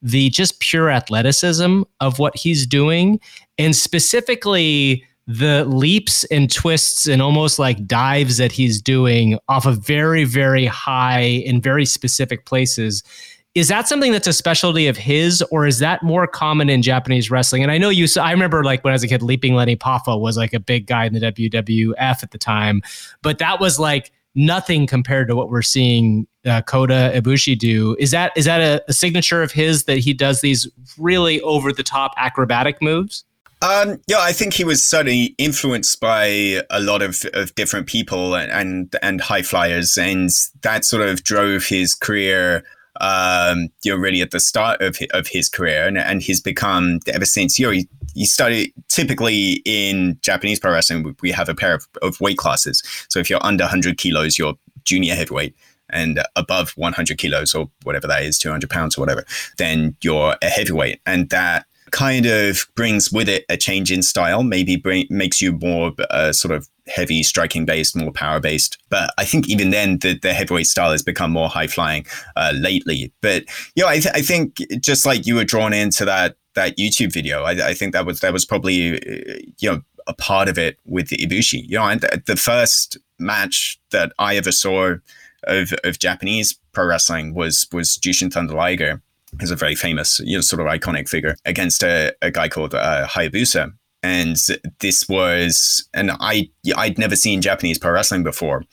the 0.01 0.29
just 0.29 0.59
pure 0.59 0.89
athleticism 0.89 1.83
of 1.99 2.19
what 2.19 2.35
he's 2.35 2.65
doing, 2.65 3.19
and 3.57 3.75
specifically 3.75 5.03
the 5.27 5.65
leaps 5.65 6.23
and 6.25 6.51
twists 6.51 7.07
and 7.07 7.21
almost 7.21 7.57
like 7.57 7.87
dives 7.87 8.37
that 8.37 8.51
he's 8.51 8.79
doing 8.81 9.39
off 9.49 9.65
of 9.65 9.79
very, 9.85 10.23
very 10.23 10.67
high 10.67 11.21
in 11.21 11.59
very 11.61 11.85
specific 11.85 12.45
places 12.45 13.03
Is 13.55 13.69
that 13.69 13.87
something 13.87 14.11
that's 14.11 14.27
a 14.27 14.33
specialty 14.33 14.87
of 14.87 14.97
his, 14.97 15.41
or 15.43 15.65
is 15.65 15.79
that 15.79 16.03
more 16.03 16.27
common 16.27 16.69
in 16.69 16.81
Japanese 16.81 17.31
wrestling? 17.31 17.63
And 17.63 17.71
I 17.71 17.77
know 17.77 17.89
you. 17.89 18.05
I 18.21 18.31
remember 18.31 18.63
like 18.63 18.83
when 18.83 18.91
I 18.91 18.95
was 18.95 19.03
a 19.03 19.07
kid, 19.07 19.21
Leaping 19.21 19.55
Lenny 19.55 19.77
Poffo 19.77 20.19
was 20.19 20.35
like 20.35 20.53
a 20.53 20.59
big 20.59 20.87
guy 20.87 21.05
in 21.05 21.13
the 21.13 21.21
WWF 21.21 22.21
at 22.21 22.31
the 22.31 22.37
time, 22.37 22.81
but 23.21 23.37
that 23.37 23.61
was 23.61 23.79
like 23.79 24.11
nothing 24.35 24.85
compared 24.85 25.29
to 25.29 25.35
what 25.35 25.49
we're 25.49 25.61
seeing 25.61 26.27
uh, 26.45 26.61
Kota 26.63 27.11
Ibushi 27.15 27.57
do. 27.57 27.95
Is 27.97 28.11
that 28.11 28.33
is 28.35 28.43
that 28.43 28.59
a, 28.59 28.83
a 28.89 28.93
signature 28.93 29.41
of 29.41 29.51
his 29.51 29.85
that 29.85 29.99
he 29.99 30.13
does 30.13 30.41
these 30.41 30.67
really 30.97 31.41
over 31.41 31.71
the 31.71 31.83
top 31.83 32.13
acrobatic 32.17 32.81
moves? 32.81 33.23
Um, 33.61 33.99
yeah, 34.07 34.19
I 34.19 34.33
think 34.33 34.53
he 34.53 34.63
was 34.63 34.83
certainly 34.83 35.33
influenced 35.37 35.99
by 35.99 36.61
a 36.69 36.81
lot 36.81 37.01
of, 37.01 37.25
of 37.33 37.55
different 37.55 37.87
people 37.87 38.35
and, 38.35 38.51
and, 38.51 38.95
and 39.01 39.21
high 39.21 39.41
flyers, 39.41 39.97
and 39.97 40.29
that 40.61 40.85
sort 40.85 41.07
of 41.07 41.23
drove 41.23 41.65
his 41.65 41.95
career. 41.95 42.63
Um, 43.01 43.69
you 43.83 43.91
know, 43.91 43.97
really 43.97 44.21
at 44.21 44.31
the 44.31 44.39
start 44.39 44.81
of 44.81 44.97
of 45.11 45.27
his 45.27 45.49
career, 45.49 45.87
and 45.87 45.97
and 45.97 46.21
he's 46.21 46.41
become 46.41 46.99
ever 47.07 47.25
since. 47.25 47.59
You 47.59 47.67
know, 47.67 47.71
he, 47.71 47.87
he 48.13 48.25
started 48.25 48.71
typically 48.87 49.61
in 49.65 50.17
Japanese 50.21 50.59
pro 50.59 50.71
wrestling. 50.71 51.15
We 51.21 51.31
have 51.31 51.49
a 51.49 51.55
pair 51.55 51.73
of, 51.73 51.87
of 52.01 52.19
weight 52.21 52.37
classes. 52.37 52.83
So 53.09 53.19
if 53.19 53.29
you're 53.29 53.45
under 53.45 53.63
100 53.63 53.97
kilos, 53.97 54.37
you're 54.37 54.55
junior 54.83 55.15
heavyweight 55.15 55.55
and 55.89 56.23
above 56.35 56.71
100 56.77 57.17
kilos 57.17 57.53
or 57.53 57.69
whatever 57.83 58.07
that 58.07 58.23
is 58.23 58.39
200 58.39 58.69
pounds 58.69 58.97
or 58.97 59.01
whatever 59.01 59.23
then 59.57 59.95
you're 60.01 60.35
a 60.41 60.47
heavyweight 60.47 60.99
and 61.05 61.29
that 61.29 61.65
kind 61.95 62.25
of 62.25 62.67
brings 62.75 63.11
with 63.11 63.29
it 63.29 63.45
a 63.49 63.55
change 63.55 63.91
in 63.91 64.01
style, 64.01 64.43
maybe 64.43 64.75
bring, 64.75 65.07
makes 65.09 65.41
you 65.41 65.53
more 65.53 65.93
uh, 66.09 66.33
sort 66.33 66.53
of 66.53 66.67
heavy 66.87 67.23
striking 67.23 67.65
based, 67.65 67.95
more 67.95 68.11
power 68.11 68.39
based. 68.39 68.77
But 68.89 69.13
I 69.17 69.25
think 69.25 69.49
even 69.49 69.69
then, 69.71 69.99
the, 69.99 70.17
the 70.17 70.33
heavyweight 70.33 70.67
style 70.67 70.91
has 70.91 71.03
become 71.03 71.31
more 71.31 71.49
high 71.49 71.67
flying 71.67 72.05
uh, 72.35 72.53
lately. 72.55 73.11
But 73.21 73.43
you 73.75 73.83
know, 73.83 73.89
I, 73.89 73.99
th- 73.99 74.15
I 74.15 74.21
think 74.21 74.57
just 74.79 75.05
like 75.05 75.25
you 75.25 75.35
were 75.35 75.43
drawn 75.43 75.73
into 75.73 76.05
that 76.05 76.37
that 76.55 76.77
YouTube 76.77 77.11
video, 77.11 77.43
I, 77.43 77.69
I 77.69 77.73
think 77.73 77.93
that 77.93 78.05
was 78.05 78.19
that 78.21 78.33
was 78.33 78.45
probably 78.45 78.95
uh, 78.95 79.39
you 79.59 79.71
know 79.71 79.81
a 80.07 80.13
part 80.13 80.47
of 80.47 80.57
it 80.57 80.77
with 80.85 81.09
the 81.09 81.17
Ibushi. 81.17 81.63
You 81.67 81.77
know, 81.77 81.87
and 81.87 82.01
the 82.25 82.37
first 82.37 82.97
match 83.19 83.79
that 83.91 84.11
I 84.19 84.35
ever 84.35 84.51
saw 84.51 84.95
of, 85.43 85.73
of 85.83 85.99
Japanese 85.99 86.57
pro 86.71 86.85
wrestling 86.85 87.33
was 87.33 87.67
was 87.71 87.97
Jushin 87.97 88.31
Thunder 88.31 88.53
Liger 88.53 89.01
is 89.41 89.51
a 89.51 89.55
very 89.55 89.75
famous, 89.75 90.19
you 90.19 90.37
know, 90.37 90.41
sort 90.41 90.61
of 90.61 90.67
iconic 90.67 91.09
figure 91.09 91.35
against 91.45 91.83
a, 91.83 92.13
a 92.21 92.31
guy 92.31 92.47
called 92.47 92.73
uh, 92.73 93.07
Hayabusa. 93.07 93.73
And 94.05 94.37
this 94.81 95.09
was, 95.09 95.89
and 95.91 96.11
I, 96.19 96.47
I'd 96.77 96.99
never 96.99 97.15
seen 97.15 97.41
Japanese 97.41 97.79
pro 97.79 97.91
wrestling 97.91 98.21
before. 98.21 98.63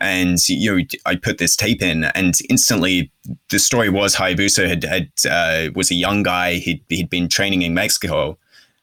And, 0.00 0.36
you 0.48 0.78
know, 0.78 0.84
I 1.06 1.14
put 1.14 1.38
this 1.38 1.54
tape 1.54 1.80
in 1.80 2.04
and 2.06 2.34
instantly 2.50 3.12
the 3.50 3.60
story 3.60 3.88
was 3.88 4.16
Hayabusa 4.16 4.68
had, 4.68 4.82
had 4.82 5.10
uh, 5.30 5.70
was 5.76 5.92
a 5.92 5.94
young 5.94 6.24
guy. 6.24 6.54
He'd, 6.54 6.82
he'd 6.88 7.08
been 7.08 7.28
training 7.28 7.62
in 7.62 7.72
Mexico. 7.72 8.36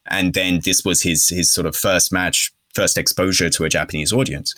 And 0.06 0.34
then 0.34 0.62
this 0.64 0.86
was 0.86 1.02
his, 1.02 1.28
his 1.28 1.54
sort 1.54 1.68
of 1.68 1.76
first 1.76 2.14
match 2.14 2.54
first 2.74 2.98
exposure 2.98 3.50
to 3.50 3.66
a 3.66 3.70
Japanese 3.70 4.14
audience. 4.14 4.56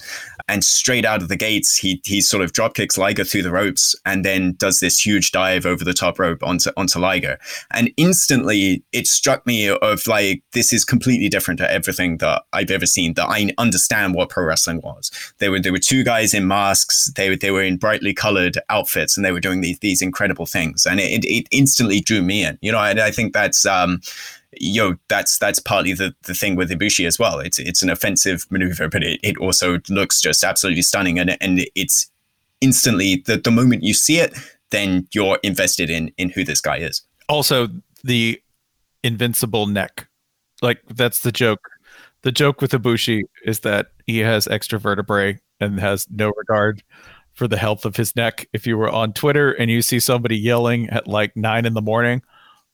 And 0.50 0.64
straight 0.64 1.06
out 1.06 1.22
of 1.22 1.28
the 1.28 1.36
gates, 1.36 1.78
he 1.78 2.02
he 2.04 2.22
sort 2.22 2.44
of 2.44 2.52
drop 2.52 2.74
kicks 2.74 2.98
Liger 2.98 3.24
through 3.24 3.44
the 3.44 3.52
ropes 3.52 3.96
and 4.06 4.26
then 4.26 4.54
does 4.58 4.80
this 4.80 5.00
huge 5.00 5.32
dive 5.32 5.66
over 5.66 5.84
the 5.84 5.94
top 5.94 6.20
rope 6.20 6.44
onto 6.44 6.72
onto 6.76 7.00
Liger. 7.00 7.38
And 7.72 7.92
instantly 7.98 8.84
it 8.92 9.08
struck 9.08 9.46
me 9.46 9.70
of 9.70 10.08
like 10.08 10.44
this 10.54 10.74
is 10.74 10.84
completely 10.84 11.30
different 11.30 11.60
to 11.60 11.72
everything 11.72 12.18
that 12.18 12.44
I've 12.52 12.72
ever 12.72 12.86
seen. 12.86 13.14
That 13.14 13.28
I 13.30 13.52
understand 13.58 14.16
what 14.16 14.30
pro 14.30 14.44
wrestling 14.44 14.82
was. 14.84 15.12
There 15.38 15.52
were 15.52 15.60
there 15.60 15.72
were 15.72 15.78
two 15.80 16.04
guys 16.04 16.34
in 16.34 16.48
masks. 16.48 17.12
They 17.16 17.30
were 17.30 17.36
they 17.36 17.52
were 17.52 17.64
in 17.64 17.78
brightly 17.78 18.14
colored 18.14 18.58
outfits 18.70 19.16
and 19.16 19.26
they 19.26 19.32
were 19.32 19.40
doing 19.40 19.62
these 19.62 19.80
these 19.80 20.02
incredible 20.02 20.48
things. 20.48 20.86
And 20.86 21.00
it, 21.00 21.24
it 21.26 21.48
instantly 21.52 22.02
drew 22.02 22.24
me 22.24 22.44
in. 22.44 22.58
You 22.62 22.72
know, 22.72 22.80
and 22.80 23.00
I 23.00 23.12
think 23.12 23.34
that's 23.34 23.66
um 23.66 24.02
know 24.62 24.96
that's 25.08 25.38
that's 25.38 25.60
partly 25.60 25.94
the, 25.94 26.14
the 26.24 26.34
thing 26.34 26.56
with 26.56 26.70
Ibushi 26.70 27.06
as 27.06 27.20
well. 27.20 27.40
It's 27.40 27.60
it's 27.60 27.84
an 27.84 27.90
offensive 27.90 28.46
maneuver, 28.50 28.90
but 28.90 29.04
it, 29.04 29.20
it 29.24 29.38
also 29.38 29.80
looks 29.90 30.22
just 30.22 30.44
absolutely 30.44 30.82
stunning, 30.82 31.20
and 31.20 31.38
and 31.42 31.66
it's 31.76 32.10
instantly 32.62 33.24
the 33.26 33.38
the 33.38 33.52
moment 33.52 33.84
you 33.84 33.94
see 33.94 34.20
it, 34.20 34.38
then 34.72 35.08
you're 35.14 35.40
invested 35.44 35.90
in 35.90 36.12
in 36.18 36.30
who 36.30 36.44
this 36.44 36.62
guy 36.62 36.78
is. 36.78 37.02
Also, 37.28 37.68
the 38.04 38.42
invincible 39.04 39.68
neck, 39.68 40.08
like 40.62 40.82
that's 40.90 41.22
the 41.22 41.32
joke. 41.32 41.62
The 42.22 42.32
joke 42.32 42.62
with 42.62 42.72
Ibushi 42.72 43.22
is 43.46 43.62
that 43.62 43.88
he 44.06 44.20
has 44.20 44.48
extra 44.48 44.78
vertebrae 44.78 45.40
and 45.62 45.80
has 45.80 46.06
no 46.10 46.32
regard 46.36 46.84
for 47.34 47.48
the 47.48 47.58
health 47.58 47.86
of 47.86 47.96
his 47.96 48.14
neck. 48.16 48.48
If 48.52 48.68
you 48.68 48.78
were 48.78 48.90
on 48.90 49.14
Twitter 49.14 49.52
and 49.54 49.72
you 49.72 49.82
see 49.82 50.00
somebody 50.00 50.36
yelling 50.36 50.90
at 50.90 51.08
like 51.08 51.38
nine 51.38 51.66
in 51.66 51.74
the 51.74 51.82
morning 51.82 52.22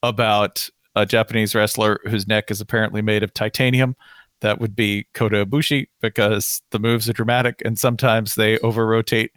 about 0.02 0.68
a 0.96 1.06
Japanese 1.06 1.56
wrestler 1.56 2.00
whose 2.06 2.28
neck 2.28 2.50
is 2.50 2.62
apparently 2.62 3.02
made 3.02 3.24
of 3.24 3.34
titanium. 3.34 3.96
That 4.42 4.60
would 4.60 4.76
be 4.76 5.08
Kota 5.14 5.46
Ibushi 5.46 5.88
because 6.02 6.62
the 6.72 6.80
moves 6.80 7.10
are 7.10 7.14
dramatic 7.14 7.62
and 7.64 7.80
sometimes 7.80 8.36
they 8.36 8.58
over 8.60 8.86
rotate 8.86 9.32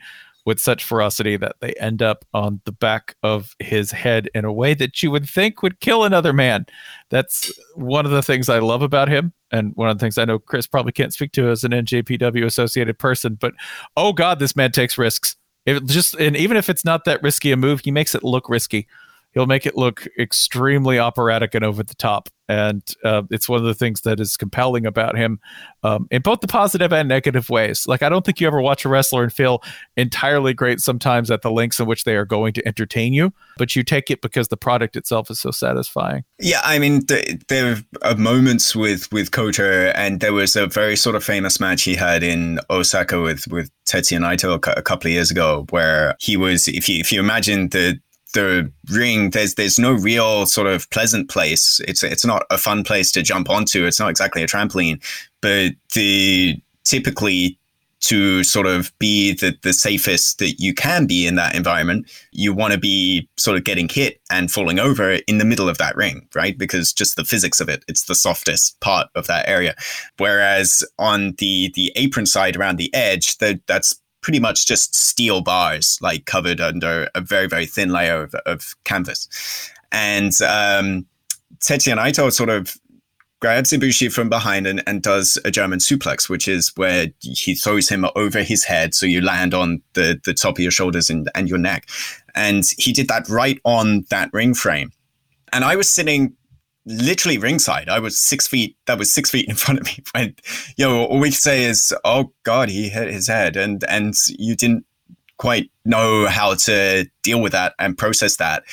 with 0.44 0.58
such 0.58 0.82
ferocity 0.82 1.36
that 1.36 1.56
they 1.60 1.74
end 1.74 2.00
up 2.00 2.24
on 2.32 2.60
the 2.64 2.72
back 2.72 3.16
of 3.22 3.54
his 3.58 3.90
head 3.90 4.30
in 4.34 4.46
a 4.46 4.52
way 4.52 4.72
that 4.72 5.02
you 5.02 5.10
would 5.10 5.28
think 5.28 5.62
would 5.62 5.78
kill 5.80 6.04
another 6.04 6.32
man. 6.32 6.64
That's 7.10 7.52
one 7.74 8.06
of 8.06 8.12
the 8.12 8.22
things 8.22 8.48
I 8.48 8.58
love 8.58 8.80
about 8.80 9.08
him. 9.08 9.34
And 9.50 9.72
one 9.76 9.90
of 9.90 9.98
the 9.98 10.02
things 10.02 10.16
I 10.16 10.24
know 10.24 10.38
Chris 10.38 10.66
probably 10.66 10.92
can't 10.92 11.12
speak 11.12 11.32
to 11.32 11.50
as 11.50 11.64
an 11.64 11.72
NJPW 11.72 12.44
associated 12.44 12.98
person, 12.98 13.34
but 13.34 13.52
oh 13.96 14.12
God, 14.14 14.38
this 14.38 14.56
man 14.56 14.72
takes 14.72 14.96
risks. 14.96 15.36
It 15.66 15.84
just 15.84 16.14
and 16.14 16.34
even 16.34 16.56
if 16.56 16.70
it's 16.70 16.84
not 16.84 17.04
that 17.04 17.22
risky 17.22 17.52
a 17.52 17.56
move, 17.56 17.80
he 17.84 17.90
makes 17.90 18.14
it 18.14 18.24
look 18.24 18.48
risky 18.48 18.86
he'll 19.38 19.46
make 19.46 19.66
it 19.66 19.76
look 19.76 20.04
extremely 20.18 20.98
operatic 20.98 21.54
and 21.54 21.64
over 21.64 21.84
the 21.84 21.94
top. 21.94 22.28
And 22.48 22.82
uh, 23.04 23.22
it's 23.30 23.48
one 23.48 23.60
of 23.60 23.66
the 23.66 23.74
things 23.74 24.00
that 24.00 24.18
is 24.18 24.36
compelling 24.36 24.84
about 24.84 25.16
him 25.16 25.38
um, 25.84 26.08
in 26.10 26.22
both 26.22 26.40
the 26.40 26.48
positive 26.48 26.92
and 26.92 27.06
negative 27.06 27.48
ways. 27.48 27.86
Like, 27.86 28.02
I 28.02 28.08
don't 28.08 28.24
think 28.24 28.40
you 28.40 28.48
ever 28.48 28.60
watch 28.60 28.84
a 28.84 28.88
wrestler 28.88 29.22
and 29.22 29.32
feel 29.32 29.62
entirely 29.96 30.54
great 30.54 30.80
sometimes 30.80 31.30
at 31.30 31.42
the 31.42 31.52
lengths 31.52 31.78
in 31.78 31.86
which 31.86 32.02
they 32.02 32.16
are 32.16 32.24
going 32.24 32.54
to 32.54 32.66
entertain 32.66 33.12
you, 33.12 33.32
but 33.58 33.76
you 33.76 33.84
take 33.84 34.10
it 34.10 34.22
because 34.22 34.48
the 34.48 34.56
product 34.56 34.96
itself 34.96 35.30
is 35.30 35.38
so 35.38 35.52
satisfying. 35.52 36.24
Yeah, 36.40 36.62
I 36.64 36.80
mean, 36.80 37.06
th- 37.06 37.42
there 37.48 37.76
are 38.02 38.16
moments 38.16 38.74
with, 38.74 39.12
with 39.12 39.30
Kota, 39.30 39.96
and 39.96 40.18
there 40.20 40.32
was 40.32 40.56
a 40.56 40.66
very 40.66 40.96
sort 40.96 41.14
of 41.14 41.22
famous 41.22 41.60
match 41.60 41.82
he 41.82 41.94
had 41.94 42.24
in 42.24 42.58
Osaka 42.70 43.20
with, 43.20 43.46
with 43.48 43.70
Tetsuya 43.84 44.18
Naito 44.18 44.54
a 44.54 44.82
couple 44.82 45.08
of 45.08 45.12
years 45.12 45.30
ago, 45.30 45.66
where 45.68 46.16
he 46.18 46.36
was, 46.36 46.66
if 46.66 46.88
you, 46.88 46.98
if 46.98 47.12
you 47.12 47.20
imagine 47.20 47.68
the, 47.68 48.00
the 48.34 48.70
ring 48.90 49.30
there's 49.30 49.54
there's 49.54 49.78
no 49.78 49.92
real 49.92 50.46
sort 50.46 50.66
of 50.66 50.88
pleasant 50.90 51.30
place 51.30 51.80
it's 51.88 52.02
it's 52.02 52.24
not 52.24 52.44
a 52.50 52.58
fun 52.58 52.84
place 52.84 53.10
to 53.10 53.22
jump 53.22 53.48
onto 53.48 53.86
it's 53.86 54.00
not 54.00 54.10
exactly 54.10 54.42
a 54.42 54.46
trampoline 54.46 55.02
but 55.40 55.72
the 55.94 56.60
typically 56.84 57.58
to 58.00 58.44
sort 58.44 58.66
of 58.66 58.92
be 58.98 59.32
the, 59.34 59.56
the 59.62 59.72
safest 59.72 60.38
that 60.38 60.56
you 60.58 60.72
can 60.72 61.06
be 61.06 61.26
in 61.26 61.34
that 61.34 61.54
environment, 61.54 62.08
you 62.30 62.52
want 62.52 62.72
to 62.72 62.78
be 62.78 63.28
sort 63.36 63.56
of 63.56 63.64
getting 63.64 63.88
hit 63.88 64.20
and 64.30 64.50
falling 64.50 64.78
over 64.78 65.18
in 65.26 65.38
the 65.38 65.44
middle 65.44 65.68
of 65.68 65.78
that 65.78 65.96
ring, 65.96 66.28
right? 66.34 66.56
Because 66.56 66.92
just 66.92 67.16
the 67.16 67.24
physics 67.24 67.60
of 67.60 67.68
it, 67.68 67.84
it's 67.88 68.04
the 68.04 68.14
softest 68.14 68.78
part 68.80 69.08
of 69.14 69.26
that 69.26 69.48
area. 69.48 69.74
Whereas 70.18 70.84
on 70.98 71.34
the 71.38 71.72
the 71.74 71.92
apron 71.96 72.26
side 72.26 72.56
around 72.56 72.76
the 72.76 72.92
edge, 72.94 73.38
that 73.38 73.66
that's 73.66 74.00
pretty 74.20 74.40
much 74.40 74.66
just 74.66 74.94
steel 74.94 75.40
bars, 75.40 75.98
like 76.00 76.26
covered 76.26 76.60
under 76.60 77.08
a 77.14 77.20
very, 77.20 77.46
very 77.46 77.66
thin 77.66 77.90
layer 77.90 78.22
of, 78.22 78.34
of 78.46 78.74
canvas. 78.84 79.28
And 79.92 80.32
um, 80.42 81.06
Tetsuya 81.58 81.96
Naito 81.96 82.32
sort 82.32 82.50
of 82.50 82.76
grabs 83.40 83.70
Ibushi 83.70 84.12
from 84.12 84.28
behind 84.28 84.66
and, 84.66 84.82
and 84.86 85.02
does 85.02 85.38
a 85.44 85.50
German 85.50 85.78
suplex, 85.78 86.28
which 86.28 86.48
is 86.48 86.72
where 86.76 87.06
he 87.20 87.54
throws 87.54 87.88
him 87.88 88.04
over 88.16 88.42
his 88.42 88.64
head. 88.64 88.94
So 88.94 89.06
you 89.06 89.20
land 89.20 89.54
on 89.54 89.80
the, 89.94 90.20
the 90.24 90.34
top 90.34 90.56
of 90.56 90.60
your 90.60 90.72
shoulders 90.72 91.08
and, 91.08 91.30
and 91.34 91.48
your 91.48 91.58
neck. 91.58 91.88
And 92.34 92.64
he 92.76 92.92
did 92.92 93.08
that 93.08 93.28
right 93.28 93.60
on 93.64 94.04
that 94.10 94.30
ring 94.32 94.54
frame. 94.54 94.92
And 95.52 95.64
I 95.64 95.76
was 95.76 95.88
sitting 95.88 96.34
literally 96.88 97.38
ringside. 97.38 97.88
I 97.88 97.98
was 97.98 98.18
six 98.18 98.48
feet. 98.48 98.76
That 98.86 98.98
was 98.98 99.12
six 99.12 99.30
feet 99.30 99.48
in 99.48 99.54
front 99.54 99.80
of 99.80 99.86
me. 99.86 100.02
When 100.14 100.34
you 100.76 100.86
know, 100.86 101.04
all 101.04 101.20
we 101.20 101.30
say 101.30 101.64
is, 101.64 101.94
"Oh 102.04 102.32
God, 102.42 102.68
he 102.68 102.88
hit 102.88 103.08
his 103.08 103.28
head," 103.28 103.56
and 103.56 103.84
and 103.84 104.14
you 104.38 104.56
didn't 104.56 104.84
quite 105.36 105.70
know 105.84 106.26
how 106.26 106.54
to 106.54 107.06
deal 107.22 107.40
with 107.40 107.52
that 107.52 107.74
and 107.78 107.96
process 107.96 108.36
that. 108.36 108.64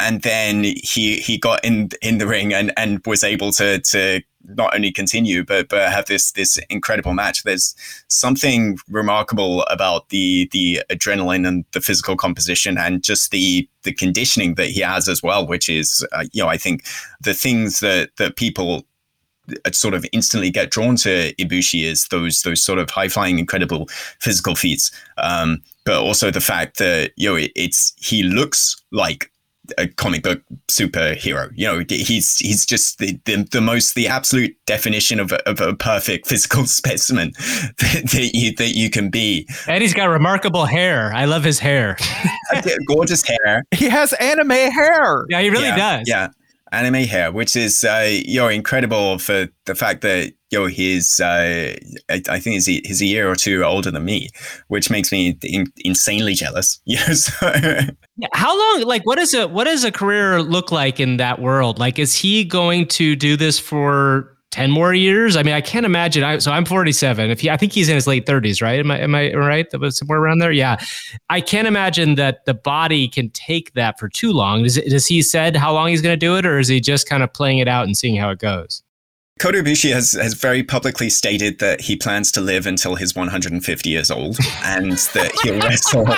And 0.00 0.22
then 0.22 0.64
he 0.64 1.18
he 1.18 1.38
got 1.38 1.64
in 1.64 1.90
in 2.00 2.18
the 2.18 2.26
ring 2.26 2.54
and 2.54 2.72
and 2.76 3.00
was 3.06 3.22
able 3.24 3.52
to 3.52 3.80
to 3.80 4.22
not 4.44 4.74
only 4.74 4.92
continue 4.92 5.44
but 5.44 5.68
but 5.68 5.90
have 5.90 6.06
this 6.06 6.32
this 6.32 6.58
incredible 6.70 7.14
match. 7.14 7.42
There's 7.42 7.74
something 8.08 8.78
remarkable 8.88 9.62
about 9.64 10.08
the 10.10 10.48
the 10.52 10.82
adrenaline 10.90 11.46
and 11.46 11.64
the 11.72 11.80
physical 11.80 12.16
composition 12.16 12.78
and 12.78 13.02
just 13.02 13.30
the 13.30 13.68
the 13.82 13.92
conditioning 13.92 14.54
that 14.54 14.68
he 14.68 14.80
has 14.80 15.08
as 15.08 15.22
well, 15.22 15.46
which 15.46 15.68
is 15.68 16.06
uh, 16.12 16.24
you 16.32 16.42
know 16.42 16.48
I 16.48 16.56
think 16.56 16.84
the 17.20 17.34
things 17.34 17.80
that 17.80 18.10
that 18.16 18.36
people 18.36 18.84
uh, 19.64 19.70
sort 19.72 19.94
of 19.94 20.06
instantly 20.12 20.50
get 20.50 20.70
drawn 20.70 20.96
to 20.96 21.34
Ibushi 21.34 21.84
is 21.84 22.08
those 22.08 22.42
those 22.42 22.62
sort 22.62 22.78
of 22.78 22.90
high 22.90 23.08
flying, 23.08 23.38
incredible 23.38 23.86
physical 24.20 24.54
feats. 24.54 24.90
Um, 25.18 25.62
but 25.84 26.00
also 26.00 26.30
the 26.30 26.40
fact 26.40 26.78
that 26.78 27.12
you 27.16 27.28
know 27.28 27.36
it, 27.36 27.52
it's 27.54 27.92
he 27.98 28.22
looks 28.22 28.76
like 28.90 29.30
a 29.78 29.88
comic 29.88 30.22
book 30.22 30.42
superhero. 30.68 31.50
You 31.54 31.66
know, 31.66 31.84
he's 31.88 32.38
he's 32.38 32.66
just 32.66 32.98
the, 32.98 33.18
the, 33.24 33.46
the 33.50 33.60
most 33.60 33.94
the 33.94 34.08
absolute 34.08 34.56
definition 34.66 35.20
of 35.20 35.32
a, 35.32 35.48
of 35.48 35.60
a 35.60 35.74
perfect 35.74 36.26
physical 36.28 36.66
specimen 36.66 37.32
that, 37.38 38.10
that, 38.12 38.30
you 38.34 38.54
that 38.56 38.74
you 38.74 38.90
can 38.90 39.10
be. 39.10 39.48
And 39.66 39.82
he's 39.82 39.94
got 39.94 40.06
remarkable 40.06 40.66
hair. 40.66 41.12
I 41.14 41.24
love 41.24 41.44
his 41.44 41.58
hair. 41.58 41.96
Gorgeous 42.88 43.24
hair. 43.26 43.64
He 43.70 43.88
has 43.88 44.12
anime 44.14 44.50
hair. 44.50 45.26
Yeah, 45.28 45.40
he 45.40 45.50
really 45.50 45.64
yeah, 45.64 45.98
does. 45.98 46.08
Yeah, 46.08 46.28
anime 46.74 47.04
hair, 47.04 47.32
which 47.32 47.56
is 47.56 47.84
uh, 47.84 48.08
you 48.10 48.40
know 48.40 48.48
incredible 48.48 49.18
for 49.18 49.48
the 49.66 49.74
fact 49.74 50.02
that 50.02 50.32
know 50.58 50.66
he's 50.66 51.20
uh, 51.20 51.74
I, 52.10 52.22
I, 52.28 52.40
think 52.40 52.54
he's, 52.54 52.66
he's 52.66 53.02
a 53.02 53.06
year 53.06 53.30
or 53.30 53.34
two 53.34 53.64
older 53.64 53.90
than 53.90 54.04
me, 54.04 54.30
which 54.68 54.90
makes 54.90 55.12
me 55.12 55.38
in, 55.42 55.66
insanely 55.84 56.34
jealous. 56.34 56.80
So. 57.14 57.50
How 58.32 58.56
long? 58.56 58.86
Like, 58.86 59.04
what 59.06 59.18
is 59.18 59.34
a 59.34 59.48
what 59.48 59.64
does 59.64 59.84
a 59.84 59.92
career 59.92 60.42
look 60.42 60.70
like 60.70 61.00
in 61.00 61.16
that 61.16 61.40
world? 61.40 61.78
Like, 61.78 61.98
is 61.98 62.14
he 62.14 62.44
going 62.44 62.86
to 62.88 63.16
do 63.16 63.36
this 63.36 63.58
for 63.58 64.33
10 64.54 64.70
more 64.70 64.94
years. 64.94 65.36
I 65.36 65.42
mean, 65.42 65.52
I 65.52 65.60
can't 65.60 65.84
imagine. 65.84 66.22
I, 66.22 66.38
so 66.38 66.52
I'm 66.52 66.64
47. 66.64 67.28
If 67.28 67.40
he, 67.40 67.50
I 67.50 67.56
think 67.56 67.72
he's 67.72 67.88
in 67.88 67.96
his 67.96 68.06
late 68.06 68.24
30s, 68.24 68.62
right? 68.62 68.78
Am 68.78 68.88
I, 68.88 69.00
am 69.00 69.12
I 69.12 69.34
right? 69.34 69.68
That 69.70 69.80
was 69.80 69.98
somewhere 69.98 70.20
around 70.20 70.38
there. 70.38 70.52
Yeah. 70.52 70.76
I 71.28 71.40
can't 71.40 71.66
imagine 71.66 72.14
that 72.14 72.44
the 72.44 72.54
body 72.54 73.08
can 73.08 73.30
take 73.30 73.72
that 73.74 73.98
for 73.98 74.08
too 74.08 74.32
long. 74.32 74.62
Does, 74.62 74.76
does 74.76 75.08
he 75.08 75.22
said 75.22 75.56
how 75.56 75.72
long 75.72 75.88
he's 75.88 76.00
going 76.00 76.12
to 76.12 76.16
do 76.16 76.36
it 76.36 76.46
or 76.46 76.60
is 76.60 76.68
he 76.68 76.78
just 76.78 77.08
kind 77.08 77.24
of 77.24 77.32
playing 77.32 77.58
it 77.58 77.66
out 77.66 77.84
and 77.84 77.98
seeing 77.98 78.14
how 78.14 78.30
it 78.30 78.38
goes? 78.38 78.84
Kota 79.40 79.58
Ibushi 79.58 79.92
has, 79.92 80.12
has 80.12 80.34
very 80.34 80.62
publicly 80.62 81.10
stated 81.10 81.58
that 81.58 81.80
he 81.80 81.96
plans 81.96 82.30
to 82.32 82.40
live 82.40 82.66
until 82.66 82.94
he's 82.94 83.16
150 83.16 83.90
years 83.90 84.10
old 84.10 84.38
and 84.62 84.92
that 84.92 85.32
he'll 85.42 85.60
wrestle. 85.60 86.02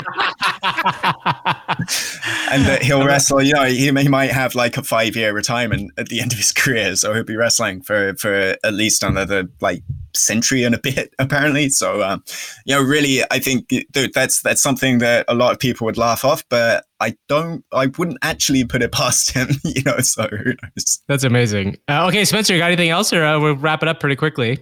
and 2.52 2.66
that 2.66 2.82
he'll 2.82 3.06
wrestle, 3.06 3.42
you 3.42 3.54
know, 3.54 3.64
he, 3.64 3.90
he 3.90 4.08
might 4.08 4.30
have 4.30 4.54
like 4.54 4.76
a 4.76 4.82
five 4.82 5.16
year 5.16 5.32
retirement 5.32 5.92
at 5.96 6.08
the 6.08 6.20
end 6.20 6.32
of 6.32 6.38
his 6.38 6.52
career. 6.52 6.94
So 6.94 7.14
he'll 7.14 7.24
be 7.24 7.36
wrestling 7.36 7.80
for, 7.80 8.14
for 8.16 8.56
at 8.62 8.74
least 8.74 9.02
another 9.02 9.48
like 9.60 9.82
century 10.16 10.64
and 10.64 10.74
a 10.74 10.78
bit, 10.82 11.14
apparently. 11.18 11.68
So, 11.68 12.02
um, 12.02 12.24
you 12.64 12.74
know, 12.74 12.82
really, 12.82 13.22
I 13.30 13.38
think 13.38 13.70
that's 14.14 14.42
that's 14.42 14.62
something 14.62 14.98
that 14.98 15.24
a 15.28 15.34
lot 15.34 15.52
of 15.52 15.58
people 15.58 15.84
would 15.86 15.98
laugh 15.98 16.24
off, 16.24 16.44
but 16.48 16.84
I 17.00 17.16
don't, 17.28 17.64
I 17.72 17.86
wouldn't 17.98 18.18
actually 18.22 18.64
put 18.64 18.82
it 18.82 18.92
past 18.92 19.32
him, 19.32 19.48
you 19.64 19.82
know. 19.82 19.98
So 20.00 20.28
who 20.28 20.54
knows? 20.62 21.02
That's 21.08 21.24
amazing. 21.24 21.76
Uh, 21.88 22.06
okay, 22.08 22.24
Spencer, 22.24 22.54
you 22.54 22.60
got 22.60 22.66
anything 22.66 22.90
else, 22.90 23.12
or 23.12 23.24
uh, 23.24 23.38
we'll 23.38 23.56
wrap 23.56 23.82
it 23.82 23.88
up 23.88 24.00
pretty 24.00 24.16
quickly? 24.16 24.58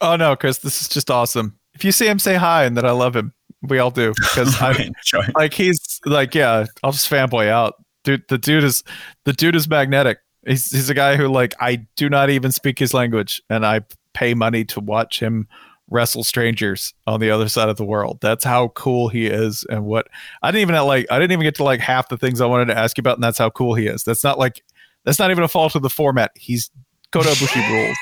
Oh 0.00 0.16
no, 0.16 0.36
Chris, 0.36 0.58
this 0.58 0.80
is 0.80 0.88
just 0.88 1.10
awesome. 1.10 1.58
If 1.74 1.84
you 1.84 1.92
see 1.92 2.06
him, 2.06 2.18
say 2.18 2.34
hi, 2.34 2.64
and 2.64 2.76
that 2.76 2.84
I 2.84 2.92
love 2.92 3.16
him. 3.16 3.32
We 3.62 3.78
all 3.78 3.90
do 3.90 4.12
because 4.14 4.60
I 4.60 4.90
sure. 5.02 5.24
like 5.34 5.54
he's 5.54 6.00
like 6.04 6.34
yeah. 6.34 6.66
I'll 6.82 6.92
just 6.92 7.10
fanboy 7.10 7.48
out, 7.48 7.74
dude. 8.04 8.22
The 8.28 8.38
dude 8.38 8.64
is 8.64 8.84
the 9.24 9.32
dude 9.32 9.56
is 9.56 9.68
magnetic. 9.68 10.18
He's 10.46 10.70
he's 10.70 10.90
a 10.90 10.94
guy 10.94 11.16
who 11.16 11.26
like 11.28 11.54
I 11.58 11.86
do 11.96 12.08
not 12.08 12.30
even 12.30 12.52
speak 12.52 12.78
his 12.78 12.94
language, 12.94 13.42
and 13.50 13.66
I 13.66 13.80
pay 14.16 14.32
money 14.32 14.64
to 14.64 14.80
watch 14.80 15.20
him 15.20 15.46
wrestle 15.90 16.24
strangers 16.24 16.94
on 17.06 17.20
the 17.20 17.30
other 17.30 17.48
side 17.48 17.68
of 17.68 17.76
the 17.76 17.84
world. 17.84 18.18
That's 18.22 18.44
how 18.44 18.68
cool 18.68 19.08
he 19.08 19.26
is 19.26 19.64
and 19.68 19.84
what 19.84 20.08
I 20.42 20.50
didn't 20.50 20.62
even 20.62 20.86
like 20.86 21.06
I 21.10 21.18
didn't 21.18 21.32
even 21.32 21.44
get 21.44 21.54
to 21.56 21.64
like 21.64 21.80
half 21.80 22.08
the 22.08 22.16
things 22.16 22.40
I 22.40 22.46
wanted 22.46 22.66
to 22.66 22.78
ask 22.78 22.96
you 22.96 23.02
about 23.02 23.18
and 23.18 23.22
that's 23.22 23.38
how 23.38 23.50
cool 23.50 23.74
he 23.74 23.86
is. 23.86 24.02
That's 24.02 24.24
not 24.24 24.38
like 24.38 24.64
that's 25.04 25.18
not 25.18 25.30
even 25.30 25.44
a 25.44 25.48
fault 25.48 25.74
of 25.74 25.82
the 25.82 25.90
format. 25.90 26.32
He's 26.34 26.70
Kota 27.12 27.28
Ibushi 27.28 27.70
rules. 27.84 27.96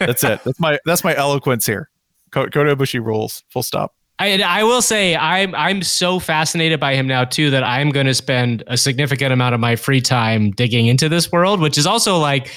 That's 0.00 0.24
it. 0.24 0.42
That's 0.44 0.58
my 0.58 0.78
that's 0.86 1.04
my 1.04 1.14
eloquence 1.14 1.66
here. 1.66 1.90
Kota 2.32 2.50
Ibushi 2.50 3.04
rules. 3.04 3.44
Full 3.50 3.62
stop. 3.62 3.94
I, 4.18 4.40
I 4.42 4.64
will 4.64 4.82
say 4.82 5.14
I'm 5.14 5.54
I'm 5.54 5.82
so 5.82 6.18
fascinated 6.18 6.80
by 6.80 6.94
him 6.94 7.06
now 7.06 7.24
too 7.24 7.50
that 7.50 7.62
I'm 7.62 7.90
going 7.90 8.06
to 8.06 8.14
spend 8.14 8.64
a 8.66 8.76
significant 8.76 9.32
amount 9.32 9.54
of 9.54 9.60
my 9.60 9.76
free 9.76 10.00
time 10.00 10.50
digging 10.52 10.86
into 10.86 11.08
this 11.08 11.30
world, 11.30 11.60
which 11.60 11.78
is 11.78 11.86
also 11.86 12.18
like 12.18 12.50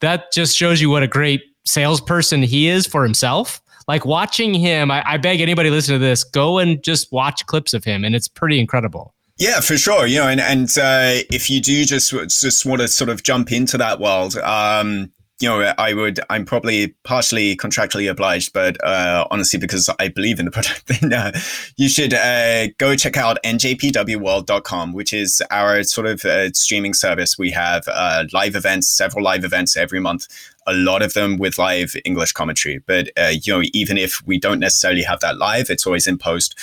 that 0.00 0.32
just 0.32 0.56
shows 0.56 0.80
you 0.80 0.90
what 0.90 1.02
a 1.02 1.08
great 1.08 1.42
salesperson 1.66 2.42
he 2.42 2.68
is 2.68 2.86
for 2.86 3.02
himself. 3.02 3.60
Like 3.88 4.04
watching 4.04 4.52
him, 4.54 4.90
I, 4.90 5.02
I 5.06 5.16
beg 5.16 5.40
anybody 5.40 5.70
listen 5.70 5.94
to 5.94 5.98
this, 5.98 6.24
go 6.24 6.58
and 6.58 6.82
just 6.82 7.12
watch 7.12 7.44
clips 7.46 7.72
of 7.72 7.84
him, 7.84 8.04
and 8.04 8.16
it's 8.16 8.26
pretty 8.26 8.58
incredible. 8.58 9.14
Yeah, 9.38 9.60
for 9.60 9.76
sure. 9.76 10.06
You 10.06 10.20
know, 10.20 10.28
and 10.28 10.40
and 10.40 10.68
uh, 10.78 11.22
if 11.30 11.50
you 11.50 11.60
do 11.60 11.84
just 11.84 12.10
just 12.10 12.66
want 12.66 12.80
to 12.80 12.88
sort 12.88 13.10
of 13.10 13.22
jump 13.22 13.52
into 13.52 13.78
that 13.78 14.00
world, 14.00 14.36
um, 14.38 15.12
you 15.40 15.48
know, 15.48 15.74
I 15.76 15.92
would, 15.92 16.18
I'm 16.30 16.46
probably 16.46 16.94
partially 17.04 17.56
contractually 17.56 18.10
obliged, 18.10 18.54
but 18.54 18.82
uh, 18.82 19.26
honestly, 19.30 19.58
because 19.58 19.90
I 19.98 20.08
believe 20.08 20.38
in 20.38 20.46
the 20.46 20.50
product, 20.50 20.86
then 21.00 21.12
uh, 21.12 21.32
you 21.76 21.88
should 21.88 22.14
uh, 22.14 22.68
go 22.78 22.96
check 22.96 23.16
out 23.16 23.38
njpwworld.com, 23.44 24.94
which 24.94 25.12
is 25.12 25.42
our 25.50 25.82
sort 25.82 26.06
of 26.06 26.24
uh, 26.24 26.50
streaming 26.52 26.94
service. 26.94 27.36
We 27.38 27.50
have 27.50 27.86
uh, 27.88 28.24
live 28.32 28.56
events, 28.56 28.88
several 28.88 29.22
live 29.22 29.44
events 29.44 29.76
every 29.76 30.00
month, 30.00 30.26
a 30.66 30.74
lot 30.74 31.02
of 31.02 31.14
them 31.14 31.38
with 31.38 31.58
live 31.58 31.94
English 32.04 32.32
commentary. 32.32 32.78
But, 32.78 33.10
uh, 33.16 33.32
you 33.40 33.52
know, 33.52 33.62
even 33.72 33.96
if 33.96 34.24
we 34.26 34.38
don't 34.38 34.58
necessarily 34.58 35.02
have 35.02 35.20
that 35.20 35.38
live, 35.38 35.70
it's 35.70 35.86
always 35.86 36.06
in 36.06 36.18
post. 36.18 36.58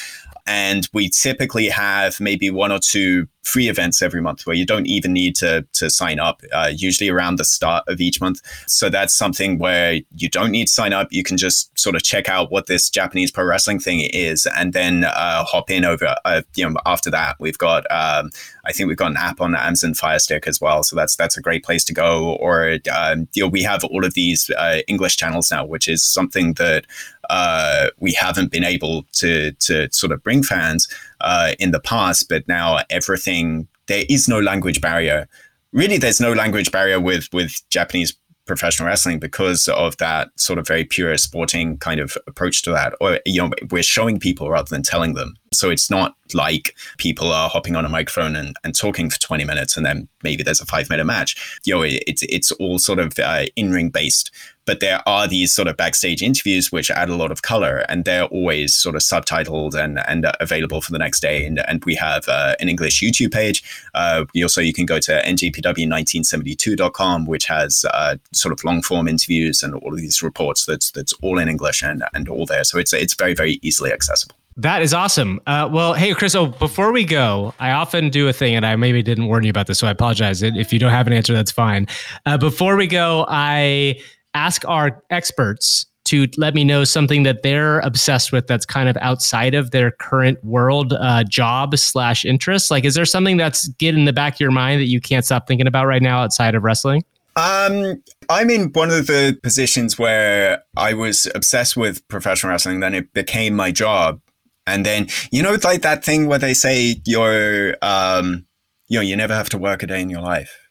And 0.46 0.88
we 0.94 1.10
typically 1.10 1.70
have 1.70 2.20
maybe 2.20 2.50
one 2.50 2.72
or 2.72 2.80
two 2.80 3.28
free 3.44 3.68
events 3.68 4.02
every 4.02 4.22
month 4.22 4.48
where 4.48 4.56
you 4.56 4.66
don't 4.66 4.88
even 4.88 5.12
need 5.12 5.36
to, 5.36 5.66
to 5.74 5.90
sign 5.90 6.18
up, 6.18 6.42
uh, 6.54 6.72
usually 6.74 7.10
around 7.10 7.36
the 7.36 7.44
start 7.44 7.84
of 7.88 8.00
each 8.00 8.22
month. 8.22 8.42
So 8.68 8.90
that's 8.90 9.14
something 9.14 9.60
where 9.60 10.00
you 10.16 10.30
don't 10.30 10.52
need 10.52 10.68
to 10.68 10.74
sign 10.74 10.94
up. 10.94 11.10
You 11.12 11.24
can 11.24 11.38
just 11.38 11.78
sort 11.78 11.96
of 11.96 12.04
check 12.04 12.30
out 12.30 12.52
what 12.52 12.68
this 12.68 12.90
Japanese 12.90 13.32
pro 13.32 13.44
wrestling 13.44 13.80
thing 13.80 14.00
is 14.00 14.48
and 14.56 14.74
then 14.74 15.04
uh, 15.04 15.44
hop 15.44 15.70
in 15.70 15.84
over, 15.84 16.16
uh, 16.24 16.42
you 16.56 16.68
know, 16.68 16.78
after 16.86 17.12
that. 17.12 17.36
We've 17.40 17.58
got, 17.58 17.86
um, 17.92 18.30
I 18.66 18.72
think 18.72 18.88
we've 18.88 18.98
got 18.98 19.12
an 19.12 19.18
app 19.18 19.42
on 19.42 19.56
Amazon 19.56 19.94
Fire 19.94 20.20
Stick 20.20 20.48
as 20.48 20.62
well. 20.62 20.84
So 20.84 20.96
that's, 20.96 21.18
that's 21.18 21.38
a 21.38 21.42
great 21.42 21.66
place 21.66 21.84
to 21.86 21.94
go. 21.94 22.36
Or, 22.36 22.78
um, 22.94 23.28
you 23.34 23.44
know, 23.44 23.50
we 23.50 23.64
have 23.64 23.84
all 23.84 24.06
of 24.06 24.14
these 24.14 24.50
uh, 24.52 24.80
English 24.88 25.18
channels 25.18 25.52
now, 25.52 25.66
which 25.66 25.90
is 25.90 26.04
something 26.04 26.54
that 26.54 26.86
uh, 27.30 27.90
we 28.00 28.14
haven't 28.14 28.52
been 28.52 28.64
able 28.64 29.06
to 29.14 29.52
to 29.54 29.92
sort 29.92 30.12
of 30.12 30.24
bring 30.24 30.44
fans 30.44 30.88
uh, 31.22 31.54
in 31.60 31.72
the 31.72 31.80
past, 31.80 32.30
but 32.30 32.48
now 32.48 32.80
everything 32.90 33.68
there 33.88 34.06
is 34.10 34.28
no 34.28 34.40
language 34.40 34.82
barrier. 34.82 35.28
Really, 35.72 35.98
there's 35.98 36.22
no 36.22 36.34
language 36.34 36.72
barrier 36.72 37.00
with 37.00 37.30
with 37.34 37.62
Japanese 37.70 38.16
professional 38.46 38.88
wrestling 38.88 39.20
because 39.20 39.68
of 39.70 39.96
that 39.98 40.30
sort 40.36 40.60
of 40.60 40.68
very 40.68 40.84
pure 40.84 41.16
sporting 41.18 41.78
kind 41.78 42.00
of 42.00 42.18
approach 42.28 42.62
to 42.64 42.72
that. 42.72 42.94
Or 43.00 43.20
you 43.26 43.42
know, 43.42 43.52
we're 43.72 43.84
showing 43.84 44.20
people 44.20 44.50
rather 44.50 44.70
than 44.70 44.84
telling 44.84 45.14
them. 45.14 45.36
So 45.54 45.70
it's 45.70 45.90
not 45.90 46.16
like 46.34 46.76
people 46.98 47.32
are 47.32 47.50
hopping 47.50 47.76
on 47.76 47.86
a 47.86 47.90
microphone 47.90 48.36
and, 48.36 48.56
and 48.64 48.76
talking 48.76 49.10
for 49.10 49.20
20 49.20 49.46
minutes 49.46 49.78
and 49.78 49.86
then 49.86 50.08
maybe 50.24 50.44
there's 50.44 50.62
a 50.62 50.66
five 50.66 50.90
minute 50.90 51.06
match. 51.06 51.60
You 51.66 51.76
know, 51.76 51.82
it's 51.84 52.24
it's 52.24 52.52
all 52.54 52.80
sort 52.80 53.00
of 53.00 53.18
uh, 53.20 53.46
in 53.56 53.72
ring 53.72 53.90
based 53.90 54.32
but 54.66 54.80
there 54.80 55.02
are 55.08 55.28
these 55.28 55.54
sort 55.54 55.68
of 55.68 55.76
backstage 55.76 56.22
interviews 56.22 56.72
which 56.72 56.90
add 56.90 57.10
a 57.10 57.16
lot 57.16 57.32
of 57.32 57.42
color 57.42 57.86
and 57.90 58.06
they're 58.06 58.26
always 58.26 58.76
sort 58.76 58.96
of 58.96 59.02
subtitled 59.02 59.76
and 59.76 60.00
and 60.08 60.26
available 60.40 60.82
for 60.82 60.92
the 60.92 61.00
next 61.00 61.20
day. 61.20 61.46
And, 61.46 61.60
and 61.68 61.84
we 61.86 61.96
have 61.96 62.28
uh, 62.28 62.56
an 62.60 62.70
english 62.70 63.02
youtube 63.02 63.34
page 63.34 63.64
uh, 63.94 64.26
also 64.42 64.62
you 64.62 64.74
can 64.74 64.86
go 64.86 65.00
to 65.00 65.22
njpw1972.com 65.24 67.26
which 67.26 67.46
has 67.46 67.86
uh, 67.94 68.16
sort 68.32 68.54
of 68.54 68.64
long 68.64 68.82
form 68.82 69.08
interviews 69.08 69.64
and 69.64 69.76
all 69.76 69.94
of 69.94 70.00
these 70.00 70.24
reports 70.24 70.66
that's 70.66 70.92
that's 70.92 71.14
all 71.22 71.38
in 71.38 71.50
english 71.50 71.84
and 71.84 72.04
and 72.14 72.30
all 72.30 72.46
there. 72.46 72.64
So 72.64 72.78
it's 72.78 72.94
it's 72.94 73.16
very 73.16 73.34
very 73.34 73.60
easily 73.62 73.92
accessible 73.92 74.36
that 74.58 74.82
is 74.82 74.94
awesome. 74.94 75.40
Uh, 75.48 75.70
well, 75.72 75.94
hey, 75.94 76.14
Chris, 76.14 76.36
oh, 76.36 76.48
before 76.48 76.92
we 76.92 77.06
go, 77.06 77.54
I 77.60 77.72
often 77.72 78.10
do 78.10 78.28
a 78.28 78.34
thing, 78.34 78.56
and 78.56 78.66
I 78.66 78.76
maybe 78.76 79.02
didn't 79.02 79.28
warn 79.28 79.44
you 79.44 79.50
about 79.50 79.68
this, 79.68 79.80
so 79.80 79.88
I 79.88 79.92
apologize. 79.92 80.42
If 80.42 80.72
you 80.74 80.80
don't 80.80 80.92
have 80.92 81.08
an 81.08 81.14
answer, 81.14 81.34
that's 81.34 81.52
fine. 81.52 81.88
Uh, 82.26 82.38
before 82.38 82.76
we 82.76 82.88
go, 82.88 83.26
I 83.28 84.00
ask 84.34 84.68
our 84.68 85.02
experts 85.10 85.86
to 86.06 86.28
let 86.38 86.54
me 86.54 86.64
know 86.64 86.84
something 86.84 87.24
that 87.24 87.44
they're 87.44 87.80
obsessed 87.80 88.32
with 88.32 88.48
that's 88.48 88.66
kind 88.66 88.90
of 88.90 88.98
outside 88.98 89.54
of 89.54 89.72
their 89.72 89.92
current 89.92 90.44
world 90.44 90.94
uh, 90.94 91.24
job 91.24 91.78
slash 91.78 92.26
interest 92.26 92.70
like 92.70 92.84
is 92.84 92.94
there 92.94 93.06
something 93.06 93.38
that's 93.38 93.70
get 93.78 93.96
in 93.96 94.04
the 94.04 94.12
back 94.12 94.34
of 94.34 94.40
your 94.40 94.52
mind 94.52 94.82
that 94.82 94.88
you 94.88 95.00
can't 95.00 95.24
stop 95.24 95.48
thinking 95.48 95.68
about 95.68 95.86
right 95.86 96.02
now 96.02 96.22
outside 96.22 96.56
of 96.56 96.64
wrestling 96.64 97.06
um, 97.36 98.04
I'm 98.30 98.50
in 98.50 98.72
one 98.74 98.92
of 98.92 99.08
the 99.08 99.38
positions 99.42 99.98
where 99.98 100.64
I 100.78 100.94
was 100.94 101.28
obsessed 101.34 101.76
with 101.76 102.08
professional 102.08 102.52
wrestling, 102.52 102.80
then 102.80 102.94
it 102.94 103.12
became 103.14 103.56
my 103.56 103.72
job. 103.72 104.22
And 104.66 104.86
then, 104.86 105.08
you 105.32 105.44
know, 105.44 105.58
like 105.64 105.82
that 105.82 106.06
thing 106.06 106.28
where 106.28 106.40
they 106.40 106.54
say 106.54 107.02
you're, 107.06 107.76
um, 107.82 108.46
you 108.88 108.98
know, 108.98 109.04
you 109.04 109.16
never 109.16 109.34
have 109.34 109.50
to 109.50 109.58
work 109.58 109.84
a 109.84 109.88
day 109.88 110.02
in 110.02 110.10
your 110.10 110.22
life 110.22 110.70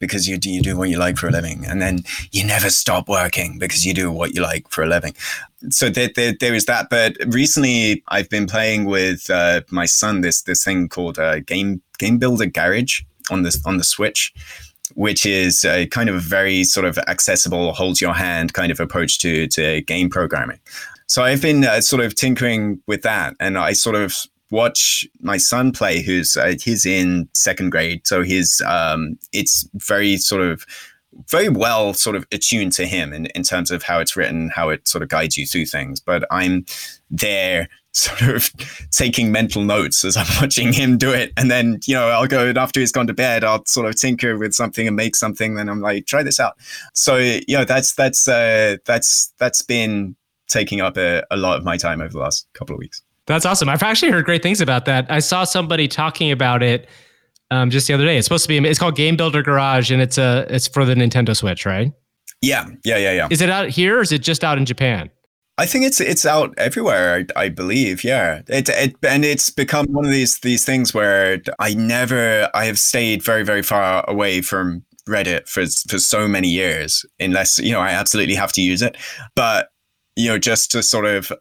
because 0.00 0.28
you 0.28 0.36
do, 0.38 0.50
you 0.50 0.62
do 0.62 0.76
what 0.76 0.88
you 0.88 0.98
like 0.98 1.16
for 1.16 1.28
a 1.28 1.30
living. 1.30 1.64
And 1.66 1.80
then 1.80 2.00
you 2.32 2.44
never 2.46 2.70
stop 2.70 3.08
working 3.08 3.58
because 3.58 3.84
you 3.84 3.94
do 3.94 4.10
what 4.10 4.34
you 4.34 4.42
like 4.42 4.68
for 4.70 4.84
a 4.84 4.86
living. 4.86 5.14
So 5.70 5.88
there, 5.88 6.10
there, 6.14 6.34
there 6.38 6.54
is 6.54 6.66
that. 6.66 6.88
But 6.90 7.16
recently 7.26 8.02
i've 8.08 8.28
been 8.28 8.46
playing 8.46 8.84
with 8.84 9.30
uh, 9.30 9.60
my 9.70 9.84
son 9.84 10.20
this 10.20 10.42
this 10.42 10.64
thing 10.64 10.88
called 10.88 11.18
uh, 11.18 11.40
game 11.40 11.82
game 11.98 12.18
builder 12.18 12.46
garage 12.46 13.02
on 13.30 13.42
this 13.42 13.64
on 13.66 13.78
the 13.78 13.84
switch 13.84 14.32
which 14.94 15.26
is 15.26 15.64
a 15.64 15.86
kind 15.86 16.08
of 16.08 16.22
very 16.22 16.64
sort 16.64 16.86
of 16.86 16.98
accessible 17.06 17.72
hold 17.72 18.00
your 18.00 18.14
hand 18.14 18.52
kind 18.52 18.72
of 18.72 18.80
approach 18.80 19.18
to 19.18 19.46
to 19.48 19.80
game 19.82 20.08
programming 20.08 20.58
so 21.06 21.22
i've 21.22 21.42
been 21.42 21.64
uh, 21.64 21.80
sort 21.80 22.02
of 22.02 22.14
tinkering 22.14 22.80
with 22.86 23.02
that 23.02 23.34
and 23.40 23.58
i 23.58 23.72
sort 23.72 23.96
of 23.96 24.26
watch 24.50 25.06
my 25.20 25.36
son 25.36 25.72
play, 25.72 26.02
who's 26.02 26.36
uh, 26.36 26.54
he's 26.62 26.86
in 26.86 27.28
second 27.32 27.70
grade, 27.70 28.06
so 28.06 28.22
he's 28.22 28.60
um, 28.66 29.18
it's 29.32 29.68
very 29.74 30.16
sort 30.16 30.42
of 30.42 30.64
very 31.30 31.48
well 31.48 31.94
sort 31.94 32.14
of 32.14 32.26
attuned 32.30 32.72
to 32.72 32.84
him 32.84 33.12
in, 33.12 33.26
in 33.26 33.42
terms 33.42 33.70
of 33.70 33.82
how 33.82 33.98
it's 33.98 34.16
written, 34.16 34.50
how 34.50 34.68
it 34.68 34.86
sort 34.86 35.02
of 35.02 35.08
guides 35.08 35.36
you 35.36 35.46
through 35.46 35.64
things. 35.64 35.98
But 35.98 36.24
I'm 36.30 36.66
there 37.10 37.68
sort 37.96 38.22
of 38.22 38.52
taking 38.90 39.32
mental 39.32 39.62
notes 39.62 40.04
as 40.04 40.18
I'm 40.18 40.26
watching 40.42 40.74
him 40.74 40.98
do 40.98 41.14
it. 41.14 41.32
And 41.38 41.50
then, 41.50 41.80
you 41.86 41.94
know, 41.94 42.08
I'll 42.08 42.26
go 42.26 42.52
after 42.54 42.80
he's 42.80 42.92
gone 42.92 43.06
to 43.06 43.14
bed, 43.14 43.42
I'll 43.42 43.64
sort 43.64 43.86
of 43.86 43.98
tinker 43.98 44.36
with 44.36 44.52
something 44.52 44.86
and 44.86 44.94
make 44.94 45.16
something. 45.16 45.54
Then 45.54 45.70
I'm 45.70 45.80
like, 45.80 46.04
try 46.04 46.22
this 46.22 46.38
out. 46.38 46.58
So, 46.92 47.16
you 47.16 47.56
know, 47.56 47.64
that's, 47.64 47.94
that's, 47.94 48.28
uh, 48.28 48.76
that's, 48.84 49.32
that's 49.38 49.62
been 49.62 50.16
taking 50.48 50.80
up 50.80 50.96
a, 50.96 51.22
a 51.30 51.36
lot 51.36 51.58
of 51.58 51.64
my 51.64 51.76
time 51.76 52.00
over 52.00 52.12
the 52.12 52.18
last 52.18 52.46
couple 52.54 52.74
of 52.74 52.78
weeks. 52.78 53.02
That's 53.26 53.44
awesome. 53.44 53.68
I've 53.68 53.82
actually 53.82 54.12
heard 54.12 54.24
great 54.24 54.42
things 54.42 54.60
about 54.60 54.84
that. 54.84 55.06
I 55.10 55.18
saw 55.18 55.44
somebody 55.44 55.88
talking 55.88 56.30
about 56.30 56.62
it 56.62 56.88
um, 57.50 57.70
just 57.70 57.88
the 57.88 57.94
other 57.94 58.04
day. 58.04 58.16
It's 58.16 58.26
supposed 58.26 58.44
to 58.44 58.48
be. 58.48 58.58
It's 58.68 58.78
called 58.78 58.96
Game 58.96 59.16
Builder 59.16 59.42
Garage, 59.42 59.90
and 59.90 60.00
it's 60.00 60.18
a 60.18 60.46
it's 60.48 60.68
for 60.68 60.84
the 60.84 60.94
Nintendo 60.94 61.36
Switch, 61.36 61.66
right? 61.66 61.92
Yeah, 62.40 62.66
yeah, 62.84 62.96
yeah, 62.96 63.12
yeah. 63.12 63.28
Is 63.30 63.40
it 63.40 63.50
out 63.50 63.68
here, 63.68 63.98
or 63.98 64.02
is 64.02 64.12
it 64.12 64.22
just 64.22 64.44
out 64.44 64.58
in 64.58 64.64
Japan? 64.64 65.10
I 65.58 65.66
think 65.66 65.84
it's 65.84 66.00
it's 66.00 66.26
out 66.26 66.54
everywhere. 66.58 67.24
I, 67.36 67.44
I 67.44 67.48
believe, 67.48 68.04
yeah. 68.04 68.42
It, 68.48 68.68
it 68.68 68.96
and 69.02 69.24
it's 69.24 69.50
become 69.50 69.86
one 69.86 70.04
of 70.04 70.10
these 70.10 70.40
these 70.40 70.64
things 70.64 70.92
where 70.92 71.40
I 71.58 71.74
never 71.74 72.50
I 72.54 72.66
have 72.66 72.78
stayed 72.78 73.22
very 73.22 73.42
very 73.42 73.62
far 73.62 74.04
away 74.08 74.42
from 74.42 74.84
Reddit 75.08 75.48
for 75.48 75.64
for 75.88 75.98
so 75.98 76.28
many 76.28 76.48
years, 76.48 77.06
unless 77.18 77.58
you 77.58 77.72
know 77.72 77.80
I 77.80 77.90
absolutely 77.90 78.34
have 78.34 78.52
to 78.52 78.60
use 78.60 78.82
it. 78.82 78.96
But 79.34 79.70
you 80.16 80.28
know, 80.28 80.38
just 80.38 80.70
to 80.72 80.82
sort 80.82 81.06
of 81.06 81.32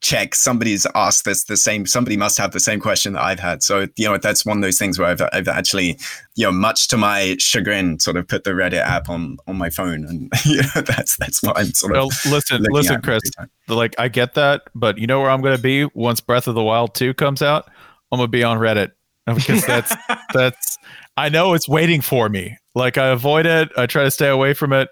check 0.00 0.34
somebody's 0.34 0.86
asked 0.94 1.24
this 1.24 1.44
the 1.44 1.56
same 1.56 1.86
somebody 1.86 2.16
must 2.16 2.38
have 2.38 2.52
the 2.52 2.60
same 2.60 2.80
question 2.80 3.12
that 3.12 3.22
i've 3.22 3.38
had. 3.38 3.62
So 3.62 3.86
you 3.96 4.08
know 4.08 4.16
that's 4.18 4.44
one 4.44 4.58
of 4.58 4.62
those 4.62 4.78
things 4.78 4.98
where 4.98 5.08
i've, 5.08 5.22
I've 5.32 5.48
actually 5.48 5.98
you 6.34 6.44
know 6.44 6.52
much 6.52 6.88
to 6.88 6.96
my 6.96 7.36
chagrin 7.38 8.00
sort 8.00 8.16
of 8.16 8.26
put 8.26 8.44
the 8.44 8.50
reddit 8.50 8.80
app 8.80 9.08
on 9.08 9.36
on 9.46 9.56
my 9.56 9.70
phone. 9.70 10.04
And 10.04 10.30
you 10.44 10.62
know 10.62 10.82
that's 10.82 11.16
that's 11.16 11.42
what 11.42 11.58
i'm 11.58 11.72
sort 11.72 11.96
of 11.96 11.96
well, 11.96 12.06
listen 12.32 12.62
listen 12.70 13.00
chris 13.02 13.22
like 13.68 13.94
i 13.98 14.08
get 14.08 14.34
that 14.34 14.62
but 14.74 14.98
you 14.98 15.06
know 15.06 15.20
where 15.20 15.30
i'm 15.30 15.42
going 15.42 15.56
to 15.56 15.62
be 15.62 15.84
once 15.94 16.20
breath 16.20 16.48
of 16.48 16.54
the 16.54 16.62
wild 16.62 16.94
2 16.94 17.14
comes 17.14 17.42
out? 17.42 17.68
I'm 18.12 18.18
going 18.18 18.28
to 18.28 18.30
be 18.30 18.44
on 18.44 18.58
reddit 18.58 18.92
uh, 19.26 19.34
because 19.34 19.64
that's 19.66 19.94
that's 20.32 20.78
i 21.16 21.28
know 21.28 21.54
it's 21.54 21.68
waiting 21.68 22.00
for 22.00 22.28
me. 22.28 22.58
Like 22.74 22.98
i 22.98 23.08
avoid 23.08 23.46
it 23.46 23.70
i 23.76 23.86
try 23.86 24.04
to 24.04 24.10
stay 24.10 24.28
away 24.28 24.54
from 24.54 24.72
it 24.72 24.88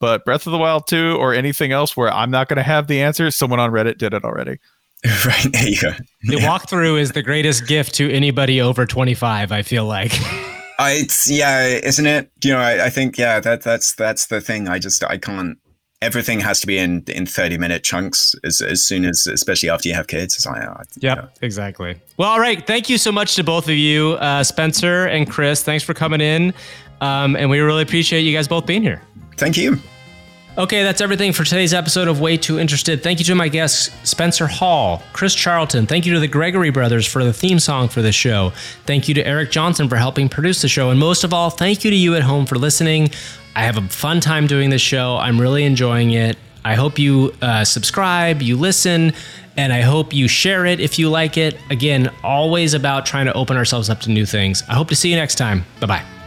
but 0.00 0.24
Breath 0.24 0.46
of 0.46 0.52
the 0.52 0.58
Wild 0.58 0.86
2 0.86 1.16
or 1.18 1.34
anything 1.34 1.72
else 1.72 1.96
where 1.96 2.12
I'm 2.12 2.30
not 2.30 2.48
going 2.48 2.56
to 2.58 2.62
have 2.62 2.86
the 2.86 3.02
answers, 3.02 3.34
someone 3.36 3.60
on 3.60 3.70
Reddit 3.70 3.98
did 3.98 4.14
it 4.14 4.24
already. 4.24 4.58
right 5.24 5.46
there 5.52 5.68
you 5.68 5.80
go. 5.80 5.92
The 6.22 6.36
walkthrough 6.36 6.98
is 6.98 7.12
the 7.12 7.22
greatest 7.22 7.68
gift 7.68 7.94
to 7.96 8.12
anybody 8.12 8.60
over 8.60 8.84
25. 8.84 9.52
I 9.52 9.62
feel 9.62 9.84
like. 9.84 10.12
I, 10.78 10.92
it's 10.92 11.30
yeah, 11.30 11.66
isn't 11.66 12.06
it? 12.06 12.30
You 12.42 12.52
know, 12.52 12.60
I, 12.60 12.86
I 12.86 12.90
think 12.90 13.16
yeah, 13.18 13.40
that 13.40 13.62
that's 13.62 13.94
that's 13.94 14.26
the 14.26 14.40
thing. 14.40 14.68
I 14.68 14.78
just 14.78 15.04
I 15.04 15.18
can't. 15.18 15.58
Everything 16.00 16.38
has 16.40 16.60
to 16.60 16.66
be 16.66 16.78
in 16.78 17.02
in 17.08 17.26
30 17.26 17.58
minute 17.58 17.84
chunks 17.84 18.34
as 18.44 18.60
as 18.60 18.84
soon 18.84 19.04
as, 19.04 19.26
especially 19.26 19.70
after 19.70 19.88
you 19.88 19.94
have 19.94 20.06
kids. 20.06 20.34
It's 20.36 20.46
like, 20.46 20.62
uh, 20.62 20.82
yep, 21.00 21.18
yeah. 21.18 21.26
exactly. 21.42 22.00
Well, 22.16 22.30
all 22.30 22.40
right. 22.40 22.64
Thank 22.66 22.88
you 22.88 22.98
so 22.98 23.12
much 23.12 23.36
to 23.36 23.44
both 23.44 23.68
of 23.68 23.74
you, 23.74 24.12
uh, 24.14 24.42
Spencer 24.42 25.06
and 25.06 25.28
Chris. 25.30 25.62
Thanks 25.62 25.84
for 25.84 25.94
coming 25.94 26.20
in, 26.20 26.54
um, 27.00 27.36
and 27.36 27.48
we 27.50 27.60
really 27.60 27.82
appreciate 27.82 28.20
you 28.20 28.34
guys 28.34 28.48
both 28.48 28.66
being 28.66 28.82
here. 28.82 29.02
Thank 29.36 29.56
you. 29.56 29.78
Okay, 30.58 30.82
that's 30.82 31.00
everything 31.00 31.32
for 31.32 31.44
today's 31.44 31.72
episode 31.72 32.08
of 32.08 32.20
Way 32.20 32.36
Too 32.36 32.58
Interested. 32.58 33.00
Thank 33.00 33.20
you 33.20 33.24
to 33.26 33.36
my 33.36 33.46
guests, 33.46 33.94
Spencer 34.02 34.48
Hall, 34.48 35.04
Chris 35.12 35.32
Charlton. 35.32 35.86
Thank 35.86 36.04
you 36.04 36.14
to 36.14 36.18
the 36.20 36.26
Gregory 36.26 36.70
brothers 36.70 37.06
for 37.06 37.22
the 37.22 37.32
theme 37.32 37.60
song 37.60 37.86
for 37.86 38.02
the 38.02 38.10
show. 38.10 38.50
Thank 38.84 39.06
you 39.06 39.14
to 39.14 39.24
Eric 39.24 39.52
Johnson 39.52 39.88
for 39.88 39.94
helping 39.94 40.28
produce 40.28 40.60
the 40.60 40.66
show. 40.66 40.90
And 40.90 40.98
most 40.98 41.22
of 41.22 41.32
all, 41.32 41.50
thank 41.50 41.84
you 41.84 41.90
to 41.90 41.96
you 41.96 42.16
at 42.16 42.22
home 42.22 42.44
for 42.44 42.56
listening. 42.56 43.10
I 43.54 43.62
have 43.62 43.76
a 43.76 43.82
fun 43.82 44.20
time 44.20 44.48
doing 44.48 44.70
this 44.70 44.82
show. 44.82 45.16
I'm 45.16 45.40
really 45.40 45.62
enjoying 45.62 46.10
it. 46.10 46.36
I 46.64 46.74
hope 46.74 46.98
you 46.98 47.32
uh, 47.40 47.64
subscribe, 47.64 48.42
you 48.42 48.56
listen, 48.56 49.12
and 49.56 49.72
I 49.72 49.82
hope 49.82 50.12
you 50.12 50.26
share 50.26 50.66
it 50.66 50.80
if 50.80 50.98
you 50.98 51.08
like 51.08 51.36
it. 51.36 51.56
Again, 51.70 52.12
always 52.24 52.74
about 52.74 53.06
trying 53.06 53.26
to 53.26 53.32
open 53.34 53.56
ourselves 53.56 53.88
up 53.88 54.00
to 54.02 54.10
new 54.10 54.26
things. 54.26 54.64
I 54.68 54.74
hope 54.74 54.88
to 54.88 54.96
see 54.96 55.08
you 55.08 55.16
next 55.16 55.36
time. 55.36 55.64
Bye 55.78 55.86
bye. 55.86 56.17